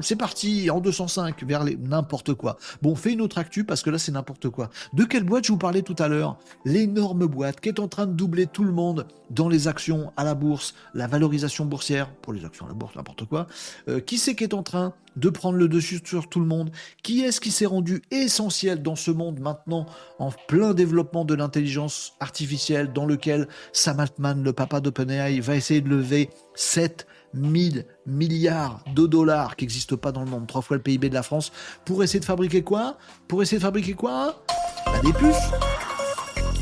c'est 0.00 0.16
parti, 0.16 0.70
en 0.70 0.80
205, 0.80 1.42
vers 1.44 1.64
les 1.64 1.76
n'importe 1.76 2.34
quoi. 2.34 2.56
Bon, 2.82 2.94
fais 2.94 3.12
une 3.12 3.20
autre 3.20 3.38
actu 3.38 3.64
parce 3.64 3.82
que 3.82 3.90
là 3.90 3.98
c'est 3.98 4.12
n'importe 4.12 4.48
quoi. 4.48 4.70
De 4.92 5.04
quelle 5.04 5.24
boîte 5.24 5.44
je 5.44 5.52
vous 5.52 5.58
parlais 5.58 5.82
tout 5.82 5.96
à 5.98 6.08
l'heure? 6.08 6.38
L'énorme 6.64 7.26
boîte 7.26 7.60
qui 7.60 7.68
est 7.68 7.80
en 7.80 7.88
train 7.88 8.06
de 8.06 8.12
doubler 8.12 8.46
tout 8.46 8.64
le 8.64 8.72
monde 8.72 9.06
dans 9.30 9.48
les 9.48 9.68
actions 9.68 10.12
à 10.16 10.24
la 10.24 10.34
bourse, 10.34 10.74
la 10.94 11.06
valorisation 11.06 11.64
boursière 11.64 12.10
pour 12.22 12.32
les 12.32 12.44
actions 12.44 12.66
à 12.66 12.68
la 12.68 12.74
bourse, 12.74 12.96
n'importe 12.96 13.24
quoi. 13.26 13.46
Euh, 13.88 14.00
qui 14.00 14.18
c'est 14.18 14.34
qui 14.34 14.44
est 14.44 14.54
en 14.54 14.62
train 14.62 14.94
de 15.16 15.28
prendre 15.30 15.58
le 15.58 15.68
dessus 15.68 16.00
sur 16.04 16.28
tout 16.28 16.40
le 16.40 16.46
monde? 16.46 16.70
Qui 17.02 17.22
est-ce 17.22 17.40
qui 17.40 17.50
s'est 17.50 17.66
rendu 17.66 18.02
essentiel 18.10 18.82
dans 18.82 18.96
ce 18.96 19.10
monde 19.10 19.40
maintenant 19.40 19.86
en 20.18 20.30
plein 20.46 20.74
développement 20.74 21.24
de 21.24 21.34
l'intelligence 21.34 22.14
artificielle 22.20 22.92
dans 22.92 23.06
lequel 23.06 23.48
Sam 23.72 24.00
Altman, 24.00 24.42
le 24.42 24.52
papa 24.52 24.80
d'OpenAI, 24.80 25.40
va 25.40 25.56
essayer 25.56 25.80
de 25.80 25.88
lever 25.88 26.30
7 26.54 27.06
1000 27.34 27.86
milliards 28.06 28.82
de 28.94 29.06
dollars 29.06 29.56
qui 29.56 29.64
n'existent 29.64 29.96
pas 29.96 30.12
dans 30.12 30.24
le 30.24 30.30
monde, 30.30 30.46
trois 30.46 30.62
fois 30.62 30.76
le 30.76 30.82
PIB 30.82 31.08
de 31.08 31.14
la 31.14 31.22
France, 31.22 31.52
pour 31.84 32.02
essayer 32.02 32.20
de 32.20 32.24
fabriquer 32.24 32.62
quoi? 32.62 32.98
Pour 33.26 33.42
essayer 33.42 33.58
de 33.58 33.62
fabriquer 33.62 33.94
quoi? 33.94 34.42
Bah, 34.86 34.92
Des 35.02 35.12
puces. 35.12 35.50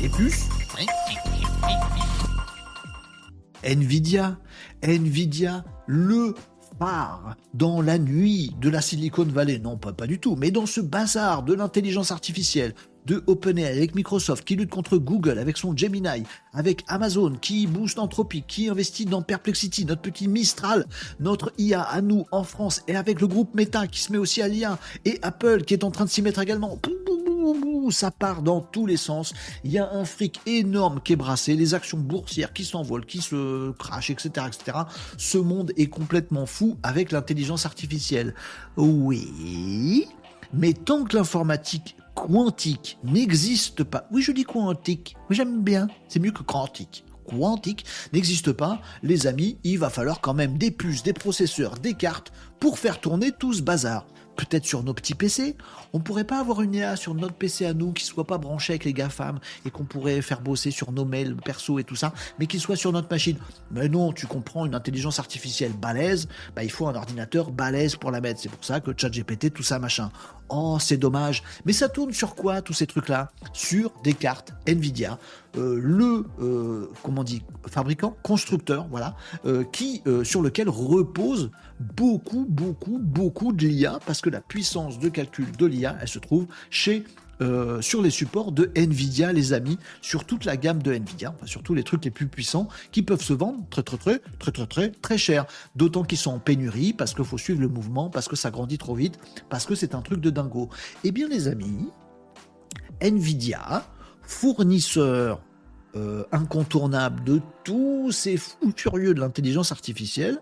Des 0.01 0.09
puces. 0.09 0.49
Nvidia. 3.63 4.37
Nvidia, 4.83 5.65
le 5.87 6.35
phare 6.79 7.35
dans 7.53 7.81
la 7.81 7.97
nuit 7.97 8.55
de 8.61 8.69
la 8.69 8.81
Silicon 8.81 9.25
Valley. 9.25 9.59
Non, 9.59 9.77
pas, 9.77 9.93
pas 9.93 10.07
du 10.07 10.19
tout, 10.19 10.35
mais 10.35 10.51
dans 10.51 10.65
ce 10.65 10.81
bazar 10.81 11.43
de 11.43 11.53
l'intelligence 11.53 12.11
artificielle, 12.11 12.73
de 13.07 13.23
OpenAI 13.25 13.65
avec 13.65 13.95
Microsoft 13.95 14.43
qui 14.43 14.55
lutte 14.55 14.69
contre 14.69 14.97
Google 14.97 15.39
avec 15.39 15.57
son 15.57 15.75
Gemini, 15.75 16.23
avec 16.53 16.83
Amazon 16.87 17.33
qui 17.41 17.65
booste 17.65 17.99
Anthropic, 17.99 18.45
qui 18.45 18.69
investit 18.69 19.05
dans 19.05 19.21
Perplexity, 19.21 19.85
notre 19.85 20.01
petit 20.01 20.27
Mistral, 20.27 20.85
notre 21.21 21.53
IA 21.57 21.81
à 21.81 22.01
nous 22.01 22.25
en 22.31 22.43
France 22.43 22.83
et 22.87 22.95
avec 22.97 23.21
le 23.21 23.27
groupe 23.27 23.55
Meta 23.55 23.87
qui 23.87 24.01
se 24.01 24.11
met 24.11 24.17
aussi 24.17 24.41
à 24.41 24.49
l'IA 24.49 24.77
et 25.05 25.19
Apple 25.21 25.63
qui 25.63 25.73
est 25.73 25.85
en 25.85 25.91
train 25.91 26.03
de 26.03 26.09
s'y 26.09 26.21
mettre 26.21 26.41
également. 26.41 26.79
Ça 27.89 28.11
part 28.11 28.41
dans 28.41 28.59
tous 28.59 28.85
les 28.85 28.97
sens. 28.97 29.33
Il 29.63 29.71
y 29.71 29.77
a 29.77 29.89
un 29.89 30.03
fric 30.03 30.41
énorme 30.45 30.99
qui 31.01 31.13
est 31.13 31.15
brassé, 31.15 31.55
les 31.55 31.73
actions 31.73 31.97
boursières 31.97 32.51
qui 32.51 32.65
s'envolent, 32.65 33.05
qui 33.05 33.21
se 33.21 33.71
crachent, 33.71 34.09
etc., 34.09 34.47
etc. 34.47 34.79
Ce 35.17 35.37
monde 35.37 35.71
est 35.77 35.87
complètement 35.87 36.45
fou 36.45 36.75
avec 36.83 37.13
l'intelligence 37.13 37.65
artificielle. 37.65 38.35
Oui, 38.75 40.09
mais 40.53 40.73
tant 40.73 41.05
que 41.05 41.15
l'informatique 41.15 41.95
quantique 42.17 42.97
n'existe 43.03 43.83
pas, 43.83 44.07
oui 44.11 44.23
je 44.23 44.31
dis 44.31 44.43
quantique, 44.43 45.15
mais 45.29 45.35
j'aime 45.35 45.61
bien, 45.61 45.87
c'est 46.07 46.19
mieux 46.19 46.31
que 46.31 46.41
quantique, 46.41 47.05
quantique 47.25 47.85
n'existe 48.11 48.51
pas, 48.51 48.81
les 49.03 49.27
amis, 49.27 49.59
il 49.63 49.77
va 49.77 49.91
falloir 49.91 50.19
quand 50.19 50.33
même 50.33 50.57
des 50.57 50.71
puces, 50.71 51.03
des 51.03 51.13
processeurs, 51.13 51.75
des 51.75 51.93
cartes 51.93 52.31
pour 52.59 52.79
faire 52.79 52.99
tourner 52.99 53.31
tout 53.31 53.53
ce 53.53 53.61
bazar 53.61 54.07
peut-être 54.37 54.65
sur 54.65 54.83
nos 54.83 54.93
petits 54.93 55.15
PC. 55.15 55.57
On 55.91 55.99
pourrait 55.99 56.23
pas 56.23 56.39
avoir 56.39 56.61
une 56.61 56.75
IA 56.75 56.95
sur 56.95 57.13
notre 57.13 57.33
PC 57.33 57.65
à 57.65 57.73
nous 57.73 57.91
qui 57.91 58.05
soit 58.05 58.25
pas 58.25 58.37
branché 58.37 58.73
avec 58.73 58.85
les 58.85 58.93
GAFAM 58.93 59.39
et 59.65 59.71
qu'on 59.71 59.83
pourrait 59.83 60.21
faire 60.21 60.41
bosser 60.41 60.71
sur 60.71 60.91
nos 60.91 61.03
mails 61.03 61.35
perso 61.35 61.79
et 61.79 61.83
tout 61.83 61.95
ça, 61.95 62.13
mais 62.39 62.45
qui 62.45 62.59
soit 62.59 62.75
sur 62.75 62.93
notre 62.93 63.09
machine. 63.09 63.37
Mais 63.71 63.89
non, 63.89 64.13
tu 64.13 64.27
comprends, 64.27 64.65
une 64.65 64.75
intelligence 64.75 65.19
artificielle 65.19 65.73
balèze, 65.73 66.29
bah, 66.55 66.63
il 66.63 66.71
faut 66.71 66.87
un 66.87 66.95
ordinateur 66.95 67.51
balèze 67.51 67.95
pour 67.95 68.11
la 68.11 68.21
mettre. 68.21 68.39
C'est 68.39 68.49
pour 68.49 68.63
ça 68.63 68.79
que 68.79 68.91
ChatGPT, 68.95 69.51
tout 69.51 69.63
ça, 69.63 69.79
machin. 69.79 70.11
Oh, 70.49 70.77
c'est 70.79 70.97
dommage. 70.97 71.43
Mais 71.65 71.73
ça 71.73 71.89
tourne 71.89 72.13
sur 72.13 72.35
quoi, 72.35 72.61
tous 72.61 72.73
ces 72.73 72.87
trucs-là? 72.87 73.31
Sur 73.53 73.91
des 74.03 74.13
cartes 74.13 74.53
Nvidia, 74.65 75.19
euh, 75.57 75.79
le, 75.81 76.25
euh, 76.39 76.89
comment 77.03 77.23
dit, 77.23 77.43
fabricant, 77.67 78.15
constructeur, 78.23 78.87
voilà, 78.89 79.15
euh, 79.45 79.63
qui, 79.63 80.01
sur 80.23 80.41
lequel 80.41 80.69
repose 80.69 81.51
beaucoup, 81.79 82.45
beaucoup, 82.47 82.99
beaucoup 82.99 83.51
de 83.53 83.65
l'IA, 83.65 83.99
parce 84.05 84.21
que 84.21 84.29
la 84.29 84.41
puissance 84.41 84.99
de 84.99 85.09
calcul 85.09 85.51
de 85.57 85.65
l'IA, 85.65 85.97
elle 86.01 86.07
se 86.07 86.19
trouve 86.19 86.47
chez 86.69 87.03
sur 87.81 88.01
les 88.01 88.09
supports 88.09 88.51
de 88.51 88.71
Nvidia, 88.75 89.31
les 89.33 89.53
amis, 89.53 89.77
sur 90.01 90.25
toute 90.25 90.45
la 90.45 90.57
gamme 90.57 90.81
de 90.81 90.93
Nvidia, 90.93 91.33
enfin, 91.35 91.45
sur 91.45 91.63
tous 91.63 91.73
les 91.73 91.83
trucs 91.83 92.03
les 92.05 92.11
plus 92.11 92.27
puissants 92.27 92.67
qui 92.91 93.03
peuvent 93.03 93.21
se 93.21 93.33
vendre 93.33 93.63
très 93.69 93.83
très 93.83 93.97
très 93.97 94.19
très 94.39 94.51
très 94.51 94.65
très 94.67 94.89
très 94.89 95.17
cher. 95.17 95.45
D'autant 95.75 96.03
qu'ils 96.03 96.17
sont 96.17 96.31
en 96.31 96.39
pénurie 96.39 96.93
parce 96.93 97.13
qu'il 97.13 97.25
faut 97.25 97.37
suivre 97.37 97.61
le 97.61 97.67
mouvement, 97.67 98.09
parce 98.09 98.27
que 98.27 98.35
ça 98.35 98.51
grandit 98.51 98.77
trop 98.77 98.95
vite, 98.95 99.19
parce 99.49 99.65
que 99.65 99.75
c'est 99.75 99.95
un 99.95 100.01
truc 100.01 100.21
de 100.21 100.29
dingo. 100.29 100.69
Eh 101.03 101.11
bien 101.11 101.27
les 101.27 101.47
amis, 101.47 101.89
Nvidia, 103.01 103.85
fournisseur 104.21 105.41
euh, 105.95 106.23
incontournable 106.31 107.23
de 107.23 107.41
tous 107.63 108.11
ces 108.11 108.37
fous 108.37 108.73
furieux 108.75 109.13
de 109.13 109.19
l'intelligence 109.19 109.71
artificielle, 109.71 110.39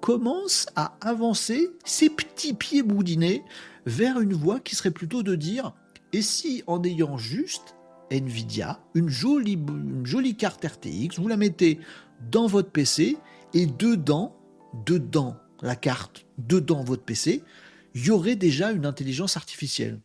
commence 0.00 0.66
à 0.74 0.94
avancer 1.00 1.68
ses 1.84 2.08
petits 2.08 2.54
pieds 2.54 2.82
boudinés 2.82 3.44
vers 3.86 4.20
une 4.20 4.32
voie 4.32 4.58
qui 4.58 4.74
serait 4.74 4.90
plutôt 4.90 5.22
de 5.22 5.34
dire 5.34 5.74
et 6.12 6.22
si 6.22 6.62
en 6.66 6.82
ayant 6.82 7.18
juste 7.18 7.76
Nvidia, 8.10 8.80
une 8.94 9.08
jolie, 9.08 10.36
carte 10.36 10.64
RTX, 10.64 11.18
vous 11.18 11.28
la 11.28 11.36
mettez 11.36 11.78
dans 12.30 12.46
votre 12.46 12.70
PC 12.70 13.16
et 13.54 13.66
dedans, 13.66 14.36
dedans 14.86 15.36
la 15.62 15.76
carte, 15.76 16.26
dedans 16.38 16.82
votre 16.82 17.04
PC, 17.04 17.42
il 17.94 18.06
y 18.06 18.10
aurait 18.10 18.36
déjà 18.36 18.72
une 18.72 18.86
intelligence 18.86 19.36
artificielle. 19.36 20.00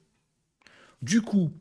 Du 1.02 1.22
coup, 1.22 1.52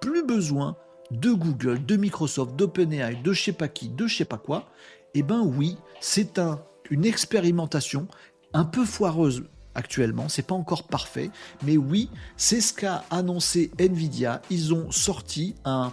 plus 0.00 0.24
besoin 0.24 0.76
de 1.10 1.30
Google, 1.30 1.84
de 1.84 1.96
Microsoft, 1.96 2.56
d'OpenAI, 2.56 3.16
de 3.22 3.32
je 3.32 3.42
sais 3.42 3.52
pas 3.52 3.68
qui, 3.68 3.88
de 3.88 4.06
je 4.06 4.16
sais 4.16 4.24
pas 4.24 4.38
quoi, 4.38 4.70
eh 5.14 5.22
ben 5.22 5.42
oui, 5.42 5.76
c'est 6.00 6.38
un, 6.38 6.64
une 6.90 7.04
expérimentation 7.04 8.08
un 8.54 8.64
peu 8.64 8.84
foireuse 8.84 9.44
actuellement, 9.74 10.28
c'est 10.28 10.46
pas 10.46 10.54
encore 10.54 10.84
parfait, 10.84 11.30
mais 11.64 11.76
oui, 11.76 12.10
c'est 12.36 12.60
ce 12.60 12.72
qu'a 12.72 13.04
annoncé 13.10 13.70
Nvidia. 13.78 14.42
Ils 14.50 14.74
ont 14.74 14.90
sorti 14.90 15.54
un, 15.64 15.92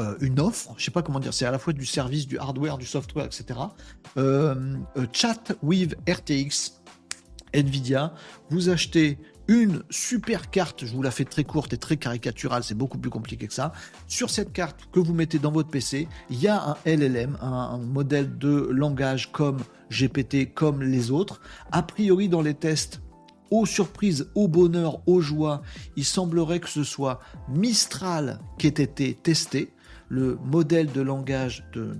euh, 0.00 0.16
une 0.20 0.38
offre, 0.38 0.74
je 0.76 0.84
sais 0.84 0.90
pas 0.90 1.02
comment 1.02 1.20
dire, 1.20 1.34
c'est 1.34 1.46
à 1.46 1.50
la 1.50 1.58
fois 1.58 1.72
du 1.72 1.86
service, 1.86 2.26
du 2.26 2.38
hardware, 2.38 2.78
du 2.78 2.86
software, 2.86 3.26
etc. 3.26 3.58
Euh, 4.16 4.76
euh, 4.96 5.06
chat 5.12 5.54
with 5.62 5.96
RTX, 6.08 6.80
Nvidia, 7.52 8.14
vous 8.50 8.68
achetez 8.68 9.18
une 9.48 9.82
super 9.88 10.50
carte, 10.50 10.84
je 10.84 10.94
vous 10.94 11.02
la 11.02 11.10
fais 11.10 11.24
très 11.24 11.42
courte 11.42 11.72
et 11.72 11.78
très 11.78 11.96
caricaturale, 11.96 12.62
c'est 12.62 12.74
beaucoup 12.76 12.98
plus 12.98 13.10
compliqué 13.10 13.46
que 13.46 13.54
ça. 13.54 13.72
Sur 14.06 14.28
cette 14.28 14.52
carte 14.52 14.88
que 14.92 15.00
vous 15.00 15.14
mettez 15.14 15.38
dans 15.38 15.50
votre 15.50 15.70
PC, 15.70 16.06
il 16.28 16.40
y 16.40 16.48
a 16.48 16.62
un 16.62 16.76
LLM, 16.84 17.38
un, 17.40 17.78
modèle 17.78 18.36
de 18.36 18.68
langage 18.70 19.32
comme 19.32 19.58
GPT, 19.90 20.52
comme 20.52 20.82
les 20.82 21.10
autres. 21.10 21.40
A 21.72 21.82
priori, 21.82 22.28
dans 22.28 22.42
les 22.42 22.52
tests, 22.52 23.00
aux 23.50 23.64
surprises, 23.64 24.28
au 24.34 24.48
bonheur, 24.48 25.00
aux 25.06 25.22
joies, 25.22 25.62
il 25.96 26.04
semblerait 26.04 26.60
que 26.60 26.68
ce 26.68 26.84
soit 26.84 27.20
Mistral 27.48 28.40
qui 28.58 28.66
ait 28.66 28.70
été 28.70 29.14
testé, 29.14 29.72
le 30.08 30.38
modèle 30.42 30.90
de 30.92 31.00
langage 31.00 31.64
de, 31.72 31.92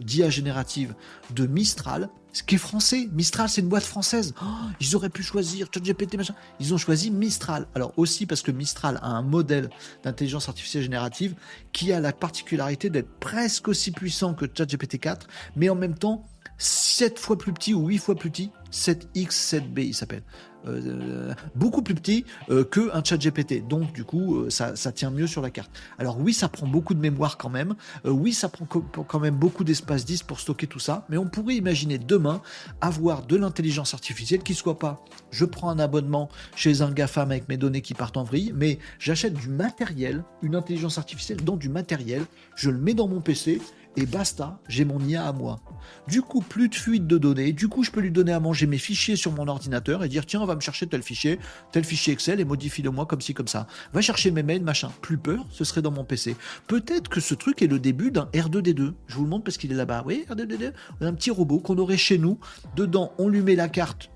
d'IA 0.00 0.30
générative 0.30 0.94
de 1.34 1.46
Mistral, 1.46 2.08
ce 2.32 2.42
qui 2.42 2.56
est 2.56 2.58
français. 2.58 3.08
Mistral, 3.12 3.48
c'est 3.48 3.60
une 3.60 3.68
boîte 3.68 3.84
française. 3.84 4.34
Oh, 4.42 4.46
ils 4.80 4.96
auraient 4.96 5.10
pu 5.10 5.22
choisir 5.22 5.68
ChatGPT, 5.72 6.16
machin. 6.16 6.34
Ils 6.60 6.72
ont 6.74 6.78
choisi 6.78 7.10
Mistral. 7.10 7.66
Alors 7.74 7.92
aussi 7.96 8.26
parce 8.26 8.42
que 8.42 8.50
Mistral 8.50 8.98
a 9.02 9.08
un 9.08 9.22
modèle 9.22 9.70
d'intelligence 10.02 10.48
artificielle 10.48 10.82
générative 10.82 11.34
qui 11.72 11.92
a 11.92 12.00
la 12.00 12.12
particularité 12.12 12.90
d'être 12.90 13.10
presque 13.20 13.68
aussi 13.68 13.92
puissant 13.92 14.34
que 14.34 14.46
ChatGPT 14.46 14.98
4, 14.98 15.26
mais 15.56 15.68
en 15.68 15.74
même 15.74 15.94
temps 15.94 16.24
7 16.58 17.18
fois 17.18 17.36
plus 17.36 17.52
petit 17.52 17.74
ou 17.74 17.86
8 17.86 17.98
fois 17.98 18.14
plus 18.14 18.30
petit, 18.30 18.50
7X, 18.72 19.30
7B 19.30 19.86
il 19.86 19.94
s'appelle. 19.94 20.22
Euh, 20.66 21.34
beaucoup 21.54 21.82
plus 21.82 21.94
petit 21.94 22.24
euh, 22.50 22.64
que 22.64 22.94
un 22.94 23.02
chat 23.02 23.16
GPT. 23.16 23.66
Donc 23.66 23.92
du 23.92 24.04
coup, 24.04 24.36
euh, 24.36 24.50
ça, 24.50 24.74
tient 24.92 25.10
mieux 25.10 25.26
sur 25.26 25.42
la 25.42 25.50
carte. 25.50 25.70
Alors 25.98 26.18
oui, 26.20 26.32
ça 26.32 26.48
prend 26.48 26.66
beaucoup 26.66 26.94
de 26.94 27.00
mémoire 27.00 27.36
quand 27.36 27.48
même. 27.48 27.74
oui, 28.04 28.32
ça 28.32 28.48
prend 28.48 28.66
quand 28.66 29.20
même 29.20 29.34
beaucoup 29.34 29.64
d'espace 29.64 30.04
10 30.04 30.22
pour 30.22 30.40
stocker 30.40 30.66
tout 30.66 30.78
ça. 30.78 31.04
Mais 31.08 31.16
on 31.16 31.26
pourrait 31.26 31.56
imaginer 31.56 31.98
demain 31.98 32.42
avoir 32.80 33.26
de 33.26 33.36
l'intelligence 33.36 33.94
artificielle 33.94 34.42
qui 34.42 34.54
soit 34.54 34.78
pas 34.78 35.04
je 35.32 35.44
prends 35.44 35.70
un 35.70 35.78
abonnement 35.78 36.28
chez 36.54 36.82
un 36.82 36.92
GAFAM 36.92 37.30
avec 37.30 37.48
mes 37.48 37.56
données 37.56 37.80
qui 37.80 37.94
partent 37.94 38.16
en 38.16 38.22
vrille, 38.22 38.52
mais 38.54 38.78
j'achète 38.98 39.34
du 39.34 39.48
matériel, 39.48 40.22
une 40.42 40.54
intelligence 40.54 40.98
artificielle 40.98 41.42
dans 41.42 41.56
du 41.56 41.68
matériel, 41.68 42.24
je 42.54 42.70
le 42.70 42.78
mets 42.78 42.94
dans 42.94 43.08
mon 43.08 43.20
PC 43.20 43.60
et 43.96 44.06
basta, 44.06 44.58
j'ai 44.68 44.84
mon 44.84 45.00
IA 45.00 45.26
à 45.26 45.32
moi. 45.32 45.60
Du 46.08 46.22
coup, 46.22 46.40
plus 46.40 46.68
de 46.68 46.74
fuite 46.74 47.06
de 47.06 47.18
données, 47.18 47.52
du 47.52 47.68
coup, 47.68 47.82
je 47.82 47.90
peux 47.90 48.00
lui 48.00 48.10
donner 48.10 48.32
à 48.32 48.40
manger 48.40 48.66
mes 48.66 48.78
fichiers 48.78 49.16
sur 49.16 49.32
mon 49.32 49.48
ordinateur 49.48 50.02
et 50.04 50.08
dire 50.08 50.24
tiens, 50.24 50.40
on 50.40 50.46
va 50.46 50.54
me 50.54 50.60
chercher 50.60 50.86
tel 50.86 51.02
fichier, 51.02 51.38
tel 51.72 51.84
fichier 51.84 52.12
Excel 52.12 52.40
et 52.40 52.44
modifie-le 52.44 52.90
moi 52.90 53.06
comme 53.06 53.20
ci, 53.20 53.34
comme 53.34 53.48
ça. 53.48 53.66
Va 53.92 54.00
chercher 54.00 54.30
mes 54.30 54.42
mails, 54.42 54.62
machin. 54.62 54.90
Plus 55.02 55.18
peur, 55.18 55.46
ce 55.50 55.64
serait 55.64 55.82
dans 55.82 55.90
mon 55.90 56.04
PC. 56.04 56.36
Peut-être 56.66 57.08
que 57.08 57.20
ce 57.20 57.34
truc 57.34 57.62
est 57.62 57.66
le 57.66 57.78
début 57.78 58.10
d'un 58.10 58.28
R2D2. 58.32 58.92
Je 59.06 59.14
vous 59.16 59.24
le 59.24 59.30
montre 59.30 59.44
parce 59.44 59.58
qu'il 59.58 59.72
est 59.72 59.76
là-bas. 59.76 60.04
Oui, 60.06 60.24
R2D2. 60.30 60.72
Un 61.00 61.14
petit 61.14 61.30
robot 61.30 61.58
qu'on 61.58 61.78
aurait 61.78 61.96
chez 61.96 62.18
nous. 62.18 62.38
Dedans, 62.76 63.12
on 63.18 63.28
lui 63.28 63.42
met 63.42 63.56
la 63.56 63.68
carte 63.68 64.11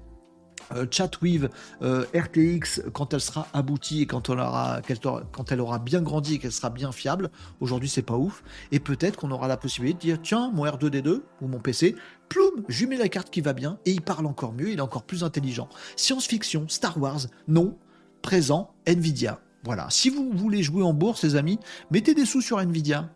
Chatweave 0.91 1.49
euh, 1.83 2.05
RTX 2.15 2.83
quand 2.93 3.15
elle 3.15 3.21
sera 3.21 3.49
aboutie 3.53 4.03
et 4.03 4.07
quand, 4.07 4.31
elle 4.31 5.61
aura 5.61 5.79
bien 5.79 6.03
grandi 6.03 6.35
et 6.35 6.39
qu'elle 6.39 6.53
sera 6.53 6.71
bien 6.71 6.93
fiable. 6.93 7.31
Aujourd'hui, 7.61 7.89
c'est 7.89 8.03
pas 8.03 8.17
ouf. 8.17 8.43
Et 8.73 8.81
peut-être 8.81 9.17
qu'on 9.17 9.31
aura 9.31 9.49
la 9.49 9.57
possibilité 9.57 9.97
de 9.97 10.01
dire 10.01 10.23
tiens, 10.23 10.51
mon 10.53 10.65
R2D2 10.65 11.23
ou 11.41 11.49
mon 11.49 11.59
PC, 11.59 11.95
ploum, 12.29 12.65
je 12.69 12.87
mets 12.87 12.97
la 12.97 13.09
carte 13.09 13.31
qui 13.31 13.41
va 13.41 13.53
bien 13.53 13.79
et 13.85 13.93
il 13.93 14.03
parle 14.03 14.27
encore 14.27 14.53
mieux, 14.53 14.71
il 14.71 14.79
est 14.79 14.83
encore 14.83 15.05
plus 15.05 15.25
intelligent. 15.25 15.69
Science-fiction, 15.97 16.67
Star 16.69 16.99
Wars, 16.99 17.27
non. 17.49 17.77
Présent, 18.23 18.75
Nvidia. 18.87 19.41
Voilà. 19.63 19.87
Si 19.91 20.11
vous 20.11 20.31
voulez 20.33 20.63
jouer 20.63 20.83
en 20.83 20.93
bourse, 20.93 21.23
les 21.23 21.37
amis, 21.37 21.59
mettez 21.91 22.15
des 22.15 22.25
sous 22.25 22.41
sur 22.41 22.61
Nvidia. 22.61 23.11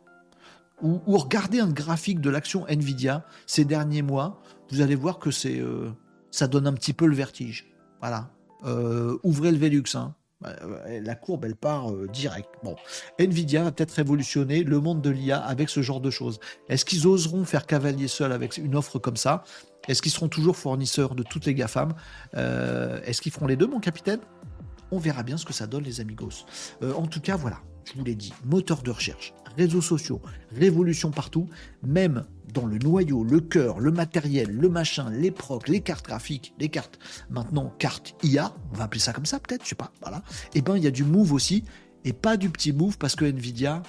Ou, 0.82 1.00
regardez 1.06 1.60
un 1.60 1.70
graphique 1.70 2.20
de 2.20 2.30
l'action 2.30 2.66
Nvidia 2.66 3.24
ces 3.46 3.64
derniers 3.64 4.02
mois. 4.02 4.40
Vous 4.70 4.80
allez 4.80 4.94
voir 4.94 5.18
que 5.18 5.30
c'est. 5.30 5.58
Euh, 5.58 5.90
ça 6.30 6.46
donne 6.46 6.66
un 6.66 6.72
petit 6.72 6.92
peu 6.92 7.06
le 7.06 7.14
vertige. 7.14 7.66
Voilà. 8.00 8.30
Euh, 8.64 9.18
ouvrez 9.22 9.52
le 9.52 9.58
Velux. 9.58 9.94
Hein. 9.94 10.14
Euh, 10.46 11.00
la 11.02 11.14
courbe, 11.14 11.44
elle 11.44 11.56
part 11.56 11.90
euh, 11.90 12.08
direct. 12.08 12.48
Bon, 12.62 12.76
Nvidia 13.18 13.62
va 13.62 13.72
peut-être 13.72 13.92
révolutionner 13.92 14.64
le 14.64 14.80
monde 14.80 15.02
de 15.02 15.10
l'IA 15.10 15.38
avec 15.38 15.68
ce 15.68 15.82
genre 15.82 16.00
de 16.00 16.10
choses. 16.10 16.40
Est-ce 16.68 16.84
qu'ils 16.84 17.06
oseront 17.06 17.44
faire 17.44 17.66
cavalier 17.66 18.08
seul 18.08 18.32
avec 18.32 18.56
une 18.56 18.74
offre 18.74 18.98
comme 18.98 19.16
ça? 19.16 19.44
Est-ce 19.88 20.00
qu'ils 20.00 20.12
seront 20.12 20.28
toujours 20.28 20.56
fournisseurs 20.56 21.14
de 21.14 21.22
toutes 21.22 21.44
les 21.46 21.54
GAFAM? 21.54 21.94
Est-ce 22.34 23.20
qu'ils 23.20 23.32
feront 23.32 23.46
les 23.46 23.56
deux, 23.56 23.66
mon 23.66 23.80
capitaine? 23.80 24.20
On 24.90 24.98
verra 24.98 25.22
bien 25.22 25.36
ce 25.36 25.44
que 25.44 25.52
ça 25.52 25.66
donne, 25.66 25.84
les 25.84 26.00
amigos. 26.00 26.44
en 26.82 27.06
tout 27.06 27.20
cas, 27.20 27.36
voilà, 27.36 27.60
je 27.90 27.98
vous 27.98 28.04
l'ai 28.04 28.14
dit, 28.14 28.32
moteur 28.44 28.82
de 28.82 28.90
recherche, 28.90 29.34
réseaux 29.56 29.80
sociaux, 29.80 30.20
révolution 30.54 31.10
partout, 31.10 31.48
même 31.82 32.24
dans 32.52 32.66
le 32.66 32.78
noyau, 32.78 33.24
le 33.24 33.40
cœur, 33.40 33.80
le 33.80 33.90
matériel, 33.90 34.50
le 34.50 34.68
machin, 34.68 35.10
les 35.10 35.30
procs, 35.30 35.68
les 35.68 35.80
cartes 35.80 36.06
graphiques, 36.06 36.54
les 36.58 36.68
cartes, 36.68 36.98
maintenant 37.30 37.72
cartes 37.78 38.14
IA, 38.22 38.54
on 38.72 38.76
va 38.76 38.84
appeler 38.84 39.00
ça 39.00 39.12
comme 39.12 39.26
ça 39.26 39.40
peut-être, 39.40 39.64
je 39.64 39.70
sais 39.70 39.74
pas, 39.74 39.92
voilà. 40.00 40.18
Et 40.54 40.58
eh 40.58 40.62
ben 40.62 40.76
il 40.76 40.84
y 40.84 40.86
a 40.86 40.90
du 40.92 41.04
move 41.04 41.32
aussi, 41.32 41.64
et 42.04 42.12
pas 42.12 42.36
du 42.36 42.50
petit 42.50 42.72
move 42.72 42.98
parce 42.98 43.16
que 43.16 43.24
Nvidia, 43.24 43.82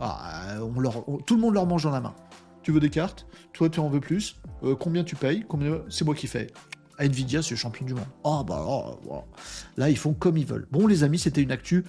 ah, 0.00 0.56
leur, 0.78 1.04
tout 1.26 1.36
le 1.36 1.40
monde 1.40 1.54
leur 1.54 1.66
mange 1.66 1.84
dans 1.84 1.90
la 1.90 2.00
main. 2.00 2.14
Tu 2.62 2.72
veux 2.72 2.80
des 2.80 2.90
cartes? 2.90 3.26
Toi 3.52 3.70
tu 3.70 3.80
en 3.80 3.88
veux 3.88 4.00
plus? 4.00 4.36
Euh, 4.64 4.74
Combien 4.74 5.04
tu 5.04 5.16
payes? 5.16 5.44
Combien 5.48 5.80
C'est 5.88 6.04
moi 6.04 6.14
qui 6.14 6.26
fais. 6.26 6.48
Nvidia, 6.98 7.42
c'est 7.42 7.56
champion 7.56 7.86
du 7.86 7.94
monde. 7.94 8.06
Oh, 8.24 8.42
bah, 8.46 8.64
oh. 8.66 9.24
là, 9.76 9.90
ils 9.90 9.98
font 9.98 10.14
comme 10.14 10.36
ils 10.36 10.46
veulent. 10.46 10.66
Bon, 10.70 10.86
les 10.86 11.02
amis, 11.04 11.18
c'était 11.18 11.42
une 11.42 11.52
actu 11.52 11.84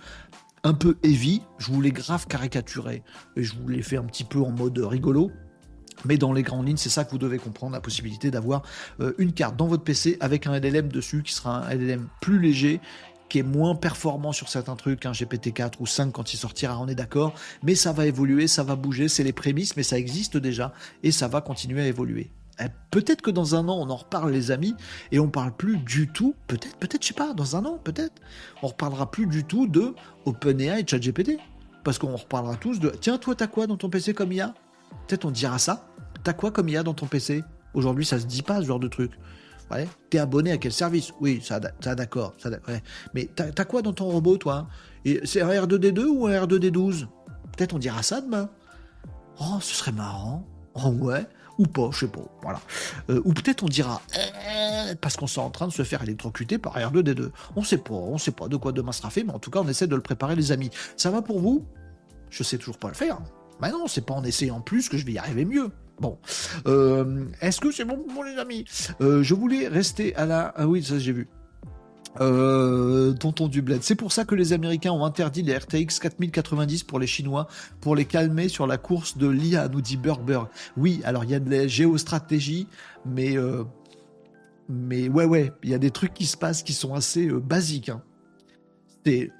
un 0.68 0.74
peu 0.74 0.98
heavy. 1.02 1.42
Je 1.60 1.72
voulais 1.72 1.92
grave 1.92 2.28
caricaturer 2.28 3.02
et 3.38 3.44
je 3.44 3.56
vous 3.56 3.70
l'ai 3.70 3.82
fait 3.82 3.96
un 3.96 4.04
petit 4.04 4.26
peu 4.26 4.42
en 4.42 4.52
mode 4.52 4.78
rigolo. 4.78 5.32
Mais 6.06 6.18
dans 6.18 6.34
les 6.34 6.44
grandes 6.44 6.68
lignes, 6.68 6.78
c'est 6.78 6.90
ça 6.90 7.06
que 7.06 7.12
vous 7.12 7.18
devez 7.18 7.40
comprendre, 7.40 7.74
la 7.74 7.82
possibilité 7.82 8.30
d'avoir 8.30 8.62
euh, 9.00 9.14
une 9.18 9.32
carte 9.32 9.56
dans 9.56 9.66
votre 9.66 9.84
PC 9.84 10.18
avec 10.20 10.46
un 10.46 10.60
LLM 10.60 10.90
dessus 10.90 11.24
qui 11.24 11.34
sera 11.34 11.66
un 11.66 11.74
LLM 11.74 12.08
plus 12.22 12.40
léger, 12.40 12.82
qui 13.30 13.40
est 13.40 13.44
moins 13.44 13.76
performant 13.76 14.34
sur 14.34 14.50
certains 14.50 14.76
trucs, 14.76 15.06
un 15.06 15.12
GPT-4 15.14 15.76
ou 15.80 15.88
5 15.88 16.12
quand 16.12 16.34
il 16.34 16.38
sortira, 16.38 16.78
on 16.80 16.88
est 16.88 16.96
d'accord, 16.96 17.34
mais 17.64 17.74
ça 17.74 17.94
va 17.94 18.06
évoluer, 18.06 18.48
ça 18.48 18.64
va 18.64 18.76
bouger, 18.76 19.08
c'est 19.08 19.24
les 19.24 19.34
prémices, 19.34 19.76
mais 19.76 19.84
ça 19.84 19.98
existe 19.98 20.38
déjà 20.38 20.74
et 21.02 21.12
ça 21.12 21.28
va 21.28 21.42
continuer 21.42 21.82
à 21.82 21.88
évoluer. 21.88 22.30
Eh, 22.60 22.66
peut-être 22.92 23.22
que 23.22 23.32
dans 23.32 23.56
un 23.56 23.68
an, 23.68 23.78
on 23.78 23.90
en 23.90 23.96
reparle, 23.96 24.32
les 24.32 24.52
amis, 24.52 24.76
et 25.12 25.20
on 25.20 25.30
parle 25.30 25.56
plus 25.56 25.78
du 25.78 26.08
tout, 26.08 26.36
peut-être, 26.48 26.76
peut-être, 26.78 27.04
je 27.04 27.10
sais 27.10 27.14
pas, 27.14 27.34
dans 27.34 27.56
un 27.56 27.66
an, 27.66 27.78
peut-être, 27.84 28.22
on 28.64 28.68
reparlera 28.68 29.12
plus 29.12 29.28
du 29.28 29.44
tout 29.44 29.68
de 29.68 29.94
OpenAI 30.26 30.82
et 30.82 30.88
ChatGPT. 30.88 31.38
Parce 31.84 32.00
qu'on 32.00 32.16
reparlera 32.16 32.56
tous 32.56 32.80
de 32.80 32.90
tiens, 32.90 33.18
toi, 33.18 33.36
t'as 33.36 33.48
quoi 33.48 33.68
dans 33.68 33.78
ton 33.78 33.90
PC 33.90 34.14
comme 34.14 34.32
IA 34.32 34.54
Peut-être 35.08 35.26
on 35.26 35.32
dira 35.32 35.60
ça. 35.60 35.88
T'as 36.24 36.34
quoi 36.34 36.52
comme 36.52 36.68
IA 36.68 36.84
dans 36.84 36.94
ton 36.94 37.06
PC 37.06 37.44
Aujourd'hui, 37.74 38.06
ça 38.06 38.20
se 38.20 38.26
dit 38.26 38.42
pas 38.42 38.60
ce 38.62 38.66
genre 38.66 38.80
de 38.80 38.88
truc. 38.88 39.12
Ouais. 39.72 39.88
T'es 40.10 40.18
abonné 40.18 40.52
à 40.52 40.58
quel 40.58 40.72
service? 40.72 41.12
Oui, 41.22 41.42
ça, 41.44 41.60
d'accord. 41.60 42.34
Ça. 42.40 42.50
Mais 43.14 43.30
t'as 43.36 43.66
quoi 43.66 43.82
dans 43.82 43.94
ton 43.94 44.06
robot, 44.06 44.38
toi? 44.38 44.68
C'est 45.24 45.42
un 45.42 45.50
R2D2 45.50 46.06
ou 46.06 46.28
un 46.28 46.46
R2D12 46.46 47.08
Peut-être 47.56 47.74
on 47.74 47.80
dira 47.80 48.04
ça 48.04 48.22
demain. 48.22 48.50
Oh, 49.40 49.60
ce 49.62 49.76
serait 49.76 49.92
marrant. 49.92 50.46
Oh 50.74 50.90
ouais 50.90 51.26
ou 51.58 51.66
pas, 51.66 51.90
je 51.92 52.00
sais 52.00 52.08
pas, 52.08 52.22
voilà. 52.42 52.62
Euh, 53.10 53.22
ou 53.26 53.34
peut-être 53.34 53.64
on 53.64 53.68
dira 53.68 54.02
euh, 54.18 54.96
parce 55.02 55.16
qu'on 55.16 55.26
est 55.26 55.38
en 55.38 55.50
train 55.50 55.68
de 55.68 55.74
se 55.74 55.84
faire 55.84 56.04
électrocuter 56.04 56.58
par 56.58 56.78
R2D2. 56.78 57.32
On 57.56 57.64
sait 57.64 57.78
pas, 57.78 57.94
on 57.94 58.18
sait 58.18 58.32
pas 58.32 58.48
de 58.48 58.58
quoi 58.58 58.72
demain 58.72 58.92
sera 58.92 59.10
fait, 59.10 59.24
mais 59.24 59.34
en 59.34 59.40
tout 59.40 59.52
cas 59.52 59.60
on 59.60 59.68
essaie 59.68 59.88
de 59.88 59.96
le 59.96 60.02
préparer 60.02 60.36
les 60.36 60.52
amis. 60.52 60.70
Ça 60.96 61.12
va 61.12 61.22
pour 61.22 61.40
vous? 61.40 61.66
Je 62.30 62.44
sais 62.44 62.58
toujours 62.58 62.78
pas 62.78 62.90
le 62.90 62.94
faire. 62.94 63.20
Mais 63.62 63.72
non, 63.72 63.88
c'est 63.88 64.06
pas 64.06 64.14
en 64.14 64.24
essayant 64.24 64.62
plus 64.62 64.90
que 64.90 64.98
je 64.98 65.06
vais 65.06 65.14
y 65.14 65.18
arriver 65.18 65.46
mieux. 65.46 65.72
Bon, 66.00 66.20
euh, 66.68 67.26
est-ce 67.42 67.60
que 67.60 67.72
c'est 67.72 67.86
bon 67.86 68.04
pour 68.14 68.24
les 68.24 68.38
amis? 68.38 68.66
Je 69.00 69.34
voulais 69.34 69.68
rester 69.68 70.16
à 70.16 70.28
la. 70.28 70.54
Ah 70.56 70.68
oui, 70.68 70.84
ça 70.84 71.00
j'ai 71.00 71.12
vu. 71.12 71.28
Euh, 72.22 73.14
tonton 73.14 73.48
du 73.48 73.62
bled. 73.62 73.84
C'est 73.84 73.96
pour 73.96 74.12
ça 74.12 74.26
que 74.26 74.36
les 74.36 74.54
Américains 74.54 74.92
ont 74.92 75.06
interdit 75.06 75.44
les 75.44 75.56
RTX 75.56 76.00
4090 76.02 76.84
pour 76.84 77.00
les 77.00 77.08
Chinois, 77.08 77.48
pour 77.82 77.96
les 77.96 78.06
calmer 78.06 78.50
sur 78.50 78.68
la 78.68 78.78
course 78.78 79.18
de 79.18 79.28
l'IA, 79.28 79.68
nous 79.68 79.82
dit 79.82 79.98
Burger. 79.98 80.44
Oui, 80.78 81.02
alors 81.04 81.24
il 81.24 81.32
y 81.32 81.36
a 81.36 81.40
de 81.40 81.50
la 81.50 81.68
géostratégie, 81.68 82.68
mais 83.06 83.38
euh, 83.38 83.64
mais 84.70 85.10
ouais 85.10 85.26
ouais, 85.26 85.52
il 85.64 85.70
y 85.70 85.74
a 85.74 85.80
des 85.80 85.92
trucs 85.92 86.14
qui 86.14 86.26
se 86.26 86.38
passent 86.38 86.64
qui 86.64 86.74
sont 86.74 86.94
assez 86.94 87.28
euh, 87.28 87.40
basiques. 87.40 87.90
Hein. 87.90 88.02
C'est 89.06 89.32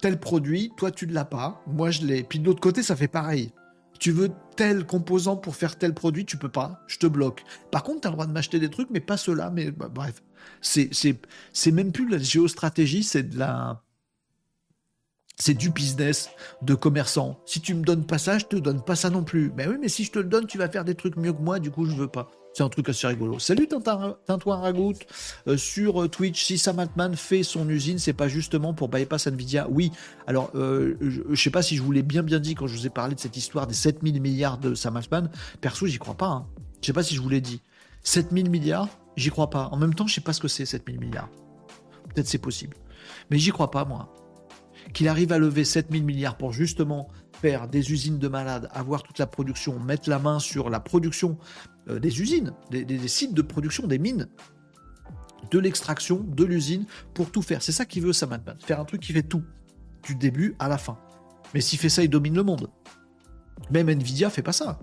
tel 0.00 0.18
produit, 0.18 0.72
toi 0.76 0.90
tu 0.90 1.06
ne 1.06 1.12
l'as 1.12 1.24
pas, 1.24 1.62
moi 1.66 1.90
je 1.90 2.02
l'ai. 2.02 2.22
Puis 2.22 2.38
de 2.38 2.46
l'autre 2.46 2.60
côté, 2.60 2.82
ça 2.82 2.96
fait 2.96 3.08
pareil. 3.08 3.52
Tu 3.98 4.12
veux 4.12 4.30
tel 4.56 4.86
composant 4.86 5.36
pour 5.36 5.56
faire 5.56 5.76
tel 5.76 5.94
produit, 5.94 6.24
tu 6.24 6.38
peux 6.38 6.48
pas, 6.48 6.82
je 6.86 6.98
te 6.98 7.06
bloque. 7.06 7.44
Par 7.70 7.82
contre, 7.82 8.02
tu 8.02 8.08
as 8.08 8.10
le 8.10 8.16
droit 8.16 8.26
de 8.26 8.32
m'acheter 8.32 8.58
des 8.58 8.70
trucs, 8.70 8.88
mais 8.90 9.00
pas 9.00 9.16
cela, 9.16 9.50
mais 9.50 9.70
bah, 9.70 9.90
bref. 9.92 10.22
C'est 10.60 11.72
même 11.72 11.92
plus 11.92 12.06
de 12.06 12.12
la 12.12 12.18
géostratégie, 12.18 13.02
c'est 13.02 13.34
la. 13.34 13.82
C'est 15.36 15.54
du 15.54 15.70
business 15.70 16.28
de 16.60 16.74
commerçant. 16.74 17.40
Si 17.46 17.62
tu 17.62 17.74
me 17.74 17.82
donnes 17.82 18.04
pas 18.04 18.18
ça, 18.18 18.36
je 18.36 18.44
te 18.44 18.56
donne 18.56 18.82
pas 18.82 18.94
ça 18.94 19.08
non 19.08 19.24
plus. 19.24 19.50
Mais 19.56 19.66
oui, 19.66 19.76
mais 19.80 19.88
si 19.88 20.04
je 20.04 20.12
te 20.12 20.18
le 20.18 20.26
donne, 20.26 20.46
tu 20.46 20.58
vas 20.58 20.68
faire 20.68 20.84
des 20.84 20.94
trucs 20.94 21.16
mieux 21.16 21.32
que 21.32 21.40
moi, 21.40 21.58
du 21.58 21.70
coup, 21.70 21.86
je 21.86 21.96
veux 21.96 22.08
pas. 22.08 22.30
C'est 22.52 22.64
un 22.64 22.68
truc 22.68 22.88
assez 22.88 23.06
rigolo. 23.06 23.38
Salut 23.38 23.68
Tintin 23.68 24.16
Ragout 24.26 24.94
euh, 25.46 25.56
sur 25.56 26.02
euh, 26.02 26.08
Twitch. 26.08 26.44
Si 26.44 26.58
Sam 26.58 26.80
Altman 26.80 27.14
fait 27.14 27.42
son 27.42 27.68
usine, 27.68 27.98
c'est 27.98 28.12
pas 28.12 28.28
justement 28.28 28.74
pour 28.74 28.88
bypass 28.88 29.28
Nvidia 29.28 29.68
Oui. 29.70 29.92
Alors, 30.26 30.50
euh, 30.56 30.96
je, 31.00 31.40
sais 31.40 31.50
pas 31.50 31.62
si 31.62 31.76
je 31.76 31.82
vous 31.82 31.92
l'ai 31.92 32.02
bien 32.02 32.22
bien 32.22 32.40
dit 32.40 32.54
quand 32.54 32.66
je 32.66 32.76
vous 32.76 32.86
ai 32.86 32.90
parlé 32.90 33.14
de 33.14 33.20
cette 33.20 33.36
histoire 33.36 33.66
des 33.66 33.74
7000 33.74 34.20
milliards 34.20 34.58
de 34.58 34.74
Sam 34.74 34.96
Altman. 34.96 35.30
Perso, 35.60 35.86
j'y 35.86 35.98
crois 35.98 36.16
pas. 36.16 36.26
Hein. 36.26 36.46
Je 36.80 36.86
sais 36.86 36.92
pas 36.92 37.04
si 37.04 37.14
je 37.14 37.20
vous 37.20 37.28
l'ai 37.28 37.40
dit. 37.40 37.60
7000 38.02 38.50
milliards, 38.50 38.88
J'y 39.16 39.30
crois 39.30 39.50
pas. 39.50 39.68
En 39.72 39.76
même 39.76 39.94
temps, 39.94 40.06
je 40.06 40.14
sais 40.14 40.20
pas 40.20 40.32
ce 40.32 40.40
que 40.40 40.48
c'est 40.48 40.66
7000 40.66 41.00
milliards. 41.00 41.30
Peut-être 42.08 42.26
c'est 42.26 42.38
possible. 42.38 42.76
Mais 43.30 43.38
j'y 43.38 43.50
crois 43.50 43.70
pas, 43.70 43.84
moi. 43.84 44.14
Qu'il 44.92 45.08
arrive 45.08 45.32
à 45.32 45.38
lever 45.38 45.64
7000 45.64 46.04
milliards 46.04 46.36
pour 46.36 46.52
justement 46.52 47.08
faire 47.40 47.68
des 47.68 47.92
usines 47.92 48.18
de 48.18 48.28
malades, 48.28 48.68
avoir 48.72 49.02
toute 49.02 49.18
la 49.18 49.26
production, 49.26 49.78
mettre 49.78 50.10
la 50.10 50.18
main 50.18 50.38
sur 50.38 50.68
la 50.68 50.80
production 50.80 51.38
euh, 51.88 51.98
des 51.98 52.20
usines, 52.20 52.52
des, 52.70 53.08
sites 53.08 53.34
de 53.34 53.42
production, 53.42 53.86
des 53.86 53.98
mines, 53.98 54.28
de 55.50 55.58
l'extraction, 55.58 56.22
de 56.22 56.44
l'usine, 56.44 56.86
pour 57.14 57.30
tout 57.30 57.42
faire. 57.42 57.62
C'est 57.62 57.72
ça 57.72 57.86
qu'il 57.86 58.02
veut, 58.02 58.12
Sam 58.12 58.38
Faire 58.64 58.80
un 58.80 58.84
truc 58.84 59.00
qui 59.00 59.12
fait 59.12 59.22
tout, 59.22 59.42
du 60.02 60.14
début 60.14 60.54
à 60.58 60.68
la 60.68 60.78
fin. 60.78 60.98
Mais 61.54 61.60
s'il 61.60 61.78
fait 61.78 61.88
ça, 61.88 62.02
il 62.02 62.10
domine 62.10 62.34
le 62.34 62.42
monde. 62.42 62.70
Même 63.70 63.88
Nvidia 63.88 64.30
fait 64.30 64.42
pas 64.42 64.52
ça. 64.52 64.78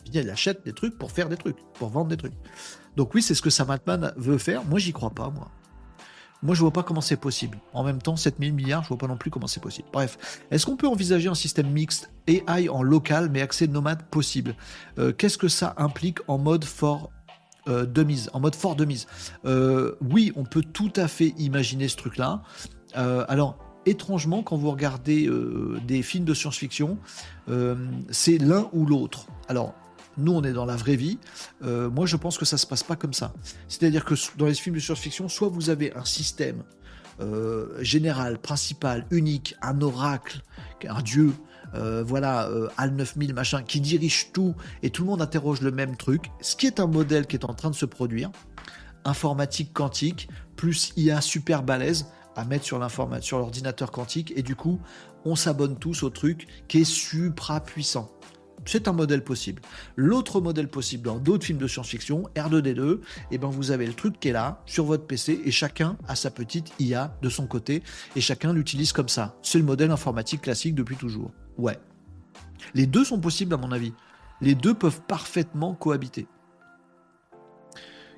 Nvidia, 0.00 0.22
il 0.22 0.30
achète 0.30 0.64
des 0.64 0.72
trucs 0.72 0.96
pour 0.98 1.10
faire 1.10 1.28
des 1.28 1.36
trucs, 1.36 1.58
pour 1.74 1.88
vendre 1.88 2.08
des 2.08 2.16
trucs. 2.16 2.34
Donc 2.96 3.14
oui, 3.14 3.22
c'est 3.22 3.34
ce 3.34 3.42
que 3.42 3.50
Sam 3.50 3.70
Altman 3.70 4.12
veut 4.16 4.38
faire. 4.38 4.64
Moi, 4.64 4.78
j'y 4.78 4.92
crois 4.92 5.10
pas, 5.10 5.30
moi. 5.30 5.50
Moi, 6.42 6.54
je 6.54 6.60
vois 6.60 6.72
pas 6.72 6.82
comment 6.82 7.00
c'est 7.00 7.16
possible. 7.16 7.58
En 7.72 7.82
même 7.82 8.00
temps, 8.00 8.16
7000 8.16 8.52
milliards, 8.52 8.82
je 8.82 8.88
vois 8.88 8.98
pas 8.98 9.06
non 9.06 9.16
plus 9.16 9.30
comment 9.30 9.46
c'est 9.46 9.62
possible. 9.62 9.88
Bref, 9.92 10.40
est-ce 10.50 10.66
qu'on 10.66 10.76
peut 10.76 10.86
envisager 10.86 11.28
un 11.28 11.34
système 11.34 11.68
mixte 11.70 12.10
AI 12.26 12.68
en 12.68 12.82
local 12.82 13.30
mais 13.30 13.40
accès 13.40 13.66
nomade 13.66 14.02
possible? 14.04 14.54
Euh, 14.98 15.12
Qu'est-ce 15.12 15.38
que 15.38 15.48
ça 15.48 15.74
implique 15.78 16.18
en 16.28 16.38
mode 16.38 16.64
fort 16.64 17.10
euh, 17.68 17.84
de 17.86 18.02
mise, 18.02 18.30
en 18.32 18.40
mode 18.40 18.54
fort 18.54 18.76
euh, 19.44 19.96
Oui, 20.00 20.32
on 20.36 20.44
peut 20.44 20.62
tout 20.62 20.92
à 20.96 21.08
fait 21.08 21.34
imaginer 21.38 21.88
ce 21.88 21.96
truc-là. 21.96 22.42
alors, 22.94 23.58
étrangement, 23.86 24.42
quand 24.42 24.56
vous 24.56 24.70
regardez 24.70 25.30
des 25.86 26.02
films 26.02 26.24
de 26.24 26.34
science-fiction, 26.34 26.98
c'est 28.10 28.38
l'un 28.38 28.68
ou 28.72 28.84
l'autre. 28.84 29.26
Alors, 29.48 29.74
nous, 30.18 30.32
on 30.32 30.42
est 30.42 30.52
dans 30.52 30.64
la 30.64 30.76
vraie 30.76 30.96
vie. 30.96 31.18
Euh, 31.62 31.90
moi, 31.90 32.06
je 32.06 32.16
pense 32.16 32.38
que 32.38 32.44
ça 32.44 32.56
se 32.56 32.66
passe 32.66 32.82
pas 32.82 32.96
comme 32.96 33.12
ça. 33.12 33.32
C'est-à-dire 33.68 34.04
que 34.04 34.14
dans 34.36 34.46
les 34.46 34.54
films 34.54 34.76
de 34.76 34.80
science-fiction, 34.80 35.28
soit 35.28 35.48
vous 35.48 35.70
avez 35.70 35.94
un 35.94 36.04
système 36.04 36.62
euh, 37.20 37.82
général, 37.82 38.38
principal, 38.38 39.06
unique, 39.10 39.54
un 39.62 39.80
oracle, 39.80 40.42
un 40.88 41.02
dieu, 41.02 41.32
euh, 41.74 42.02
voilà, 42.04 42.48
Al 42.76 42.94
9000, 42.94 43.34
machin, 43.34 43.62
qui 43.62 43.80
dirige 43.80 44.32
tout 44.32 44.54
et 44.82 44.90
tout 44.90 45.02
le 45.02 45.08
monde 45.08 45.22
interroge 45.22 45.60
le 45.60 45.70
même 45.70 45.96
truc, 45.96 46.30
ce 46.40 46.56
qui 46.56 46.66
est 46.66 46.80
un 46.80 46.86
modèle 46.86 47.26
qui 47.26 47.36
est 47.36 47.44
en 47.44 47.54
train 47.54 47.70
de 47.70 47.74
se 47.74 47.86
produire, 47.86 48.30
informatique 49.04 49.72
quantique, 49.72 50.28
plus 50.56 50.92
IA 50.96 51.20
super 51.20 51.62
balèze 51.62 52.06
à 52.36 52.44
mettre 52.44 52.64
sur 52.64 52.78
l'ordinateur 53.38 53.90
quantique, 53.90 54.32
et 54.36 54.42
du 54.42 54.56
coup, 54.56 54.78
on 55.24 55.34
s'abonne 55.34 55.76
tous 55.78 56.02
au 56.02 56.10
truc 56.10 56.46
qui 56.68 56.82
est 56.82 56.84
supra 56.84 57.60
puissant. 57.60 58.15
C'est 58.66 58.88
un 58.88 58.92
modèle 58.92 59.22
possible. 59.22 59.62
L'autre 59.94 60.40
modèle 60.40 60.68
possible 60.68 61.04
dans 61.04 61.18
d'autres 61.18 61.44
films 61.46 61.58
de 61.58 61.68
science-fiction, 61.68 62.24
R2D2, 62.34 62.96
et 62.96 63.00
eh 63.30 63.38
ben 63.38 63.48
vous 63.48 63.70
avez 63.70 63.86
le 63.86 63.94
truc 63.94 64.18
qui 64.18 64.28
est 64.28 64.32
là, 64.32 64.60
sur 64.66 64.84
votre 64.84 65.06
PC, 65.06 65.40
et 65.44 65.50
chacun 65.52 65.96
a 66.08 66.16
sa 66.16 66.30
petite 66.30 66.72
IA 66.80 67.16
de 67.22 67.28
son 67.28 67.46
côté, 67.46 67.82
et 68.16 68.20
chacun 68.20 68.52
l'utilise 68.52 68.92
comme 68.92 69.08
ça. 69.08 69.36
C'est 69.40 69.58
le 69.58 69.64
modèle 69.64 69.92
informatique 69.92 70.42
classique 70.42 70.74
depuis 70.74 70.96
toujours. 70.96 71.30
Ouais. 71.56 71.78
Les 72.74 72.86
deux 72.86 73.04
sont 73.04 73.20
possibles 73.20 73.54
à 73.54 73.56
mon 73.56 73.70
avis. 73.70 73.94
Les 74.40 74.54
deux 74.54 74.74
peuvent 74.74 75.00
parfaitement 75.02 75.74
cohabiter. 75.74 76.26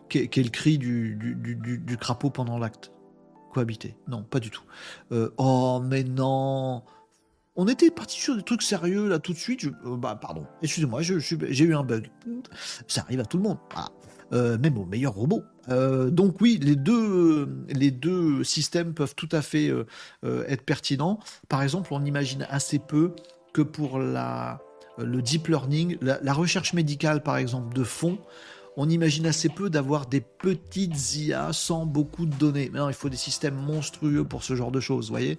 Quel, 0.08 0.28
le 0.34 0.48
cri 0.48 0.78
du, 0.78 1.14
du, 1.14 1.96
crapaud 1.98 2.30
pendant 2.30 2.58
l'acte? 2.58 2.90
Cohabiter? 3.52 3.94
Non, 4.08 4.22
pas 4.22 4.40
du 4.40 4.50
tout. 4.50 4.62
Euh, 5.12 5.30
oh, 5.36 5.82
mais 5.84 6.02
non 6.02 6.82
on 7.58 7.66
était 7.66 7.90
parti 7.90 8.18
sur 8.18 8.36
des 8.36 8.42
trucs 8.42 8.62
sérieux 8.62 9.08
là 9.08 9.18
tout 9.18 9.32
de 9.32 9.38
suite. 9.38 9.64
Euh, 9.64 9.96
bah 9.96 10.16
pardon, 10.18 10.46
excusez-moi, 10.62 11.02
j'ai 11.02 11.64
eu 11.64 11.74
un 11.74 11.82
bug. 11.82 12.08
Ça 12.86 13.02
arrive 13.02 13.20
à 13.20 13.24
tout 13.24 13.36
le 13.36 13.42
monde, 13.42 13.58
ah, 13.74 13.88
euh, 14.32 14.56
même 14.58 14.78
aux 14.78 14.86
meilleurs 14.86 15.14
robots. 15.14 15.42
Euh, 15.68 16.08
donc 16.08 16.40
oui, 16.40 16.60
les 16.62 16.76
deux, 16.76 17.48
les 17.68 17.90
deux 17.90 18.44
systèmes 18.44 18.94
peuvent 18.94 19.16
tout 19.16 19.28
à 19.32 19.42
fait 19.42 19.70
être 20.24 20.62
pertinents. 20.62 21.18
Par 21.48 21.62
exemple, 21.62 21.88
on 21.92 22.04
imagine 22.04 22.46
assez 22.48 22.78
peu 22.78 23.12
que 23.52 23.62
pour 23.62 23.98
la, 23.98 24.60
le 24.96 25.20
deep 25.20 25.48
learning, 25.48 25.98
la 26.00 26.32
recherche 26.32 26.74
médicale 26.74 27.24
par 27.24 27.36
exemple 27.36 27.74
de 27.74 27.82
fond, 27.82 28.18
on 28.80 28.88
imagine 28.88 29.26
assez 29.26 29.48
peu 29.48 29.70
d'avoir 29.70 30.06
des 30.06 30.20
petites 30.20 31.16
IA 31.16 31.52
sans 31.52 31.84
beaucoup 31.84 32.26
de 32.26 32.34
données. 32.36 32.70
Mais 32.72 32.78
non, 32.78 32.88
il 32.88 32.94
faut 32.94 33.08
des 33.08 33.16
systèmes 33.16 33.56
monstrueux 33.56 34.22
pour 34.22 34.44
ce 34.44 34.54
genre 34.54 34.70
de 34.70 34.78
choses, 34.78 35.06
vous 35.06 35.12
voyez 35.12 35.36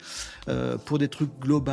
euh, 0.50 0.78
Pour 0.78 1.00
des 1.00 1.08
trucs 1.08 1.40
globaux, 1.40 1.72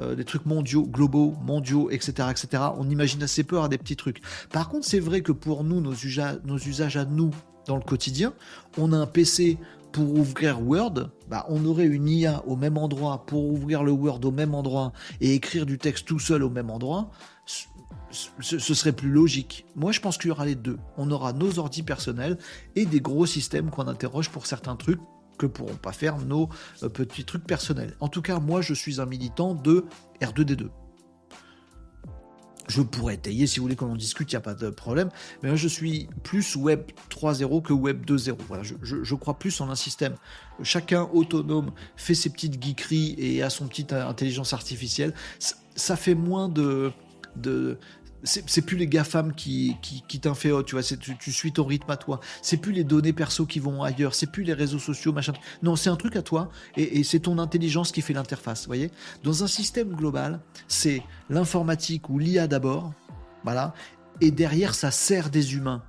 euh, 0.00 0.14
des 0.14 0.24
trucs 0.26 0.44
mondiaux, 0.44 0.82
globaux, 0.82 1.34
mondiaux, 1.42 1.88
etc., 1.90 2.28
etc. 2.30 2.62
On 2.76 2.90
imagine 2.90 3.22
assez 3.22 3.42
peu 3.42 3.56
avoir 3.56 3.70
des 3.70 3.78
petits 3.78 3.96
trucs. 3.96 4.20
Par 4.52 4.68
contre, 4.68 4.86
c'est 4.86 5.00
vrai 5.00 5.22
que 5.22 5.32
pour 5.32 5.64
nous, 5.64 5.80
nos, 5.80 5.94
nos 6.44 6.58
usages 6.58 6.98
à 6.98 7.06
nous 7.06 7.30
dans 7.66 7.76
le 7.76 7.82
quotidien, 7.82 8.34
on 8.76 8.92
a 8.92 8.98
un 8.98 9.06
PC 9.06 9.56
pour 9.92 10.14
ouvrir 10.14 10.60
Word, 10.60 11.10
bah, 11.30 11.46
on 11.48 11.64
aurait 11.64 11.86
une 11.86 12.08
IA 12.08 12.42
au 12.46 12.56
même 12.56 12.76
endroit 12.76 13.24
pour 13.26 13.46
ouvrir 13.46 13.82
le 13.82 13.92
Word 13.92 14.20
au 14.24 14.30
même 14.30 14.54
endroit 14.54 14.92
et 15.22 15.34
écrire 15.34 15.64
du 15.64 15.78
texte 15.78 16.06
tout 16.06 16.18
seul 16.18 16.42
au 16.42 16.50
même 16.50 16.68
endroit 16.68 17.10
ce, 18.10 18.58
serait 18.74 18.92
plus 18.92 19.10
logique. 19.10 19.66
Moi, 19.76 19.92
je 19.92 20.00
pense 20.00 20.18
qu'il 20.18 20.28
y 20.28 20.30
aura 20.30 20.46
les 20.46 20.54
deux. 20.54 20.78
On 20.96 21.10
aura 21.10 21.32
nos 21.32 21.58
ordis 21.58 21.82
personnels 21.82 22.38
et 22.76 22.86
des 22.86 23.00
gros 23.00 23.26
systèmes 23.26 23.70
qu'on 23.70 23.86
interroge 23.86 24.30
pour 24.30 24.46
certains 24.46 24.76
trucs 24.76 25.00
que 25.38 25.46
pourront 25.46 25.76
pas 25.76 25.92
faire 25.92 26.18
nos 26.18 26.48
euh, 26.82 26.88
petits 26.88 27.24
trucs 27.24 27.44
personnels. 27.44 27.96
En 28.00 28.08
tout 28.08 28.22
cas, 28.22 28.40
moi, 28.40 28.60
je 28.60 28.74
suis 28.74 29.00
un 29.00 29.06
militant 29.06 29.54
de 29.54 29.84
R2D2. 30.20 30.68
Je 32.66 32.82
pourrais 32.82 33.14
étayer 33.14 33.46
si 33.46 33.58
vous 33.58 33.64
voulez 33.64 33.76
qu'on 33.76 33.90
en 33.90 33.96
discute, 33.96 34.30
il 34.30 34.34
n'y 34.34 34.38
a 34.38 34.42
pas 34.42 34.54
de 34.54 34.68
problème. 34.68 35.08
Mais 35.42 35.48
moi, 35.48 35.56
je 35.56 35.68
suis 35.68 36.08
plus 36.22 36.54
Web 36.54 36.82
3.0 37.08 37.62
que 37.62 37.72
Web 37.72 38.04
2.0. 38.04 38.36
Voilà, 38.46 38.62
je, 38.62 39.14
crois 39.14 39.38
plus 39.38 39.58
en 39.62 39.70
un 39.70 39.74
système. 39.74 40.16
Chacun 40.62 41.08
autonome 41.14 41.70
fait 41.96 42.14
ses 42.14 42.28
petites 42.28 42.62
geekeries 42.62 43.14
et 43.16 43.42
a 43.42 43.48
son 43.48 43.68
petite 43.68 43.94
intelligence 43.94 44.52
artificielle. 44.52 45.14
ça 45.76 45.96
fait 45.96 46.14
moins 46.14 46.50
de 46.50 46.92
c'est 48.24 48.62
plus 48.62 48.76
les 48.76 48.86
GAFAM 48.86 49.34
qui, 49.34 49.76
qui, 49.82 50.02
qui 50.06 50.20
t'inféodent, 50.20 50.66
tu 50.66 50.74
vois, 50.74 50.82
tu, 50.82 51.16
tu, 51.16 51.32
suis 51.32 51.52
ton 51.52 51.64
rythme 51.64 51.90
à 51.90 51.96
toi. 51.96 52.20
C'est 52.42 52.56
plus 52.56 52.72
les 52.72 52.84
données 52.84 53.12
perso 53.12 53.46
qui 53.46 53.60
vont 53.60 53.82
ailleurs, 53.82 54.14
c'est 54.14 54.30
plus 54.30 54.42
les 54.42 54.54
réseaux 54.54 54.78
sociaux, 54.78 55.12
machin. 55.12 55.32
Non, 55.62 55.76
c'est 55.76 55.90
un 55.90 55.96
truc 55.96 56.16
à 56.16 56.22
toi 56.22 56.50
et, 56.76 57.04
c'est 57.04 57.20
ton 57.20 57.38
intelligence 57.38 57.92
qui 57.92 58.02
fait 58.02 58.12
l'interface, 58.12 58.66
voyez? 58.66 58.90
Dans 59.22 59.44
un 59.44 59.46
système 59.46 59.94
global, 59.94 60.40
c'est 60.66 61.02
l'informatique 61.30 62.10
ou 62.10 62.18
l'IA 62.18 62.46
d'abord, 62.46 62.92
voilà, 63.44 63.72
et 64.20 64.30
derrière, 64.30 64.74
ça 64.74 64.90
sert 64.90 65.30
des 65.30 65.54
humains. 65.54 65.82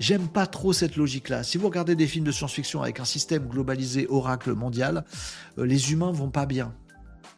J'aime 0.00 0.28
pas 0.28 0.46
trop 0.46 0.72
cette 0.72 0.96
logique-là. 0.96 1.42
Si 1.44 1.56
vous 1.56 1.68
regardez 1.68 1.94
des 1.94 2.06
films 2.06 2.24
de 2.24 2.32
science-fiction 2.32 2.82
avec 2.82 2.98
un 2.98 3.04
système 3.04 3.46
globalisé 3.46 4.06
oracle 4.08 4.52
mondial, 4.52 5.04
euh, 5.58 5.64
les 5.64 5.92
humains 5.92 6.10
vont 6.10 6.30
pas 6.30 6.46
bien 6.46 6.74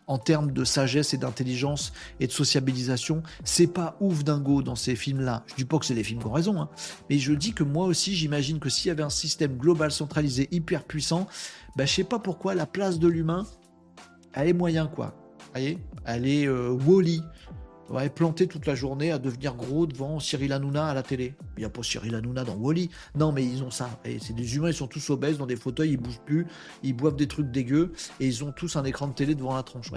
en 0.07 0.19
termes 0.19 0.53
de 0.53 0.65
sagesse 0.65 1.15
et 1.15 1.19
d'intelligence 1.19 1.93
et 2.21 2.27
de 2.27 2.33
sociabilisation, 2.33 3.23
c'est 3.45 3.67
pas 3.67 3.97
ouf 4.01 4.25
dingo 4.25 4.63
dans 4.63 4.77
ces 4.77 4.97
films-là. 4.97 5.45
Je 5.47 5.55
dis 5.57 5.65
pas 5.65 5.79
que 5.79 5.87
c'est 5.87 5.95
des 5.95 6.05
films 6.05 6.21
qui 6.21 6.27
ont 6.27 6.33
raison, 6.33 6.61
hein. 6.61 6.69
mais 7.11 7.19
je 7.19 7.33
dis 7.33 7.53
que 7.53 7.65
moi 7.65 7.87
aussi, 7.87 8.15
j'imagine 8.15 8.59
que 8.59 8.69
s'il 8.69 8.89
y 8.89 8.91
avait 8.91 9.03
un 9.03 9.11
système 9.11 9.57
global 9.57 9.91
centralisé 9.91 10.49
hyper 10.51 10.85
puissant, 10.85 11.27
bah, 11.77 11.87
je 11.87 11.93
sais 11.93 12.05
pas 12.05 12.19
pourquoi 12.19 12.55
la 12.55 12.67
place 12.67 12.99
de 12.99 13.09
l'humain, 13.09 13.47
elle 14.33 14.49
est 14.49 14.53
moyen, 14.53 14.87
quoi. 14.87 15.15
Vous 15.39 15.51
voyez? 15.53 15.79
Elle 16.05 16.27
est 16.27 16.47
euh, 16.47 16.71
Wally 16.87 17.23
ouais, 17.91 18.09
planté 18.09 18.47
toute 18.47 18.67
la 18.67 18.75
journée 18.75 19.13
à 19.13 19.19
devenir 19.19 19.55
gros 19.55 19.87
devant 19.87 20.21
Cyril 20.21 20.53
Hanouna 20.53 20.87
à 20.87 20.95
la 20.95 21.03
télé. 21.03 21.35
Il 21.57 21.61
n'y 21.61 21.65
a 21.65 21.71
pas 21.71 21.83
Cyril 21.83 22.15
Hanouna 22.15 22.45
dans 22.45 22.57
Wally. 22.57 22.91
Non, 23.15 23.33
mais 23.33 23.45
ils 23.45 23.63
ont 23.63 23.71
ça. 23.71 23.89
Et 24.05 24.19
c'est 24.19 24.35
des 24.35 24.57
humains, 24.57 24.69
ils 24.69 24.75
sont 24.75 24.87
tous 24.87 25.11
obèses 25.11 25.39
dans 25.39 25.47
des 25.47 25.57
fauteuils, 25.57 25.93
ils 25.93 25.97
bougent 25.97 26.21
plus, 26.25 26.47
ils 26.83 26.95
boivent 26.95 27.17
des 27.17 27.29
trucs 27.29 27.51
dégueux 27.51 27.93
et 28.21 28.27
ils 28.27 28.45
ont 28.45 28.53
tous 28.53 28.77
un 28.77 28.85
écran 28.85 29.09
de 29.09 29.15
télé 29.15 29.35
devant 29.35 29.55
la 29.55 29.63
tronche. 29.63 29.91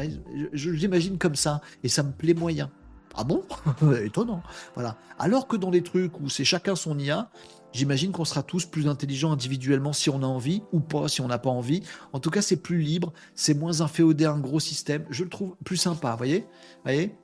je, 0.54 0.74
j'imagine 0.74 1.18
comme 1.18 1.36
ça 1.36 1.62
et 1.84 1.90
ça 1.90 2.04
me 2.04 2.12
plaît 2.12 2.34
moyen. 2.34 2.72
Ah 3.16 3.24
bon? 3.24 3.44
Étonnant. 4.04 4.44
Voilà. 4.76 4.98
Alors 5.18 5.48
que 5.48 5.58
dans 5.58 5.72
les 5.72 5.82
trucs 5.82 6.20
où 6.20 6.30
c'est 6.30 6.46
chacun 6.46 6.76
son 6.76 6.98
IA, 6.98 7.30
J'imagine 7.72 8.12
qu'on 8.12 8.26
sera 8.26 8.42
tous 8.42 8.66
plus 8.66 8.88
intelligents 8.88 9.32
individuellement 9.32 9.94
si 9.94 10.10
on 10.10 10.24
a 10.24 10.26
envie 10.26 10.64
ou 10.72 10.80
pas 10.80 11.08
si 11.08 11.22
on 11.22 11.28
n'a 11.28 11.38
pas 11.38 11.52
envie. 11.52 11.84
En 12.14 12.20
tout 12.20 12.32
cas, 12.32 12.42
c'est 12.42 12.58
plus 12.58 12.80
libre, 12.80 13.14
c'est 13.36 13.54
moins 13.54 13.82
inféodé 13.82 14.26
à 14.26 14.32
un 14.32 14.40
gros 14.40 14.60
système. 14.60 15.06
Je 15.10 15.24
le 15.24 15.30
trouve 15.30 15.56
plus 15.64 15.78
sympa, 15.78 16.16
voyez? 16.16 16.48
Voyez? 16.84 17.16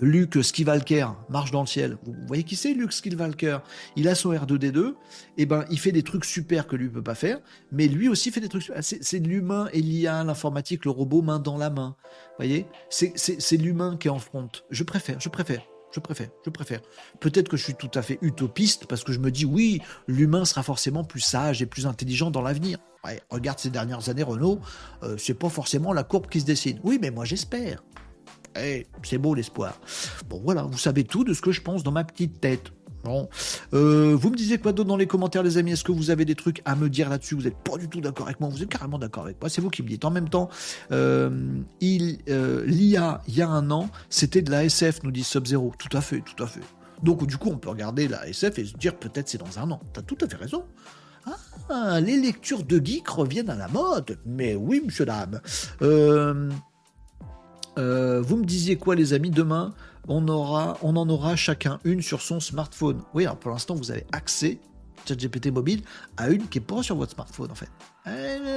Luke 0.00 0.42
Skywalker 0.42 1.08
marche 1.28 1.50
dans 1.50 1.60
le 1.60 1.66
ciel. 1.66 1.98
Vous 2.04 2.14
voyez 2.26 2.42
qui 2.42 2.56
c'est 2.56 2.72
Luke 2.72 2.92
Skywalker? 2.92 3.58
Il 3.96 4.08
a 4.08 4.14
son 4.14 4.32
R2D2, 4.32 4.78
et 4.78 4.94
eh 5.38 5.46
ben 5.46 5.64
il 5.70 5.78
fait 5.78 5.92
des 5.92 6.02
trucs 6.02 6.24
super 6.24 6.66
que 6.66 6.76
lui 6.76 6.88
peut 6.88 7.02
pas 7.02 7.14
faire, 7.14 7.38
mais 7.70 7.86
lui 7.86 8.08
aussi 8.08 8.30
fait 8.30 8.40
des 8.40 8.48
trucs. 8.48 8.70
C'est 8.80 9.18
l'humain 9.18 9.68
et 9.72 9.80
l'IA, 9.80 10.24
l'informatique, 10.24 10.84
le 10.84 10.90
robot 10.90 11.22
main 11.22 11.38
dans 11.38 11.58
la 11.58 11.70
main. 11.70 11.96
Vous 12.02 12.44
voyez? 12.44 12.66
C'est 12.88 13.56
l'humain 13.56 13.96
qui 13.98 14.08
est 14.08 14.10
en 14.10 14.18
front. 14.18 14.48
Je 14.70 14.84
préfère, 14.84 15.20
je 15.20 15.28
préfère. 15.28 15.62
Je 15.92 15.98
préfère, 15.98 16.28
je 16.44 16.50
préfère. 16.50 16.80
Peut-être 17.18 17.48
que 17.48 17.56
je 17.56 17.64
suis 17.64 17.74
tout 17.74 17.90
à 17.94 18.02
fait 18.02 18.18
utopiste 18.22 18.86
parce 18.86 19.02
que 19.02 19.12
je 19.12 19.18
me 19.18 19.32
dis 19.32 19.44
oui, 19.44 19.82
l'humain 20.06 20.44
sera 20.44 20.62
forcément 20.62 21.02
plus 21.02 21.20
sage 21.20 21.62
et 21.62 21.66
plus 21.66 21.86
intelligent 21.86 22.30
dans 22.30 22.42
l'avenir. 22.42 22.78
regarde 23.28 23.58
ces 23.58 23.70
dernières 23.70 24.08
années, 24.08 24.22
Renault, 24.22 24.60
euh, 25.02 25.16
c'est 25.18 25.34
pas 25.34 25.48
forcément 25.48 25.92
la 25.92 26.04
courbe 26.04 26.28
qui 26.28 26.40
se 26.40 26.46
dessine. 26.46 26.78
Oui, 26.84 27.00
mais 27.02 27.10
moi 27.10 27.24
j'espère. 27.24 27.82
Eh, 28.56 28.86
c'est 29.02 29.18
beau 29.18 29.34
l'espoir. 29.34 29.80
Bon 30.28 30.40
voilà, 30.42 30.62
vous 30.62 30.78
savez 30.78 31.04
tout 31.04 31.24
de 31.24 31.34
ce 31.34 31.40
que 31.40 31.52
je 31.52 31.60
pense 31.60 31.82
dans 31.82 31.92
ma 31.92 32.04
petite 32.04 32.40
tête. 32.40 32.72
Bon. 33.04 33.28
Euh, 33.72 34.14
vous 34.14 34.30
me 34.30 34.36
disiez 34.36 34.58
quoi 34.58 34.72
d'autre 34.72 34.88
dans 34.88 34.96
les 34.96 35.06
commentaires, 35.06 35.42
les 35.42 35.56
amis? 35.56 35.72
Est-ce 35.72 35.84
que 35.84 35.92
vous 35.92 36.10
avez 36.10 36.24
des 36.24 36.34
trucs 36.34 36.60
à 36.64 36.76
me 36.76 36.88
dire 36.88 37.08
là-dessus? 37.08 37.34
Vous 37.34 37.42
n'êtes 37.42 37.56
pas 37.56 37.78
du 37.78 37.88
tout 37.88 38.00
d'accord 38.00 38.26
avec 38.26 38.40
moi 38.40 38.48
Vous 38.50 38.62
êtes 38.62 38.68
carrément 38.68 38.98
d'accord 38.98 39.24
avec 39.24 39.40
moi 39.40 39.48
C'est 39.48 39.60
vous 39.60 39.70
qui 39.70 39.82
me 39.82 39.88
dites. 39.88 40.04
En 40.04 40.10
même 40.10 40.28
temps, 40.28 40.50
euh, 40.92 41.30
il, 41.80 42.18
euh, 42.28 42.64
l'IA, 42.66 43.22
il 43.26 43.36
y 43.36 43.42
a 43.42 43.48
un 43.48 43.70
an, 43.70 43.88
c'était 44.10 44.42
de 44.42 44.50
la 44.50 44.64
SF, 44.64 45.02
nous 45.02 45.10
dit 45.10 45.24
Sub-Zero. 45.24 45.72
Tout 45.78 45.96
à 45.96 46.00
fait, 46.00 46.20
tout 46.20 46.42
à 46.42 46.46
fait. 46.46 46.60
Donc, 47.02 47.26
du 47.26 47.38
coup, 47.38 47.48
on 47.50 47.56
peut 47.56 47.70
regarder 47.70 48.08
la 48.08 48.28
SF 48.28 48.58
et 48.58 48.64
se 48.66 48.76
dire 48.76 48.96
peut-être 48.96 49.28
c'est 49.28 49.38
dans 49.38 49.58
un 49.58 49.70
an. 49.70 49.80
T'as 49.92 50.02
tout 50.02 50.18
à 50.20 50.28
fait 50.28 50.36
raison. 50.36 50.64
Ah, 51.70 52.00
les 52.00 52.16
lectures 52.16 52.64
de 52.64 52.84
geek 52.84 53.08
reviennent 53.08 53.50
à 53.50 53.54
la 53.54 53.68
mode. 53.68 54.18
Mais 54.26 54.56
oui, 54.56 54.82
monsieur, 54.84 55.06
dame. 55.06 55.40
Vous 57.76 58.36
me 58.36 58.44
disiez 58.44 58.76
quoi, 58.76 58.94
les 58.94 59.12
amis 59.12 59.30
Demain, 59.30 59.72
on, 60.08 60.26
en 60.28 61.08
aura 61.08 61.36
chacun 61.36 61.78
une 61.84 62.02
sur 62.02 62.20
son 62.20 62.40
smartphone. 62.40 63.00
Oui, 63.14 63.24
alors 63.24 63.36
pour 63.36 63.50
l'instant, 63.50 63.74
vous 63.74 63.90
avez 63.90 64.06
accès, 64.12 64.58
ChatGPT 65.06 65.52
mobile, 65.52 65.82
à 66.16 66.30
une 66.30 66.46
qui 66.48 66.58
est 66.58 66.62
pas 66.62 66.82
sur 66.82 66.96
votre 66.96 67.12
smartphone 67.12 67.50
en 67.50 67.54
fait. 67.54 67.68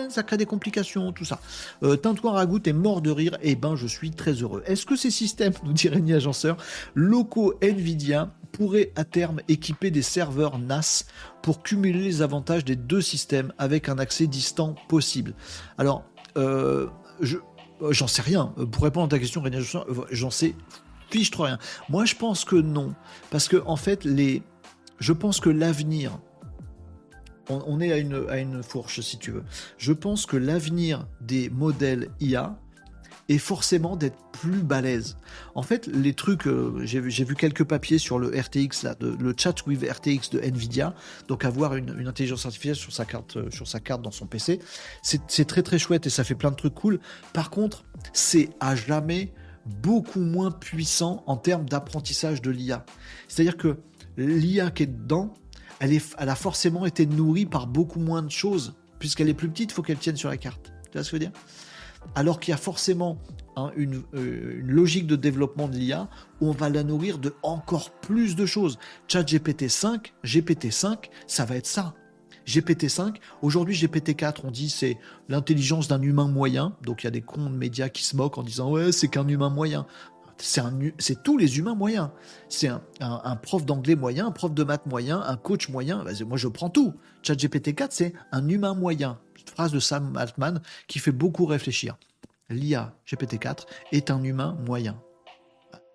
Ça 0.10 0.24
crée 0.24 0.38
des 0.38 0.46
complications, 0.46 1.12
tout 1.12 1.26
ça. 1.26 1.40
Euh, 1.84 1.96
Tintouin 1.96 2.32
Ragout 2.32 2.68
est 2.68 2.74
mort 2.74 3.02
de 3.02 3.12
rire. 3.12 3.38
Eh 3.42 3.56
ben, 3.56 3.76
je 3.76 3.88
suis 3.88 4.12
très 4.12 4.34
heureux. 4.34 4.64
Est-ce 4.66 4.86
que 4.86 4.96
ces 4.96 5.12
systèmes, 5.12 5.54
nous 5.64 5.74
dit 5.74 5.90
Rémi 5.90 6.14
Agenceur, 6.14 6.58
locaux 6.96 7.54
Nvidia 7.62 8.32
pourraient 8.52 8.92
à 8.96 9.04
terme 9.04 9.42
équiper 9.48 9.92
des 9.92 10.02
serveurs 10.02 10.60
NAS 10.60 11.06
pour 11.42 11.64
cumuler 11.64 12.04
les 12.04 12.22
avantages 12.22 12.64
des 12.64 12.76
deux 12.76 13.02
systèmes 13.02 13.54
avec 13.58 13.90
un 13.90 13.98
accès 13.98 14.28
distant 14.28 14.76
possible? 14.88 15.34
Alors, 15.78 16.04
euh, 16.38 16.88
je, 17.20 17.38
j'en 17.90 18.08
sais 18.08 18.22
rien. 18.22 18.54
Pour 18.72 18.84
répondre 18.84 19.06
à 19.06 19.10
ta 19.10 19.20
question, 19.20 19.42
Rémi 19.42 19.58
Agenceur, 19.58 19.86
j'en 20.12 20.30
sais 20.30 20.56
fiche 21.14 21.32
trop 21.32 21.44
rien. 21.44 21.60
Moi, 21.90 22.06
je 22.06 22.16
pense 22.16 22.44
que 22.44 22.56
non. 22.56 22.94
Parce 23.30 23.48
que, 23.48 23.62
en 23.66 23.76
fait, 23.76 24.04
les... 24.04 24.42
je 25.00 25.14
pense 25.14 25.40
que 25.40 25.50
l'avenir. 25.50 26.20
On, 27.50 27.82
est 27.82 27.92
à 27.92 27.98
une, 27.98 28.26
à 28.30 28.38
une 28.38 28.64
fourche, 28.64 29.02
si 29.02 29.18
tu 29.18 29.32
veux. 29.32 29.44
Je 29.78 29.92
pense 29.92 30.26
que 30.26 30.38
l'avenir 30.38 31.06
des 31.20 31.50
modèles 31.50 32.08
IA 32.22 32.58
est 33.30 33.38
forcément 33.38 33.96
d'être 33.96 34.18
plus 34.34 34.64
balèze. 34.64 35.18
En 35.56 35.62
fait, 35.62 35.88
les 35.88 36.14
trucs, 36.14 36.48
euh, 36.48 36.82
j'ai 36.84 37.00
vu 37.00 37.36
quelques 37.36 37.64
papiers 37.64 37.98
sur 37.98 38.20
le 38.20 38.28
RTX, 38.30 38.84
là, 38.84 38.96
le 39.00 39.34
chat 39.38 39.66
with 39.66 39.84
RTX 39.90 40.30
de 40.32 40.40
Nvidia, 40.40 40.94
donc 41.28 41.46
avoir 41.46 41.76
une, 41.76 42.08
intelligence 42.08 42.46
artificielle 42.46 42.76
sur 42.76 42.92
sa 42.92 43.06
carte, 43.06 43.38
euh, 43.38 43.50
sur 43.52 43.68
sa 43.68 43.80
carte 43.80 44.02
dans 44.02 44.12
son 44.12 44.26
PC, 44.26 44.60
c'est 45.02 45.46
très 45.46 45.64
très 45.64 45.80
chouette 45.80 46.06
et 46.06 46.10
ça 46.10 46.24
fait 46.24 46.36
plein 46.36 46.52
de 46.52 46.56
trucs 46.56 46.76
cool. 46.76 47.00
Par 47.32 47.50
contre, 47.50 47.86
c'est 48.12 48.50
à 48.60 48.76
jamais 48.76 49.32
beaucoup 49.66 50.20
moins 50.20 50.52
puissant 50.52 51.24
en 51.26 51.38
termes 51.38 51.66
d'apprentissage 51.66 52.42
de 52.42 52.52
l'IA. 52.52 52.86
C'est-à-dire 53.28 53.58
que 53.58 53.78
l'IA 54.18 54.72
qui 54.72 54.84
est 54.84 54.88
dedans, 54.88 55.34
elle 55.80 56.30
a 56.30 56.36
forcément 56.36 56.86
été 56.86 57.06
nourrie 57.06 57.46
par 57.46 57.68
beaucoup 57.68 58.00
moins 58.00 58.22
de 58.22 58.32
choses. 58.32 58.74
Puisqu'elle 59.00 59.28
est 59.28 59.34
plus 59.34 59.50
petite, 59.50 59.72
il 59.72 59.74
faut 59.74 59.82
qu'elle 59.82 59.98
tienne 59.98 60.16
sur 60.16 60.30
la 60.30 60.38
carte. 60.38 60.72
Tu 60.86 60.94
vois 60.94 61.04
ce 61.04 61.12
que 61.12 61.18
je 61.18 61.24
veux 61.24 61.30
dire? 61.32 61.40
Alors 62.16 62.40
qu'il 62.40 62.52
y 62.52 62.56
a 62.56 62.58
forcément 62.58 63.18
hein, 63.56 63.72
une, 63.76 64.04
euh, 64.14 64.60
une, 64.60 64.72
logique 64.72 65.08
de 65.08 65.16
développement 65.16 65.68
de 65.68 65.76
l'IA 65.76 66.10
où 66.42 66.50
on 66.50 66.52
va 66.52 66.70
la 66.70 66.84
nourrir 66.84 67.18
de 67.18 67.34
encore 67.44 67.92
plus 67.92 68.36
de 68.36 68.46
choses. 68.46 68.78
Chat 69.08 69.24
GPT-5, 69.24 70.12
GPT-5, 70.24 71.10
ça 71.28 71.46
va 71.46 71.56
être 71.56 71.68
ça. 71.68 71.94
GPT-5. 72.48 73.16
Aujourd'hui, 73.42 73.76
GPT-4, 73.76 74.42
on 74.44 74.52
dit 74.52 74.70
c'est 74.70 74.98
l'intelligence 75.30 75.88
d'un 75.88 76.02
humain 76.02 76.28
moyen. 76.28 76.76
Donc 76.84 77.04
il 77.04 77.06
y 77.06 77.08
a 77.08 77.12
des 77.12 77.22
cons 77.22 77.50
de 77.50 77.56
médias 77.56 77.90
qui 77.90 78.04
se 78.04 78.16
moquent 78.16 78.38
en 78.38 78.44
disant 78.44 78.72
ouais, 78.72 78.92
c'est 78.92 79.08
qu'un 79.08 79.28
humain 79.28 79.50
moyen. 79.50 79.86
C'est 80.38 81.24
tous 81.24 81.38
les 81.38 81.58
humains 81.58 81.76
moyens. 81.76 82.10
C'est 82.50 82.70
un, 83.00 83.36
prof 83.36 83.66
d'anglais 83.66 83.96
moyen, 83.96 84.28
un 84.28 84.32
prof 84.32 84.54
de 84.54 84.64
maths 84.64 84.86
moyen, 84.86 85.22
un 85.22 85.38
coach 85.38 85.70
moyen. 85.70 86.04
Moi, 86.26 86.38
je 86.38 86.48
prends 86.48 86.70
tout. 86.70 86.94
Chat 87.22 87.36
GPT-4, 87.36 87.88
c'est 87.92 88.14
un 88.32 88.48
humain 88.48 88.74
moyen. 88.74 89.20
Une 89.40 89.54
phrase 89.54 89.72
de 89.72 89.80
Sam 89.80 90.16
Altman 90.18 90.62
qui 90.88 91.00
fait 91.00 91.12
beaucoup 91.12 91.46
réfléchir. 91.46 91.98
L'IA 92.50 92.94
GPT-4 93.08 93.66
est 93.92 94.12
un 94.12 94.24
humain 94.24 94.58
moyen. 94.66 95.00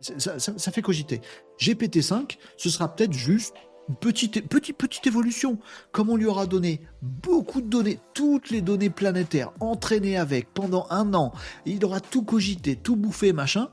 ça 0.00 0.72
fait 0.72 0.82
cogiter. 0.82 1.20
GPT-5, 1.60 2.38
ce 2.56 2.70
sera 2.70 2.94
peut-être 2.94 3.12
juste 3.12 3.54
petite, 4.00 4.48
petite, 4.48 4.76
petite 4.76 5.06
évolution. 5.06 5.58
Comme 5.92 6.10
on 6.10 6.16
lui 6.16 6.26
aura 6.26 6.46
donné 6.46 6.80
beaucoup 7.02 7.60
de 7.60 7.68
données, 7.68 7.98
toutes 8.14 8.50
les 8.50 8.60
données 8.60 8.90
planétaires, 8.90 9.52
entraînées 9.60 10.16
avec 10.16 10.52
pendant 10.52 10.86
un 10.90 11.14
an, 11.14 11.32
il 11.66 11.84
aura 11.84 12.00
tout 12.00 12.22
cogité, 12.22 12.76
tout 12.76 12.96
bouffé, 12.96 13.32
machin, 13.32 13.70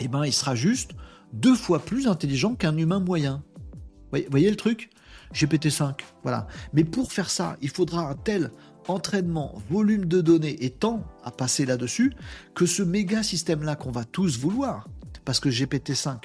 eh 0.00 0.08
ben 0.08 0.24
il 0.24 0.32
sera 0.32 0.54
juste 0.54 0.92
deux 1.32 1.54
fois 1.54 1.78
plus 1.78 2.08
intelligent 2.08 2.54
qu'un 2.54 2.76
humain 2.76 3.00
moyen. 3.00 3.42
Vous 4.12 4.18
voyez, 4.30 4.50
le 4.50 4.56
truc? 4.56 4.90
GPT-5, 5.32 6.00
voilà. 6.24 6.48
Mais 6.72 6.82
pour 6.82 7.12
faire 7.12 7.30
ça, 7.30 7.56
il 7.60 7.68
faudra 7.68 8.08
un 8.10 8.14
tel 8.14 8.50
entraînement, 8.88 9.54
volume 9.70 10.06
de 10.06 10.20
données 10.20 10.64
et 10.64 10.70
temps 10.70 11.04
à 11.22 11.30
passer 11.30 11.64
là-dessus 11.64 12.12
que 12.54 12.66
ce 12.66 12.82
méga 12.82 13.22
système-là 13.22 13.76
qu'on 13.76 13.92
va 13.92 14.04
tous 14.04 14.38
vouloir, 14.38 14.88
parce 15.24 15.38
que 15.38 15.48
GPT-5, 15.48 16.24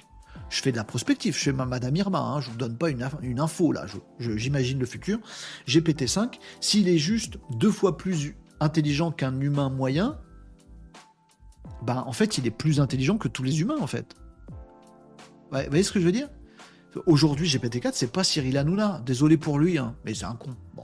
je 0.49 0.61
fais 0.61 0.71
de 0.71 0.77
la 0.77 0.83
prospective, 0.83 1.35
je 1.37 1.43
fais 1.43 1.53
ma 1.53 1.65
Madame 1.65 1.95
Irma, 1.95 2.19
hein, 2.19 2.41
je 2.41 2.49
vous 2.49 2.57
donne 2.57 2.77
pas 2.77 2.89
une, 2.89 3.07
une 3.21 3.39
info 3.39 3.71
là, 3.71 3.85
j'imagine 4.19 4.79
le 4.79 4.85
futur. 4.87 5.19
GPT-5, 5.67 6.39
s'il 6.61 6.87
est 6.87 6.97
juste 6.97 7.37
deux 7.59 7.71
fois 7.71 7.97
plus 7.97 8.33
intelligent 8.59 9.11
qu'un 9.11 9.39
humain 9.39 9.69
moyen, 9.69 10.17
ben 11.83 12.03
en 12.05 12.11
fait 12.11 12.37
il 12.37 12.47
est 12.47 12.51
plus 12.51 12.79
intelligent 12.79 13.17
que 13.17 13.27
tous 13.27 13.43
les 13.43 13.61
humains 13.61 13.77
en 13.79 13.87
fait. 13.87 14.15
vous 15.51 15.59
voyez 15.67 15.83
ce 15.83 15.91
que 15.91 15.99
je 15.99 16.05
veux 16.05 16.11
dire? 16.11 16.29
Aujourd'hui 17.05 17.47
GPT-4 17.47 17.91
c'est 17.93 18.11
pas 18.11 18.23
Cyril 18.23 18.57
Hanouna, 18.57 19.01
désolé 19.05 19.37
pour 19.37 19.59
lui, 19.59 19.77
hein, 19.77 19.95
mais 20.05 20.13
c'est 20.13 20.25
un 20.25 20.35
con. 20.35 20.51
Bon, 20.73 20.83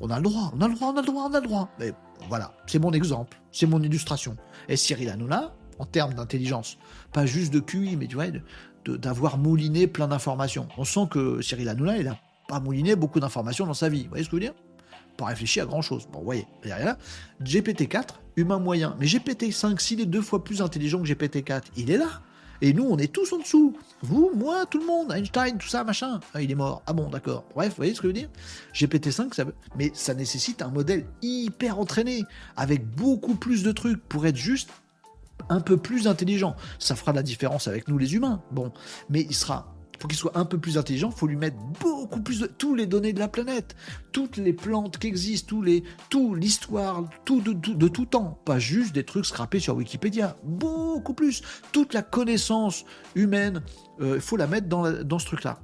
on 0.00 0.10
a 0.10 0.16
le 0.16 0.22
droit, 0.22 0.52
on 0.54 0.60
a 0.60 0.68
le 0.68 0.74
droit, 0.74 0.88
on 0.88 0.96
a 0.96 1.00
le 1.00 1.06
droit, 1.06 1.28
on 1.30 1.34
a 1.34 1.40
le 1.40 1.46
droit. 1.46 1.68
Mais 1.78 1.92
voilà, 2.28 2.52
c'est 2.66 2.78
mon 2.78 2.92
exemple, 2.92 3.40
c'est 3.52 3.66
mon 3.66 3.82
illustration. 3.82 4.36
Et 4.68 4.76
Cyril 4.76 5.10
Hanouna, 5.10 5.54
en 5.78 5.86
termes 5.86 6.14
d'intelligence, 6.14 6.78
pas 7.12 7.26
juste 7.26 7.52
de 7.52 7.60
QI, 7.60 7.96
mais 7.96 8.06
tu 8.06 8.16
vois, 8.16 8.26
d'avoir 8.86 9.38
mouliné 9.38 9.86
plein 9.86 10.08
d'informations. 10.08 10.68
On 10.76 10.84
sent 10.84 11.06
que 11.10 11.40
Cyril 11.40 11.68
Hanouna, 11.68 11.98
il 11.98 12.06
n'a 12.06 12.18
pas 12.48 12.60
mouliné 12.60 12.96
beaucoup 12.96 13.20
d'informations 13.20 13.66
dans 13.66 13.74
sa 13.74 13.88
vie. 13.88 14.04
Vous 14.04 14.10
voyez 14.10 14.24
ce 14.24 14.28
que 14.28 14.36
je 14.36 14.42
veux 14.42 14.52
dire? 14.52 14.54
Pas 15.16 15.26
réfléchi 15.26 15.60
à 15.60 15.66
grand 15.66 15.82
chose. 15.82 16.06
Bon, 16.12 16.20
vous 16.20 16.24
voyez, 16.24 16.46
derrière 16.62 16.96
GPT-4, 17.42 18.14
humain 18.36 18.58
moyen. 18.58 18.96
Mais 18.98 19.06
GPT-5, 19.06 19.78
s'il 19.80 20.00
est 20.00 20.06
deux 20.06 20.22
fois 20.22 20.42
plus 20.42 20.62
intelligent 20.62 21.02
que 21.02 21.08
GPT-4, 21.08 21.62
il 21.76 21.90
est 21.90 21.98
là. 21.98 22.22
Et 22.64 22.72
nous, 22.72 22.84
on 22.84 22.96
est 22.96 23.12
tous 23.12 23.32
en 23.32 23.38
dessous. 23.38 23.76
Vous, 24.02 24.30
moi, 24.36 24.66
tout 24.66 24.78
le 24.78 24.86
monde, 24.86 25.10
Einstein, 25.12 25.58
tout 25.58 25.66
ça, 25.66 25.82
machin. 25.82 26.20
Ah, 26.32 26.40
il 26.40 26.50
est 26.50 26.54
mort. 26.54 26.82
Ah 26.86 26.92
bon, 26.92 27.10
d'accord. 27.10 27.44
Bref, 27.54 27.70
vous 27.70 27.76
voyez 27.76 27.92
ce 27.92 28.00
que 28.00 28.06
je 28.06 28.12
veux 28.12 28.18
dire? 28.20 28.28
GPT-5, 28.72 29.34
ça... 29.34 29.44
mais 29.76 29.90
ça 29.94 30.14
nécessite 30.14 30.62
un 30.62 30.68
modèle 30.68 31.04
hyper 31.22 31.80
entraîné, 31.80 32.22
avec 32.56 32.88
beaucoup 32.88 33.34
plus 33.34 33.64
de 33.64 33.72
trucs 33.72 34.00
pour 34.08 34.26
être 34.26 34.36
juste 34.36 34.70
un 35.48 35.60
peu 35.60 35.76
plus 35.76 36.06
intelligent. 36.06 36.54
Ça 36.78 36.94
fera 36.94 37.12
la 37.12 37.24
différence 37.24 37.66
avec 37.66 37.88
nous 37.88 37.98
les 37.98 38.14
humains. 38.14 38.40
Bon, 38.52 38.72
mais 39.10 39.22
il 39.22 39.34
sera 39.34 39.74
pour 40.02 40.08
qu'il 40.08 40.18
soit 40.18 40.36
un 40.36 40.44
peu 40.44 40.58
plus 40.58 40.78
intelligent, 40.78 41.10
il 41.10 41.16
faut 41.16 41.28
lui 41.28 41.36
mettre 41.36 41.56
beaucoup 41.78 42.20
plus 42.20 42.40
de 42.40 42.48
tous 42.48 42.74
les 42.74 42.86
données 42.86 43.12
de 43.12 43.20
la 43.20 43.28
planète, 43.28 43.76
toutes 44.10 44.36
les 44.36 44.52
plantes 44.52 44.98
qui 44.98 45.06
existent, 45.06 45.50
tous 45.50 45.62
les, 45.62 45.84
tout 46.10 46.34
l'histoire, 46.34 47.04
tout 47.24 47.40
de, 47.40 47.86
tout 47.86 48.06
temps, 48.06 48.40
pas 48.44 48.58
juste 48.58 48.96
des 48.96 49.04
trucs 49.04 49.26
scrapés 49.26 49.60
sur 49.60 49.76
Wikipédia, 49.76 50.34
beaucoup 50.42 51.14
plus, 51.14 51.42
toute 51.70 51.94
la 51.94 52.02
connaissance 52.02 52.84
humaine, 53.14 53.62
euh, 54.00 54.16
il 54.16 54.20
faut 54.20 54.36
la 54.36 54.48
mettre 54.48 54.66
dans, 54.66 54.90
dans 55.04 55.20
ce 55.20 55.26
truc-là. 55.26 55.60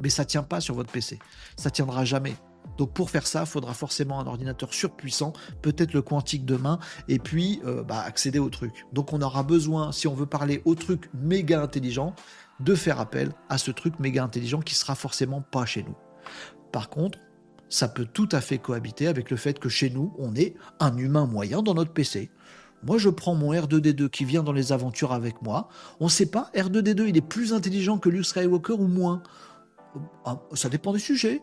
Mais 0.00 0.08
ça 0.08 0.24
tient 0.24 0.42
pas 0.42 0.60
sur 0.60 0.74
votre 0.74 0.90
PC, 0.90 1.20
ça 1.56 1.70
tiendra 1.70 2.04
jamais. 2.04 2.34
Donc 2.78 2.92
pour 2.92 3.10
faire 3.10 3.26
ça, 3.26 3.40
il 3.40 3.46
faudra 3.46 3.74
forcément 3.74 4.18
un 4.18 4.26
ordinateur 4.26 4.72
surpuissant, 4.72 5.32
peut-être 5.60 5.92
le 5.92 6.02
quantique 6.02 6.44
demain, 6.44 6.78
et 7.08 7.18
puis 7.18 7.60
euh, 7.64 7.82
bah, 7.82 8.00
accéder 8.00 8.38
au 8.38 8.48
truc. 8.48 8.86
Donc 8.92 9.12
on 9.12 9.20
aura 9.20 9.42
besoin, 9.42 9.92
si 9.92 10.08
on 10.08 10.14
veut 10.14 10.26
parler 10.26 10.62
au 10.64 10.74
truc 10.74 11.10
méga 11.14 11.62
intelligent, 11.62 12.14
de 12.60 12.74
faire 12.74 13.00
appel 13.00 13.32
à 13.48 13.58
ce 13.58 13.70
truc 13.70 13.98
méga 13.98 14.22
intelligent 14.24 14.60
qui 14.60 14.74
sera 14.74 14.94
forcément 14.94 15.40
pas 15.40 15.66
chez 15.66 15.82
nous. 15.82 15.96
Par 16.72 16.88
contre, 16.88 17.18
ça 17.68 17.88
peut 17.88 18.06
tout 18.06 18.28
à 18.32 18.40
fait 18.40 18.58
cohabiter 18.58 19.08
avec 19.08 19.30
le 19.30 19.36
fait 19.36 19.58
que 19.58 19.68
chez 19.68 19.90
nous, 19.90 20.14
on 20.18 20.34
est 20.34 20.54
un 20.78 20.96
humain 20.96 21.26
moyen 21.26 21.62
dans 21.62 21.74
notre 21.74 21.92
PC. 21.92 22.30
Moi, 22.84 22.98
je 22.98 23.08
prends 23.08 23.34
mon 23.34 23.52
R2D2 23.52 24.08
qui 24.08 24.24
vient 24.24 24.42
dans 24.42 24.52
les 24.52 24.72
aventures 24.72 25.12
avec 25.12 25.40
moi. 25.42 25.68
On 26.00 26.06
ne 26.06 26.10
sait 26.10 26.26
pas, 26.26 26.50
R2D2, 26.54 27.08
il 27.08 27.16
est 27.16 27.26
plus 27.26 27.54
intelligent 27.54 27.98
que 27.98 28.08
Luke 28.08 28.26
Skywalker 28.26 28.74
ou 28.74 28.88
moins. 28.88 29.22
Ah, 30.24 30.40
ça 30.54 30.68
dépend 30.68 30.92
des 30.92 30.98
sujets. 30.98 31.40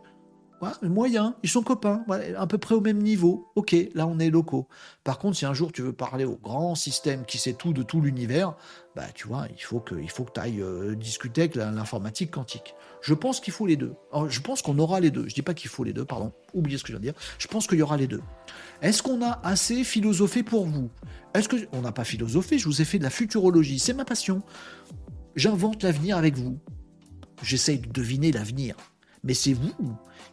Ouais, 0.61 0.89
moyen, 0.89 1.35
ils 1.41 1.49
sont 1.49 1.63
copains, 1.63 2.03
à 2.37 2.45
peu 2.45 2.57
près 2.57 2.75
au 2.75 2.81
même 2.81 3.01
niveau. 3.01 3.47
Ok, 3.55 3.73
là 3.93 4.05
on 4.05 4.19
est 4.19 4.29
locaux. 4.29 4.67
Par 5.05 5.17
contre, 5.17 5.37
si 5.37 5.45
un 5.45 5.53
jour 5.53 5.71
tu 5.71 5.81
veux 5.81 5.93
parler 5.93 6.25
au 6.25 6.35
grand 6.35 6.75
système 6.75 7.23
qui 7.25 7.37
sait 7.37 7.53
tout 7.53 7.71
de 7.71 7.81
tout 7.81 8.01
l'univers, 8.01 8.55
bah 9.01 9.07
tu 9.13 9.27
vois, 9.27 9.47
il 9.49 9.61
faut 9.61 9.79
que, 9.79 9.95
tu 9.95 10.39
ailles 10.39 10.61
euh, 10.61 10.95
discuter 10.95 11.41
avec 11.41 11.55
l'informatique 11.55 12.31
quantique. 12.31 12.75
Je 13.01 13.13
pense 13.13 13.39
qu'il 13.39 13.53
faut 13.53 13.65
les 13.65 13.77
deux. 13.77 13.93
je 14.27 14.39
pense 14.41 14.61
qu'on 14.61 14.77
aura 14.79 14.99
les 14.99 15.11
deux. 15.11 15.27
Je 15.27 15.33
dis 15.33 15.41
pas 15.41 15.53
qu'il 15.53 15.69
faut 15.69 15.83
les 15.83 15.93
deux, 15.93 16.05
pardon. 16.05 16.33
Oubliez 16.53 16.77
ce 16.77 16.83
que 16.83 16.89
je 16.89 16.93
viens 16.93 16.99
de 16.99 17.05
dire. 17.05 17.21
Je 17.37 17.47
pense 17.47 17.67
qu'il 17.67 17.77
y 17.77 17.81
aura 17.81 17.97
les 17.97 18.07
deux. 18.07 18.21
Est-ce 18.81 19.01
qu'on 19.01 19.21
a 19.21 19.39
assez 19.43 19.83
philosophé 19.83 20.43
pour 20.43 20.65
vous? 20.65 20.89
Est-ce 21.33 21.47
que 21.47 21.55
on 21.71 21.81
n'a 21.81 21.91
pas 21.91 22.03
philosophé 22.03 22.57
Je 22.57 22.65
vous 22.65 22.81
ai 22.81 22.85
fait 22.85 22.97
de 22.97 23.03
la 23.03 23.09
futurologie. 23.09 23.79
C'est 23.79 23.93
ma 23.93 24.05
passion. 24.05 24.41
J'invente 25.35 25.83
l'avenir 25.83 26.17
avec 26.17 26.35
vous 26.35 26.59
j'essaye 27.43 27.79
de 27.79 27.89
deviner 27.89 28.31
l'avenir. 28.31 28.75
Mais 29.23 29.33
c'est 29.33 29.53
vous 29.53 29.73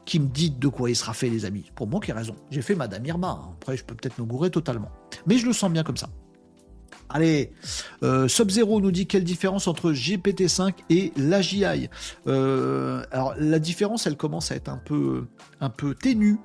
qui 0.04 0.20
me 0.20 0.28
dites 0.28 0.58
de 0.60 0.68
quoi 0.68 0.90
il 0.90 0.96
sera 0.96 1.12
fait, 1.12 1.28
les 1.28 1.44
amis. 1.44 1.70
Pour 1.74 1.88
moi 1.88 2.00
qui 2.00 2.10
ai 2.10 2.14
raison. 2.14 2.36
J'ai 2.50 2.62
fait 2.62 2.76
Madame 2.76 3.04
Irma. 3.04 3.50
Après, 3.60 3.76
je 3.76 3.84
peux 3.84 3.94
peut-être 3.94 4.18
me 4.18 4.24
gourer 4.24 4.50
totalement. 4.50 4.90
Mais 5.26 5.38
je 5.38 5.46
le 5.46 5.52
sens 5.52 5.70
bien 5.72 5.82
comme 5.82 5.96
ça. 5.96 6.08
Allez, 7.08 7.52
euh, 8.02 8.28
Sub-Zero 8.28 8.80
nous 8.80 8.90
dit 8.90 9.06
quelle 9.06 9.24
différence 9.24 9.68
entre 9.68 9.92
GPT-5 9.92 10.74
et 10.90 11.12
l'AGI. 11.16 11.88
Euh, 12.26 13.04
alors 13.10 13.34
la 13.38 13.58
différence, 13.58 14.06
elle 14.06 14.16
commence 14.16 14.50
à 14.50 14.56
être 14.56 14.68
un 14.68 14.76
peu, 14.76 15.26
un 15.60 15.70
peu 15.70 15.94
ténue. 15.94 16.38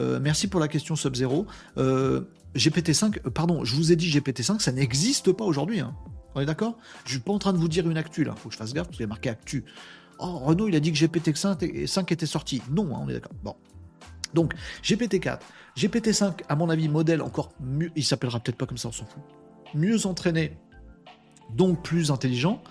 Euh, 0.00 0.20
merci 0.22 0.48
pour 0.48 0.60
la 0.60 0.68
question 0.68 0.96
Sub-Zero. 0.96 1.46
GPT-5, 1.76 3.18
pardon, 3.30 3.64
je 3.64 3.74
vous 3.74 3.90
ai 3.90 3.96
dit 3.96 4.08
GPT-5, 4.08 4.60
ça 4.60 4.70
n'existe 4.70 5.32
pas 5.32 5.44
aujourd'hui. 5.44 5.80
Hein. 5.80 5.94
On 6.36 6.40
est 6.40 6.46
d'accord? 6.46 6.78
Je 7.04 7.12
suis 7.12 7.20
pas 7.20 7.32
en 7.32 7.38
train 7.38 7.52
de 7.52 7.58
vous 7.58 7.68
dire 7.68 7.88
une 7.88 7.96
actu 7.96 8.24
là. 8.24 8.34
Faut 8.36 8.48
que 8.48 8.54
je 8.54 8.58
fasse 8.58 8.72
gaffe 8.72 8.86
parce 8.86 8.96
qu'il 8.96 9.04
y 9.04 9.08
a 9.08 9.08
marqué 9.08 9.30
actu. 9.30 9.64
Oh, 10.20 10.38
Renault, 10.38 10.68
il 10.68 10.76
a 10.76 10.80
dit 10.80 10.92
que 10.92 10.98
GPT-5 10.98 12.12
était 12.12 12.26
sorti. 12.26 12.62
Non, 12.70 12.94
hein, 12.94 13.00
on 13.02 13.08
est 13.08 13.14
d'accord. 13.14 13.32
Bon. 13.42 13.56
Donc, 14.32 14.54
GPT-4. 14.84 15.40
GPT-5, 15.76 16.42
à 16.48 16.56
mon 16.56 16.70
avis, 16.70 16.88
modèle 16.88 17.20
encore 17.20 17.52
mieux. 17.60 17.90
Il 17.96 18.04
s'appellera 18.04 18.38
peut-être 18.38 18.56
pas 18.56 18.66
comme 18.66 18.78
ça, 18.78 18.88
on 18.88 18.92
s'en 18.92 19.06
fout 19.06 19.22
mieux 19.74 20.06
entraîné, 20.06 20.56
donc 21.54 21.82
plus 21.82 22.10
intelligent. 22.10 22.62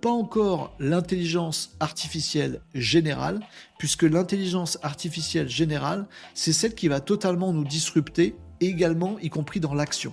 Pas 0.00 0.10
encore 0.10 0.74
l'intelligence 0.78 1.76
artificielle 1.80 2.60
générale, 2.74 3.40
puisque 3.78 4.02
l'intelligence 4.02 4.78
artificielle 4.82 5.48
générale, 5.48 6.06
c'est 6.34 6.52
celle 6.52 6.74
qui 6.74 6.88
va 6.88 7.00
totalement 7.00 7.52
nous 7.52 7.64
disrupter, 7.64 8.36
également 8.60 9.18
y 9.20 9.30
compris 9.30 9.60
dans 9.60 9.74
l'action. 9.74 10.12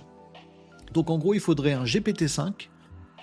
Donc 0.92 1.10
en 1.10 1.18
gros, 1.18 1.34
il 1.34 1.40
faudrait 1.40 1.72
un 1.72 1.84
GPT-5 1.84 2.68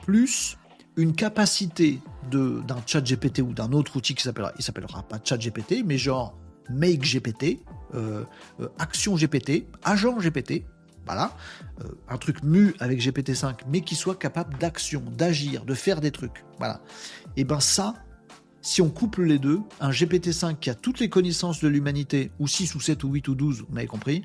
plus 0.03 0.57
une 0.95 1.15
capacité 1.15 2.01
d'un 2.29 2.81
chat 2.85 3.01
GPT 3.01 3.39
ou 3.39 3.53
d'un 3.53 3.71
autre 3.71 3.95
outil 3.95 4.15
qui 4.15 4.23
s'appellera, 4.23 4.51
il 4.57 4.63
s'appellera 4.63 5.03
pas 5.03 5.17
chat 5.23 5.37
GPT, 5.37 5.83
mais 5.85 5.97
genre 5.97 6.37
Make 6.69 7.01
GPT, 7.01 7.61
euh, 7.95 8.23
euh, 8.59 8.67
Action 8.77 9.15
GPT, 9.15 9.65
Agent 9.83 10.19
GPT, 10.19 10.65
voilà, 11.09 11.35
euh, 11.81 11.87
un 12.07 12.19
truc 12.19 12.43
mu 12.43 12.75
avec 12.79 13.01
GPT-5, 13.01 13.61
mais 13.67 13.81
qui 13.81 13.95
soit 13.95 14.13
capable 14.13 14.55
d'action, 14.59 15.01
d'agir, 15.17 15.65
de 15.65 15.73
faire 15.73 16.01
des 16.01 16.11
trucs. 16.11 16.45
Voilà. 16.59 16.81
Et 17.35 17.45
ben 17.45 17.59
ça, 17.59 17.95
si 18.61 18.79
on 18.83 18.91
couple 18.91 19.23
les 19.23 19.39
deux, 19.39 19.59
un 19.81 19.89
GPT-5 19.89 20.59
qui 20.59 20.69
a 20.69 20.75
toutes 20.75 20.99
les 20.99 21.09
connaissances 21.09 21.61
de 21.61 21.67
l'humanité, 21.67 22.29
ou 22.37 22.47
6 22.47 22.75
ou 22.75 22.79
7 22.79 23.03
ou 23.03 23.09
8 23.09 23.27
ou 23.27 23.33
12, 23.33 23.61
vous 23.61 23.73
m'avez 23.73 23.87
compris, 23.87 24.23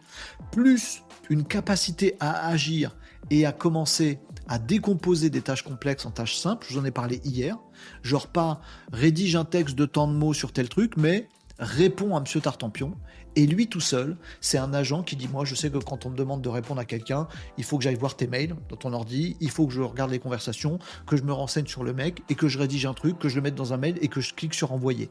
plus 0.52 1.02
une 1.30 1.44
capacité 1.44 2.16
à 2.20 2.48
agir 2.48 2.94
et 3.30 3.46
à 3.46 3.52
commencer 3.52 4.20
à 4.46 4.58
décomposer 4.58 5.30
des 5.30 5.40
tâches 5.40 5.62
complexes 5.62 6.04
en 6.04 6.10
tâches 6.10 6.36
simples, 6.36 6.66
je 6.68 6.74
vous 6.74 6.80
en 6.80 6.84
ai 6.84 6.90
parlé 6.90 7.22
hier, 7.24 7.56
genre 8.02 8.26
pas 8.26 8.60
rédige 8.92 9.36
un 9.36 9.46
texte 9.46 9.74
de 9.74 9.86
tant 9.86 10.06
de 10.06 10.12
mots 10.12 10.34
sur 10.34 10.52
tel 10.52 10.68
truc, 10.68 10.98
mais 10.98 11.28
répond 11.58 12.14
à 12.14 12.18
M. 12.18 12.42
Tartampion 12.42 12.94
et 13.36 13.46
lui 13.46 13.66
tout 13.66 13.80
seul, 13.80 14.16
c'est 14.40 14.58
un 14.58 14.72
agent 14.74 15.02
qui 15.02 15.16
dit 15.16 15.28
Moi, 15.28 15.44
je 15.44 15.54
sais 15.54 15.70
que 15.70 15.78
quand 15.78 16.06
on 16.06 16.10
me 16.10 16.16
demande 16.16 16.42
de 16.42 16.48
répondre 16.48 16.80
à 16.80 16.84
quelqu'un, 16.84 17.26
il 17.58 17.64
faut 17.64 17.78
que 17.78 17.84
j'aille 17.84 17.96
voir 17.96 18.16
tes 18.16 18.26
mails 18.26 18.54
dans 18.68 18.76
ton 18.76 18.92
ordi, 18.92 19.36
il 19.40 19.50
faut 19.50 19.66
que 19.66 19.72
je 19.72 19.82
regarde 19.82 20.10
les 20.10 20.18
conversations, 20.18 20.78
que 21.06 21.16
je 21.16 21.22
me 21.22 21.32
renseigne 21.32 21.66
sur 21.66 21.84
le 21.84 21.92
mec 21.92 22.22
et 22.28 22.34
que 22.34 22.48
je 22.48 22.58
rédige 22.58 22.86
un 22.86 22.94
truc, 22.94 23.18
que 23.18 23.28
je 23.28 23.36
le 23.36 23.42
mette 23.42 23.54
dans 23.54 23.72
un 23.72 23.76
mail 23.76 23.98
et 24.00 24.08
que 24.08 24.20
je 24.20 24.34
clique 24.34 24.54
sur 24.54 24.72
envoyer. 24.72 25.08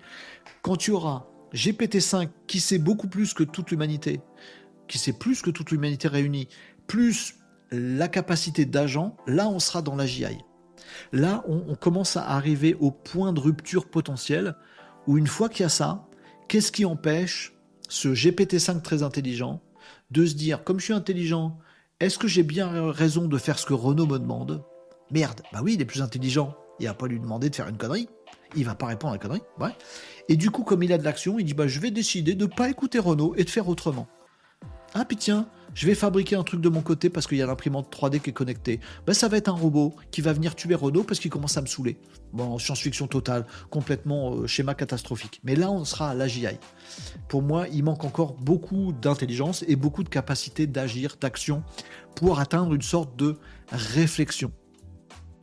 Quand 0.61 0.77
tu 0.77 0.91
auras 0.91 1.25
GPT-5 1.53 2.29
qui 2.47 2.59
sait 2.59 2.79
beaucoup 2.79 3.07
plus 3.07 3.33
que 3.33 3.43
toute 3.43 3.71
l'humanité, 3.71 4.21
qui 4.87 4.97
sait 4.97 5.13
plus 5.13 5.41
que 5.41 5.49
toute 5.49 5.71
l'humanité 5.71 6.07
réunie, 6.07 6.47
plus 6.87 7.35
la 7.71 8.07
capacité 8.07 8.65
d'agent, 8.65 9.15
là 9.27 9.47
on 9.47 9.59
sera 9.59 9.81
dans 9.81 9.95
la 9.95 10.05
GI. 10.05 10.37
Là 11.11 11.43
on, 11.47 11.75
commence 11.75 12.17
à 12.17 12.27
arriver 12.27 12.75
au 12.79 12.91
point 12.91 13.33
de 13.33 13.39
rupture 13.39 13.89
potentiel 13.89 14.55
où 15.07 15.17
une 15.17 15.27
fois 15.27 15.49
qu'il 15.49 15.63
y 15.63 15.65
a 15.65 15.69
ça, 15.69 16.07
qu'est-ce 16.47 16.71
qui 16.71 16.85
empêche 16.85 17.52
ce 17.93 18.09
GPT-5 18.09 18.81
très 18.81 19.03
intelligent, 19.03 19.61
de 20.09 20.25
se 20.25 20.33
dire, 20.33 20.63
comme 20.63 20.79
je 20.79 20.85
suis 20.85 20.93
intelligent, 20.93 21.59
est-ce 21.99 22.17
que 22.17 22.27
j'ai 22.27 22.41
bien 22.41 22.91
raison 22.91 23.27
de 23.27 23.37
faire 23.37 23.59
ce 23.59 23.67
que 23.67 23.73
Renault 23.75 24.07
me 24.07 24.17
demande? 24.17 24.63
Merde, 25.11 25.41
bah 25.53 25.59
oui, 25.61 25.75
il 25.75 25.81
est 25.81 25.85
plus 25.85 26.01
intelligent. 26.01 26.55
Il 26.79 26.87
va 26.87 26.95
pas 26.95 27.05
lui 27.05 27.19
demander 27.19 27.51
de 27.51 27.55
faire 27.55 27.67
une 27.67 27.77
connerie. 27.77 28.09
Il 28.55 28.65
va 28.65 28.73
pas 28.73 28.87
répondre 28.87 29.13
à 29.13 29.17
la 29.17 29.21
connerie. 29.21 29.43
Ouais. 29.59 29.69
Et 30.27 30.37
du 30.37 30.49
coup, 30.49 30.63
comme 30.63 30.81
il 30.81 30.91
a 30.91 30.97
de 30.97 31.03
l'action, 31.03 31.37
il 31.37 31.45
dit 31.45 31.53
bah 31.53 31.67
je 31.67 31.79
vais 31.79 31.91
décider 31.91 32.33
de 32.33 32.45
ne 32.45 32.49
pas 32.49 32.67
écouter 32.67 32.97
Renault 32.97 33.35
et 33.37 33.43
de 33.43 33.49
faire 33.49 33.69
autrement. 33.69 34.07
Ah 34.95 35.05
puis 35.05 35.17
tiens, 35.17 35.47
je 35.73 35.87
vais 35.87 35.95
fabriquer 35.95 36.35
un 36.35 36.43
truc 36.43 36.61
de 36.61 36.69
mon 36.69 36.81
côté 36.81 37.09
parce 37.09 37.25
qu'il 37.25 37.37
y 37.37 37.41
a 37.41 37.47
l'imprimante 37.47 37.91
3D 37.91 38.19
qui 38.19 38.29
est 38.29 38.33
connectée. 38.33 38.79
Ben, 39.07 39.13
ça 39.13 39.27
va 39.27 39.37
être 39.37 39.49
un 39.49 39.53
robot 39.53 39.95
qui 40.11 40.21
va 40.21 40.31
venir 40.31 40.55
tuer 40.55 40.75
Renault 40.75 41.03
parce 41.03 41.19
qu'il 41.19 41.31
commence 41.31 41.57
à 41.57 41.61
me 41.61 41.65
saouler. 41.65 41.97
Bon, 42.31 42.59
science-fiction 42.59 43.07
totale, 43.07 43.47
complètement 43.71 44.35
euh, 44.35 44.47
schéma 44.47 44.75
catastrophique. 44.75 45.41
Mais 45.43 45.55
là, 45.55 45.71
on 45.71 45.83
sera 45.83 46.11
à 46.11 46.13
l'AGI. 46.13 46.45
Pour 47.27 47.41
moi, 47.41 47.67
il 47.69 47.83
manque 47.83 48.03
encore 48.03 48.33
beaucoup 48.33 48.93
d'intelligence 48.93 49.65
et 49.67 49.75
beaucoup 49.75 50.03
de 50.03 50.09
capacité 50.09 50.67
d'agir, 50.67 51.15
d'action, 51.19 51.63
pour 52.15 52.39
atteindre 52.39 52.75
une 52.75 52.83
sorte 52.83 53.15
de 53.15 53.37
réflexion. 53.71 54.51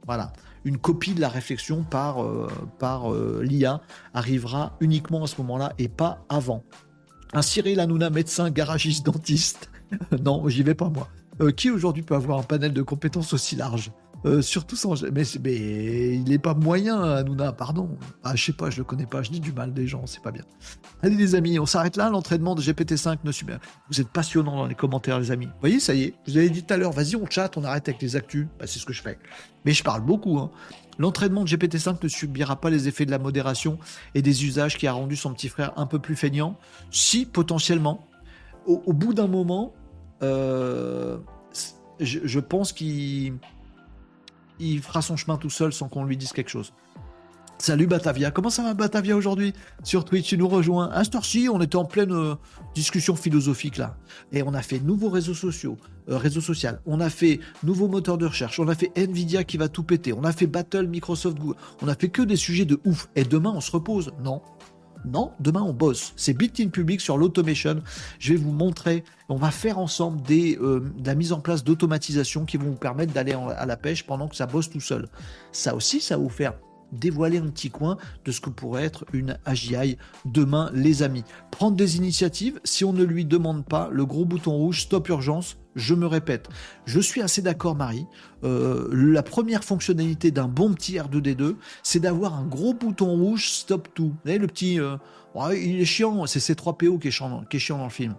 Voilà. 0.06 0.32
Une 0.64 0.78
copie 0.78 1.14
de 1.14 1.20
la 1.20 1.28
réflexion 1.28 1.82
par, 1.82 2.22
euh, 2.22 2.48
par 2.78 3.12
euh, 3.12 3.42
l'IA 3.42 3.80
arrivera 4.14 4.76
uniquement 4.80 5.24
à 5.24 5.26
ce 5.26 5.40
moment-là 5.40 5.72
et 5.78 5.88
pas 5.88 6.24
avant. 6.28 6.62
Un 7.32 7.42
Cyril 7.42 7.78
Hanouna, 7.80 8.10
médecin, 8.10 8.50
garagiste, 8.50 9.06
dentiste, 9.06 9.70
non, 10.24 10.48
j'y 10.48 10.62
vais 10.62 10.74
pas 10.74 10.88
moi. 10.88 11.08
Euh, 11.40 11.52
qui 11.52 11.70
aujourd'hui 11.70 12.02
peut 12.02 12.14
avoir 12.14 12.38
un 12.38 12.42
panel 12.42 12.72
de 12.72 12.82
compétences 12.82 13.32
aussi 13.32 13.56
large? 13.56 13.92
Euh, 14.26 14.42
surtout 14.42 14.76
sans. 14.76 15.02
Mais, 15.04 15.22
mais 15.42 16.14
il 16.14 16.24
n'est 16.24 16.38
pas 16.38 16.52
moyen, 16.52 17.00
Hanouna, 17.00 17.52
pardon. 17.52 17.96
Ah, 18.22 18.36
je 18.36 18.44
sais 18.44 18.52
pas, 18.52 18.68
je 18.68 18.76
le 18.76 18.84
connais 18.84 19.06
pas, 19.06 19.22
je 19.22 19.30
dis 19.30 19.40
du 19.40 19.52
mal 19.52 19.72
des 19.72 19.86
gens, 19.86 20.02
c'est 20.06 20.22
pas 20.22 20.30
bien. 20.30 20.42
Allez, 21.02 21.16
les 21.16 21.34
amis, 21.34 21.58
on 21.58 21.64
s'arrête 21.64 21.96
là. 21.96 22.10
L'entraînement 22.10 22.54
de 22.54 22.60
GPT-5 22.60 23.18
ne 23.24 23.32
suit 23.32 23.46
bien. 23.46 23.60
Vous 23.90 24.00
êtes 24.00 24.10
passionnants 24.10 24.56
dans 24.56 24.66
les 24.66 24.74
commentaires, 24.74 25.18
les 25.18 25.30
amis. 25.30 25.46
Vous 25.46 25.60
voyez, 25.60 25.80
ça 25.80 25.94
y 25.94 26.02
est, 26.02 26.14
vous 26.26 26.36
avez 26.36 26.50
dit 26.50 26.62
tout 26.62 26.74
à 26.74 26.76
l'heure, 26.76 26.92
vas-y, 26.92 27.16
on 27.16 27.24
chatte, 27.30 27.56
on 27.56 27.64
arrête 27.64 27.88
avec 27.88 28.02
les 28.02 28.16
actus. 28.16 28.46
Bah, 28.58 28.66
c'est 28.66 28.78
ce 28.78 28.84
que 28.84 28.92
je 28.92 29.00
fais. 29.00 29.18
Mais 29.64 29.72
je 29.72 29.82
parle 29.82 30.02
beaucoup. 30.02 30.38
Hein. 30.38 30.50
L'entraînement 31.00 31.44
de 31.44 31.48
GPT-5 31.48 31.96
ne 32.02 32.08
subira 32.08 32.60
pas 32.60 32.68
les 32.68 32.86
effets 32.86 33.06
de 33.06 33.10
la 33.10 33.18
modération 33.18 33.78
et 34.14 34.20
des 34.20 34.44
usages 34.44 34.76
qui 34.76 34.86
a 34.86 34.92
rendu 34.92 35.16
son 35.16 35.32
petit 35.32 35.48
frère 35.48 35.72
un 35.76 35.86
peu 35.86 35.98
plus 35.98 36.14
feignant. 36.14 36.58
Si, 36.90 37.24
potentiellement, 37.24 38.06
au 38.66 38.92
bout 38.92 39.14
d'un 39.14 39.26
moment, 39.26 39.72
euh, 40.22 41.16
je, 42.00 42.38
pense 42.38 42.74
qu'il 42.74 43.38
il 44.58 44.82
fera 44.82 45.00
son 45.00 45.16
chemin 45.16 45.38
tout 45.38 45.48
seul 45.48 45.72
sans 45.72 45.88
qu'on 45.88 46.04
lui 46.04 46.18
dise 46.18 46.32
quelque 46.32 46.50
chose. 46.50 46.74
Salut 47.60 47.86
Batavia, 47.86 48.30
comment 48.30 48.48
ça 48.48 48.62
va 48.62 48.72
Batavia 48.72 49.14
aujourd'hui 49.14 49.52
Sur 49.84 50.06
Twitch, 50.06 50.28
tu 50.28 50.38
nous 50.38 50.48
rejoins. 50.48 50.88
À 50.88 51.02
ci 51.04 51.46
on 51.52 51.60
était 51.60 51.76
en 51.76 51.84
pleine 51.84 52.10
euh, 52.10 52.34
discussion 52.74 53.16
philosophique 53.16 53.76
là. 53.76 53.98
Et 54.32 54.42
on 54.42 54.54
a 54.54 54.62
fait 54.62 54.80
nouveaux 54.80 55.10
réseaux 55.10 55.34
sociaux, 55.34 55.76
euh, 56.08 56.30
sociaux. 56.30 56.70
On 56.86 57.00
a 57.00 57.10
fait 57.10 57.38
nouveaux 57.62 57.86
moteurs 57.86 58.16
de 58.16 58.24
recherche. 58.24 58.58
On 58.60 58.68
a 58.68 58.74
fait 58.74 58.90
Nvidia 58.96 59.44
qui 59.44 59.58
va 59.58 59.68
tout 59.68 59.82
péter. 59.82 60.14
On 60.14 60.24
a 60.24 60.32
fait 60.32 60.46
Battle, 60.46 60.86
Microsoft, 60.86 61.36
Google. 61.36 61.56
On 61.82 61.88
a 61.88 61.94
fait 61.94 62.08
que 62.08 62.22
des 62.22 62.36
sujets 62.36 62.64
de 62.64 62.80
ouf. 62.86 63.10
Et 63.14 63.24
demain, 63.24 63.52
on 63.54 63.60
se 63.60 63.70
repose 63.70 64.10
Non. 64.24 64.40
Non, 65.04 65.32
demain 65.38 65.62
on 65.62 65.74
bosse. 65.74 66.14
C'est 66.16 66.32
Built 66.32 66.60
in 66.60 66.68
Public 66.68 67.02
sur 67.02 67.18
l'automation. 67.18 67.82
Je 68.18 68.32
vais 68.32 68.38
vous 68.38 68.52
montrer, 68.52 69.04
on 69.28 69.36
va 69.36 69.50
faire 69.50 69.78
ensemble 69.78 70.22
des, 70.22 70.56
euh, 70.62 70.80
de 70.98 71.06
la 71.06 71.14
mise 71.14 71.32
en 71.32 71.40
place 71.40 71.62
d'automatisation 71.62 72.46
qui 72.46 72.56
vont 72.56 72.70
vous 72.70 72.76
permettre 72.76 73.12
d'aller 73.12 73.32
à 73.32 73.66
la 73.66 73.76
pêche 73.76 74.06
pendant 74.06 74.28
que 74.28 74.36
ça 74.36 74.46
bosse 74.46 74.70
tout 74.70 74.80
seul. 74.80 75.08
Ça 75.52 75.74
aussi, 75.74 76.00
ça 76.00 76.16
va 76.16 76.22
vous 76.22 76.30
faire 76.30 76.54
dévoiler 76.92 77.38
un 77.38 77.48
petit 77.48 77.70
coin 77.70 77.96
de 78.24 78.32
ce 78.32 78.40
que 78.40 78.50
pourrait 78.50 78.84
être 78.84 79.04
une 79.12 79.38
AGI 79.44 79.96
demain, 80.24 80.70
les 80.74 81.02
amis. 81.02 81.24
Prendre 81.50 81.76
des 81.76 81.96
initiatives, 81.96 82.60
si 82.64 82.84
on 82.84 82.92
ne 82.92 83.04
lui 83.04 83.24
demande 83.24 83.64
pas 83.64 83.88
le 83.92 84.04
gros 84.06 84.24
bouton 84.24 84.52
rouge, 84.52 84.82
stop 84.82 85.08
urgence, 85.08 85.56
je 85.76 85.94
me 85.94 86.06
répète, 86.06 86.48
je 86.84 87.00
suis 87.00 87.22
assez 87.22 87.42
d'accord, 87.42 87.76
Marie. 87.76 88.06
Euh, 88.42 88.88
la 88.92 89.22
première 89.22 89.62
fonctionnalité 89.62 90.30
d'un 90.30 90.48
bon 90.48 90.72
petit 90.74 90.94
R2D2, 90.94 91.56
c'est 91.82 92.00
d'avoir 92.00 92.34
un 92.34 92.44
gros 92.44 92.74
bouton 92.74 93.16
rouge 93.16 93.50
stop 93.50 93.88
tout. 93.94 94.08
Vous 94.08 94.16
voyez, 94.24 94.38
le 94.38 94.46
petit. 94.46 94.80
Euh, 94.80 94.96
il 95.52 95.80
est 95.80 95.84
chiant, 95.84 96.26
c'est 96.26 96.40
C3PO 96.40 96.98
qui 96.98 97.08
est, 97.08 97.10
chiant, 97.10 97.44
dans 97.78 97.84
le 97.84 97.90
film. 97.90 98.16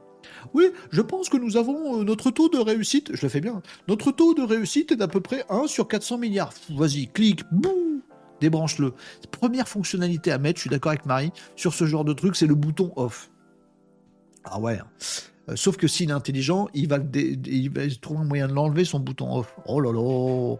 Oui, 0.53 0.71
je 0.91 1.01
pense 1.01 1.29
que 1.29 1.37
nous 1.37 1.57
avons 1.57 1.99
euh, 1.99 2.03
notre 2.03 2.31
taux 2.31 2.47
de 2.47 2.57
réussite, 2.57 3.11
je 3.13 3.21
le 3.21 3.29
fais 3.29 3.41
bien, 3.41 3.61
notre 3.87 4.11
taux 4.11 4.33
de 4.33 4.43
réussite 4.43 4.91
est 4.91 4.95
d'à 4.95 5.07
peu 5.07 5.19
près 5.19 5.43
1 5.49 5.67
sur 5.67 5.87
400 5.87 6.17
milliards. 6.19 6.53
Vas-y, 6.69 7.07
clique, 7.07 7.43
boum, 7.51 8.01
débranche-le. 8.41 8.93
Première 9.31 9.67
fonctionnalité 9.67 10.31
à 10.31 10.37
mettre, 10.37 10.57
je 10.57 10.61
suis 10.61 10.69
d'accord 10.69 10.91
avec 10.91 11.05
Marie, 11.05 11.31
sur 11.55 11.73
ce 11.73 11.85
genre 11.85 12.03
de 12.03 12.11
truc, 12.11 12.35
c'est 12.35 12.47
le 12.47 12.55
bouton 12.55 12.91
off. 12.97 13.31
Ah 14.43 14.59
ouais. 14.59 14.79
Euh, 15.51 15.55
sauf 15.55 15.77
que 15.77 15.87
s'il 15.87 16.09
est 16.09 16.13
intelligent, 16.13 16.67
il 16.73 16.87
va, 16.87 16.99
trouver 18.01 18.21
un 18.21 18.25
moyen 18.25 18.47
de 18.47 18.53
l'enlever, 18.53 18.85
son 18.85 18.99
bouton 18.99 19.39
off. 19.39 19.55
Oh 19.65 19.79
là 19.79 19.91
là 19.91 20.55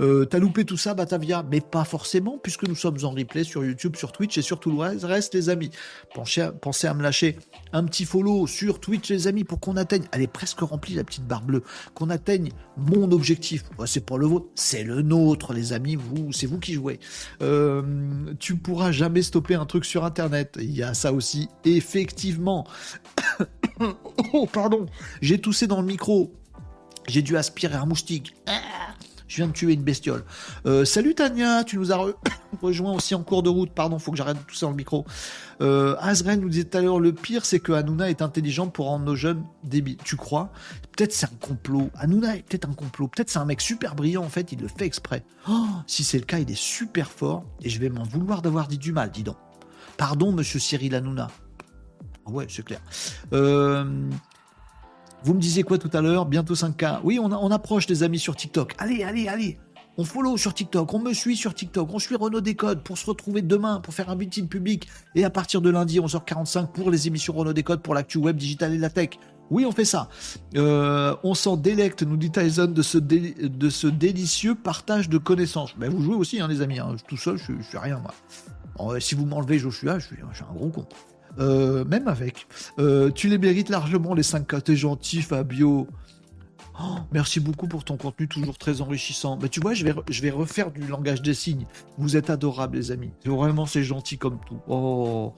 euh, 0.00 0.24
T'as 0.24 0.38
loupé 0.38 0.64
tout 0.64 0.76
ça, 0.76 0.94
Batavia? 0.94 1.44
Mais 1.50 1.60
pas 1.60 1.84
forcément, 1.84 2.38
puisque 2.42 2.64
nous 2.64 2.74
sommes 2.74 2.98
en 3.02 3.10
replay 3.10 3.44
sur 3.44 3.64
YouTube, 3.64 3.96
sur 3.96 4.12
Twitch 4.12 4.38
et 4.38 4.42
sur 4.42 4.60
tout 4.60 4.70
le 4.70 4.78
reste, 4.78 5.34
les 5.34 5.48
amis. 5.48 5.70
Pensez 6.14 6.42
à, 6.42 6.52
pensez 6.52 6.86
à 6.86 6.94
me 6.94 7.02
lâcher 7.02 7.38
un 7.72 7.84
petit 7.84 8.04
follow 8.04 8.46
sur 8.46 8.80
Twitch, 8.80 9.10
les 9.10 9.26
amis, 9.26 9.44
pour 9.44 9.60
qu'on 9.60 9.76
atteigne. 9.76 10.04
Elle 10.12 10.22
est 10.22 10.26
presque 10.26 10.60
remplie, 10.60 10.94
la 10.94 11.04
petite 11.04 11.26
barre 11.26 11.42
bleue. 11.42 11.62
Qu'on 11.94 12.10
atteigne 12.10 12.50
mon 12.76 13.10
objectif. 13.12 13.64
c'est 13.86 14.04
pas 14.04 14.16
le 14.16 14.26
vôtre, 14.26 14.46
c'est 14.54 14.84
le 14.84 15.02
nôtre, 15.02 15.52
les 15.52 15.72
amis. 15.72 15.96
Vous, 15.96 16.32
c'est 16.32 16.46
vous 16.46 16.58
qui 16.58 16.74
jouez. 16.74 17.00
Euh, 17.42 17.82
tu 18.38 18.56
pourras 18.56 18.92
jamais 18.92 19.22
stopper 19.22 19.54
un 19.54 19.66
truc 19.66 19.84
sur 19.84 20.04
Internet. 20.04 20.58
Il 20.60 20.74
y 20.74 20.82
a 20.82 20.94
ça 20.94 21.12
aussi, 21.12 21.48
effectivement. 21.64 22.66
oh, 24.32 24.46
pardon. 24.46 24.86
J'ai 25.20 25.40
toussé 25.40 25.66
dans 25.66 25.80
le 25.80 25.86
micro. 25.86 26.32
J'ai 27.08 27.22
dû 27.22 27.36
aspirer 27.36 27.74
un 27.74 27.86
moustique. 27.86 28.34
Je 29.28 29.36
viens 29.36 29.48
de 29.48 29.52
tuer 29.52 29.72
une 29.72 29.82
bestiole. 29.82 30.24
Euh, 30.66 30.84
salut 30.84 31.14
Tania, 31.14 31.64
tu 31.64 31.78
nous 31.78 31.92
as 31.92 31.98
rejoint 32.62 32.92
aussi 32.92 33.14
en 33.14 33.22
cours 33.22 33.42
de 33.42 33.48
route. 33.48 33.72
Pardon, 33.72 33.98
faut 33.98 34.12
que 34.12 34.16
j'arrête 34.16 34.38
de 34.38 34.42
tousser 34.42 34.64
dans 34.64 34.70
le 34.70 34.76
micro. 34.76 35.04
Euh, 35.60 35.96
Azren 35.98 36.40
nous 36.40 36.48
disait 36.48 36.64
tout 36.64 36.78
à 36.78 36.80
l'heure, 36.80 37.00
le 37.00 37.12
pire, 37.12 37.44
c'est 37.44 37.58
que 37.58 37.72
Hanouna 37.72 38.08
est 38.08 38.22
intelligent 38.22 38.68
pour 38.68 38.86
rendre 38.86 39.04
nos 39.04 39.16
jeunes 39.16 39.44
débiles. 39.64 39.98
Tu 40.04 40.16
crois? 40.16 40.52
Peut-être 40.96 41.12
c'est 41.12 41.26
un 41.26 41.36
complot. 41.40 41.90
Hanouna 41.96 42.36
est 42.36 42.42
peut-être 42.42 42.68
un 42.68 42.72
complot. 42.72 43.08
Peut-être 43.08 43.30
c'est 43.30 43.38
un 43.38 43.44
mec 43.44 43.60
super 43.60 43.96
brillant, 43.96 44.22
en 44.22 44.28
fait, 44.28 44.52
il 44.52 44.60
le 44.60 44.68
fait 44.68 44.86
exprès. 44.86 45.24
Oh, 45.48 45.66
si 45.88 46.04
c'est 46.04 46.18
le 46.18 46.24
cas, 46.24 46.38
il 46.38 46.50
est 46.50 46.58
super 46.58 47.10
fort 47.10 47.44
et 47.62 47.68
je 47.68 47.80
vais 47.80 47.88
m'en 47.88 48.04
vouloir 48.04 48.42
d'avoir 48.42 48.68
dit 48.68 48.78
du 48.78 48.92
mal, 48.92 49.10
dis 49.10 49.24
donc. 49.24 49.36
Pardon, 49.96 50.30
monsieur 50.30 50.60
Cyril 50.60 50.94
Hanouna. 50.94 51.28
Ouais, 52.26 52.46
c'est 52.48 52.64
clair. 52.64 52.80
Euh, 53.32 53.84
vous 55.22 55.34
me 55.34 55.40
disiez 55.40 55.62
quoi 55.62 55.78
tout 55.78 55.90
à 55.92 56.00
l'heure? 56.00 56.26
Bientôt 56.26 56.54
5K. 56.54 57.00
Oui, 57.04 57.18
on, 57.20 57.50
approche 57.50 57.86
des 57.86 58.02
amis 58.02 58.18
sur 58.18 58.36
TikTok. 58.36 58.74
Allez, 58.78 59.02
allez, 59.02 59.28
allez. 59.28 59.58
On 59.98 60.04
follow 60.04 60.36
sur 60.36 60.52
TikTok, 60.52 60.92
on 60.92 60.98
me 60.98 61.14
suit 61.14 61.36
sur 61.36 61.54
TikTok, 61.54 61.88
on 61.90 61.98
suit 61.98 62.16
Renault 62.16 62.42
Décode 62.42 62.82
pour 62.82 62.98
se 62.98 63.06
retrouver 63.06 63.40
demain, 63.40 63.80
pour 63.80 63.94
faire 63.94 64.10
un 64.10 64.14
meeting 64.14 64.46
public. 64.46 64.88
Et 65.14 65.24
à 65.24 65.30
partir 65.30 65.62
de 65.62 65.70
lundi, 65.70 65.98
11h45 66.00 66.66
pour 66.72 66.90
les 66.90 67.06
émissions 67.06 67.32
Renault 67.32 67.54
Décode 67.54 67.80
pour 67.80 67.94
l'actu 67.94 68.18
web, 68.18 68.36
digital 68.36 68.74
et 68.74 68.78
la 68.78 68.90
tech. 68.90 69.10
Oui, 69.48 69.64
on 69.64 69.72
fait 69.72 69.86
ça. 69.86 70.08
Euh, 70.56 71.16
on 71.22 71.32
s'en 71.32 71.56
délecte, 71.56 72.02
nous 72.02 72.16
dit 72.18 72.30
Tyson, 72.30 72.66
de 72.66 72.82
ce, 72.82 73.86
délicieux 73.86 74.54
partage 74.54 75.08
de 75.08 75.16
connaissances. 75.16 75.74
Mais 75.78 75.88
vous 75.88 76.02
jouez 76.02 76.16
aussi, 76.16 76.40
hein, 76.40 76.48
les 76.48 76.60
amis. 76.60 76.78
Hein. 76.78 76.96
Tout 77.08 77.16
seul, 77.16 77.38
je, 77.38 77.52
je 77.58 77.62
suis 77.62 77.78
rien, 77.78 78.02
moi. 78.78 79.00
si 79.00 79.14
vous 79.14 79.24
m'enlevez 79.24 79.58
je 79.58 79.70
suis, 79.70 79.88
je 79.88 79.98
suis 80.00 80.22
un 80.22 80.54
gros 80.54 80.68
con. 80.68 80.86
Euh, 81.38 81.84
même 81.84 82.08
avec. 82.08 82.46
Euh, 82.78 83.10
tu 83.10 83.28
les 83.28 83.38
mérites 83.38 83.68
largement, 83.68 84.14
les 84.14 84.22
5 84.22 84.46
K. 84.46 84.62
T'es 84.62 84.76
gentil, 84.76 85.22
Fabio. 85.22 85.86
Oh, 86.78 86.98
merci 87.10 87.40
beaucoup 87.40 87.68
pour 87.68 87.84
ton 87.84 87.96
contenu 87.96 88.28
toujours 88.28 88.58
très 88.58 88.80
enrichissant. 88.82 89.38
Mais 89.40 89.48
tu 89.48 89.60
vois, 89.60 89.72
je 89.72 89.84
vais, 89.84 89.94
je 90.10 90.22
vais 90.22 90.30
refaire 90.30 90.70
du 90.70 90.86
langage 90.86 91.22
des 91.22 91.32
signes. 91.32 91.66
Vous 91.96 92.16
êtes 92.16 92.28
adorables, 92.28 92.76
les 92.76 92.90
amis. 92.90 93.12
Vraiment, 93.24 93.64
c'est 93.64 93.82
gentil 93.82 94.18
comme 94.18 94.38
tout. 94.46 94.60
Oh, 94.68 95.34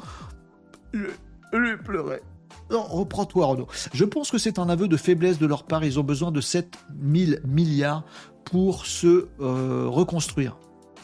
je, 0.92 1.76
pleurais. 1.76 2.22
Non, 2.70 2.82
reprends-toi, 2.82 3.46
Renaud. 3.46 3.68
Je 3.92 4.04
pense 4.04 4.30
que 4.30 4.38
c'est 4.38 4.58
un 4.58 4.68
aveu 4.68 4.88
de 4.88 4.96
faiblesse 4.96 5.38
de 5.38 5.46
leur 5.46 5.64
part. 5.64 5.84
Ils 5.84 6.00
ont 6.00 6.04
besoin 6.04 6.32
de 6.32 6.40
7000 6.40 7.40
milliards 7.46 8.04
pour 8.44 8.86
se 8.86 9.28
euh, 9.40 9.86
reconstruire. 9.88 10.56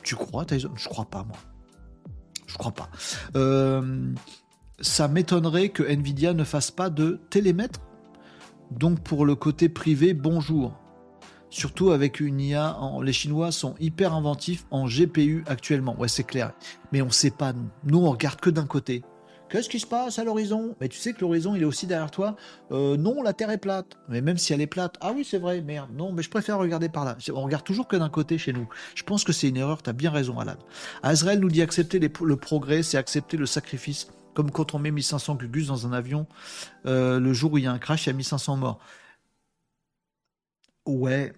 Tu 0.02 0.16
crois, 0.16 0.44
Tyson? 0.44 0.72
Je 0.74 0.88
crois 0.88 1.06
pas, 1.06 1.22
moi. 1.22 1.36
Je 2.46 2.58
crois 2.58 2.72
pas. 2.72 2.90
Euh, 3.36 4.12
ça 4.80 5.08
m'étonnerait 5.08 5.68
que 5.68 5.82
Nvidia 5.82 6.34
ne 6.34 6.44
fasse 6.44 6.70
pas 6.70 6.90
de 6.90 7.20
télémètre. 7.30 7.80
Donc 8.70 9.00
pour 9.00 9.24
le 9.24 9.34
côté 9.34 9.68
privé, 9.68 10.14
bonjour. 10.14 10.78
Surtout 11.50 11.90
avec 11.90 12.18
une 12.18 12.40
IA, 12.40 12.76
les 13.02 13.12
Chinois 13.12 13.52
sont 13.52 13.76
hyper 13.78 14.12
inventifs 14.12 14.66
en 14.72 14.86
GPU 14.86 15.44
actuellement. 15.46 15.96
Ouais, 15.98 16.08
c'est 16.08 16.24
clair. 16.24 16.52
Mais 16.90 17.00
on 17.00 17.06
ne 17.06 17.12
sait 17.12 17.30
pas, 17.30 17.52
nous. 17.52 17.68
Nous, 17.84 17.98
on 17.98 18.10
regarde 18.10 18.40
que 18.40 18.50
d'un 18.50 18.66
côté. 18.66 19.02
Qu'est-ce 19.48 19.68
qui 19.68 19.78
se 19.78 19.86
passe 19.86 20.18
à 20.18 20.24
l'horizon? 20.24 20.74
Mais 20.80 20.88
tu 20.88 20.98
sais 20.98 21.12
que 21.12 21.20
l'horizon, 21.20 21.54
il 21.54 21.62
est 21.62 21.66
aussi 21.66 21.86
derrière 21.86 22.10
toi. 22.10 22.34
Euh, 22.72 22.96
non, 22.96 23.22
la 23.22 23.34
Terre 23.34 23.50
est 23.50 23.58
plate. 23.58 23.98
Mais 24.08 24.20
même 24.20 24.36
si 24.36 24.52
elle 24.52 24.60
est 24.60 24.66
plate, 24.66 24.96
ah 25.00 25.12
oui, 25.14 25.24
c'est 25.24 25.38
vrai, 25.38 25.60
merde. 25.60 25.90
Non, 25.94 26.10
mais 26.10 26.24
je 26.24 26.30
préfère 26.30 26.58
regarder 26.58 26.88
par 26.88 27.04
là. 27.04 27.16
On 27.32 27.42
regarde 27.42 27.62
toujours 27.62 27.86
que 27.86 27.94
d'un 27.94 28.08
côté 28.08 28.36
chez 28.36 28.52
nous. 28.52 28.68
Je 28.96 29.04
pense 29.04 29.22
que 29.22 29.32
c'est 29.32 29.48
une 29.48 29.56
erreur, 29.56 29.80
tu 29.80 29.90
as 29.90 29.92
bien 29.92 30.10
raison, 30.10 30.40
Alan. 30.40 30.56
Azrael 31.04 31.38
nous 31.38 31.50
dit 31.50 31.62
accepter 31.62 32.00
le 32.00 32.36
progrès, 32.36 32.82
c'est 32.82 32.96
accepter 32.96 33.36
le 33.36 33.46
sacrifice 33.46 34.08
comme 34.34 34.50
quand 34.50 34.74
on 34.74 34.78
met 34.78 34.90
1500 34.90 35.36
gugus 35.36 35.68
dans 35.68 35.86
un 35.86 35.92
avion, 35.92 36.26
euh, 36.86 37.20
le 37.20 37.32
jour 37.32 37.52
où 37.52 37.58
il 37.58 37.64
y 37.64 37.66
a 37.66 37.72
un 37.72 37.78
crash, 37.78 38.06
il 38.06 38.08
y 38.08 38.10
a 38.10 38.14
1500 38.14 38.56
morts. 38.56 38.78
Ouais, 40.86 41.32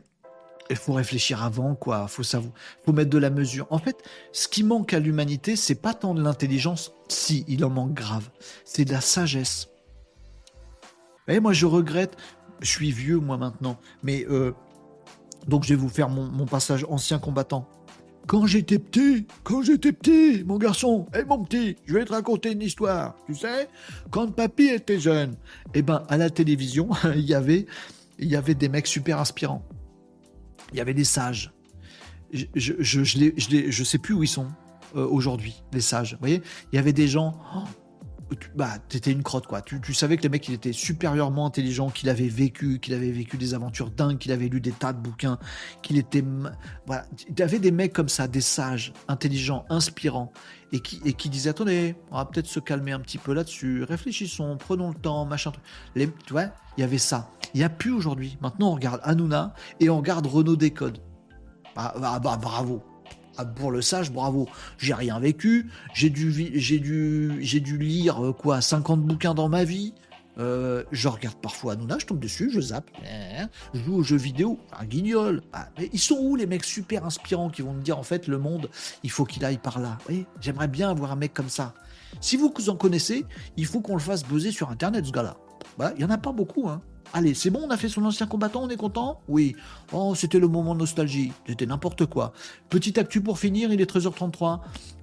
il 0.70 0.76
faut 0.76 0.94
réfléchir 0.94 1.42
avant, 1.42 1.74
quoi. 1.74 2.08
Faut 2.08 2.22
savoir, 2.22 2.52
faut 2.84 2.92
mettre 2.92 3.10
de 3.10 3.18
la 3.18 3.30
mesure. 3.30 3.66
En 3.70 3.78
fait, 3.78 4.02
ce 4.32 4.48
qui 4.48 4.64
manque 4.64 4.92
à 4.92 4.98
l'humanité, 4.98 5.54
c'est 5.54 5.76
pas 5.76 5.94
tant 5.94 6.14
de 6.14 6.22
l'intelligence, 6.22 6.92
si 7.08 7.44
il 7.46 7.64
en 7.64 7.70
manque 7.70 7.94
grave, 7.94 8.28
c'est 8.64 8.84
de 8.84 8.92
la 8.92 9.00
sagesse. 9.00 9.68
Et 11.28 11.40
moi, 11.40 11.52
je 11.52 11.66
regrette. 11.66 12.16
Je 12.60 12.70
suis 12.70 12.90
vieux, 12.90 13.18
moi 13.18 13.36
maintenant, 13.36 13.78
mais 14.02 14.24
euh, 14.30 14.52
donc 15.46 15.64
je 15.64 15.68
vais 15.68 15.74
vous 15.74 15.90
faire 15.90 16.08
mon 16.08 16.46
passage 16.46 16.86
ancien 16.88 17.18
combattant. 17.18 17.68
Quand 18.26 18.46
j'étais 18.46 18.78
petit, 18.78 19.26
quand 19.44 19.62
j'étais 19.62 19.92
petit, 19.92 20.42
mon 20.44 20.58
garçon, 20.58 21.06
et 21.14 21.24
mon 21.24 21.44
petit, 21.44 21.76
je 21.86 21.94
vais 21.94 22.04
te 22.04 22.12
raconter 22.12 22.52
une 22.52 22.62
histoire. 22.62 23.14
Tu 23.26 23.34
sais, 23.36 23.68
quand 24.10 24.32
papy 24.32 24.64
était 24.64 24.98
jeune, 24.98 25.36
eh 25.74 25.82
ben, 25.82 26.02
à 26.08 26.16
la 26.16 26.28
télévision, 26.28 26.88
il 27.14 27.20
y 27.20 27.34
avait, 27.34 27.66
il 28.18 28.28
y 28.28 28.36
avait 28.36 28.54
des 28.54 28.68
mecs 28.68 28.88
super 28.88 29.20
inspirants. 29.20 29.62
Il 30.72 30.78
y 30.78 30.80
avait 30.80 30.94
des 30.94 31.04
sages. 31.04 31.52
Je, 32.32 32.46
je, 32.56 33.04
je, 33.04 33.30
je, 33.70 33.84
sais 33.84 33.98
plus 33.98 34.12
où 34.12 34.24
ils 34.24 34.28
sont 34.28 34.48
euh, 34.96 35.06
aujourd'hui, 35.06 35.62
les 35.72 35.80
sages. 35.80 36.14
Vous 36.14 36.20
voyez, 36.20 36.42
il 36.72 36.76
y 36.76 36.78
avait 36.80 36.92
des 36.92 37.06
gens. 37.06 37.38
Oh, 37.54 37.60
bah, 38.56 38.78
t'étais 38.88 39.12
une 39.12 39.22
crotte, 39.22 39.46
quoi. 39.46 39.62
Tu, 39.62 39.94
savais 39.94 40.16
que 40.16 40.22
les 40.22 40.28
mecs, 40.28 40.48
il 40.48 40.54
était 40.54 40.72
supérieurement 40.72 41.46
intelligent, 41.46 41.90
qu'il 41.90 42.08
avait 42.08 42.28
vécu, 42.28 42.80
qu'il 42.80 42.94
avait 42.94 43.12
vécu 43.12 43.36
des 43.36 43.54
aventures 43.54 43.90
dingues, 43.90 44.18
qu'il 44.18 44.32
avait 44.32 44.48
lu 44.48 44.60
des 44.60 44.72
tas 44.72 44.92
de 44.92 44.98
bouquins, 44.98 45.38
qu'il 45.82 45.96
était. 45.96 46.24
Voilà. 46.86 47.06
Il 47.28 47.38
y 47.38 47.42
avait 47.42 47.60
des 47.60 47.70
mecs 47.70 47.92
comme 47.92 48.08
ça, 48.08 48.26
des 48.26 48.40
sages, 48.40 48.92
intelligents, 49.06 49.64
inspirants, 49.70 50.32
et 50.72 50.80
qui, 50.80 51.00
et 51.04 51.12
qui 51.12 51.28
disaient 51.28 51.50
Attendez, 51.50 51.94
on 52.10 52.16
va 52.16 52.24
peut-être 52.24 52.48
se 52.48 52.58
calmer 52.58 52.92
un 52.92 53.00
petit 53.00 53.18
peu 53.18 53.32
là-dessus, 53.32 53.84
réfléchissons, 53.84 54.56
prenons 54.58 54.88
le 54.88 54.96
temps, 54.96 55.24
machin. 55.24 55.52
Tu 55.94 56.08
vois, 56.30 56.46
il 56.76 56.80
y 56.80 56.84
avait 56.84 56.98
ça. 56.98 57.30
Il 57.54 57.58
n'y 57.58 57.64
a 57.64 57.70
plus 57.70 57.92
aujourd'hui. 57.92 58.38
Maintenant, 58.40 58.70
on 58.70 58.74
regarde 58.74 59.00
Hanouna 59.04 59.54
et 59.78 59.88
on 59.88 59.98
regarde 59.98 60.26
Renaud 60.26 60.56
Décode. 60.56 60.98
bah, 61.76 61.94
bah, 61.98 62.18
bah 62.18 62.36
bravo. 62.40 62.82
Ah, 63.38 63.44
pour 63.44 63.70
le 63.70 63.82
sage, 63.82 64.10
bravo. 64.10 64.48
J'ai 64.78 64.94
rien 64.94 65.18
vécu. 65.18 65.70
J'ai 65.94 66.10
dû, 66.10 66.32
j'ai 66.54 66.78
dû, 66.78 67.38
j'ai 67.40 67.60
dû 67.60 67.78
lire 67.78 68.24
euh, 68.24 68.32
quoi, 68.32 68.60
50 68.60 69.02
bouquins 69.02 69.34
dans 69.34 69.48
ma 69.48 69.64
vie. 69.64 69.94
Euh, 70.38 70.84
je 70.92 71.08
regarde 71.08 71.36
parfois 71.36 71.72
Hanouna, 71.72 71.96
je 71.98 72.04
tombe 72.04 72.18
dessus, 72.18 72.50
je 72.52 72.60
zappe, 72.60 72.90
je 73.72 73.80
joue 73.80 73.94
aux 73.94 74.02
jeux 74.02 74.18
vidéo, 74.18 74.58
un 74.78 74.84
guignol. 74.84 75.42
Ah, 75.52 75.70
mais 75.78 75.88
ils 75.94 75.98
sont 75.98 76.18
où 76.20 76.36
les 76.36 76.46
mecs 76.46 76.64
super 76.64 77.06
inspirants 77.06 77.48
qui 77.48 77.62
vont 77.62 77.72
me 77.72 77.80
dire 77.80 77.98
en 77.98 78.02
fait 78.02 78.28
le 78.28 78.36
monde, 78.38 78.68
il 79.02 79.10
faut 79.10 79.24
qu'il 79.24 79.44
aille 79.46 79.56
par 79.56 79.78
là. 79.80 79.96
J'aimerais 80.40 80.68
bien 80.68 80.90
avoir 80.90 81.12
un 81.12 81.16
mec 81.16 81.32
comme 81.32 81.48
ça. 81.48 81.72
Si 82.20 82.36
vous 82.36 82.52
en 82.68 82.76
connaissez, 82.76 83.24
il 83.56 83.66
faut 83.66 83.80
qu'on 83.80 83.94
le 83.94 84.00
fasse 84.00 84.24
buzzer 84.24 84.50
sur 84.50 84.70
internet 84.70 85.06
ce 85.06 85.12
gars-là. 85.12 85.36
Bah, 85.78 85.92
il 85.96 86.02
y 86.02 86.04
en 86.04 86.10
a 86.10 86.18
pas 86.18 86.32
beaucoup, 86.32 86.68
hein. 86.68 86.82
Allez, 87.12 87.34
c'est 87.34 87.50
bon, 87.50 87.62
on 87.64 87.70
a 87.70 87.76
fait 87.76 87.88
son 87.88 88.04
ancien 88.04 88.26
combattant, 88.26 88.64
on 88.64 88.68
est 88.68 88.76
content 88.76 89.20
Oui. 89.28 89.56
Oh, 89.92 90.14
c'était 90.14 90.38
le 90.38 90.48
moment 90.48 90.74
de 90.74 90.80
nostalgie. 90.80 91.32
C'était 91.46 91.66
n'importe 91.66 92.06
quoi. 92.06 92.32
Petite 92.68 92.98
actu 92.98 93.20
pour 93.20 93.38
finir, 93.38 93.72
il 93.72 93.80
est 93.80 93.90
13h33. 93.90 94.60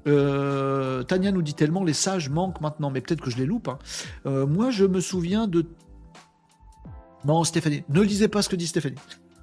Euh, 0.07 1.03
Tania 1.03 1.31
nous 1.31 1.41
dit 1.41 1.53
tellement 1.53 1.83
les 1.83 1.93
sages 1.93 2.29
manquent 2.29 2.61
maintenant, 2.61 2.91
mais 2.91 3.01
peut-être 3.01 3.21
que 3.21 3.31
je 3.31 3.37
les 3.37 3.45
loupe. 3.45 3.67
Hein. 3.67 3.79
Euh, 4.25 4.45
moi, 4.45 4.69
je 4.69 4.85
me 4.85 4.99
souviens 4.99 5.47
de. 5.47 5.65
Non, 7.25 7.43
Stéphanie, 7.43 7.83
ne 7.89 8.01
lisez 8.01 8.27
pas 8.27 8.41
ce 8.41 8.49
que 8.49 8.55
dit 8.55 8.67
Stéphanie. 8.67 8.97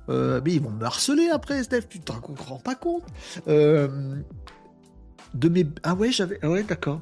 Euh, 0.08 0.40
mais 0.44 0.54
ils 0.54 0.60
vont 0.60 0.70
me 0.70 0.84
harceler 0.84 1.28
après, 1.28 1.62
Steph, 1.62 1.82
tu 1.88 2.00
t'en 2.00 2.20
rends 2.20 2.58
pas 2.58 2.74
compte. 2.74 3.04
de 3.46 5.48
mes. 5.48 5.66
Ah 5.82 5.94
ouais, 5.94 6.12
j'avais. 6.12 6.38
Ah 6.42 6.50
ouais, 6.50 6.62
d'accord. 6.62 7.00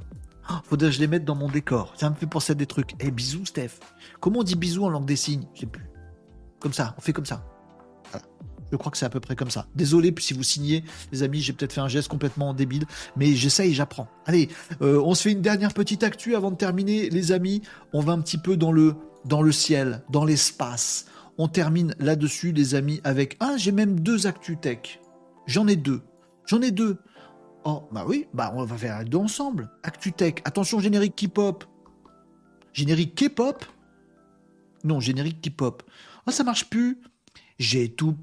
Oh, 0.51 0.55
faudrait 0.65 0.89
que 0.89 0.95
je 0.95 1.01
les 1.01 1.07
mette 1.07 1.25
dans 1.25 1.35
mon 1.35 1.49
décor. 1.49 1.93
Ça 1.97 2.09
me 2.09 2.15
fait 2.15 2.27
penser 2.27 2.53
à 2.53 2.55
des 2.55 2.67
trucs. 2.67 2.95
Eh, 3.01 3.11
bisous, 3.11 3.47
Steph. 3.47 3.81
Comment 4.21 4.41
on 4.41 4.45
dit 4.45 4.57
bisous 4.57 4.85
en 4.85 4.89
langue 4.89 5.07
des 5.07 5.17
signes? 5.17 5.47
Je 5.55 5.61
sais 5.61 5.67
plus. 5.67 5.91
Comme 6.59 6.73
ça, 6.73 6.95
on 6.97 7.01
fait 7.01 7.13
comme 7.13 7.27
ça. 7.27 7.45
Je 8.71 8.77
crois 8.77 8.93
que 8.93 8.99
c'est 8.99 9.07
à 9.07 9.11
peu 9.11 9.21
près 9.21 9.37
comme 9.37 9.51
ça. 9.51 9.67
Désolé 9.75 10.15
si 10.19 10.35
vous 10.35 10.43
signez, 10.43 10.85
les 11.11 11.23
amis, 11.23 11.41
j'ai 11.41 11.53
peut-être 11.53 11.73
fait 11.73 11.81
un 11.81 11.89
geste 11.89 12.09
complètement 12.09 12.53
débile, 12.53 12.85
mais 13.17 13.35
j'essaye, 13.35 13.73
j'apprends. 13.73 14.09
Allez, 14.27 14.49
euh, 14.83 15.01
on 15.03 15.15
se 15.15 15.23
fait 15.23 15.33
une 15.33 15.41
dernière 15.41 15.73
petite 15.73 16.03
actu 16.03 16.35
avant 16.35 16.51
de 16.51 16.57
terminer, 16.57 17.09
les 17.09 17.33
amis. 17.33 17.63
On 17.93 18.01
va 18.01 18.13
un 18.13 18.21
petit 18.21 18.39
peu 18.39 18.57
dans 18.57 18.73
le, 18.73 18.95
dans 19.25 19.43
le 19.43 19.53
ciel, 19.53 20.03
dans 20.11 20.25
l'espace. 20.25 21.07
On 21.39 21.49
termine 21.49 21.95
là-dessus, 21.99 22.53
les 22.53 22.75
amis, 22.75 23.01
avec... 23.05 23.37
Ah, 23.41 23.55
j'ai 23.57 23.73
même 23.73 24.01
deux 24.01 24.27
actus 24.27 24.59
tech. 24.61 25.01
J'en 25.47 25.67
ai 25.67 25.77
deux. 25.77 26.03
J'en 26.45 26.61
ai 26.61 26.71
deux. 26.71 26.99
Oh, 27.65 27.83
bah 27.93 28.05
oui, 28.07 28.27
bah 28.33 28.53
on 28.55 28.65
va 28.65 28.77
faire 28.77 29.05
deux 29.05 29.19
ensemble. 29.19 29.71
ActuTech, 29.83 30.43
attention, 30.45 30.81
générique 30.81 31.17
K-pop. 31.17 31.65
Générique 32.73 33.15
K-pop? 33.15 33.65
Non, 34.85 35.01
générique 35.01 35.43
K-pop. 35.43 35.83
Oh, 36.27 36.31
ça 36.31 36.45
marche 36.45 36.71
plus. 36.71 37.01
J'ai 37.59 37.89
tout. 37.89 38.17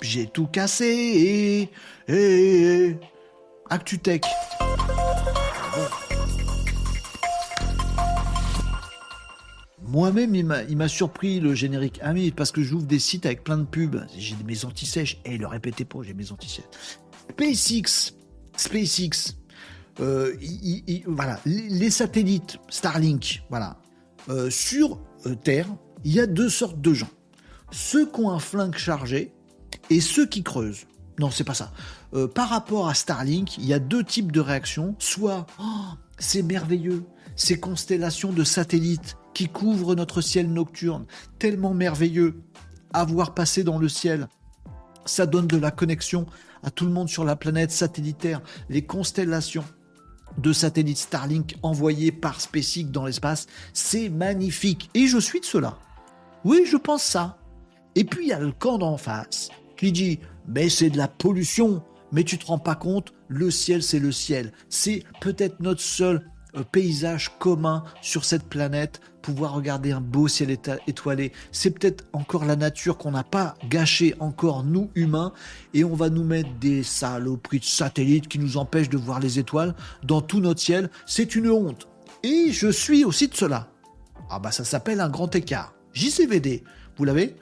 J'ai 0.00 0.26
tout 0.26 0.46
cassé. 0.46 1.68
Et, 2.08 2.12
et, 2.12 2.96
ActuTech. 3.68 4.24
Moi-même, 9.92 10.34
il 10.34 10.76
m'a 10.76 10.88
surpris 10.88 11.40
le 11.40 11.54
générique 11.54 11.98
Ami 12.02 12.30
parce 12.30 12.52
que 12.52 12.62
j'ouvre 12.62 12.86
des 12.86 12.98
sites 12.98 13.26
avec 13.26 13.44
plein 13.44 13.58
de 13.58 13.64
pubs. 13.64 14.06
J'ai 14.16 14.36
mes 14.46 14.64
anti-sèches. 14.64 15.20
Et 15.24 15.34
eh, 15.34 15.38
le 15.38 15.46
répétez 15.46 15.84
pas, 15.84 15.98
j'ai 16.02 16.14
mes 16.14 16.32
anti-sèches. 16.32 16.64
SpaceX, 17.30 18.14
SpaceX, 18.62 19.36
euh, 20.00 20.34
voilà, 21.06 21.38
les 21.44 21.90
satellites 21.90 22.58
Starlink, 22.68 23.42
voilà, 23.50 23.76
euh, 24.28 24.50
sur 24.50 24.98
euh, 25.26 25.34
Terre, 25.34 25.68
il 26.04 26.12
y 26.12 26.20
a 26.20 26.26
deux 26.26 26.48
sortes 26.48 26.80
de 26.80 26.94
gens. 26.94 27.10
Ceux 27.70 28.06
qui 28.06 28.20
ont 28.20 28.30
un 28.30 28.38
flingue 28.38 28.76
chargé 28.76 29.32
et 29.90 30.00
ceux 30.00 30.26
qui 30.26 30.42
creusent. 30.42 30.86
Non, 31.18 31.30
c'est 31.30 31.44
pas 31.44 31.54
ça. 31.54 31.72
par 32.34 32.48
rapport 32.48 32.88
à 32.88 32.94
Starlink, 32.94 33.58
il 33.58 33.66
y 33.66 33.74
a 33.74 33.78
deux 33.78 34.02
types 34.02 34.32
de 34.32 34.40
réactions. 34.40 34.96
Soit, 34.98 35.46
oh, 35.60 35.94
c'est 36.18 36.42
merveilleux, 36.42 37.04
ces 37.36 37.60
constellations 37.60 38.32
de 38.32 38.44
satellites 38.44 39.16
qui 39.34 39.48
couvrent 39.48 39.94
notre 39.94 40.20
ciel 40.20 40.52
nocturne, 40.52 41.06
tellement 41.38 41.74
merveilleux 41.74 42.42
à 42.92 43.04
voir 43.04 43.34
passer 43.34 43.62
dans 43.62 43.78
le 43.78 43.88
ciel. 43.88 44.28
Ça 45.04 45.26
donne 45.26 45.46
de 45.46 45.56
la 45.56 45.70
connexion 45.70 46.26
à 46.62 46.70
tout 46.70 46.84
le 46.84 46.92
monde 46.92 47.08
sur 47.08 47.24
la 47.24 47.36
planète 47.36 47.70
satellitaire, 47.70 48.40
les 48.68 48.82
constellations 48.82 49.64
de 50.38 50.52
satellites 50.52 50.98
Starlink 50.98 51.56
envoyés 51.62 52.12
par 52.12 52.40
SpaceX 52.40 52.84
dans 52.84 53.06
l'espace, 53.06 53.46
c'est 53.72 54.08
magnifique. 54.08 54.90
Et 54.94 55.06
je 55.06 55.18
suis 55.18 55.40
de 55.40 55.44
cela. 55.44 55.78
Oui, 56.44 56.64
je 56.66 56.76
pense 56.76 57.02
ça. 57.02 57.38
Et 57.94 58.04
puis 58.04 58.24
il 58.24 58.28
y 58.28 58.32
a 58.32 58.38
le 58.38 58.52
camp 58.52 58.78
d'en 58.78 58.96
face 58.96 59.50
qui 59.76 59.92
dit 59.92 60.20
mais 60.48 60.68
c'est 60.68 60.90
de 60.90 60.96
la 60.96 61.08
pollution. 61.08 61.82
Mais 62.10 62.24
tu 62.24 62.36
te 62.36 62.46
rends 62.46 62.58
pas 62.58 62.74
compte, 62.74 63.14
le 63.28 63.50
ciel 63.50 63.82
c'est 63.82 63.98
le 63.98 64.12
ciel. 64.12 64.52
C'est 64.68 65.02
peut-être 65.20 65.60
notre 65.60 65.80
seul 65.80 66.28
euh, 66.56 66.62
paysage 66.62 67.32
commun 67.38 67.84
sur 68.02 68.24
cette 68.24 68.44
planète, 68.44 69.00
pouvoir 69.22 69.54
regarder 69.54 69.92
un 69.92 70.00
beau 70.00 70.28
ciel 70.28 70.56
étoilé. 70.86 71.32
C'est 71.52 71.70
peut-être 71.70 72.04
encore 72.12 72.44
la 72.44 72.56
nature 72.56 72.98
qu'on 72.98 73.12
n'a 73.12 73.24
pas 73.24 73.54
gâché 73.68 74.14
encore 74.18 74.64
nous 74.64 74.90
humains 74.94 75.32
et 75.72 75.84
on 75.84 75.94
va 75.94 76.10
nous 76.10 76.24
mettre 76.24 76.50
des 76.60 76.82
saloperies 76.82 77.60
de 77.60 77.64
satellites 77.64 78.28
qui 78.28 78.38
nous 78.38 78.56
empêchent 78.56 78.90
de 78.90 78.98
voir 78.98 79.20
les 79.20 79.38
étoiles 79.38 79.74
dans 80.02 80.20
tout 80.20 80.40
notre 80.40 80.60
ciel. 80.60 80.90
C'est 81.06 81.34
une 81.34 81.48
honte. 81.48 81.88
Et 82.22 82.52
je 82.52 82.68
suis 82.68 83.04
aussi 83.04 83.28
de 83.28 83.34
cela. 83.34 83.68
Ah 84.30 84.38
bah 84.38 84.52
ça 84.52 84.64
s'appelle 84.64 85.00
un 85.00 85.08
grand 85.08 85.34
écart. 85.34 85.74
JCVD, 85.92 86.64
vous 86.96 87.04
l'avez? 87.04 87.36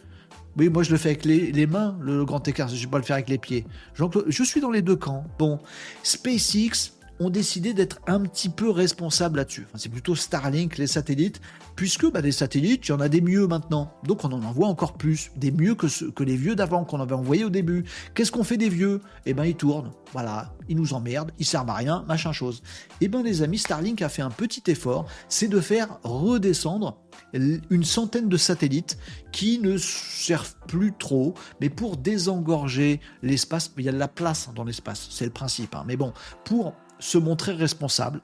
Oui, 0.57 0.69
moi 0.69 0.83
je 0.83 0.91
le 0.91 0.97
fais 0.97 1.11
avec 1.11 1.25
les, 1.25 1.67
mains, 1.67 1.97
le 2.01 2.25
grand 2.25 2.47
écart, 2.49 2.69
je 2.69 2.75
ne 2.75 2.81
vais 2.81 2.87
pas 2.87 2.99
le 2.99 3.05
faire 3.05 3.15
avec 3.15 3.29
les 3.29 3.39
pieds. 3.39 3.65
Je 3.95 4.43
suis 4.43 4.61
dans 4.61 4.71
les 4.71 4.83
deux 4.83 4.97
camps. 4.97 5.25
Bon, 5.39 5.61
SpaceX, 6.03 6.93
ont 7.21 7.31
décidé 7.31 7.75
d'être 7.75 8.01
un 8.07 8.21
petit 8.21 8.49
peu 8.49 8.71
responsables 8.71 9.37
là-dessus. 9.37 9.67
c'est 9.77 9.91
plutôt 9.91 10.15
Starlink, 10.15 10.79
les 10.79 10.87
satellites, 10.87 11.41
puisque 11.77 12.11
bah, 12.11 12.23
des 12.23 12.33
satellites, 12.33 12.89
il 12.89 12.91
y 12.91 12.93
en 12.93 13.01
a 13.01 13.09
des 13.09 13.21
mieux 13.21 13.47
maintenant. 13.47 13.93
Donc 14.05 14.25
on 14.25 14.33
en 14.33 14.43
envoie 14.43 14.67
encore 14.67 14.95
plus, 14.95 15.31
des 15.37 15.51
mieux 15.51 15.75
que, 15.75 15.87
que 16.11 16.25
les 16.25 16.37
vieux 16.37 16.57
d'avant 16.57 16.85
qu'on 16.85 17.01
avait 17.01 17.15
envoyés 17.15 17.45
au 17.45 17.51
début. 17.51 17.85
Qu'est-ce 18.15 18.33
qu'on 18.33 18.43
fait 18.43 18.57
des 18.57 18.71
vieux? 18.71 19.03
Eh 19.27 19.35
ben 19.35 19.45
ils 19.45 19.55
tournent, 19.55 19.93
voilà, 20.13 20.55
ils 20.69 20.77
nous 20.77 20.95
emmerdent, 20.95 21.31
ils 21.39 21.45
servent 21.45 21.69
à 21.69 21.75
rien, 21.75 22.05
machin 22.09 22.33
chose. 22.33 22.63
Eh 23.03 23.09
ben 23.09 23.23
les 23.23 23.43
amis, 23.43 23.59
Starlink 23.59 24.01
a 24.01 24.09
fait 24.09 24.23
un 24.23 24.31
petit 24.31 24.63
effort, 24.69 25.07
c'est 25.29 25.49
de 25.49 25.61
faire 25.61 25.99
redescendre 26.03 26.99
une 27.33 27.85
centaine 27.85 28.29
de 28.29 28.37
satellites 28.37 28.99
qui 29.31 29.59
ne 29.59 29.77
servent 29.77 30.55
plus 30.67 30.93
trop, 30.99 31.35
mais 31.61 31.69
pour 31.69 31.97
désengorger 31.97 33.01
l'espace, 33.23 33.73
il 33.77 33.85
y 33.85 33.89
a 33.89 33.93
de 33.93 33.99
la 33.99 34.09
place 34.09 34.49
dans 34.55 34.65
l'espace, 34.65 35.09
c'est 35.11 35.27
le 35.27 35.31
principe. 35.31 35.75
Hein. 35.75 35.85
Mais 35.87 35.97
bon, 35.97 36.13
pour 36.45 36.75
se 37.01 37.19
montrer 37.19 37.53
responsable. 37.53 38.21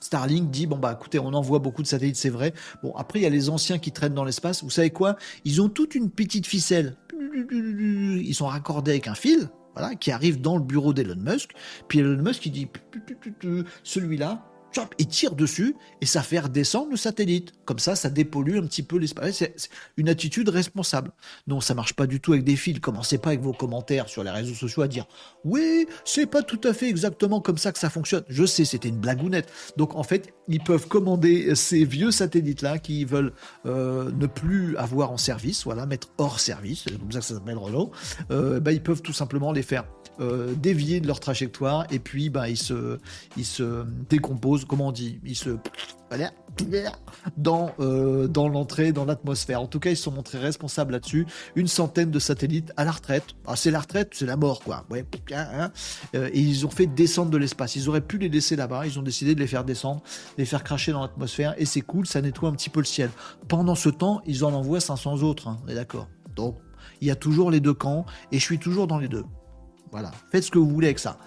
Starlink 0.00 0.50
dit 0.50 0.66
bon 0.66 0.78
bah 0.78 0.96
écoutez 0.98 1.18
on 1.18 1.32
envoie 1.34 1.58
beaucoup 1.58 1.82
de 1.82 1.86
satellites 1.86 2.16
c'est 2.16 2.30
vrai. 2.30 2.54
Bon 2.82 2.94
après 2.96 3.20
il 3.20 3.22
y 3.22 3.26
a 3.26 3.30
les 3.30 3.50
anciens 3.50 3.78
qui 3.78 3.92
traînent 3.92 4.14
dans 4.14 4.24
l'espace. 4.24 4.62
Vous 4.62 4.70
savez 4.70 4.90
quoi? 4.90 5.16
Ils 5.44 5.60
ont 5.60 5.68
toute 5.68 5.94
une 5.94 6.10
petite 6.10 6.46
ficelle. 6.46 6.96
Ils 7.50 8.34
sont 8.34 8.46
raccordés 8.46 8.92
avec 8.92 9.08
un 9.08 9.14
fil 9.14 9.48
voilà 9.74 9.94
qui 9.94 10.10
arrive 10.10 10.40
dans 10.40 10.56
le 10.56 10.62
bureau 10.62 10.92
d'Elon 10.92 11.20
Musk. 11.20 11.52
Puis 11.86 12.00
Elon 12.00 12.22
Musk 12.22 12.46
il 12.46 12.52
dit 12.52 12.68
celui-là 13.84 14.44
il 14.98 15.06
tire 15.06 15.34
dessus 15.34 15.76
et 16.00 16.06
ça 16.06 16.22
fait 16.22 16.38
redescendre 16.38 16.90
le 16.90 16.96
satellite. 16.96 17.52
Comme 17.64 17.78
ça, 17.78 17.96
ça 17.96 18.10
dépollue 18.10 18.56
un 18.56 18.66
petit 18.66 18.82
peu 18.82 18.98
l'espace. 18.98 19.36
C'est 19.36 19.70
une 19.96 20.08
attitude 20.08 20.48
responsable. 20.48 21.12
Non, 21.46 21.60
ça 21.60 21.74
marche 21.74 21.94
pas 21.94 22.06
du 22.06 22.20
tout 22.20 22.32
avec 22.32 22.44
des 22.44 22.56
fils. 22.56 22.78
Commencez 22.80 23.18
pas 23.18 23.30
avec 23.30 23.40
vos 23.40 23.52
commentaires 23.52 24.08
sur 24.08 24.22
les 24.22 24.30
réseaux 24.30 24.54
sociaux 24.54 24.82
à 24.82 24.88
dire 24.88 25.06
oui, 25.44 25.86
c'est 26.04 26.26
pas 26.26 26.42
tout 26.42 26.60
à 26.64 26.72
fait 26.72 26.88
exactement 26.88 27.40
comme 27.40 27.58
ça 27.58 27.72
que 27.72 27.78
ça 27.78 27.90
fonctionne. 27.90 28.24
Je 28.28 28.44
sais, 28.44 28.64
c'était 28.64 28.88
une 28.88 28.98
blagounette. 28.98 29.50
Donc 29.76 29.94
en 29.94 30.02
fait, 30.02 30.32
ils 30.48 30.62
peuvent 30.62 30.88
commander 30.88 31.54
ces 31.54 31.84
vieux 31.84 32.10
satellites-là 32.10 32.78
qui 32.78 33.04
veulent 33.04 33.32
euh, 33.66 34.10
ne 34.12 34.26
plus 34.26 34.76
avoir 34.76 35.10
en 35.10 35.16
service, 35.16 35.64
voilà, 35.64 35.86
mettre 35.86 36.08
hors 36.18 36.40
service, 36.40 36.84
c'est 36.84 36.98
comme 36.98 37.12
ça 37.12 37.20
que 37.20 37.24
ça 37.24 37.34
s'appelle 37.34 37.58
Renault. 37.58 37.90
Euh, 38.30 38.60
bah, 38.60 38.72
ils 38.72 38.82
peuvent 38.82 39.02
tout 39.02 39.12
simplement 39.12 39.52
les 39.52 39.62
faire 39.62 39.84
euh, 40.20 40.54
dévier 40.54 41.00
de 41.00 41.06
leur 41.06 41.20
trajectoire 41.20 41.86
et 41.90 41.98
puis 41.98 42.30
bah, 42.30 42.48
ils, 42.48 42.56
se, 42.56 42.98
ils 43.36 43.44
se 43.44 43.84
décomposent, 44.08 44.64
comment 44.64 44.88
on 44.88 44.92
dit, 44.92 45.20
ils 45.24 45.36
se 45.36 45.56
dans, 47.36 47.72
euh, 47.80 48.26
dans 48.26 48.48
l'entrée, 48.48 48.92
dans 48.92 49.04
l'atmosphère. 49.04 49.60
En 49.60 49.66
tout 49.66 49.78
cas, 49.78 49.90
ils 49.90 49.96
se 49.96 50.04
sont 50.04 50.12
montrés 50.12 50.38
responsables 50.38 50.92
là-dessus. 50.92 51.26
Une 51.54 51.68
centaine 51.68 52.10
de 52.10 52.18
satellites 52.18 52.72
à 52.76 52.84
la 52.84 52.92
retraite. 52.92 53.24
Ah, 53.46 53.56
c'est 53.56 53.70
la 53.70 53.80
retraite, 53.80 54.10
c'est 54.12 54.26
la 54.26 54.36
mort, 54.36 54.60
quoi. 54.60 54.84
Ouais, 54.90 55.04
hein, 55.32 55.46
hein. 55.52 55.72
Euh, 56.14 56.30
et 56.32 56.40
ils 56.40 56.66
ont 56.66 56.70
fait 56.70 56.86
descendre 56.86 57.30
de 57.30 57.36
l'espace. 57.36 57.76
Ils 57.76 57.88
auraient 57.88 58.00
pu 58.00 58.18
les 58.18 58.28
laisser 58.28 58.56
là-bas. 58.56 58.86
Ils 58.86 58.98
ont 58.98 59.02
décidé 59.02 59.34
de 59.34 59.40
les 59.40 59.46
faire 59.46 59.64
descendre, 59.64 60.02
les 60.36 60.44
faire 60.44 60.64
cracher 60.64 60.92
dans 60.92 61.02
l'atmosphère. 61.02 61.54
Et 61.58 61.64
c'est 61.64 61.82
cool, 61.82 62.06
ça 62.06 62.20
nettoie 62.20 62.48
un 62.48 62.52
petit 62.52 62.70
peu 62.70 62.80
le 62.80 62.86
ciel. 62.86 63.10
Pendant 63.48 63.74
ce 63.74 63.88
temps, 63.88 64.20
ils 64.26 64.44
en 64.44 64.52
envoient 64.52 64.80
500 64.80 65.22
autres. 65.22 65.48
Hein, 65.48 65.58
on 65.64 65.68
est 65.68 65.74
d'accord. 65.74 66.08
Donc, 66.34 66.58
il 67.00 67.08
y 67.08 67.10
a 67.10 67.16
toujours 67.16 67.50
les 67.50 67.60
deux 67.60 67.74
camps. 67.74 68.06
Et 68.32 68.38
je 68.38 68.44
suis 68.44 68.58
toujours 68.58 68.86
dans 68.86 68.98
les 68.98 69.08
deux. 69.08 69.24
Voilà, 69.90 70.10
faites 70.30 70.44
ce 70.44 70.50
que 70.50 70.58
vous 70.58 70.68
voulez 70.68 70.88
avec 70.88 70.98
ça. 70.98 71.18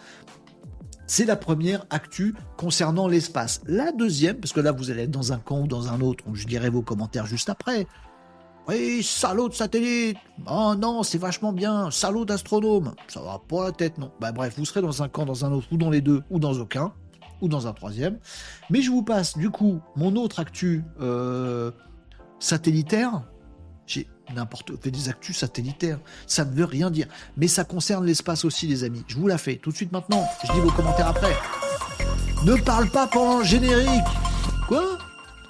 C'est 1.07 1.25
la 1.25 1.35
première 1.35 1.85
actu 1.89 2.35
concernant 2.55 3.07
l'espace. 3.07 3.61
La 3.65 3.91
deuxième, 3.91 4.37
parce 4.37 4.53
que 4.53 4.61
là 4.61 4.71
vous 4.71 4.91
allez 4.91 5.03
être 5.03 5.11
dans 5.11 5.33
un 5.33 5.39
camp 5.39 5.61
ou 5.61 5.67
dans 5.67 5.89
un 5.89 5.99
autre, 5.99 6.23
je 6.33 6.47
dirai 6.47 6.69
vos 6.69 6.81
commentaires 6.81 7.25
juste 7.25 7.49
après. 7.49 7.85
Oui, 8.67 9.01
salaud 9.03 9.49
de 9.49 9.53
satellite 9.53 10.17
Oh 10.49 10.73
non, 10.77 11.03
c'est 11.03 11.17
vachement 11.17 11.51
bien 11.51 11.89
Salaud 11.89 12.25
d'astronome 12.25 12.93
Ça 13.07 13.19
va 13.19 13.41
pas 13.45 13.65
la 13.65 13.71
tête, 13.71 13.97
non. 13.97 14.11
Bah 14.21 14.31
bref, 14.31 14.53
vous 14.57 14.65
serez 14.65 14.81
dans 14.81 15.01
un 15.01 15.09
camp, 15.09 15.25
dans 15.25 15.43
un 15.45 15.51
autre, 15.51 15.67
ou 15.71 15.77
dans 15.77 15.89
les 15.89 16.01
deux, 16.01 16.21
ou 16.29 16.39
dans 16.39 16.53
aucun, 16.53 16.93
ou 17.41 17.47
dans 17.47 17.67
un 17.67 17.73
troisième. 17.73 18.19
Mais 18.69 18.81
je 18.81 18.91
vous 18.91 19.03
passe, 19.03 19.37
du 19.37 19.49
coup, 19.49 19.81
mon 19.95 20.15
autre 20.15 20.39
actu 20.39 20.83
euh, 21.01 21.71
satellitaire. 22.39 23.23
N'importe 24.35 24.81
fait 24.81 24.91
des 24.91 25.09
actus 25.09 25.37
satellitaires. 25.37 25.99
Ça 26.27 26.45
ne 26.45 26.51
veut 26.51 26.65
rien 26.65 26.89
dire. 26.89 27.07
Mais 27.37 27.47
ça 27.47 27.63
concerne 27.63 28.05
l'espace 28.05 28.45
aussi, 28.45 28.67
les 28.67 28.83
amis. 28.83 29.03
Je 29.07 29.17
vous 29.17 29.27
la 29.27 29.37
fais 29.37 29.57
tout 29.57 29.71
de 29.71 29.75
suite 29.75 29.91
maintenant. 29.91 30.25
Je 30.45 30.53
dis 30.53 30.59
vos 30.59 30.71
commentaires 30.71 31.07
après. 31.07 31.35
Ne 32.45 32.55
parle 32.63 32.89
pas 32.89 33.07
pendant 33.07 33.39
le 33.39 33.45
générique. 33.45 33.87
Quoi? 34.67 34.97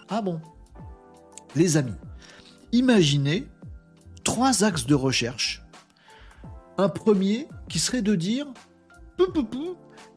Ah 0.09 0.21
bon. 0.21 0.41
Les 1.55 1.77
amis, 1.77 1.95
imaginez 2.71 3.47
trois 4.23 4.63
axes 4.63 4.85
de 4.85 4.95
recherche. 4.95 5.63
Un 6.77 6.89
premier 6.89 7.47
qui 7.69 7.79
serait 7.79 8.01
de 8.01 8.15
dire 8.15 8.47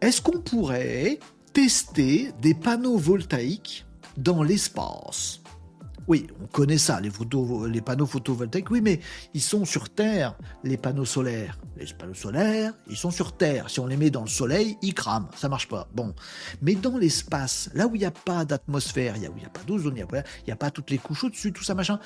est-ce 0.00 0.20
qu'on 0.20 0.40
pourrait 0.40 1.18
tester 1.52 2.32
des 2.40 2.54
panneaux 2.54 2.96
voltaïques 2.96 3.86
dans 4.16 4.42
l'espace? 4.42 5.40
Oui, 6.08 6.26
on 6.42 6.46
connaît 6.46 6.78
ça, 6.78 7.00
les, 7.00 7.10
panneaux 7.80 8.06
photovoltaïques, 8.06 8.70
oui, 8.70 8.80
mais 8.80 9.00
ils 9.32 9.42
sont 9.42 9.64
sur 9.64 9.88
Terre, 9.90 10.36
les 10.62 10.76
panneaux 10.76 11.04
solaires. 11.04 11.58
Les 11.76 11.86
panneaux 11.86 12.14
solaires, 12.14 12.74
ils 12.88 12.96
sont 12.96 13.10
sur 13.10 13.36
Terre. 13.36 13.70
Si 13.70 13.80
on 13.80 13.86
les 13.86 13.96
met 13.96 14.10
dans 14.10 14.22
le 14.22 14.28
soleil, 14.28 14.76
ils 14.82 14.94
crament, 14.94 15.28
ça 15.36 15.48
marche 15.48 15.68
pas. 15.68 15.88
Bon, 15.94 16.14
mais 16.62 16.74
dans 16.74 16.98
l'espace, 16.98 17.70
là 17.74 17.86
où 17.86 17.94
il 17.94 17.98
n'y 17.98 18.04
a 18.04 18.10
pas 18.10 18.44
d'atmosphère, 18.44 19.14
où 19.14 19.36
il 19.36 19.40
n'y 19.40 19.46
a 19.46 19.50
pas 19.50 19.62
d'ozone, 19.66 19.94
il 19.96 20.22
n'y 20.46 20.52
a, 20.52 20.56
pas 20.56 20.70
toutes 20.70 20.90
les 20.90 20.98
couches 20.98 21.24
au-dessus, 21.24 21.52
tout 21.52 21.64
ça, 21.64 21.74
machin, 21.74 21.98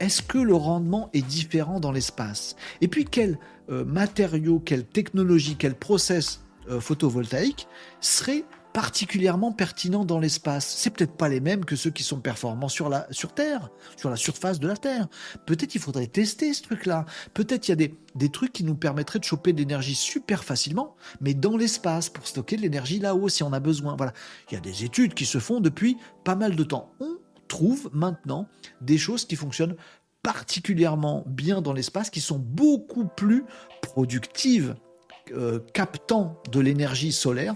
est-ce 0.00 0.22
que 0.22 0.38
le 0.38 0.54
rendement 0.54 1.10
est 1.12 1.26
différent 1.26 1.80
dans 1.80 1.92
l'espace? 1.92 2.56
Et 2.80 2.88
puis, 2.88 3.04
quel 3.04 3.38
euh, 3.70 3.84
matériau, 3.84 4.60
quelle 4.60 4.84
technologie, 4.84 5.56
quel 5.58 5.74
process 5.74 6.42
euh, 6.68 6.80
photovoltaïque 6.80 7.68
serait 8.00 8.44
particulièrement 8.76 9.52
pertinent 9.52 10.04
dans 10.04 10.18
l'espace. 10.18 10.74
C'est 10.76 10.90
peut-être 10.90 11.16
pas 11.16 11.30
les 11.30 11.40
mêmes 11.40 11.64
que 11.64 11.76
ceux 11.76 11.88
qui 11.88 12.02
sont 12.02 12.20
performants 12.20 12.68
sur 12.68 12.90
la 12.90 13.06
sur 13.10 13.32
Terre, 13.32 13.70
sur 13.96 14.10
la 14.10 14.16
surface 14.16 14.60
de 14.60 14.68
la 14.68 14.76
Terre. 14.76 15.08
Peut-être 15.46 15.74
il 15.74 15.80
faudrait 15.80 16.08
tester 16.08 16.52
ce 16.52 16.60
truc-là. 16.60 17.06
Peut-être 17.32 17.68
il 17.68 17.70
y 17.70 17.72
a 17.72 17.76
des, 17.76 17.94
des 18.16 18.28
trucs 18.28 18.52
qui 18.52 18.64
nous 18.64 18.74
permettraient 18.74 19.18
de 19.18 19.24
choper 19.24 19.54
de 19.54 19.60
l'énergie 19.60 19.94
super 19.94 20.44
facilement, 20.44 20.94
mais 21.22 21.32
dans 21.32 21.56
l'espace 21.56 22.10
pour 22.10 22.26
stocker 22.26 22.58
de 22.58 22.60
l'énergie 22.60 22.98
là-haut 22.98 23.30
si 23.30 23.42
on 23.42 23.54
a 23.54 23.60
besoin. 23.60 23.96
Voilà, 23.96 24.12
il 24.50 24.54
y 24.56 24.58
a 24.58 24.60
des 24.60 24.84
études 24.84 25.14
qui 25.14 25.24
se 25.24 25.38
font 25.38 25.60
depuis 25.60 25.96
pas 26.22 26.34
mal 26.34 26.54
de 26.54 26.62
temps. 26.62 26.92
On 27.00 27.16
trouve 27.48 27.88
maintenant 27.94 28.46
des 28.82 28.98
choses 28.98 29.24
qui 29.24 29.36
fonctionnent 29.36 29.76
particulièrement 30.22 31.24
bien 31.26 31.62
dans 31.62 31.72
l'espace, 31.72 32.10
qui 32.10 32.20
sont 32.20 32.38
beaucoup 32.38 33.06
plus 33.06 33.46
productives 33.80 34.74
euh, 35.32 35.60
captant 35.72 36.40
de 36.50 36.60
l'énergie 36.60 37.12
solaire 37.12 37.54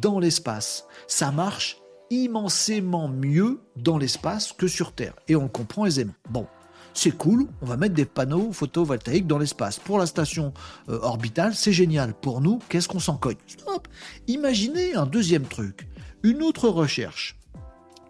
dans 0.00 0.18
l'espace. 0.18 0.86
Ça 1.06 1.30
marche 1.32 1.78
immensément 2.10 3.08
mieux 3.08 3.60
dans 3.76 3.98
l'espace 3.98 4.52
que 4.52 4.68
sur 4.68 4.92
Terre. 4.92 5.14
Et 5.28 5.36
on 5.36 5.44
le 5.44 5.48
comprend 5.48 5.86
aisément. 5.86 6.12
Bon, 6.30 6.46
c'est 6.94 7.16
cool, 7.16 7.48
on 7.62 7.66
va 7.66 7.76
mettre 7.76 7.94
des 7.94 8.04
panneaux 8.04 8.52
photovoltaïques 8.52 9.26
dans 9.26 9.38
l'espace. 9.38 9.78
Pour 9.78 9.98
la 9.98 10.06
station 10.06 10.52
euh, 10.88 10.98
orbitale, 11.00 11.54
c'est 11.54 11.72
génial. 11.72 12.12
Pour 12.14 12.40
nous, 12.40 12.58
qu'est-ce 12.68 12.88
qu'on 12.88 13.00
s'en 13.00 13.16
cogne? 13.16 13.36
Stop 13.46 13.88
Imaginez 14.28 14.94
un 14.94 15.06
deuxième 15.06 15.44
truc, 15.44 15.88
une 16.22 16.42
autre 16.42 16.68
recherche, 16.68 17.38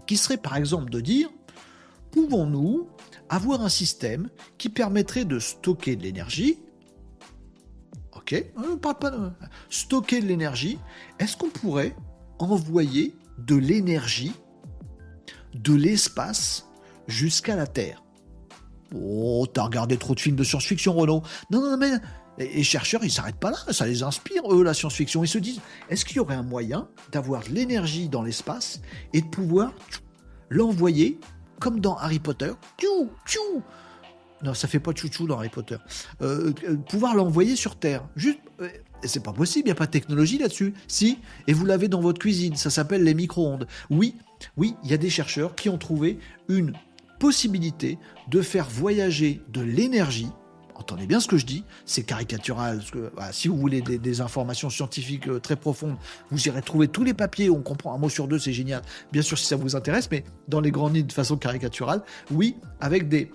qui 0.07 0.17
serait 0.17 0.37
par 0.37 0.57
exemple 0.57 0.91
de 0.91 1.01
dire, 1.01 1.29
pouvons-nous 2.11 2.89
avoir 3.29 3.63
un 3.63 3.69
système 3.69 4.29
qui 4.59 4.69
permettrait 4.69 5.25
de 5.25 5.39
stocker 5.39 5.97
de 5.97 6.03
l'énergie 6.03 6.59
Ok, 8.23 8.45
on 8.57 8.77
parle 8.77 8.99
pas 8.99 9.11
de... 9.11 9.31
Stocker 9.69 10.21
de 10.21 10.27
l'énergie, 10.27 10.79
est-ce 11.19 11.37
qu'on 11.37 11.51
pourrait 11.51 11.95
envoyer 12.39 13.15
de 13.39 13.57
l'énergie 13.57 14.33
de 15.55 15.75
l'espace 15.75 16.69
jusqu'à 17.09 17.57
la 17.57 17.67
Terre? 17.67 18.03
Oh, 18.95 19.47
t'as 19.53 19.65
regardé 19.65 19.97
trop 19.97 20.15
de 20.15 20.21
films 20.21 20.37
de 20.37 20.45
science-fiction, 20.45 20.95
Renaud. 20.95 21.23
Non, 21.51 21.61
non, 21.63 21.77
mais 21.77 21.91
les 22.39 22.63
chercheurs, 22.63 23.05
ils 23.05 23.11
s'arrêtent 23.11 23.41
pas 23.41 23.51
là, 23.51 23.73
ça 23.73 23.87
les 23.87 24.03
inspire, 24.03 24.43
eux, 24.53 24.63
la 24.63 24.75
science-fiction. 24.75 25.25
Ils 25.25 25.29
se 25.29 25.39
disent, 25.39 25.61
est-ce 25.91 26.05
qu'il 26.05 26.19
y 26.19 26.21
aurait 26.21 26.35
un 26.37 26.43
moyen 26.43 26.89
d'avoir 27.11 27.43
de 27.43 27.51
l'énergie 27.51 28.09
dans 28.09 28.23
l'espace 28.23 28.81
et 29.13 29.21
de 29.21 29.27
pouvoir 29.27 29.73
l'envoyer, 30.49 31.19
comme 31.59 31.81
dans 31.81 31.97
Harry 31.97 32.19
Potter. 32.19 32.53
Non, 34.43 34.55
ça 34.55 34.67
fait 34.67 34.81
pas 34.81 34.93
chouchou 34.95 35.27
dans 35.27 35.39
Harry 35.39 35.49
Potter. 35.49 35.77
Euh, 36.21 36.53
euh, 36.69 36.77
pouvoir 36.77 37.15
l'envoyer 37.15 37.55
sur 37.55 37.77
Terre. 37.77 38.05
Juste, 38.17 38.41
euh, 38.61 38.69
c'est 39.05 39.23
pas 39.23 39.33
possible, 39.33 39.67
il 39.67 39.71
n'y 39.71 39.73
a 39.73 39.77
pas 39.77 39.87
de 39.87 39.93
technologie 39.93 40.39
là-dessus. 40.39 40.75
Si, 40.89 41.19
et 41.47 41.53
vous 41.53 41.65
l'avez 41.65 41.89
dans 41.89 42.01
votre 42.01 42.19
cuisine, 42.19 42.57
ça 42.57 42.71
s'appelle 42.71 43.05
les 43.05 43.15
micro-ondes. 43.15 43.67
Oui, 43.91 44.17
oui, 44.57 44.75
il 44.83 44.91
y 44.91 44.95
a 44.95 44.99
des 44.99 45.11
chercheurs 45.11 45.55
qui 45.55 45.69
ont 45.69 45.79
trouvé 45.79 46.19
une 46.49 46.73
possibilité 47.21 47.99
de 48.29 48.43
faire 48.43 48.69
voyager 48.69 49.43
de 49.53 49.61
l'énergie. 49.61 50.29
Entendez 50.75 51.07
bien 51.07 51.21
ce 51.21 51.29
que 51.29 51.37
je 51.37 51.47
dis, 51.47 51.63
c'est 51.85 52.03
caricatural. 52.03 52.83
si 53.31 53.47
vous 53.47 53.57
voulez 53.57 53.83
des, 53.83 54.21
informations 54.21 54.69
scientifiques 54.69 55.29
très 55.41 55.55
profondes, 55.55 55.97
vous 56.33 56.49
irez 56.49 56.63
trouver 56.63 56.89
tous 56.89 57.05
les 57.05 57.15
papiers, 57.15 57.51
on 57.51 57.63
comprend 57.63 57.95
un 57.95 57.99
mot 57.99 58.09
sur 58.09 58.27
deux, 58.27 58.41
c'est 58.41 58.53
génial. 58.53 58.83
Bien 59.13 59.23
sûr, 59.23 59.39
si 59.39 59.47
ça 59.47 59.55
vous 59.55 59.77
intéresse, 59.77 60.09
mais 60.11 60.25
dans 60.49 60.61
les 60.61 60.73
grandes 60.73 60.97
lignes 60.97 61.07
de 61.07 61.13
façon 61.13 61.37
caricaturale, 61.37 62.03
oui, 62.33 62.57
avec 62.81 63.09
des, 63.09 63.31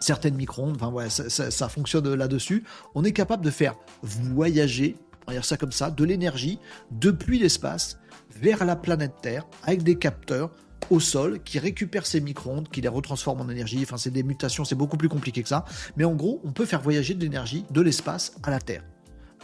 certaines 0.00 0.34
micro-ondes, 0.34 0.76
enfin 0.76 0.90
voilà, 0.90 1.10
ça, 1.10 1.68
fonctionne 1.68 2.12
là-dessus, 2.14 2.64
on 2.94 3.04
est 3.04 3.12
capable 3.12 3.44
de 3.44 3.50
faire 3.50 3.74
voyager, 4.02 4.96
on 5.26 5.30
va 5.30 5.34
dire 5.34 5.44
ça 5.44 5.56
comme 5.56 5.72
ça, 5.72 5.90
de 5.90 6.04
l'énergie 6.04 6.58
depuis 6.90 7.38
l'espace 7.38 7.98
vers 8.40 8.64
la 8.64 8.76
planète 8.76 9.14
Terre 9.22 9.44
avec 9.64 9.82
des 9.82 9.96
capteurs 9.96 10.50
au 10.90 11.00
sol, 11.00 11.40
qui 11.42 11.58
récupère 11.58 12.06
ces 12.06 12.20
micro-ondes, 12.20 12.68
qui 12.68 12.80
les 12.80 12.88
retransforme 12.88 13.40
en 13.40 13.48
énergie. 13.48 13.80
Enfin, 13.82 13.96
c'est 13.98 14.10
des 14.10 14.22
mutations, 14.22 14.64
c'est 14.64 14.74
beaucoup 14.74 14.96
plus 14.96 15.08
compliqué 15.08 15.42
que 15.42 15.48
ça. 15.48 15.64
Mais 15.96 16.04
en 16.04 16.14
gros, 16.14 16.40
on 16.44 16.52
peut 16.52 16.64
faire 16.64 16.80
voyager 16.80 17.14
de 17.14 17.20
l'énergie 17.20 17.64
de 17.70 17.80
l'espace 17.80 18.32
à 18.42 18.50
la 18.50 18.58
Terre. 18.58 18.84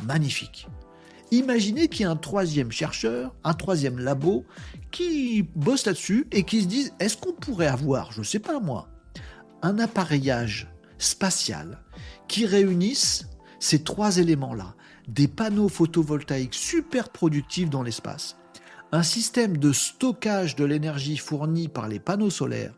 Magnifique. 0.04 0.68
Imaginez 1.30 1.88
qu'il 1.88 2.02
y 2.02 2.04
a 2.04 2.10
un 2.10 2.16
troisième 2.16 2.70
chercheur, 2.70 3.34
un 3.44 3.54
troisième 3.54 3.98
labo, 3.98 4.44
qui 4.90 5.42
bosse 5.54 5.86
là-dessus 5.86 6.26
et 6.32 6.44
qui 6.44 6.62
se 6.62 6.66
disent 6.66 6.94
est-ce 7.00 7.16
qu'on 7.16 7.32
pourrait 7.32 7.66
avoir, 7.66 8.12
je 8.12 8.20
ne 8.20 8.24
sais 8.24 8.38
pas 8.38 8.60
moi, 8.60 8.88
un 9.64 9.78
appareillage 9.78 10.68
spatial 10.98 11.78
qui 12.28 12.44
réunisse 12.44 13.26
ces 13.58 13.82
trois 13.82 14.18
éléments-là, 14.18 14.74
des 15.08 15.26
panneaux 15.26 15.70
photovoltaïques 15.70 16.54
super 16.54 17.08
productifs 17.08 17.70
dans 17.70 17.82
l'espace, 17.82 18.36
un 18.92 19.02
système 19.02 19.56
de 19.56 19.72
stockage 19.72 20.54
de 20.54 20.66
l'énergie 20.66 21.16
fournie 21.16 21.68
par 21.68 21.88
les 21.88 21.98
panneaux 21.98 22.30
solaires 22.30 22.74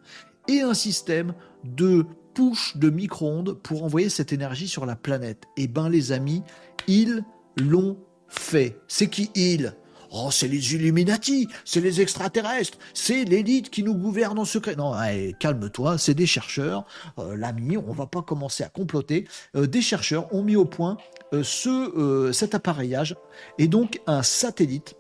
et 0.47 0.61
un 0.61 0.75
système 0.75 1.35
de 1.65 2.07
push 2.35 2.77
de 2.77 2.89
micro-ondes 2.89 3.55
pour 3.55 3.83
envoyer 3.83 4.09
cette 4.09 4.33
énergie 4.33 4.69
sur 4.69 4.87
la 4.87 4.95
planète. 4.95 5.43
Eh 5.57 5.67
ben 5.67 5.89
les 5.89 6.13
amis, 6.13 6.45
ils 6.87 7.25
l'ont 7.57 7.99
fait. 8.29 8.79
C'est 8.87 9.09
qui 9.09 9.31
ils? 9.35 9.75
Oh, 10.11 10.31
c'est 10.31 10.49
les 10.49 10.75
Illuminati, 10.75 11.49
c'est 11.65 11.81
les 11.81 12.01
extraterrestres, 12.01 12.79
c'est 12.95 13.25
l'élite 13.25 13.71
qui 13.71 13.83
nous 13.83 13.95
gouverne 13.95 14.39
en 14.39 14.45
secret. 14.45 14.77
Non, 14.77 14.95
calme-toi, 15.39 15.99
c'est 15.99 16.15
des 16.15 16.27
chercheurs. 16.27 16.85
Euh, 17.19 17.37
l'ami, 17.37 17.77
on 17.77 17.93
va 17.93 18.07
pas 18.07 18.23
commencer 18.23 18.65
à 18.65 18.69
comploter. 18.69 19.27
Euh, 19.55 19.67
des 19.67 19.83
chercheurs 19.83 20.33
ont 20.35 20.43
mis 20.43 20.57
au 20.57 20.65
point 20.65 20.97
euh, 21.33 21.43
ce, 21.43 22.31
cet 22.33 22.55
appareillage 22.55 23.17
et 23.59 23.69
donc 23.69 24.01
un 24.07 24.23
satellite 24.23 24.97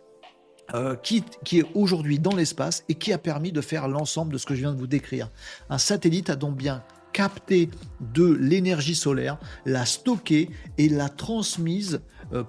euh, 0.75 0.97
qui, 0.97 1.23
est 1.53 1.65
aujourd'hui 1.75 2.19
dans 2.19 2.35
l'espace 2.35 2.83
et 2.89 2.95
qui 2.95 3.13
a 3.13 3.19
permis 3.19 3.53
de 3.53 3.61
faire 3.61 3.87
l'ensemble 3.87 4.33
de 4.33 4.39
ce 4.39 4.47
que 4.47 4.57
je 4.57 4.61
viens 4.61 4.73
de 4.73 4.79
vous 4.79 4.89
décrire. 4.89 5.31
Un 5.71 5.79
satellite 5.79 6.29
a 6.29 6.35
donc 6.35 6.57
bien 6.57 6.83
capté 7.13 7.71
de 8.01 8.27
l'énergie 8.27 8.97
solaire, 8.97 9.39
la 9.65 9.87
stocké 9.87 10.51
et 10.77 10.89
la 10.89 11.09
transmise 11.09 12.01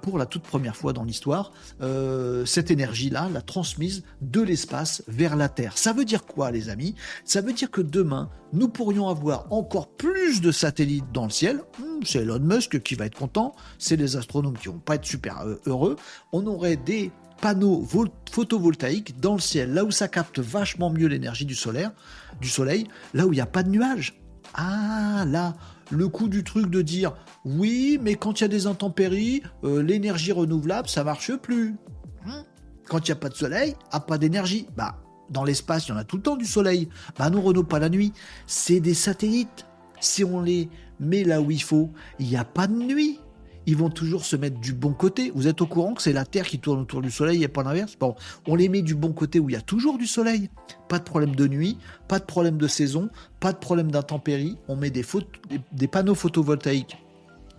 pour 0.01 0.17
la 0.17 0.25
toute 0.25 0.43
première 0.43 0.75
fois 0.75 0.93
dans 0.93 1.03
l'histoire, 1.03 1.51
euh, 1.81 2.45
cette 2.45 2.71
énergie-là, 2.71 3.29
la 3.31 3.41
transmise 3.41 4.03
de 4.21 4.41
l'espace 4.41 5.03
vers 5.07 5.35
la 5.35 5.49
Terre. 5.49 5.77
Ça 5.77 5.93
veut 5.93 6.05
dire 6.05 6.25
quoi, 6.25 6.51
les 6.51 6.69
amis? 6.69 6.95
Ça 7.25 7.41
veut 7.41 7.53
dire 7.53 7.71
que 7.71 7.81
demain, 7.81 8.29
nous 8.53 8.69
pourrions 8.69 9.09
avoir 9.09 9.51
encore 9.51 9.87
plus 9.89 10.41
de 10.41 10.51
satellites 10.51 11.11
dans 11.13 11.25
le 11.25 11.29
ciel. 11.31 11.61
Hmm, 11.79 12.03
c'est 12.03 12.19
Elon 12.19 12.39
Musk 12.39 12.81
qui 12.81 12.95
va 12.95 13.05
être 13.05 13.17
content, 13.17 13.55
c'est 13.77 13.95
les 13.95 14.15
astronomes 14.15 14.57
qui 14.57 14.67
vont 14.67 14.79
pas 14.79 14.95
être 14.95 15.05
super 15.05 15.45
heureux. 15.65 15.95
On 16.31 16.45
aurait 16.47 16.77
des 16.77 17.11
panneaux 17.41 17.85
photovoltaïques 18.31 19.19
dans 19.19 19.33
le 19.33 19.39
ciel, 19.39 19.73
là 19.73 19.83
où 19.83 19.91
ça 19.91 20.07
capte 20.07 20.39
vachement 20.39 20.89
mieux 20.89 21.07
l'énergie 21.07 21.45
du 21.45 21.55
solaire, 21.55 21.91
du 22.41 22.49
soleil, 22.49 22.87
là 23.13 23.27
où 23.27 23.33
il 23.33 23.35
n'y 23.35 23.41
a 23.41 23.45
pas 23.45 23.63
de 23.63 23.69
nuages. 23.69 24.19
Ah 24.53 25.25
là, 25.27 25.55
le 25.89 26.07
coup 26.07 26.27
du 26.27 26.43
truc 26.43 26.69
de 26.69 26.81
dire 26.81 27.13
oui, 27.45 27.99
mais 28.01 28.15
quand 28.15 28.39
il 28.39 28.43
y 28.43 28.45
a 28.45 28.49
des 28.49 28.67
intempéries, 28.67 29.41
euh, 29.63 29.81
l'énergie 29.81 30.31
renouvelable, 30.31 30.87
ça 30.87 31.03
marche 31.03 31.35
plus. 31.35 31.75
Hein 32.25 32.43
quand 32.87 33.07
il 33.07 33.11
n'y 33.11 33.13
a 33.13 33.19
pas 33.19 33.29
de 33.29 33.35
soleil, 33.35 33.75
a 33.91 33.99
pas 33.99 34.17
d'énergie. 34.17 34.67
Bah, 34.75 34.97
dans 35.29 35.43
l'espace, 35.43 35.87
il 35.87 35.89
y 35.89 35.91
en 35.93 35.97
a 35.97 36.03
tout 36.03 36.17
le 36.17 36.23
temps 36.23 36.37
du 36.37 36.45
soleil. 36.45 36.89
Bah 37.17 37.29
non, 37.29 37.41
Renault, 37.41 37.63
pas 37.63 37.79
la 37.79 37.89
nuit. 37.89 38.13
C'est 38.45 38.79
des 38.79 38.93
satellites. 38.93 39.65
Si 39.99 40.23
on 40.23 40.41
les 40.41 40.69
met 40.99 41.23
là 41.23 41.41
où 41.41 41.51
il 41.51 41.61
faut, 41.61 41.89
il 42.19 42.27
n'y 42.27 42.37
a 42.37 42.45
pas 42.45 42.67
de 42.67 42.73
nuit 42.73 43.19
ils 43.67 43.75
vont 43.75 43.89
toujours 43.89 44.25
se 44.25 44.35
mettre 44.35 44.59
du 44.59 44.73
bon 44.73 44.93
côté. 44.93 45.31
Vous 45.35 45.47
êtes 45.47 45.61
au 45.61 45.67
courant 45.67 45.93
que 45.93 46.01
c'est 46.01 46.13
la 46.13 46.25
Terre 46.25 46.47
qui 46.47 46.57
tourne 46.57 46.79
autour 46.79 47.01
du 47.01 47.11
Soleil 47.11 47.43
et 47.43 47.49
pas 47.49 47.63
l'inverse? 47.63 47.97
Bon, 47.99 48.15
on 48.47 48.55
les 48.55 48.69
met 48.69 48.81
du 48.81 48.95
bon 48.95 49.11
côté 49.11 49.39
où 49.39 49.49
il 49.49 49.53
y 49.53 49.57
a 49.57 49.61
toujours 49.61 49.97
du 49.97 50.07
Soleil. 50.07 50.49
Pas 50.87 50.99
de 50.99 51.03
problème 51.03 51.35
de 51.35 51.47
nuit, 51.47 51.77
pas 52.07 52.17
de 52.17 52.23
problème 52.23 52.57
de 52.57 52.67
saison, 52.67 53.09
pas 53.41 53.51
de 53.51 53.57
problème 53.57 53.91
d'intempérie. 53.91 54.57
On 54.69 54.77
met 54.77 54.89
des, 54.89 55.05
des, 55.73 55.87
panneaux 55.87 56.15
photovoltaïques 56.15 56.97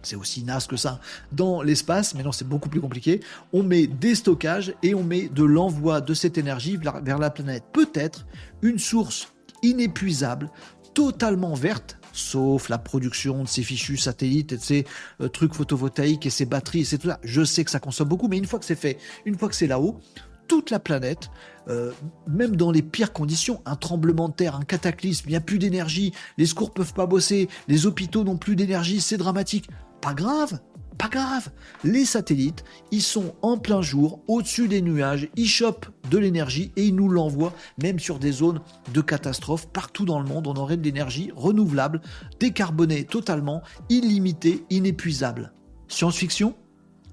c'est 0.01 0.16
aussi 0.16 0.44
naze 0.44 0.68
que 0.68 0.76
ça, 0.76 1.01
dans 1.32 1.60
l'espace, 1.60 2.14
mais 2.14 2.22
non, 2.22 2.32
c'est 2.32 2.47
beaucoup 2.47 2.68
plus 2.68 2.80
compliqué. 2.80 3.20
On 3.52 3.64
met 3.64 3.89
des 3.89 4.14
stockages 4.14 4.72
et 4.82 4.94
on 4.94 5.02
met 5.02 5.28
de 5.28 5.43
l'envoi 5.43 6.01
de 6.01 6.14
cette 6.14 6.39
énergie 6.39 6.78
vers 6.78 7.18
la 7.18 7.30
planète. 7.30 7.64
Peut-être 7.72 8.24
une 8.62 8.78
source 8.78 9.32
inépuisable, 9.62 10.51
totalement 10.94 11.52
verte, 11.55 11.98
sauf 12.19 12.69
la 12.69 12.78
production 12.78 13.43
de 13.43 13.49
ces 13.49 13.62
fichus 13.62 13.97
satellites 13.97 14.53
et 14.53 14.57
de 14.57 14.62
ces 14.62 14.85
euh, 15.20 15.28
trucs 15.28 15.55
photovoltaïques 15.55 16.27
et 16.27 16.31
ces 16.31 16.47
batteries 16.47 16.81
et 16.81 16.85
c'est 16.85 16.99
tout 16.99 17.09
ça. 17.09 17.19
Je 17.23 17.45
sais 17.45 17.65
que 17.65 17.70
ça 17.70 17.81
consomme 17.81 18.09
beaucoup, 18.09 18.28
mais 18.28 18.39
une 18.39 18.47
fois 18.47 18.59
que 18.59 18.65
c'est 18.65 18.74
fait, 18.74 18.99
une 19.24 19.39
fois 19.39 19.49
que 19.49 19.55
c'est 19.55 19.66
là-haut, 19.66 20.01
toute 20.49 20.70
la 20.70 20.78
planète, 20.78 21.31
euh, 21.69 21.93
même 22.27 22.57
dans 22.57 22.70
les 22.70 22.82
pires 22.82 23.12
conditions, 23.12 23.61
un 23.66 23.77
tremblement 23.77 24.28
de 24.28 24.35
terre, 24.35 24.57
un 24.57 24.65
cataclysme, 24.65 25.24
il 25.28 25.31
n'y 25.31 25.36
a 25.36 25.40
plus 25.40 25.59
d'énergie, 25.59 26.12
les 26.39 26.47
secours 26.47 26.73
peuvent 26.73 26.95
pas 26.95 27.07
bosser, 27.07 27.49
les 27.69 27.86
hôpitaux 27.86 28.24
n'ont 28.24 28.39
plus 28.39 28.57
d'énergie, 28.57 29.01
c'est 29.01 29.19
dramatique. 29.19 29.69
Pas 30.01 30.15
grave, 30.15 30.61
pas 30.98 31.08
grave. 31.08 31.50
Les 31.84 32.04
satellites, 32.04 32.64
ils 32.90 33.02
sont 33.02 33.34
en 33.40 33.56
plein 33.56 33.80
jour, 33.80 34.20
au-dessus 34.26 34.68
des 34.68 34.82
nuages, 34.82 35.28
ils 35.36 35.48
chopent 35.48 35.88
de 36.10 36.18
l'énergie 36.18 36.72
et 36.76 36.86
ils 36.86 36.94
nous 36.94 37.08
l'envoient 37.08 37.54
même 37.80 37.98
sur 37.98 38.18
des 38.18 38.32
zones 38.32 38.60
de 38.92 39.00
catastrophe. 39.00 39.68
Partout 39.68 40.04
dans 40.04 40.20
le 40.20 40.28
monde, 40.28 40.46
on 40.46 40.56
aurait 40.56 40.76
de 40.76 40.82
l'énergie 40.82 41.30
renouvelable, 41.36 42.00
décarbonée 42.40 43.04
totalement, 43.04 43.62
illimitée, 43.88 44.64
inépuisable. 44.70 45.52
Science-fiction? 45.86 46.54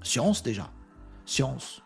Science 0.02 0.42
déjà. 0.42 0.72
Science. 1.24 1.82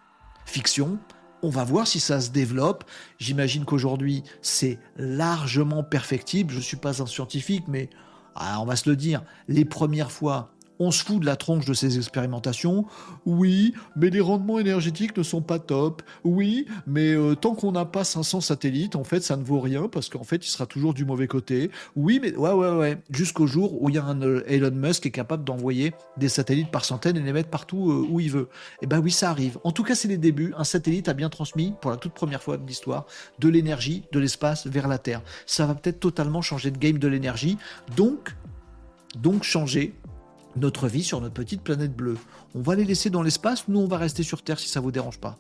Fiction? 0.46 0.98
On 1.42 1.50
va 1.50 1.64
voir 1.64 1.86
si 1.86 2.00
ça 2.00 2.20
se 2.20 2.30
développe. 2.30 2.84
J'imagine 3.18 3.64
qu'aujourd'hui, 3.64 4.22
c'est 4.42 4.78
largement 4.96 5.82
perfectible. 5.82 6.52
Je 6.52 6.58
ne 6.58 6.62
suis 6.62 6.76
pas 6.76 7.02
un 7.02 7.06
scientifique, 7.06 7.64
mais 7.68 7.88
ah, 8.34 8.60
on 8.60 8.64
va 8.64 8.76
se 8.76 8.88
le 8.88 8.96
dire, 8.96 9.22
les 9.48 9.64
premières 9.64 10.12
fois 10.12 10.52
On 10.80 10.90
se 10.90 11.04
fout 11.04 11.20
de 11.20 11.26
la 11.26 11.36
tronche 11.36 11.66
de 11.66 11.74
ces 11.74 11.98
expérimentations. 11.98 12.86
Oui, 13.26 13.74
mais 13.96 14.08
les 14.08 14.20
rendements 14.20 14.58
énergétiques 14.58 15.14
ne 15.16 15.22
sont 15.22 15.42
pas 15.42 15.58
top. 15.58 16.02
Oui, 16.24 16.66
mais 16.86 17.12
euh, 17.12 17.34
tant 17.34 17.54
qu'on 17.54 17.72
n'a 17.72 17.84
pas 17.84 18.02
500 18.02 18.40
satellites, 18.40 18.96
en 18.96 19.04
fait, 19.04 19.20
ça 19.20 19.36
ne 19.36 19.44
vaut 19.44 19.60
rien 19.60 19.88
parce 19.88 20.08
qu'en 20.08 20.24
fait, 20.24 20.44
il 20.44 20.48
sera 20.48 20.64
toujours 20.64 20.94
du 20.94 21.04
mauvais 21.04 21.26
côté. 21.26 21.70
Oui, 21.96 22.18
mais 22.22 22.34
ouais, 22.34 22.52
ouais, 22.52 22.70
ouais. 22.70 22.98
Jusqu'au 23.10 23.46
jour 23.46 23.82
où 23.82 23.90
il 23.90 23.96
y 23.96 23.98
a 23.98 24.04
un 24.04 24.22
euh, 24.22 24.42
Elon 24.46 24.70
Musk 24.70 25.02
qui 25.02 25.08
est 25.08 25.12
capable 25.12 25.44
d'envoyer 25.44 25.92
des 26.16 26.30
satellites 26.30 26.70
par 26.70 26.86
centaines 26.86 27.18
et 27.18 27.22
les 27.22 27.32
mettre 27.34 27.50
partout 27.50 27.90
euh, 27.90 28.06
où 28.08 28.18
il 28.18 28.30
veut. 28.30 28.48
Et 28.80 28.84
eh 28.84 28.86
ben 28.86 29.00
oui, 29.00 29.10
ça 29.10 29.28
arrive. 29.28 29.58
En 29.64 29.72
tout 29.72 29.84
cas, 29.84 29.94
c'est 29.94 30.08
les 30.08 30.16
débuts. 30.16 30.54
Un 30.56 30.64
satellite 30.64 31.10
a 31.10 31.12
bien 31.12 31.28
transmis, 31.28 31.74
pour 31.82 31.90
la 31.90 31.98
toute 31.98 32.14
première 32.14 32.42
fois 32.42 32.56
de 32.56 32.66
l'histoire, 32.66 33.04
de 33.38 33.50
l'énergie 33.50 34.04
de 34.12 34.18
l'espace 34.18 34.66
vers 34.66 34.88
la 34.88 34.96
Terre. 34.96 35.20
Ça 35.44 35.66
va 35.66 35.74
peut-être 35.74 36.00
totalement 36.00 36.40
changer 36.40 36.70
de 36.70 36.78
game 36.78 36.96
de 36.96 37.08
l'énergie. 37.08 37.58
Donc, 37.96 38.34
donc 39.18 39.42
changer 39.42 39.94
notre 40.56 40.88
vie 40.88 41.04
sur 41.04 41.20
notre 41.20 41.34
petite 41.34 41.62
planète 41.62 41.94
bleue. 41.94 42.16
On 42.54 42.60
va 42.60 42.74
les 42.74 42.84
laisser 42.84 43.10
dans 43.10 43.22
l'espace, 43.22 43.68
nous 43.68 43.80
on 43.80 43.86
va 43.86 43.98
rester 43.98 44.22
sur 44.22 44.42
Terre 44.42 44.58
si 44.58 44.68
ça 44.68 44.80
vous 44.80 44.90
dérange 44.90 45.18
pas. 45.18 45.38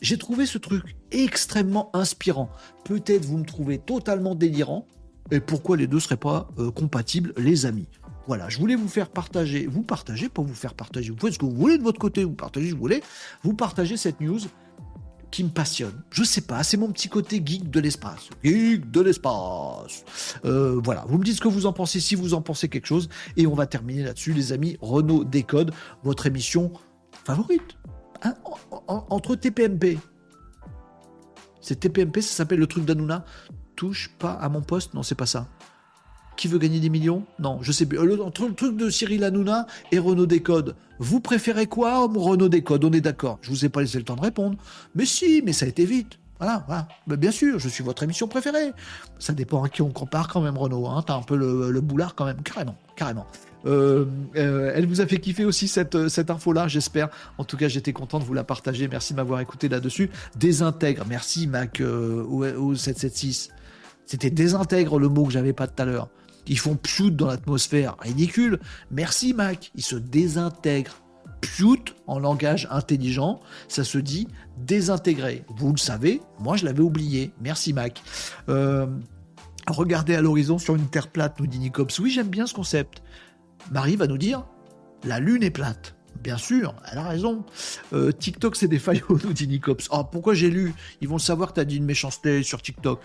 J'ai 0.00 0.18
trouvé 0.18 0.46
ce 0.46 0.58
truc 0.58 0.96
extrêmement 1.12 1.90
inspirant. 1.94 2.50
Peut-être 2.84 3.24
vous 3.24 3.38
me 3.38 3.44
trouvez 3.44 3.78
totalement 3.78 4.34
délirant, 4.34 4.86
et 5.30 5.40
pourquoi 5.40 5.76
les 5.76 5.86
deux 5.86 6.00
seraient 6.00 6.16
pas 6.16 6.48
euh, 6.58 6.70
compatibles, 6.70 7.32
les 7.36 7.66
amis? 7.66 7.86
Voilà, 8.26 8.48
je 8.48 8.58
voulais 8.58 8.74
vous 8.74 8.88
faire 8.88 9.08
partager, 9.08 9.66
vous 9.66 9.82
partagez, 9.82 10.28
pas 10.28 10.42
vous 10.42 10.54
faire 10.54 10.74
partager, 10.74 11.10
vous 11.10 11.18
faites 11.18 11.34
ce 11.34 11.38
que 11.38 11.44
vous 11.44 11.56
voulez 11.56 11.78
de 11.78 11.82
votre 11.82 11.98
côté, 11.98 12.24
vous 12.24 12.34
partagez, 12.34 12.68
je 12.68 12.76
voulais, 12.76 13.02
vous 13.42 13.54
partagez 13.54 13.96
cette 13.96 14.20
news 14.20 14.40
qui 15.32 15.42
me 15.42 15.48
passionne. 15.48 16.02
Je 16.10 16.22
sais 16.22 16.42
pas, 16.42 16.62
c'est 16.62 16.76
mon 16.76 16.92
petit 16.92 17.08
côté 17.08 17.42
geek 17.44 17.70
de 17.70 17.80
l'espace. 17.80 18.28
Geek 18.44 18.88
de 18.90 19.00
l'espace. 19.00 20.04
Euh, 20.44 20.80
voilà, 20.84 21.04
vous 21.08 21.18
me 21.18 21.24
dites 21.24 21.36
ce 21.36 21.40
que 21.40 21.48
vous 21.48 21.66
en 21.66 21.72
pensez, 21.72 21.98
si 21.98 22.14
vous 22.14 22.34
en 22.34 22.42
pensez 22.42 22.68
quelque 22.68 22.86
chose, 22.86 23.08
et 23.36 23.46
on 23.48 23.54
va 23.54 23.66
terminer 23.66 24.04
là-dessus, 24.04 24.32
les 24.32 24.52
amis. 24.52 24.76
Renault 24.80 25.24
Décode, 25.24 25.72
votre 26.04 26.26
émission 26.26 26.72
favorite. 27.24 27.76
Hein, 28.22 28.34
entre 28.86 29.34
TPMP. 29.34 29.98
C'est 31.60 31.80
TPMP, 31.80 32.20
ça 32.20 32.34
s'appelle 32.34 32.60
le 32.60 32.66
truc 32.66 32.84
d'Anouna. 32.84 33.24
Touche 33.74 34.10
pas 34.18 34.32
à 34.32 34.48
mon 34.48 34.60
poste, 34.60 34.94
non, 34.94 35.02
c'est 35.02 35.14
pas 35.14 35.26
ça. 35.26 35.48
Qui 36.42 36.48
veut 36.48 36.58
gagner 36.58 36.80
des 36.80 36.88
millions 36.88 37.24
Non, 37.38 37.60
je 37.62 37.70
sais 37.70 37.86
plus. 37.86 38.00
Entre 38.20 38.48
le 38.48 38.54
truc 38.54 38.76
de 38.76 38.90
Cyril 38.90 39.22
Hanouna 39.22 39.68
et 39.92 40.00
Renault 40.00 40.26
Décode, 40.26 40.74
vous 40.98 41.20
préférez 41.20 41.68
quoi 41.68 42.00
Renault 42.00 42.48
Décode, 42.48 42.84
on 42.84 42.90
est 42.90 43.00
d'accord. 43.00 43.38
Je 43.42 43.50
vous 43.50 43.64
ai 43.64 43.68
pas 43.68 43.80
laissé 43.80 43.96
le 43.96 44.02
temps 44.02 44.16
de 44.16 44.22
répondre. 44.22 44.58
Mais 44.96 45.04
si, 45.04 45.40
mais 45.46 45.52
ça 45.52 45.66
a 45.66 45.68
été 45.68 45.84
vite. 45.84 46.18
Voilà, 46.40 46.64
voilà. 46.66 46.88
Mais 47.06 47.16
bien 47.16 47.30
sûr, 47.30 47.60
je 47.60 47.68
suis 47.68 47.84
votre 47.84 48.02
émission 48.02 48.26
préférée. 48.26 48.72
Ça 49.20 49.34
dépend 49.34 49.62
à 49.62 49.68
qui 49.68 49.82
on 49.82 49.90
compare 49.90 50.26
quand 50.26 50.40
même, 50.40 50.58
Renault. 50.58 50.88
Hein. 50.88 51.04
T'as 51.06 51.14
un 51.14 51.22
peu 51.22 51.36
le, 51.36 51.80
boulard 51.80 52.16
quand 52.16 52.24
même, 52.24 52.42
carrément, 52.42 52.74
carrément. 52.96 53.28
Euh, 53.64 54.06
euh, 54.34 54.72
elle 54.74 54.86
vous 54.86 55.00
a 55.00 55.06
fait 55.06 55.18
kiffer 55.18 55.44
aussi 55.44 55.68
cette, 55.68 56.08
cette 56.08 56.28
info-là, 56.28 56.66
j'espère. 56.66 57.08
En 57.38 57.44
tout 57.44 57.56
cas, 57.56 57.68
j'étais 57.68 57.92
content 57.92 58.18
de 58.18 58.24
vous 58.24 58.34
la 58.34 58.42
partager. 58.42 58.88
Merci 58.88 59.12
de 59.12 59.18
m'avoir 59.18 59.38
écouté 59.38 59.68
là-dessus. 59.68 60.10
Désintègre. 60.34 61.04
Merci, 61.08 61.46
Mac 61.46 61.80
euh, 61.80 62.24
ou 62.24 62.74
776. 62.74 63.50
C'était 64.06 64.30
désintègre 64.30 64.98
le 64.98 65.08
mot 65.08 65.24
que 65.26 65.30
j'avais 65.30 65.52
pas 65.52 65.68
tout 65.68 65.80
à 65.80 65.84
l'heure. 65.84 66.08
Ils 66.46 66.58
font 66.58 66.76
piout 66.76 67.10
dans 67.10 67.26
l'atmosphère. 67.26 67.96
Ridicule. 68.00 68.58
Merci 68.90 69.34
Mac. 69.34 69.70
Ils 69.74 69.82
se 69.82 69.96
désintègrent. 69.96 70.96
Piout 71.40 71.94
en 72.06 72.20
langage 72.20 72.68
intelligent, 72.70 73.40
ça 73.66 73.82
se 73.82 73.98
dit 73.98 74.28
désintégrer. 74.58 75.44
Vous 75.56 75.72
le 75.72 75.78
savez, 75.78 76.20
moi 76.38 76.56
je 76.56 76.64
l'avais 76.64 76.82
oublié. 76.82 77.32
Merci 77.40 77.72
Mac. 77.72 78.00
Euh, 78.48 78.86
regardez 79.66 80.14
à 80.14 80.20
l'horizon 80.20 80.58
sur 80.58 80.76
une 80.76 80.88
terre 80.88 81.08
plate, 81.08 81.40
nous 81.40 81.48
dit 81.48 81.58
Nicops. 81.58 81.98
Oui, 81.98 82.10
j'aime 82.10 82.28
bien 82.28 82.46
ce 82.46 82.54
concept. 82.54 83.02
Marie 83.72 83.96
va 83.96 84.06
nous 84.06 84.18
dire 84.18 84.46
la 85.04 85.18
lune 85.18 85.42
est 85.42 85.50
plate. 85.50 85.96
Bien 86.22 86.38
sûr, 86.38 86.74
elle 86.90 86.98
a 86.98 87.08
raison. 87.08 87.44
Euh, 87.92 88.12
TikTok, 88.12 88.54
c'est 88.54 88.68
des 88.68 88.78
faillots, 88.78 89.18
nous 89.24 89.32
dit 89.32 89.48
Nicops. 89.48 89.88
Oh, 89.90 90.04
pourquoi 90.04 90.34
j'ai 90.34 90.50
lu? 90.50 90.72
Ils 91.00 91.08
vont 91.08 91.18
savoir 91.18 91.48
que 91.48 91.54
tu 91.54 91.60
as 91.60 91.64
dit 91.64 91.76
une 91.76 91.84
méchanceté 91.84 92.42
sur 92.44 92.62
TikTok. 92.62 93.00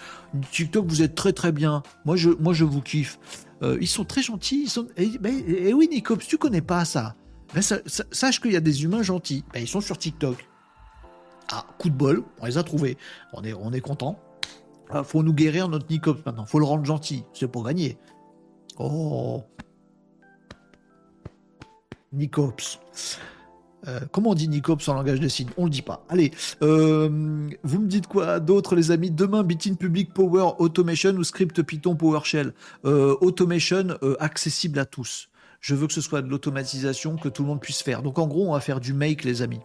TikTok, 0.52 0.86
vous 0.88 1.02
êtes 1.02 1.16
très 1.16 1.34
très 1.34 1.52
bien. 1.52 1.82
Moi, 2.06 2.16
je, 2.16 2.30
moi, 2.30 2.54
je 2.54 2.64
vous 2.64 2.82
kiffe. 2.82 3.20
Euh, 3.64 3.78
ils 3.82 3.88
sont 3.88 4.06
très 4.06 4.22
gentils. 4.22 4.64
Ils 4.64 4.70
sont... 4.70 4.88
Eh, 4.98 5.18
ben, 5.18 5.42
eh, 5.48 5.74
oui, 5.74 5.88
Nicops, 5.92 6.28
tu 6.28 6.38
connais 6.38 6.62
pas 6.62 6.86
ça. 6.86 7.16
Ben, 7.56 7.62
sache 7.62 8.40
qu'il 8.40 8.52
y 8.52 8.56
a 8.58 8.62
des 8.62 8.84
humains 8.84 9.04
gentils. 9.04 9.44
Ben, 9.52 9.62
ils 9.62 9.68
sont 9.68 9.82
sur 9.82 9.98
TikTok. 9.98 10.48
Ah, 11.52 11.66
coup 11.80 11.90
de 11.90 11.96
bol, 11.96 12.24
on 12.40 12.46
les 12.46 12.58
a 12.58 12.64
trouvés. 12.64 12.98
On 13.34 13.44
est, 13.44 13.54
on 13.54 13.72
est 13.72 13.82
content. 13.82 14.20
Ah, 14.92 15.04
faut 15.04 15.24
nous 15.24 15.34
guérir 15.34 15.70
notre 15.70 15.88
Nicops 15.90 16.24
maintenant. 16.24 16.46
Faut 16.46 16.60
le 16.60 16.66
rendre 16.66 16.86
gentil. 16.86 17.24
C'est 17.34 17.48
pour 17.48 17.64
gagner. 17.64 17.98
Oh, 18.78 19.44
Nicops. 22.14 22.80
Euh, 23.88 24.00
comment 24.12 24.32
on 24.32 24.34
dit 24.34 24.50
Nicops 24.50 24.88
en 24.88 24.94
langage 24.96 25.20
de 25.20 25.28
signes 25.28 25.50
On 25.58 25.66
le 25.66 25.70
dit 25.70 25.82
pas. 25.82 26.04
Allez, 26.10 26.32
euh, 26.62 27.50
vous 27.64 27.80
me 27.80 27.88
dites 27.88 28.08
quoi 28.08 28.40
d'autre, 28.40 28.76
les 28.76 28.92
amis? 28.92 29.12
Demain, 29.12 29.44
Bitin 29.44 29.76
Public 29.76 30.14
Power 30.14 30.54
Automation 30.60 31.12
ou 31.12 31.24
Script 31.24 31.62
Python 31.62 31.96
PowerShell? 31.96 32.54
Euh, 32.86 33.16
Automation 33.22 33.98
accessible 34.20 34.80
à 34.80 34.86
tous. 34.86 35.30
Je 35.62 35.76
veux 35.76 35.88
que 35.88 35.94
ce 35.94 36.02
soit 36.02 36.22
de 36.22 36.28
l'automatisation 36.28 37.18
que 37.18 37.30
tout 37.30 37.44
le 37.44 37.48
monde 37.48 37.62
puisse 37.62 37.82
faire. 37.82 38.04
Donc 38.04 38.20
en 38.20 38.28
gros, 38.28 38.50
on 38.50 38.54
va 38.54 38.60
faire 38.60 38.80
du 38.80 38.94
make, 38.94 39.24
les 39.24 39.42
amis. 39.42 39.62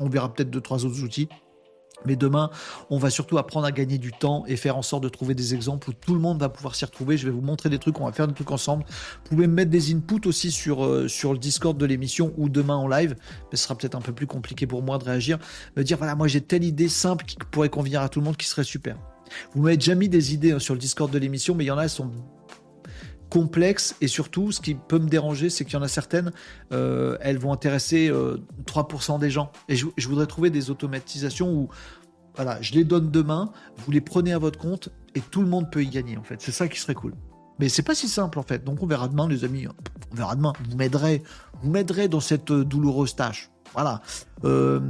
On 0.00 0.08
verra 0.08 0.32
peut-être 0.32 0.50
deux 0.50 0.60
trois 0.60 0.84
autres 0.84 1.02
outils. 1.02 1.28
Mais 2.06 2.16
demain, 2.16 2.50
on 2.90 2.98
va 2.98 3.10
surtout 3.10 3.38
apprendre 3.38 3.66
à 3.66 3.72
gagner 3.72 3.98
du 3.98 4.12
temps 4.12 4.44
et 4.46 4.56
faire 4.56 4.76
en 4.76 4.82
sorte 4.82 5.02
de 5.02 5.08
trouver 5.08 5.34
des 5.34 5.54
exemples 5.54 5.90
où 5.90 5.92
tout 5.92 6.14
le 6.14 6.20
monde 6.20 6.40
va 6.40 6.48
pouvoir 6.48 6.74
s'y 6.74 6.84
retrouver. 6.84 7.16
Je 7.16 7.26
vais 7.26 7.32
vous 7.32 7.40
montrer 7.40 7.68
des 7.68 7.78
trucs, 7.78 8.00
on 8.00 8.06
va 8.06 8.12
faire 8.12 8.28
des 8.28 8.34
trucs 8.34 8.50
ensemble. 8.50 8.84
Vous 9.24 9.30
pouvez 9.30 9.46
me 9.46 9.54
mettre 9.54 9.70
des 9.70 9.92
inputs 9.94 10.26
aussi 10.26 10.50
sur, 10.50 10.84
euh, 10.84 11.08
sur 11.08 11.32
le 11.32 11.38
Discord 11.38 11.76
de 11.76 11.86
l'émission 11.86 12.32
ou 12.36 12.48
demain 12.48 12.76
en 12.76 12.88
live. 12.88 13.16
Mais 13.50 13.56
ce 13.56 13.64
sera 13.64 13.76
peut-être 13.76 13.94
un 13.94 14.00
peu 14.00 14.12
plus 14.12 14.26
compliqué 14.26 14.66
pour 14.66 14.82
moi 14.82 14.98
de 14.98 15.04
réagir. 15.04 15.38
Me 15.76 15.84
dire, 15.84 15.98
voilà, 15.98 16.14
moi 16.14 16.28
j'ai 16.28 16.40
telle 16.40 16.64
idée 16.64 16.88
simple 16.88 17.24
qui 17.24 17.36
pourrait 17.50 17.68
convenir 17.68 18.02
à 18.02 18.08
tout 18.08 18.20
le 18.20 18.24
monde 18.24 18.36
qui 18.36 18.46
serait 18.46 18.64
super. 18.64 18.96
Vous 19.54 19.62
m'avez 19.62 19.76
déjà 19.76 19.94
mis 19.94 20.08
des 20.08 20.34
idées 20.34 20.52
hein, 20.52 20.58
sur 20.58 20.74
le 20.74 20.80
Discord 20.80 21.10
de 21.10 21.18
l'émission, 21.18 21.54
mais 21.54 21.64
il 21.64 21.68
y 21.68 21.70
en 21.70 21.78
a, 21.78 21.84
elles 21.84 21.90
sont 21.90 22.10
complexes 23.28 23.96
et 24.00 24.08
surtout 24.08 24.52
ce 24.52 24.60
qui 24.60 24.74
peut 24.74 24.98
me 24.98 25.08
déranger 25.08 25.50
c'est 25.50 25.64
qu'il 25.64 25.74
y 25.74 25.76
en 25.76 25.82
a 25.82 25.88
certaines 25.88 26.32
euh, 26.72 27.18
elles 27.20 27.38
vont 27.38 27.52
intéresser 27.52 28.08
3% 28.10 29.14
euh, 29.14 29.18
des 29.18 29.30
gens 29.30 29.50
et 29.68 29.74
je, 29.74 29.86
je, 29.96 30.08
voudrais 30.08 30.26
trouver 30.26 30.50
des 30.50 30.70
automatisations 30.70 31.52
où 31.52 31.68
voilà, 32.36 32.60
je 32.60 32.72
les 32.74 32.84
donne 32.84 33.10
demain, 33.10 33.50
vous 33.78 33.90
les 33.90 34.00
prenez 34.00 34.32
à 34.32 34.38
votre 34.38 34.58
compte 34.58 34.90
et 35.14 35.20
tout 35.20 35.40
le 35.40 35.48
monde 35.48 35.70
peut 35.70 35.82
y 35.82 35.88
gagner 35.88 36.16
en 36.16 36.22
fait. 36.22 36.40
C'est 36.40 36.52
ça 36.52 36.68
qui 36.68 36.78
serait 36.78 36.94
cool. 36.94 37.14
Mais 37.58 37.68
c'est 37.68 37.82
pas 37.82 37.94
si 37.94 38.08
simple 38.08 38.38
en 38.38 38.42
fait. 38.42 38.64
Donc 38.64 38.82
on 38.82 38.86
verra 38.86 39.08
demain 39.08 39.28
les 39.28 39.44
amis. 39.44 39.66
On 40.12 40.14
verra 40.14 40.36
demain. 40.36 40.52
Vous 40.68 40.76
m'aiderez, 40.76 41.22
vous 41.62 41.70
m'aiderez 41.70 42.08
dans 42.08 42.20
cette 42.20 42.50
euh, 42.50 42.64
douloureuse 42.64 43.16
tâche. 43.16 43.50
Voilà. 43.72 44.02
Euh, 44.44 44.80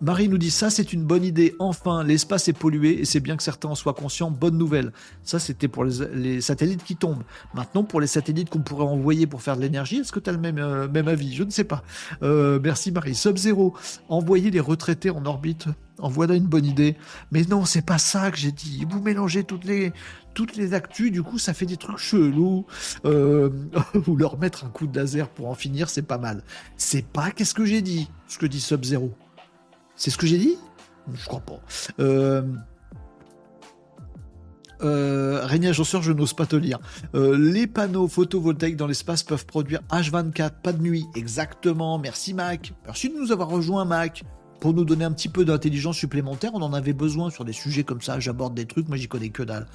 Marie 0.00 0.28
nous 0.28 0.38
dit 0.38 0.50
ça, 0.50 0.70
c'est 0.70 0.92
une 0.92 1.04
bonne 1.04 1.24
idée. 1.24 1.54
Enfin, 1.58 2.04
l'espace 2.04 2.48
est 2.48 2.52
pollué 2.52 3.00
et 3.00 3.04
c'est 3.04 3.20
bien 3.20 3.36
que 3.36 3.42
certains 3.42 3.68
en 3.68 3.74
soient 3.74 3.94
conscients. 3.94 4.30
Bonne 4.30 4.56
nouvelle. 4.56 4.92
Ça, 5.22 5.38
c'était 5.38 5.68
pour 5.68 5.84
les, 5.84 6.40
satellites 6.40 6.84
qui 6.84 6.96
tombent. 6.96 7.24
Maintenant, 7.54 7.84
pour 7.84 8.00
les 8.00 8.06
satellites 8.06 8.50
qu'on 8.50 8.62
pourrait 8.62 8.84
envoyer 8.84 9.26
pour 9.26 9.42
faire 9.42 9.56
de 9.56 9.62
l'énergie, 9.62 9.98
est-ce 9.98 10.12
que 10.12 10.20
tu 10.20 10.30
as 10.30 10.32
le 10.32 10.38
même, 10.38 10.58
euh, 10.58 10.88
même 10.88 11.08
avis? 11.08 11.34
Je 11.34 11.44
ne 11.44 11.50
sais 11.50 11.64
pas. 11.64 11.82
Euh, 12.22 12.58
merci 12.62 12.92
Marie. 12.92 13.14
Sub-Zero, 13.14 13.74
envoyer 14.08 14.50
les 14.50 14.60
retraités 14.60 15.10
en 15.10 15.24
orbite. 15.24 15.66
En 15.98 16.08
voilà 16.08 16.34
une 16.34 16.46
bonne 16.46 16.64
idée. 16.64 16.96
Mais 17.30 17.42
non, 17.42 17.64
c'est 17.64 17.84
pas 17.84 17.98
ça 17.98 18.30
que 18.30 18.36
j'ai 18.36 18.50
dit. 18.50 18.84
Vous 18.88 19.00
mélangez 19.00 19.44
toutes 19.44 19.64
les, 19.64 19.92
toutes 20.34 20.56
les 20.56 20.74
actus, 20.74 21.12
du 21.12 21.22
coup, 21.22 21.38
ça 21.38 21.54
fait 21.54 21.66
des 21.66 21.76
trucs 21.76 21.98
chelous. 21.98 22.66
Euh, 23.04 23.50
vous 23.94 24.16
leur 24.16 24.38
mettre 24.38 24.64
un 24.64 24.68
coup 24.68 24.86
de 24.86 24.98
laser 24.98 25.28
pour 25.28 25.48
en 25.48 25.54
finir, 25.54 25.90
c'est 25.90 26.02
pas 26.02 26.18
mal. 26.18 26.42
C'est 26.76 27.06
pas 27.06 27.30
qu'est-ce 27.30 27.54
que 27.54 27.64
j'ai 27.64 27.82
dit, 27.82 28.08
ce 28.28 28.38
que 28.38 28.46
dit 28.46 28.60
C'est 29.96 30.10
ce 30.10 30.18
que 30.18 30.26
j'ai 30.26 30.38
dit? 30.38 30.56
Je 31.14 31.26
crois 31.26 31.40
pas. 31.40 31.60
Euh... 32.00 32.42
Euh, 34.82 35.46
je 35.48 36.12
n'ose 36.12 36.32
pas 36.32 36.46
te 36.46 36.56
lire. 36.56 36.80
Euh, 37.14 37.38
les 37.38 37.68
panneaux 37.68 38.08
photovoltaïques 38.08 38.76
dans 38.76 38.88
l'espace 38.88 39.22
peuvent 39.22 39.46
produire 39.46 39.80
H24, 39.90 40.50
pas 40.62 40.72
de 40.72 40.82
nuit. 40.82 41.06
Exactement. 41.14 41.98
Merci 41.98 42.34
Mac. 42.34 42.72
Merci 42.84 43.08
de 43.08 43.14
nous 43.14 43.30
avoir 43.30 43.48
rejoint 43.48 43.84
Mac 43.84 44.24
pour 44.62 44.74
nous 44.74 44.84
donner 44.84 45.04
un 45.04 45.10
petit 45.12 45.28
peu 45.28 45.44
d'intelligence 45.44 45.96
supplémentaire. 45.96 46.52
On 46.54 46.62
en 46.62 46.72
avait 46.72 46.92
besoin 46.92 47.30
sur 47.30 47.44
des 47.44 47.52
sujets 47.52 47.82
comme 47.82 48.00
ça. 48.00 48.20
J'aborde 48.20 48.54
des 48.54 48.64
trucs, 48.64 48.88
moi 48.88 48.96
j'y 48.96 49.08
connais 49.08 49.30
que 49.30 49.42
dalle. 49.42 49.66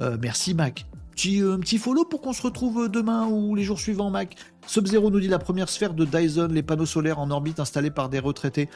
Euh, 0.00 0.16
merci 0.20 0.54
Mac. 0.54 0.86
Petit, 1.10 1.42
euh, 1.42 1.54
un 1.54 1.58
petit 1.58 1.78
follow 1.78 2.04
pour 2.04 2.20
qu'on 2.20 2.32
se 2.32 2.42
retrouve 2.42 2.84
euh, 2.84 2.88
demain 2.88 3.26
ou 3.26 3.54
les 3.54 3.64
jours 3.64 3.80
suivants, 3.80 4.10
Mac. 4.10 4.36
Sub-Zero 4.66 5.10
nous 5.10 5.20
dit 5.20 5.28
la 5.28 5.38
première 5.38 5.68
sphère 5.68 5.94
de 5.94 6.04
Dyson, 6.04 6.48
les 6.50 6.62
panneaux 6.62 6.86
solaires 6.86 7.18
en 7.18 7.30
orbite 7.30 7.60
installés 7.60 7.90
par 7.90 8.08
des 8.08 8.18
retraités. 8.18 8.68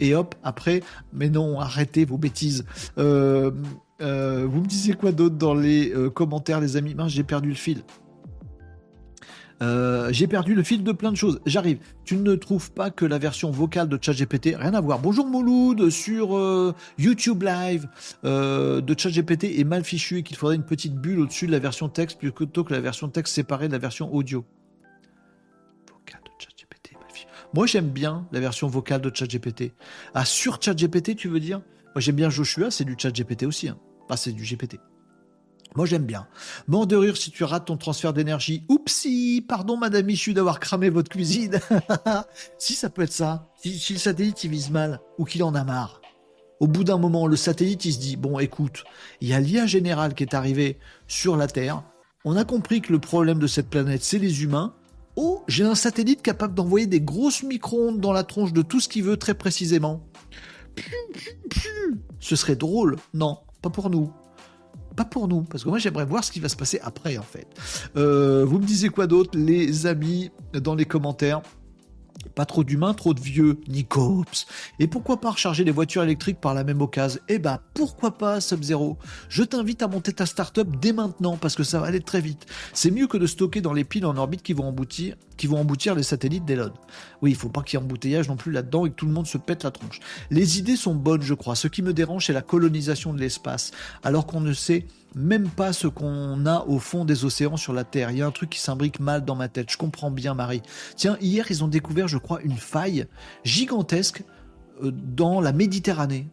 Et 0.00 0.14
hop, 0.14 0.34
après, 0.42 0.82
mais 1.12 1.28
non, 1.28 1.60
arrêtez 1.60 2.04
vos 2.04 2.18
bêtises. 2.18 2.64
vous 2.96 3.02
me 3.02 4.66
disiez 4.66 4.94
quoi 4.94 5.12
d'autre 5.12 5.36
dans 5.36 5.54
les 5.54 5.92
commentaires, 6.14 6.60
les 6.60 6.76
amis? 6.76 6.96
J'ai 7.08 7.24
perdu 7.24 7.50
le 7.50 7.54
fil. 7.54 7.82
Euh, 9.62 10.08
j'ai 10.10 10.26
perdu 10.26 10.54
le 10.54 10.62
fil 10.62 10.82
de 10.82 10.92
plein 10.92 11.12
de 11.12 11.16
choses. 11.16 11.40
J'arrive. 11.44 11.78
Tu 12.04 12.16
ne 12.16 12.34
trouves 12.34 12.72
pas 12.72 12.90
que 12.90 13.04
la 13.04 13.18
version 13.18 13.50
vocale 13.50 13.88
de 13.88 13.98
ChatGPT, 14.00 14.56
rien 14.56 14.74
à 14.74 14.80
voir. 14.80 14.98
Bonjour 14.98 15.26
Mouloud 15.26 15.90
sur 15.90 16.36
euh, 16.36 16.74
YouTube 16.98 17.42
Live 17.42 17.86
euh, 18.24 18.80
de 18.80 18.98
ChatGPT 18.98 19.58
est 19.58 19.64
mal 19.64 19.84
fichu 19.84 20.18
et 20.18 20.22
qu'il 20.22 20.36
faudrait 20.36 20.56
une 20.56 20.64
petite 20.64 20.94
bulle 20.94 21.20
au-dessus 21.20 21.46
de 21.46 21.52
la 21.52 21.58
version 21.58 21.88
texte 21.88 22.18
plutôt 22.18 22.64
que 22.64 22.72
la 22.72 22.80
version 22.80 23.08
texte 23.08 23.34
séparée 23.34 23.68
de 23.68 23.72
la 23.72 23.78
version 23.78 24.12
audio. 24.14 24.44
Moi, 27.52 27.66
j'aime 27.66 27.88
bien 27.88 28.26
la 28.30 28.40
version 28.40 28.68
vocale 28.68 29.00
de 29.00 29.10
ChatGPT. 29.12 29.72
Ah, 30.14 30.24
sur 30.24 30.62
ChatGPT, 30.62 31.16
tu 31.16 31.28
veux 31.28 31.40
dire? 31.40 31.60
Moi, 31.94 32.00
j'aime 32.00 32.14
bien 32.14 32.30
Joshua, 32.30 32.70
c'est 32.70 32.84
du 32.84 32.94
ChatGPT 32.96 33.42
aussi. 33.42 33.68
Hein. 33.68 33.78
Ah, 34.08 34.16
c'est 34.16 34.32
du 34.32 34.44
GPT. 34.44 34.78
Moi, 35.76 35.86
j'aime 35.86 36.04
bien. 36.04 36.26
Mort 36.68 36.86
de 36.86 36.96
rire 36.96 37.16
si 37.16 37.30
tu 37.30 37.44
rates 37.44 37.66
ton 37.66 37.76
transfert 37.76 38.12
d'énergie. 38.12 38.64
Oupsie, 38.68 39.44
pardon, 39.46 39.76
madame 39.76 40.06
Michu, 40.06 40.32
d'avoir 40.32 40.60
cramé 40.60 40.90
votre 40.90 41.10
cuisine. 41.10 41.60
si 42.58 42.74
ça 42.74 42.90
peut 42.90 43.02
être 43.02 43.12
ça. 43.12 43.48
Si, 43.56 43.92
le 43.92 43.98
satellite, 43.98 44.42
il 44.44 44.50
vise 44.50 44.70
mal 44.70 45.00
ou 45.18 45.24
qu'il 45.24 45.42
en 45.42 45.54
a 45.54 45.64
marre. 45.64 46.00
Au 46.60 46.66
bout 46.66 46.84
d'un 46.84 46.98
moment, 46.98 47.26
le 47.26 47.36
satellite, 47.36 47.84
il 47.84 47.92
se 47.92 47.98
dit, 47.98 48.16
bon, 48.16 48.38
écoute, 48.38 48.84
il 49.20 49.28
y 49.28 49.34
a 49.34 49.40
l'IA 49.40 49.66
général 49.66 50.14
qui 50.14 50.24
est 50.24 50.34
arrivé 50.34 50.78
sur 51.08 51.36
la 51.36 51.46
Terre. 51.46 51.82
On 52.24 52.36
a 52.36 52.44
compris 52.44 52.80
que 52.80 52.92
le 52.92 52.98
problème 52.98 53.38
de 53.38 53.46
cette 53.46 53.70
planète, 53.70 54.04
c'est 54.04 54.18
les 54.18 54.42
humains. 54.42 54.74
Oh, 55.16 55.42
j'ai 55.48 55.64
un 55.64 55.74
satellite 55.74 56.22
capable 56.22 56.54
d'envoyer 56.54 56.86
des 56.86 57.00
grosses 57.00 57.42
micro-ondes 57.42 58.00
dans 58.00 58.12
la 58.12 58.24
tronche 58.24 58.52
de 58.52 58.62
tout 58.62 58.80
ce 58.80 58.88
qu'il 58.88 59.04
veut 59.04 59.16
très 59.16 59.34
précisément. 59.34 60.02
Ce 62.20 62.36
serait 62.36 62.56
drôle. 62.56 62.96
Non, 63.12 63.38
pas 63.62 63.70
pour 63.70 63.90
nous. 63.90 64.12
Pas 64.96 65.04
pour 65.04 65.28
nous, 65.28 65.42
parce 65.42 65.64
que 65.64 65.68
moi 65.68 65.78
j'aimerais 65.78 66.04
voir 66.04 66.24
ce 66.24 66.32
qui 66.32 66.40
va 66.40 66.48
se 66.48 66.56
passer 66.56 66.80
après 66.82 67.16
en 67.16 67.22
fait. 67.22 67.46
Euh, 67.96 68.44
vous 68.44 68.58
me 68.58 68.64
disiez 68.64 68.88
quoi 68.88 69.06
d'autre, 69.06 69.38
les 69.38 69.86
amis, 69.86 70.30
dans 70.52 70.74
les 70.74 70.84
commentaires? 70.84 71.42
Pas 72.34 72.44
trop 72.44 72.64
d'humains, 72.64 72.94
trop 72.94 73.14
de 73.14 73.20
vieux, 73.20 73.58
ni 73.68 73.84
cops. 73.84 74.46
Et 74.78 74.86
pourquoi 74.86 75.20
pas 75.20 75.30
recharger 75.30 75.64
les 75.64 75.70
voitures 75.70 76.02
électriques 76.02 76.40
par 76.40 76.54
la 76.54 76.64
même 76.64 76.80
occasion? 76.80 77.20
Eh 77.28 77.38
bah 77.38 77.60
pourquoi 77.74 78.16
pas 78.16 78.40
Sub-Zero? 78.40 78.98
Je 79.28 79.42
t'invite 79.42 79.82
à 79.82 79.88
monter 79.88 80.12
ta 80.12 80.26
startup 80.26 80.78
dès 80.80 80.92
maintenant 80.92 81.36
parce 81.36 81.54
que 81.54 81.62
ça 81.62 81.80
va 81.80 81.86
aller 81.86 82.00
très 82.00 82.20
vite. 82.20 82.46
C'est 82.72 82.90
mieux 82.90 83.06
que 83.06 83.16
de 83.16 83.26
stocker 83.26 83.60
dans 83.60 83.72
les 83.72 83.84
piles 83.84 84.06
en 84.06 84.16
orbite 84.16 84.42
qui 84.42 84.52
vont 84.52 84.68
emboutir, 84.68 85.16
qui 85.36 85.46
vont 85.46 85.58
emboutir 85.58 85.94
les 85.94 86.02
satellites 86.02 86.44
d'Elon. 86.44 86.72
Oui, 87.22 87.30
il 87.30 87.36
faut 87.36 87.48
pas 87.48 87.62
qu'il 87.62 87.78
y 87.78 87.82
ait 87.82 87.84
embouteillage 87.84 88.28
non 88.28 88.36
plus 88.36 88.52
là-dedans 88.52 88.86
et 88.86 88.90
que 88.90 88.94
tout 88.94 89.06
le 89.06 89.12
monde 89.12 89.26
se 89.26 89.38
pète 89.38 89.64
la 89.64 89.70
tronche. 89.70 90.00
Les 90.30 90.58
idées 90.58 90.76
sont 90.76 90.94
bonnes, 90.94 91.22
je 91.22 91.34
crois. 91.34 91.54
Ce 91.54 91.68
qui 91.68 91.82
me 91.82 91.92
dérange, 91.92 92.26
c'est 92.26 92.32
la 92.32 92.42
colonisation 92.42 93.12
de 93.12 93.20
l'espace, 93.20 93.70
alors 94.02 94.26
qu'on 94.26 94.40
ne 94.40 94.52
sait 94.52 94.86
même 95.14 95.48
pas 95.48 95.72
ce 95.72 95.86
qu'on 95.86 96.46
a 96.46 96.64
au 96.66 96.78
fond 96.78 97.04
des 97.04 97.24
océans 97.24 97.56
sur 97.56 97.72
la 97.72 97.84
Terre. 97.84 98.10
Il 98.10 98.18
y 98.18 98.22
a 98.22 98.26
un 98.26 98.30
truc 98.30 98.50
qui 98.50 98.60
s'imbrique 98.60 99.00
mal 99.00 99.24
dans 99.24 99.36
ma 99.36 99.48
tête. 99.48 99.70
Je 99.70 99.76
comprends 99.76 100.10
bien, 100.10 100.34
Marie. 100.34 100.62
Tiens, 100.96 101.16
hier, 101.20 101.46
ils 101.50 101.64
ont 101.64 101.68
découvert, 101.68 102.08
je 102.08 102.18
crois, 102.18 102.40
une 102.42 102.56
faille 102.56 103.06
gigantesque 103.44 104.22
euh, 104.82 104.90
dans 104.92 105.40
la 105.40 105.52
Méditerranée. 105.52 106.28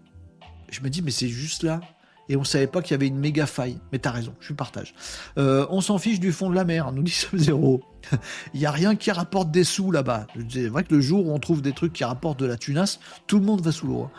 Je 0.69 0.81
me 0.81 0.89
dis, 0.89 1.01
mais 1.01 1.11
c'est 1.11 1.29
juste 1.29 1.63
là. 1.63 1.81
Et 2.29 2.35
on 2.35 2.43
savait 2.43 2.67
pas 2.67 2.81
qu'il 2.81 2.91
y 2.91 2.95
avait 2.95 3.07
une 3.07 3.17
méga 3.17 3.45
faille. 3.45 3.77
Mais 3.91 3.99
t'as 3.99 4.11
raison, 4.11 4.33
je 4.39 4.53
partage. 4.53 4.93
Euh, 5.37 5.65
on 5.69 5.81
s'en 5.81 5.97
fiche 5.97 6.19
du 6.19 6.31
fond 6.31 6.49
de 6.49 6.55
la 6.55 6.65
mer, 6.65 6.91
nous 6.91 7.03
dit 7.03 7.11
Sub-Zero. 7.11 7.81
Il 8.53 8.59
y 8.59 8.65
a 8.65 8.71
rien 8.71 8.95
qui 8.95 9.11
rapporte 9.11 9.49
des 9.49 9.63
sous 9.63 9.91
là-bas. 9.91 10.27
C'est 10.49 10.67
vrai 10.67 10.83
que 10.83 10.93
le 10.93 11.01
jour 11.01 11.25
où 11.25 11.31
on 11.31 11.39
trouve 11.39 11.61
des 11.61 11.71
trucs 11.71 11.93
qui 11.93 12.03
rapportent 12.03 12.39
de 12.39 12.45
la 12.45 12.57
tunasse, 12.57 12.99
tout 13.27 13.39
le 13.39 13.45
monde 13.45 13.61
va 13.61 13.71
sous 13.71 13.87
l'eau. 13.87 14.03
Hein. 14.03 14.11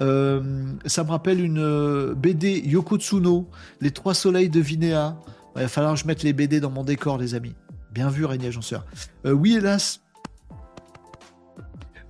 Euh, 0.00 0.42
ça 0.84 1.04
me 1.04 1.10
rappelle 1.10 1.40
une 1.40 1.58
euh, 1.58 2.14
BD 2.14 2.60
Yoko 2.60 2.98
Tsuno, 2.98 3.48
Les 3.80 3.90
Trois 3.90 4.14
Soleils 4.14 4.50
de 4.50 4.60
Vinéa. 4.60 5.16
Il 5.56 5.62
va 5.62 5.68
falloir 5.68 5.94
que 5.94 6.00
je 6.00 6.06
mette 6.06 6.22
les 6.22 6.32
BD 6.32 6.60
dans 6.60 6.70
mon 6.70 6.84
décor, 6.84 7.18
les 7.18 7.34
amis. 7.34 7.54
Bien 7.92 8.10
vu, 8.10 8.24
Régnier 8.24 8.48
Agenceur. 8.48 8.84
Euh, 9.24 9.32
oui, 9.32 9.54
hélas. 9.56 10.02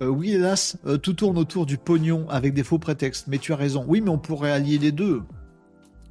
oui, 0.01 0.31
hélas, 0.33 0.77
tout 1.01 1.13
tourne 1.13 1.37
autour 1.37 1.65
du 1.65 1.77
pognon 1.77 2.27
avec 2.29 2.53
des 2.53 2.63
faux 2.63 2.77
prétextes. 2.77 3.27
Mais 3.27 3.37
tu 3.37 3.53
as 3.53 3.55
raison. 3.55 3.85
Oui, 3.87 4.01
mais 4.01 4.09
on 4.09 4.17
pourrait 4.17 4.51
allier 4.51 4.77
les 4.77 4.91
deux. 4.91 5.23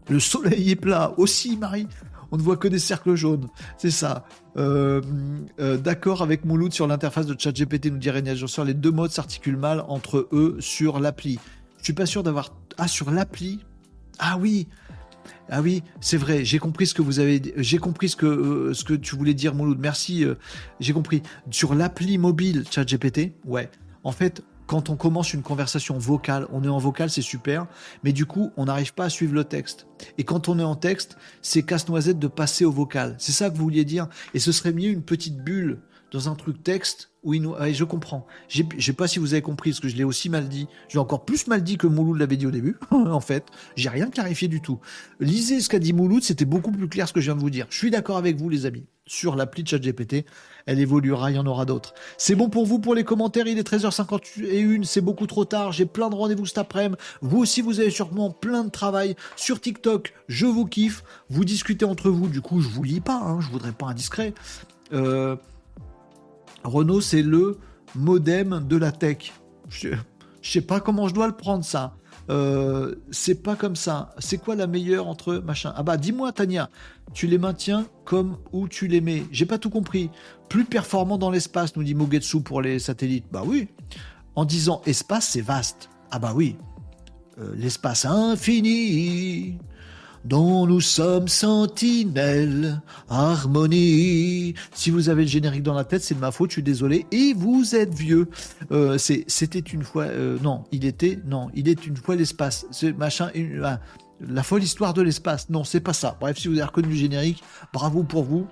Le 0.09 0.19
soleil 0.19 0.71
est 0.71 0.77
plat 0.77 1.13
aussi, 1.19 1.57
Marie. 1.57 1.89
On 2.33 2.39
ne 2.39 2.43
voit 2.43 2.57
que 2.57 2.69
des 2.69 2.79
cercles 2.79 3.15
jaunes. 3.17 3.49
C'est 3.77 3.91
ça. 3.91 4.25
D'accord 4.57 6.23
avec 6.23 6.47
Mouloud 6.47 6.73
sur 6.73 6.87
l'interface 6.87 7.27
de 7.27 7.39
ChatGPT, 7.39 7.93
nous 7.93 7.99
dit 7.99 8.11
Régnier 8.11 8.31
Agenceur. 8.31 8.65
Les 8.65 8.75
deux 8.75 8.91
modes 8.91 9.11
s'articulent 9.11 9.59
mal 9.59 9.85
entre 9.89 10.27
eux 10.33 10.57
sur 10.59 11.01
l'appli. 11.01 11.39
Suis 11.87 11.93
pas 11.93 12.05
sûr 12.05 12.25
d'avoir. 12.25 12.53
Ah, 12.79 12.89
sur 12.89 13.13
l'appli? 13.13 13.61
Ah 14.19 14.39
oui 14.39 14.67
ah 15.49 15.63
oui, 15.63 15.85
c'est 16.01 16.17
vrai, 16.17 16.45
j'ai 16.45 16.59
compris 16.59 16.89
ce 16.89 16.95
que 16.95 17.03
vous 17.03 17.21
avez 17.21 17.41
j'ai 17.59 17.79
compris 17.79 18.09
ce 18.09 18.17
que, 18.17 18.27
euh, 18.27 18.75
ce 18.75 18.83
que 18.83 18.95
tu 18.95 19.15
voulais 19.15 19.35
dire, 19.35 19.55
Mouloud. 19.55 19.79
Merci, 19.79 20.25
euh, 20.25 20.35
j'ai 20.81 20.93
compris. 20.93 21.23
Sur 21.53 21.77
l'appli 21.77 22.19
mobile 22.19 22.65
ChatGPT, 22.69 23.35
ouais. 23.45 23.71
En 24.03 24.11
fait, 24.11 24.43
quand 24.67 24.91
on 24.91 24.97
commence 24.97 25.33
une 25.33 25.43
conversation 25.43 25.97
vocale, 25.97 26.49
on 26.51 26.65
est 26.65 26.69
en 26.69 26.79
vocal, 26.79 27.09
c'est 27.09 27.23
super, 27.23 27.69
mais 28.03 28.13
du 28.13 28.27
coup, 28.27 28.51
on 28.57 28.65
n'arrive 28.65 28.93
pas 28.93 29.05
à 29.05 29.09
suivre 29.09 29.35
le 29.35 29.45
texte. 29.45 29.87
Et 30.19 30.25
quand 30.25 30.49
on 30.49 30.59
est 30.59 30.65
en 30.65 30.75
texte, 30.75 31.17
c'est 31.41 31.63
casse-noisette 31.63 32.19
de 32.19 32.27
passer 32.27 32.65
au 32.65 32.73
vocal. 32.73 33.15
C'est 33.19 33.31
ça 33.31 33.49
que 33.49 33.57
vous 33.57 33.63
vouliez 33.63 33.85
dire? 33.85 34.09
Et 34.35 34.41
ce 34.41 34.51
serait 34.51 34.73
mieux 34.73 34.91
une 34.91 35.03
petite 35.03 35.37
bulle 35.37 35.79
dans 36.13 36.29
un 36.29 36.35
truc 36.35 36.63
texte 36.63 37.11
oui, 37.27 37.41
nous, 37.41 37.57
je 37.73 37.83
comprends. 37.83 38.25
Je 38.49 38.63
sais 38.79 38.93
pas 38.93 39.09
si 39.09 39.19
vous 39.19 39.33
avez 39.33 39.43
compris, 39.43 39.71
parce 39.71 39.81
que 39.81 39.89
je 39.89 39.97
l'ai 39.97 40.05
aussi 40.05 40.29
mal 40.29 40.49
dit. 40.49 40.69
J'ai 40.89 41.01
encore 41.01 41.25
plus 41.25 41.49
mal 41.49 41.65
dit 41.65 41.77
que 41.77 41.89
Mouloud 41.89 42.21
l'avait 42.21 42.37
dit 42.37 42.47
au 42.47 42.53
début, 42.53 42.77
en 42.93 43.19
fait. 43.19 43.47
J'ai 43.75 43.89
rien 43.89 44.09
clarifié 44.11 44.47
du 44.47 44.61
tout. 44.61 44.79
Lisez 45.19 45.61
ce 45.61 45.69
qu'a 45.69 45.81
dit 45.81 45.93
Mouloud, 45.93 46.23
c'était 46.23 46.45
beaucoup 46.45 46.71
plus 46.71 46.89
clair 46.89 47.09
ce 47.09 47.13
que 47.13 47.21
je 47.21 47.27
viens 47.27 47.35
de 47.35 47.41
vous 47.41 47.51
dire. 47.51 47.67
Je 47.69 47.79
suis 47.79 47.91
d'accord 47.91 48.17
avec 48.17 48.37
vous, 48.37 48.49
les 48.49 48.65
amis. 48.65 48.85
Sur 49.09 49.35
l'appli 49.35 49.65
de 49.65 49.69
ChatGPT, 49.69 50.25
elle 50.67 50.79
évoluera, 50.79 51.33
il 51.33 51.35
y 51.35 51.39
en 51.41 51.47
aura 51.47 51.65
d'autres. 51.65 51.95
C'est 52.17 52.37
bon 52.37 52.49
pour 52.49 52.65
vous 52.65 52.79
pour 52.79 52.95
les 52.95 53.03
commentaires, 53.03 53.49
il 53.49 53.59
est 53.59 53.69
13h51, 53.69 54.85
c'est 54.85 55.01
beaucoup 55.01 55.27
trop 55.27 55.45
tard, 55.45 55.73
j'ai 55.73 55.87
plein 55.87 56.11
de 56.11 56.15
rendez-vous 56.15 56.47
cet 56.47 56.59
après-midi. 56.59 56.97
Vous 57.23 57.39
aussi, 57.39 57.61
vous 57.61 57.81
avez 57.81 57.91
sûrement 57.91 58.31
plein 58.31 58.63
de 58.63 58.71
travail. 58.71 59.17
Sur 59.35 59.61
TikTok, 59.61 60.13
je 60.29 60.47
vous 60.47 60.65
kiffe. 60.65 61.03
Vous 61.29 61.45
discutez 61.45 61.85
entre 61.85 62.09
vous, 62.09 62.29
du 62.29 62.41
coup, 62.41 62.61
je 62.61 62.69
vous 62.69 62.85
lis 62.85 63.01
pas, 63.01 63.17
hein, 63.17 63.41
je 63.41 63.49
voudrais 63.49 63.73
pas 63.73 63.87
indiscret. 63.87 64.33
Euh, 64.93 65.35
Renault, 66.67 67.01
c'est 67.01 67.23
le 67.23 67.59
modem 67.95 68.67
de 68.67 68.77
la 68.77 68.93
tech. 68.93 69.33
Je, 69.69 69.89
ne 69.89 69.97
sais 70.43 70.61
pas 70.61 70.81
comment 70.81 71.09
je 71.09 71.15
dois 71.15 71.27
le 71.27 71.37
prendre 71.37 71.65
ça. 71.65 71.97
Euh, 72.29 72.97
c'est 73.11 73.43
pas 73.43 73.57
comme 73.57 73.77
ça. 73.77 74.15
C'est 74.19 74.39
quoi 74.39 74.57
la 74.57 74.67
meilleure 74.67 75.07
entre 75.07 75.37
machin? 75.37 75.73
Ah 75.77 75.83
bah 75.83 75.97
dis-moi 75.97 76.33
Tania, 76.33 76.71
tu 77.15 77.27
les 77.27 77.39
maintiens 77.39 77.87
comme 78.05 78.37
où 78.53 78.69
tu 78.69 78.89
les 78.89 79.01
mets? 79.01 79.25
J'ai 79.31 79.47
pas 79.47 79.59
tout 79.59 79.71
compris. 79.71 80.11
Plus 80.49 80.65
performant 80.65 81.19
dans 81.19 81.31
l'espace, 81.31 81.77
nous 81.77 81.85
dit 81.85 81.95
Mogetsu 81.95 82.41
pour 82.41 82.63
les 82.63 82.79
satellites. 82.79 83.27
Bah 83.31 83.43
oui. 83.47 83.69
En 84.35 84.45
disant 84.45 84.83
espace, 84.87 85.29
c'est 85.31 85.41
vaste. 85.41 85.89
Ah 86.11 86.19
bah 86.19 86.33
oui. 86.35 86.57
Euh, 87.39 87.55
l'espace 87.57 88.05
infini 88.05 89.59
dont 90.27 90.67
nous 90.67 90.81
sommes 90.81 91.29
sentinelles, 91.29 92.83
harmonie. 93.09 94.55
Si 94.73 94.91
vous 94.91 95.09
avez 95.09 95.23
le 95.23 95.29
générique 95.29 95.63
dans 95.63 95.75
la 95.75 95.85
tête, 95.85 96.03
c'est 96.03 96.15
de 96.15 96.21
ma 96.21 96.33
faute, 96.33 96.51
je 96.51 96.55
suis 96.55 96.63
désolé. 96.63 97.07
Et 97.13 97.33
vous 97.35 97.77
êtes 97.77 97.95
vieux. 97.95 98.29
Euh, 98.73 98.99
c'était 98.99 99.61
une 99.61 99.83
fois, 99.83 100.05
euh, 100.05 100.39
non, 100.43 100.65
il 100.73 100.85
était, 100.85 101.19
non, 101.25 101.49
il 101.55 101.69
est 101.69 101.87
une 101.87 101.97
fois 101.97 102.17
l'espace. 102.17 102.67
Ce 102.71 102.87
machin, 102.87 103.31
ah, 103.63 103.79
la 104.21 104.43
folle 104.43 104.63
histoire 104.63 104.95
de 104.95 105.03
l'espace. 105.03 105.49
Non, 105.49 105.65
c'est 105.65 105.81
pas 105.81 105.93
ça. 105.93 106.17
Bref, 106.21 106.39
si 106.39 106.49
vous 106.49 106.55
avez 106.55 106.65
reconnu 106.65 106.89
le 106.89 106.97
générique, 106.97 107.43
bravo 107.73 108.03
pour 108.03 108.25
vous. 108.25 108.47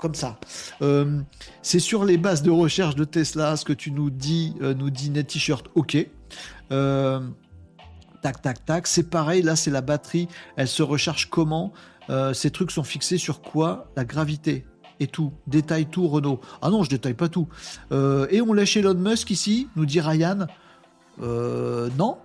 Comme 0.00 0.16
ça. 0.16 0.38
Euh, 0.82 1.20
c'est 1.62 1.78
sur 1.78 2.04
les 2.04 2.18
bases 2.18 2.42
de 2.42 2.50
recherche 2.50 2.96
de 2.96 3.04
Tesla, 3.04 3.56
ce 3.56 3.64
que 3.64 3.72
tu 3.72 3.92
nous 3.92 4.10
dis, 4.10 4.54
nous 4.60 4.90
dit 4.90 5.10
Net 5.10 5.28
T-shirt, 5.28 5.66
ok. 5.76 6.04
Euh, 6.72 7.20
tac, 8.24 8.40
tac, 8.40 8.64
tac. 8.64 8.86
C'est 8.86 9.10
pareil, 9.10 9.42
là, 9.42 9.54
c'est 9.54 9.70
la 9.70 9.82
batterie. 9.82 10.28
Elle 10.56 10.68
se 10.68 10.82
recharge 10.82 11.28
comment? 11.28 11.74
Euh, 12.08 12.32
Ces 12.32 12.50
trucs 12.50 12.70
sont 12.70 12.82
fixés 12.82 13.18
sur 13.18 13.42
quoi? 13.42 13.90
La 13.96 14.06
gravité 14.06 14.64
et 14.98 15.06
tout. 15.06 15.30
Détaille 15.46 15.86
tout, 15.86 16.08
Renault. 16.08 16.40
Ah 16.62 16.70
non, 16.70 16.82
je 16.84 16.88
détaille 16.88 17.14
pas 17.14 17.28
tout. 17.28 17.48
Euh, 17.92 18.26
et 18.30 18.40
on 18.40 18.54
lâche 18.54 18.78
Elon 18.78 18.94
Musk 18.94 19.30
ici, 19.30 19.68
nous 19.76 19.84
dit 19.84 20.00
Ryan. 20.00 20.46
Euh, 21.22 21.90
non, 21.98 22.16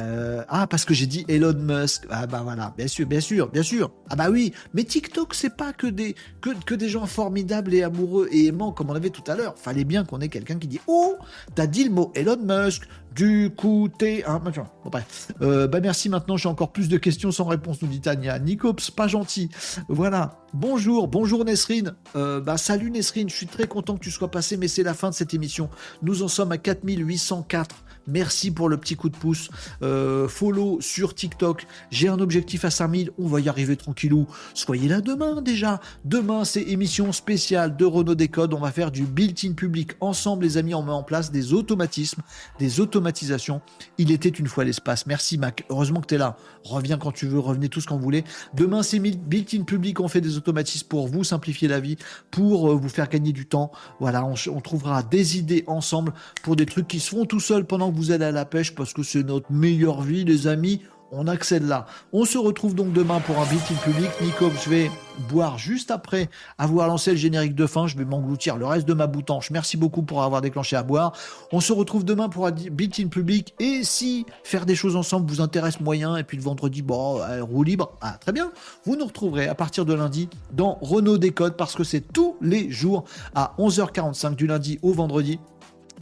euh, 0.00 0.42
ah, 0.48 0.66
parce 0.66 0.84
que 0.84 0.94
j'ai 0.94 1.06
dit 1.06 1.24
Elon 1.28 1.54
Musk. 1.54 2.06
Ah 2.10 2.26
bah 2.26 2.40
voilà, 2.42 2.72
bien 2.76 2.86
sûr, 2.86 3.06
bien 3.06 3.20
sûr, 3.20 3.48
bien 3.48 3.62
sûr. 3.62 3.90
Ah 4.08 4.16
bah 4.16 4.28
oui, 4.30 4.52
mais 4.74 4.84
TikTok, 4.84 5.34
c'est 5.34 5.56
pas 5.56 5.72
que 5.72 5.86
des, 5.86 6.14
que, 6.40 6.74
des 6.74 6.88
gens 6.88 7.06
formidables 7.06 7.74
et 7.74 7.82
amoureux 7.82 8.28
et 8.32 8.46
aimants 8.46 8.72
comme 8.72 8.90
on 8.90 8.94
avait 8.94 9.10
tout 9.10 9.28
à 9.30 9.36
l'heure. 9.36 9.54
Fallait 9.56 9.84
bien 9.84 10.04
qu'on 10.04 10.20
ait 10.20 10.28
quelqu'un 10.28 10.58
qui 10.58 10.68
dit 10.68 10.80
Oh, 10.86 11.16
t'as 11.54 11.66
dit 11.66 11.84
le 11.84 11.90
mot 11.90 12.12
Elon 12.14 12.38
Musk. 12.42 12.82
Du 13.14 13.50
coup, 13.56 13.88
t'es 13.98 14.24
un. 14.24 14.38
Bon, 14.38 14.52
bref. 14.84 15.32
Euh, 15.42 15.66
bah 15.66 15.80
merci, 15.80 16.08
maintenant 16.08 16.36
j'ai 16.36 16.48
encore 16.48 16.70
plus 16.70 16.88
de 16.88 16.96
questions 16.96 17.32
sans 17.32 17.44
réponse, 17.44 17.82
nous 17.82 17.88
dit 17.88 18.00
Tania. 18.00 18.38
Nicops, 18.38 18.90
pas 18.92 19.08
gentil. 19.08 19.50
Voilà. 19.88 20.38
Bonjour, 20.54 21.08
bonjour 21.08 21.44
Nesrine. 21.44 21.94
Euh, 22.14 22.40
bah 22.40 22.56
salut 22.56 22.90
Nesrine, 22.90 23.28
je 23.28 23.34
suis 23.34 23.46
très 23.46 23.66
content 23.66 23.94
que 23.94 24.00
tu 24.00 24.12
sois 24.12 24.30
passé, 24.30 24.56
mais 24.56 24.68
c'est 24.68 24.84
la 24.84 24.94
fin 24.94 25.10
de 25.10 25.14
cette 25.14 25.34
émission. 25.34 25.70
Nous 26.02 26.22
en 26.22 26.28
sommes 26.28 26.52
à 26.52 26.58
4804. 26.58 27.84
Merci 28.10 28.50
pour 28.50 28.68
le 28.68 28.76
petit 28.76 28.96
coup 28.96 29.08
de 29.08 29.16
pouce. 29.16 29.50
Euh, 29.82 30.28
follow 30.28 30.80
sur 30.80 31.14
TikTok. 31.14 31.66
J'ai 31.90 32.08
un 32.08 32.18
objectif 32.18 32.64
à 32.64 32.70
5000. 32.70 33.12
On 33.18 33.26
va 33.26 33.40
y 33.40 33.48
arriver 33.48 33.76
tranquillou. 33.76 34.26
Soyez 34.54 34.88
là 34.88 35.00
demain 35.00 35.42
déjà. 35.42 35.80
Demain, 36.04 36.44
c'est 36.44 36.62
émission 36.62 37.12
spéciale 37.12 37.76
de 37.76 37.84
Renault 37.84 38.16
Décode. 38.16 38.52
On 38.52 38.60
va 38.60 38.72
faire 38.72 38.90
du 38.90 39.04
built-in 39.04 39.52
public 39.52 39.92
ensemble, 40.00 40.44
les 40.44 40.56
amis. 40.56 40.74
On 40.74 40.82
met 40.82 40.92
en 40.92 41.04
place 41.04 41.30
des 41.30 41.52
automatismes, 41.52 42.22
des 42.58 42.80
automatisations. 42.80 43.60
Il 43.98 44.10
était 44.10 44.28
une 44.28 44.48
fois 44.48 44.64
l'espace. 44.64 45.06
Merci 45.06 45.38
Mac. 45.38 45.64
Heureusement 45.70 46.00
que 46.00 46.06
tu 46.06 46.16
es 46.16 46.18
là. 46.18 46.36
Reviens 46.64 46.98
quand 46.98 47.12
tu 47.12 47.26
veux. 47.26 47.38
Revenez 47.38 47.68
tous 47.68 47.86
quand 47.86 47.96
vous 47.96 48.02
voulez. 48.02 48.24
Demain, 48.54 48.82
c'est 48.82 48.98
built-in 48.98 49.62
public. 49.62 50.00
On 50.00 50.08
fait 50.08 50.20
des 50.20 50.36
automatismes 50.36 50.88
pour 50.88 51.06
vous 51.06 51.22
simplifier 51.22 51.68
la 51.68 51.78
vie, 51.78 51.96
pour 52.30 52.70
euh, 52.70 52.74
vous 52.74 52.88
faire 52.88 53.08
gagner 53.08 53.32
du 53.32 53.46
temps. 53.46 53.70
Voilà, 54.00 54.24
on, 54.24 54.34
on 54.52 54.60
trouvera 54.60 55.02
des 55.02 55.38
idées 55.38 55.62
ensemble 55.66 56.12
pour 56.42 56.56
des 56.56 56.66
trucs 56.66 56.88
qui 56.88 56.98
se 56.98 57.10
font 57.10 57.24
tout 57.24 57.40
seuls 57.40 57.64
pendant 57.64 57.90
que 57.90 57.96
vous 57.96 57.99
allez 58.08 58.24
à 58.24 58.32
la 58.32 58.44
pêche 58.44 58.74
parce 58.74 58.92
que 58.92 59.02
c'est 59.02 59.22
notre 59.22 59.52
meilleure 59.52 60.02
vie, 60.02 60.24
les 60.24 60.46
amis. 60.46 60.80
On 61.12 61.26
accède 61.26 61.66
là. 61.66 61.86
On 62.12 62.24
se 62.24 62.38
retrouve 62.38 62.76
donc 62.76 62.92
demain 62.92 63.18
pour 63.18 63.38
un 63.40 63.44
meeting 63.46 63.76
public. 63.78 64.08
Nico, 64.22 64.48
je 64.64 64.70
vais 64.70 64.90
boire 65.28 65.58
juste 65.58 65.90
après 65.90 66.30
avoir 66.56 66.86
lancé 66.86 67.10
le 67.10 67.16
générique 67.16 67.56
de 67.56 67.66
fin. 67.66 67.88
Je 67.88 67.96
vais 67.96 68.04
m'engloutir 68.04 68.56
le 68.56 68.64
reste 68.64 68.86
de 68.86 68.94
ma 68.94 69.08
boutanche. 69.08 69.50
Merci 69.50 69.76
beaucoup 69.76 70.02
pour 70.02 70.22
avoir 70.22 70.40
déclenché 70.40 70.76
à 70.76 70.84
boire. 70.84 71.12
On 71.50 71.58
se 71.58 71.72
retrouve 71.72 72.04
demain 72.04 72.28
pour 72.28 72.46
un 72.46 72.52
meeting 72.52 73.08
public. 73.08 73.54
Et 73.58 73.82
si 73.82 74.24
faire 74.44 74.66
des 74.66 74.76
choses 74.76 74.94
ensemble 74.94 75.28
vous 75.28 75.40
intéresse 75.40 75.80
moyen, 75.80 76.16
et 76.16 76.22
puis 76.22 76.36
le 76.36 76.44
vendredi, 76.44 76.80
bon, 76.80 77.20
euh, 77.20 77.42
roue 77.42 77.64
libre, 77.64 77.90
ah, 78.02 78.16
très 78.20 78.30
bien. 78.30 78.52
Vous 78.84 78.94
nous 78.94 79.06
retrouverez 79.06 79.48
à 79.48 79.56
partir 79.56 79.84
de 79.84 79.94
lundi 79.94 80.28
dans 80.52 80.78
Renault 80.80 81.18
Décode 81.18 81.56
parce 81.56 81.74
que 81.74 81.82
c'est 81.82 82.12
tous 82.12 82.36
les 82.40 82.70
jours 82.70 83.02
à 83.34 83.54
11h45 83.58 84.36
du 84.36 84.46
lundi 84.46 84.78
au 84.82 84.92
vendredi 84.92 85.40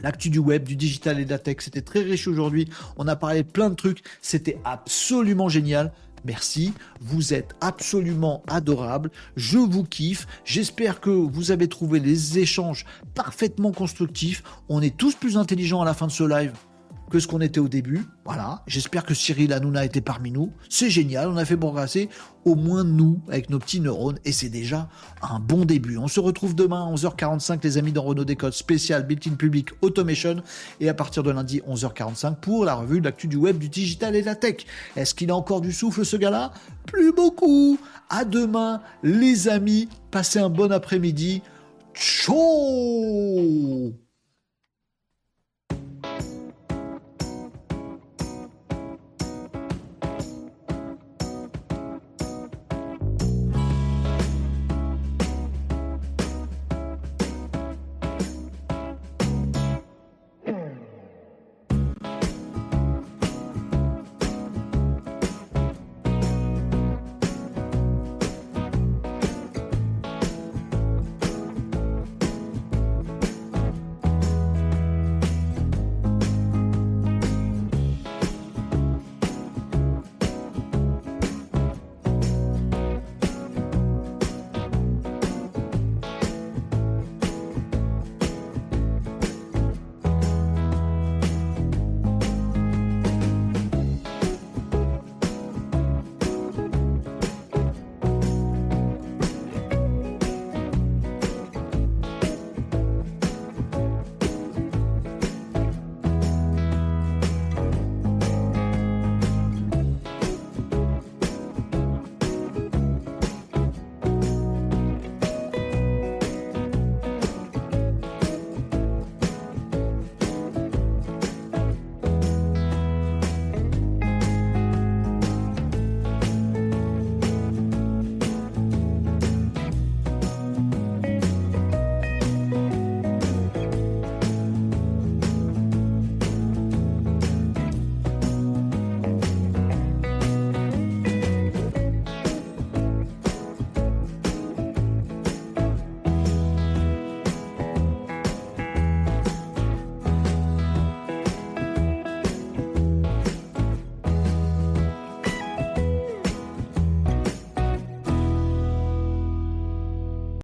l'actu 0.01 0.29
du 0.29 0.39
web, 0.39 0.63
du 0.63 0.75
digital 0.75 1.19
et 1.19 1.25
de 1.25 1.29
la 1.29 1.39
tech. 1.39 1.57
C'était 1.59 1.81
très 1.81 2.01
riche 2.01 2.27
aujourd'hui. 2.27 2.67
On 2.97 3.07
a 3.07 3.15
parlé 3.15 3.43
plein 3.43 3.69
de 3.69 3.75
trucs. 3.75 4.03
C'était 4.21 4.57
absolument 4.63 5.49
génial. 5.49 5.91
Merci, 6.25 6.73
vous 6.99 7.33
êtes 7.33 7.55
absolument 7.61 8.43
adorable, 8.47 9.09
je 9.37 9.57
vous 9.57 9.85
kiffe, 9.85 10.27
j'espère 10.43 10.99
que 10.99 11.09
vous 11.09 11.51
avez 11.51 11.69
trouvé 11.69 12.01
les 12.01 12.39
échanges 12.39 12.85
parfaitement 13.15 13.71
constructifs, 13.71 14.43
on 14.67 14.81
est 14.81 14.97
tous 14.97 15.15
plus 15.15 15.37
intelligents 15.37 15.81
à 15.81 15.85
la 15.85 15.93
fin 15.93 16.07
de 16.07 16.11
ce 16.11 16.25
live 16.25 16.51
que 17.09 17.19
ce 17.19 17.27
qu'on 17.27 17.41
était 17.41 17.59
au 17.59 17.67
début. 17.67 18.05
Voilà. 18.25 18.63
J'espère 18.67 19.03
que 19.03 19.13
Cyril 19.13 19.51
Hanouna 19.53 19.85
était 19.85 20.01
parmi 20.01 20.31
nous. 20.31 20.53
C'est 20.69 20.89
génial. 20.89 21.27
On 21.27 21.37
a 21.37 21.45
fait 21.45 21.57
progresser 21.57 22.09
au 22.45 22.55
moins 22.55 22.83
nous 22.83 23.19
avec 23.27 23.49
nos 23.49 23.59
petits 23.59 23.81
neurones 23.81 24.19
et 24.23 24.31
c'est 24.31 24.49
déjà 24.49 24.87
un 25.21 25.39
bon 25.39 25.65
début. 25.65 25.97
On 25.97 26.07
se 26.07 26.19
retrouve 26.19 26.55
demain 26.55 26.87
à 26.87 26.93
11h45 26.93 27.59
les 27.63 27.77
amis 27.77 27.91
dans 27.91 28.03
Renault 28.03 28.25
Décode 28.25 28.53
spécial 28.53 29.05
Built-in 29.05 29.35
Public 29.35 29.69
Automation 29.81 30.37
et 30.79 30.87
à 30.89 30.93
partir 30.93 31.23
de 31.23 31.31
lundi 31.31 31.61
11h45 31.67 32.35
pour 32.35 32.65
la 32.65 32.75
revue 32.75 32.99
de 32.99 33.05
l'actu 33.05 33.27
du 33.27 33.35
web, 33.35 33.57
du 33.57 33.69
digital 33.69 34.15
et 34.15 34.21
de 34.21 34.25
la 34.27 34.35
tech. 34.35 34.65
Est-ce 34.95 35.13
qu'il 35.13 35.31
a 35.31 35.35
encore 35.35 35.61
du 35.61 35.73
souffle 35.73 36.05
ce 36.05 36.15
gars-là? 36.15 36.53
Plus 36.85 37.11
beaucoup. 37.11 37.77
À 38.09 38.25
demain 38.25 38.81
les 39.03 39.47
amis. 39.49 39.89
Passez 40.11 40.39
un 40.39 40.49
bon 40.49 40.71
après-midi. 40.71 41.41
Ciao 41.93 42.39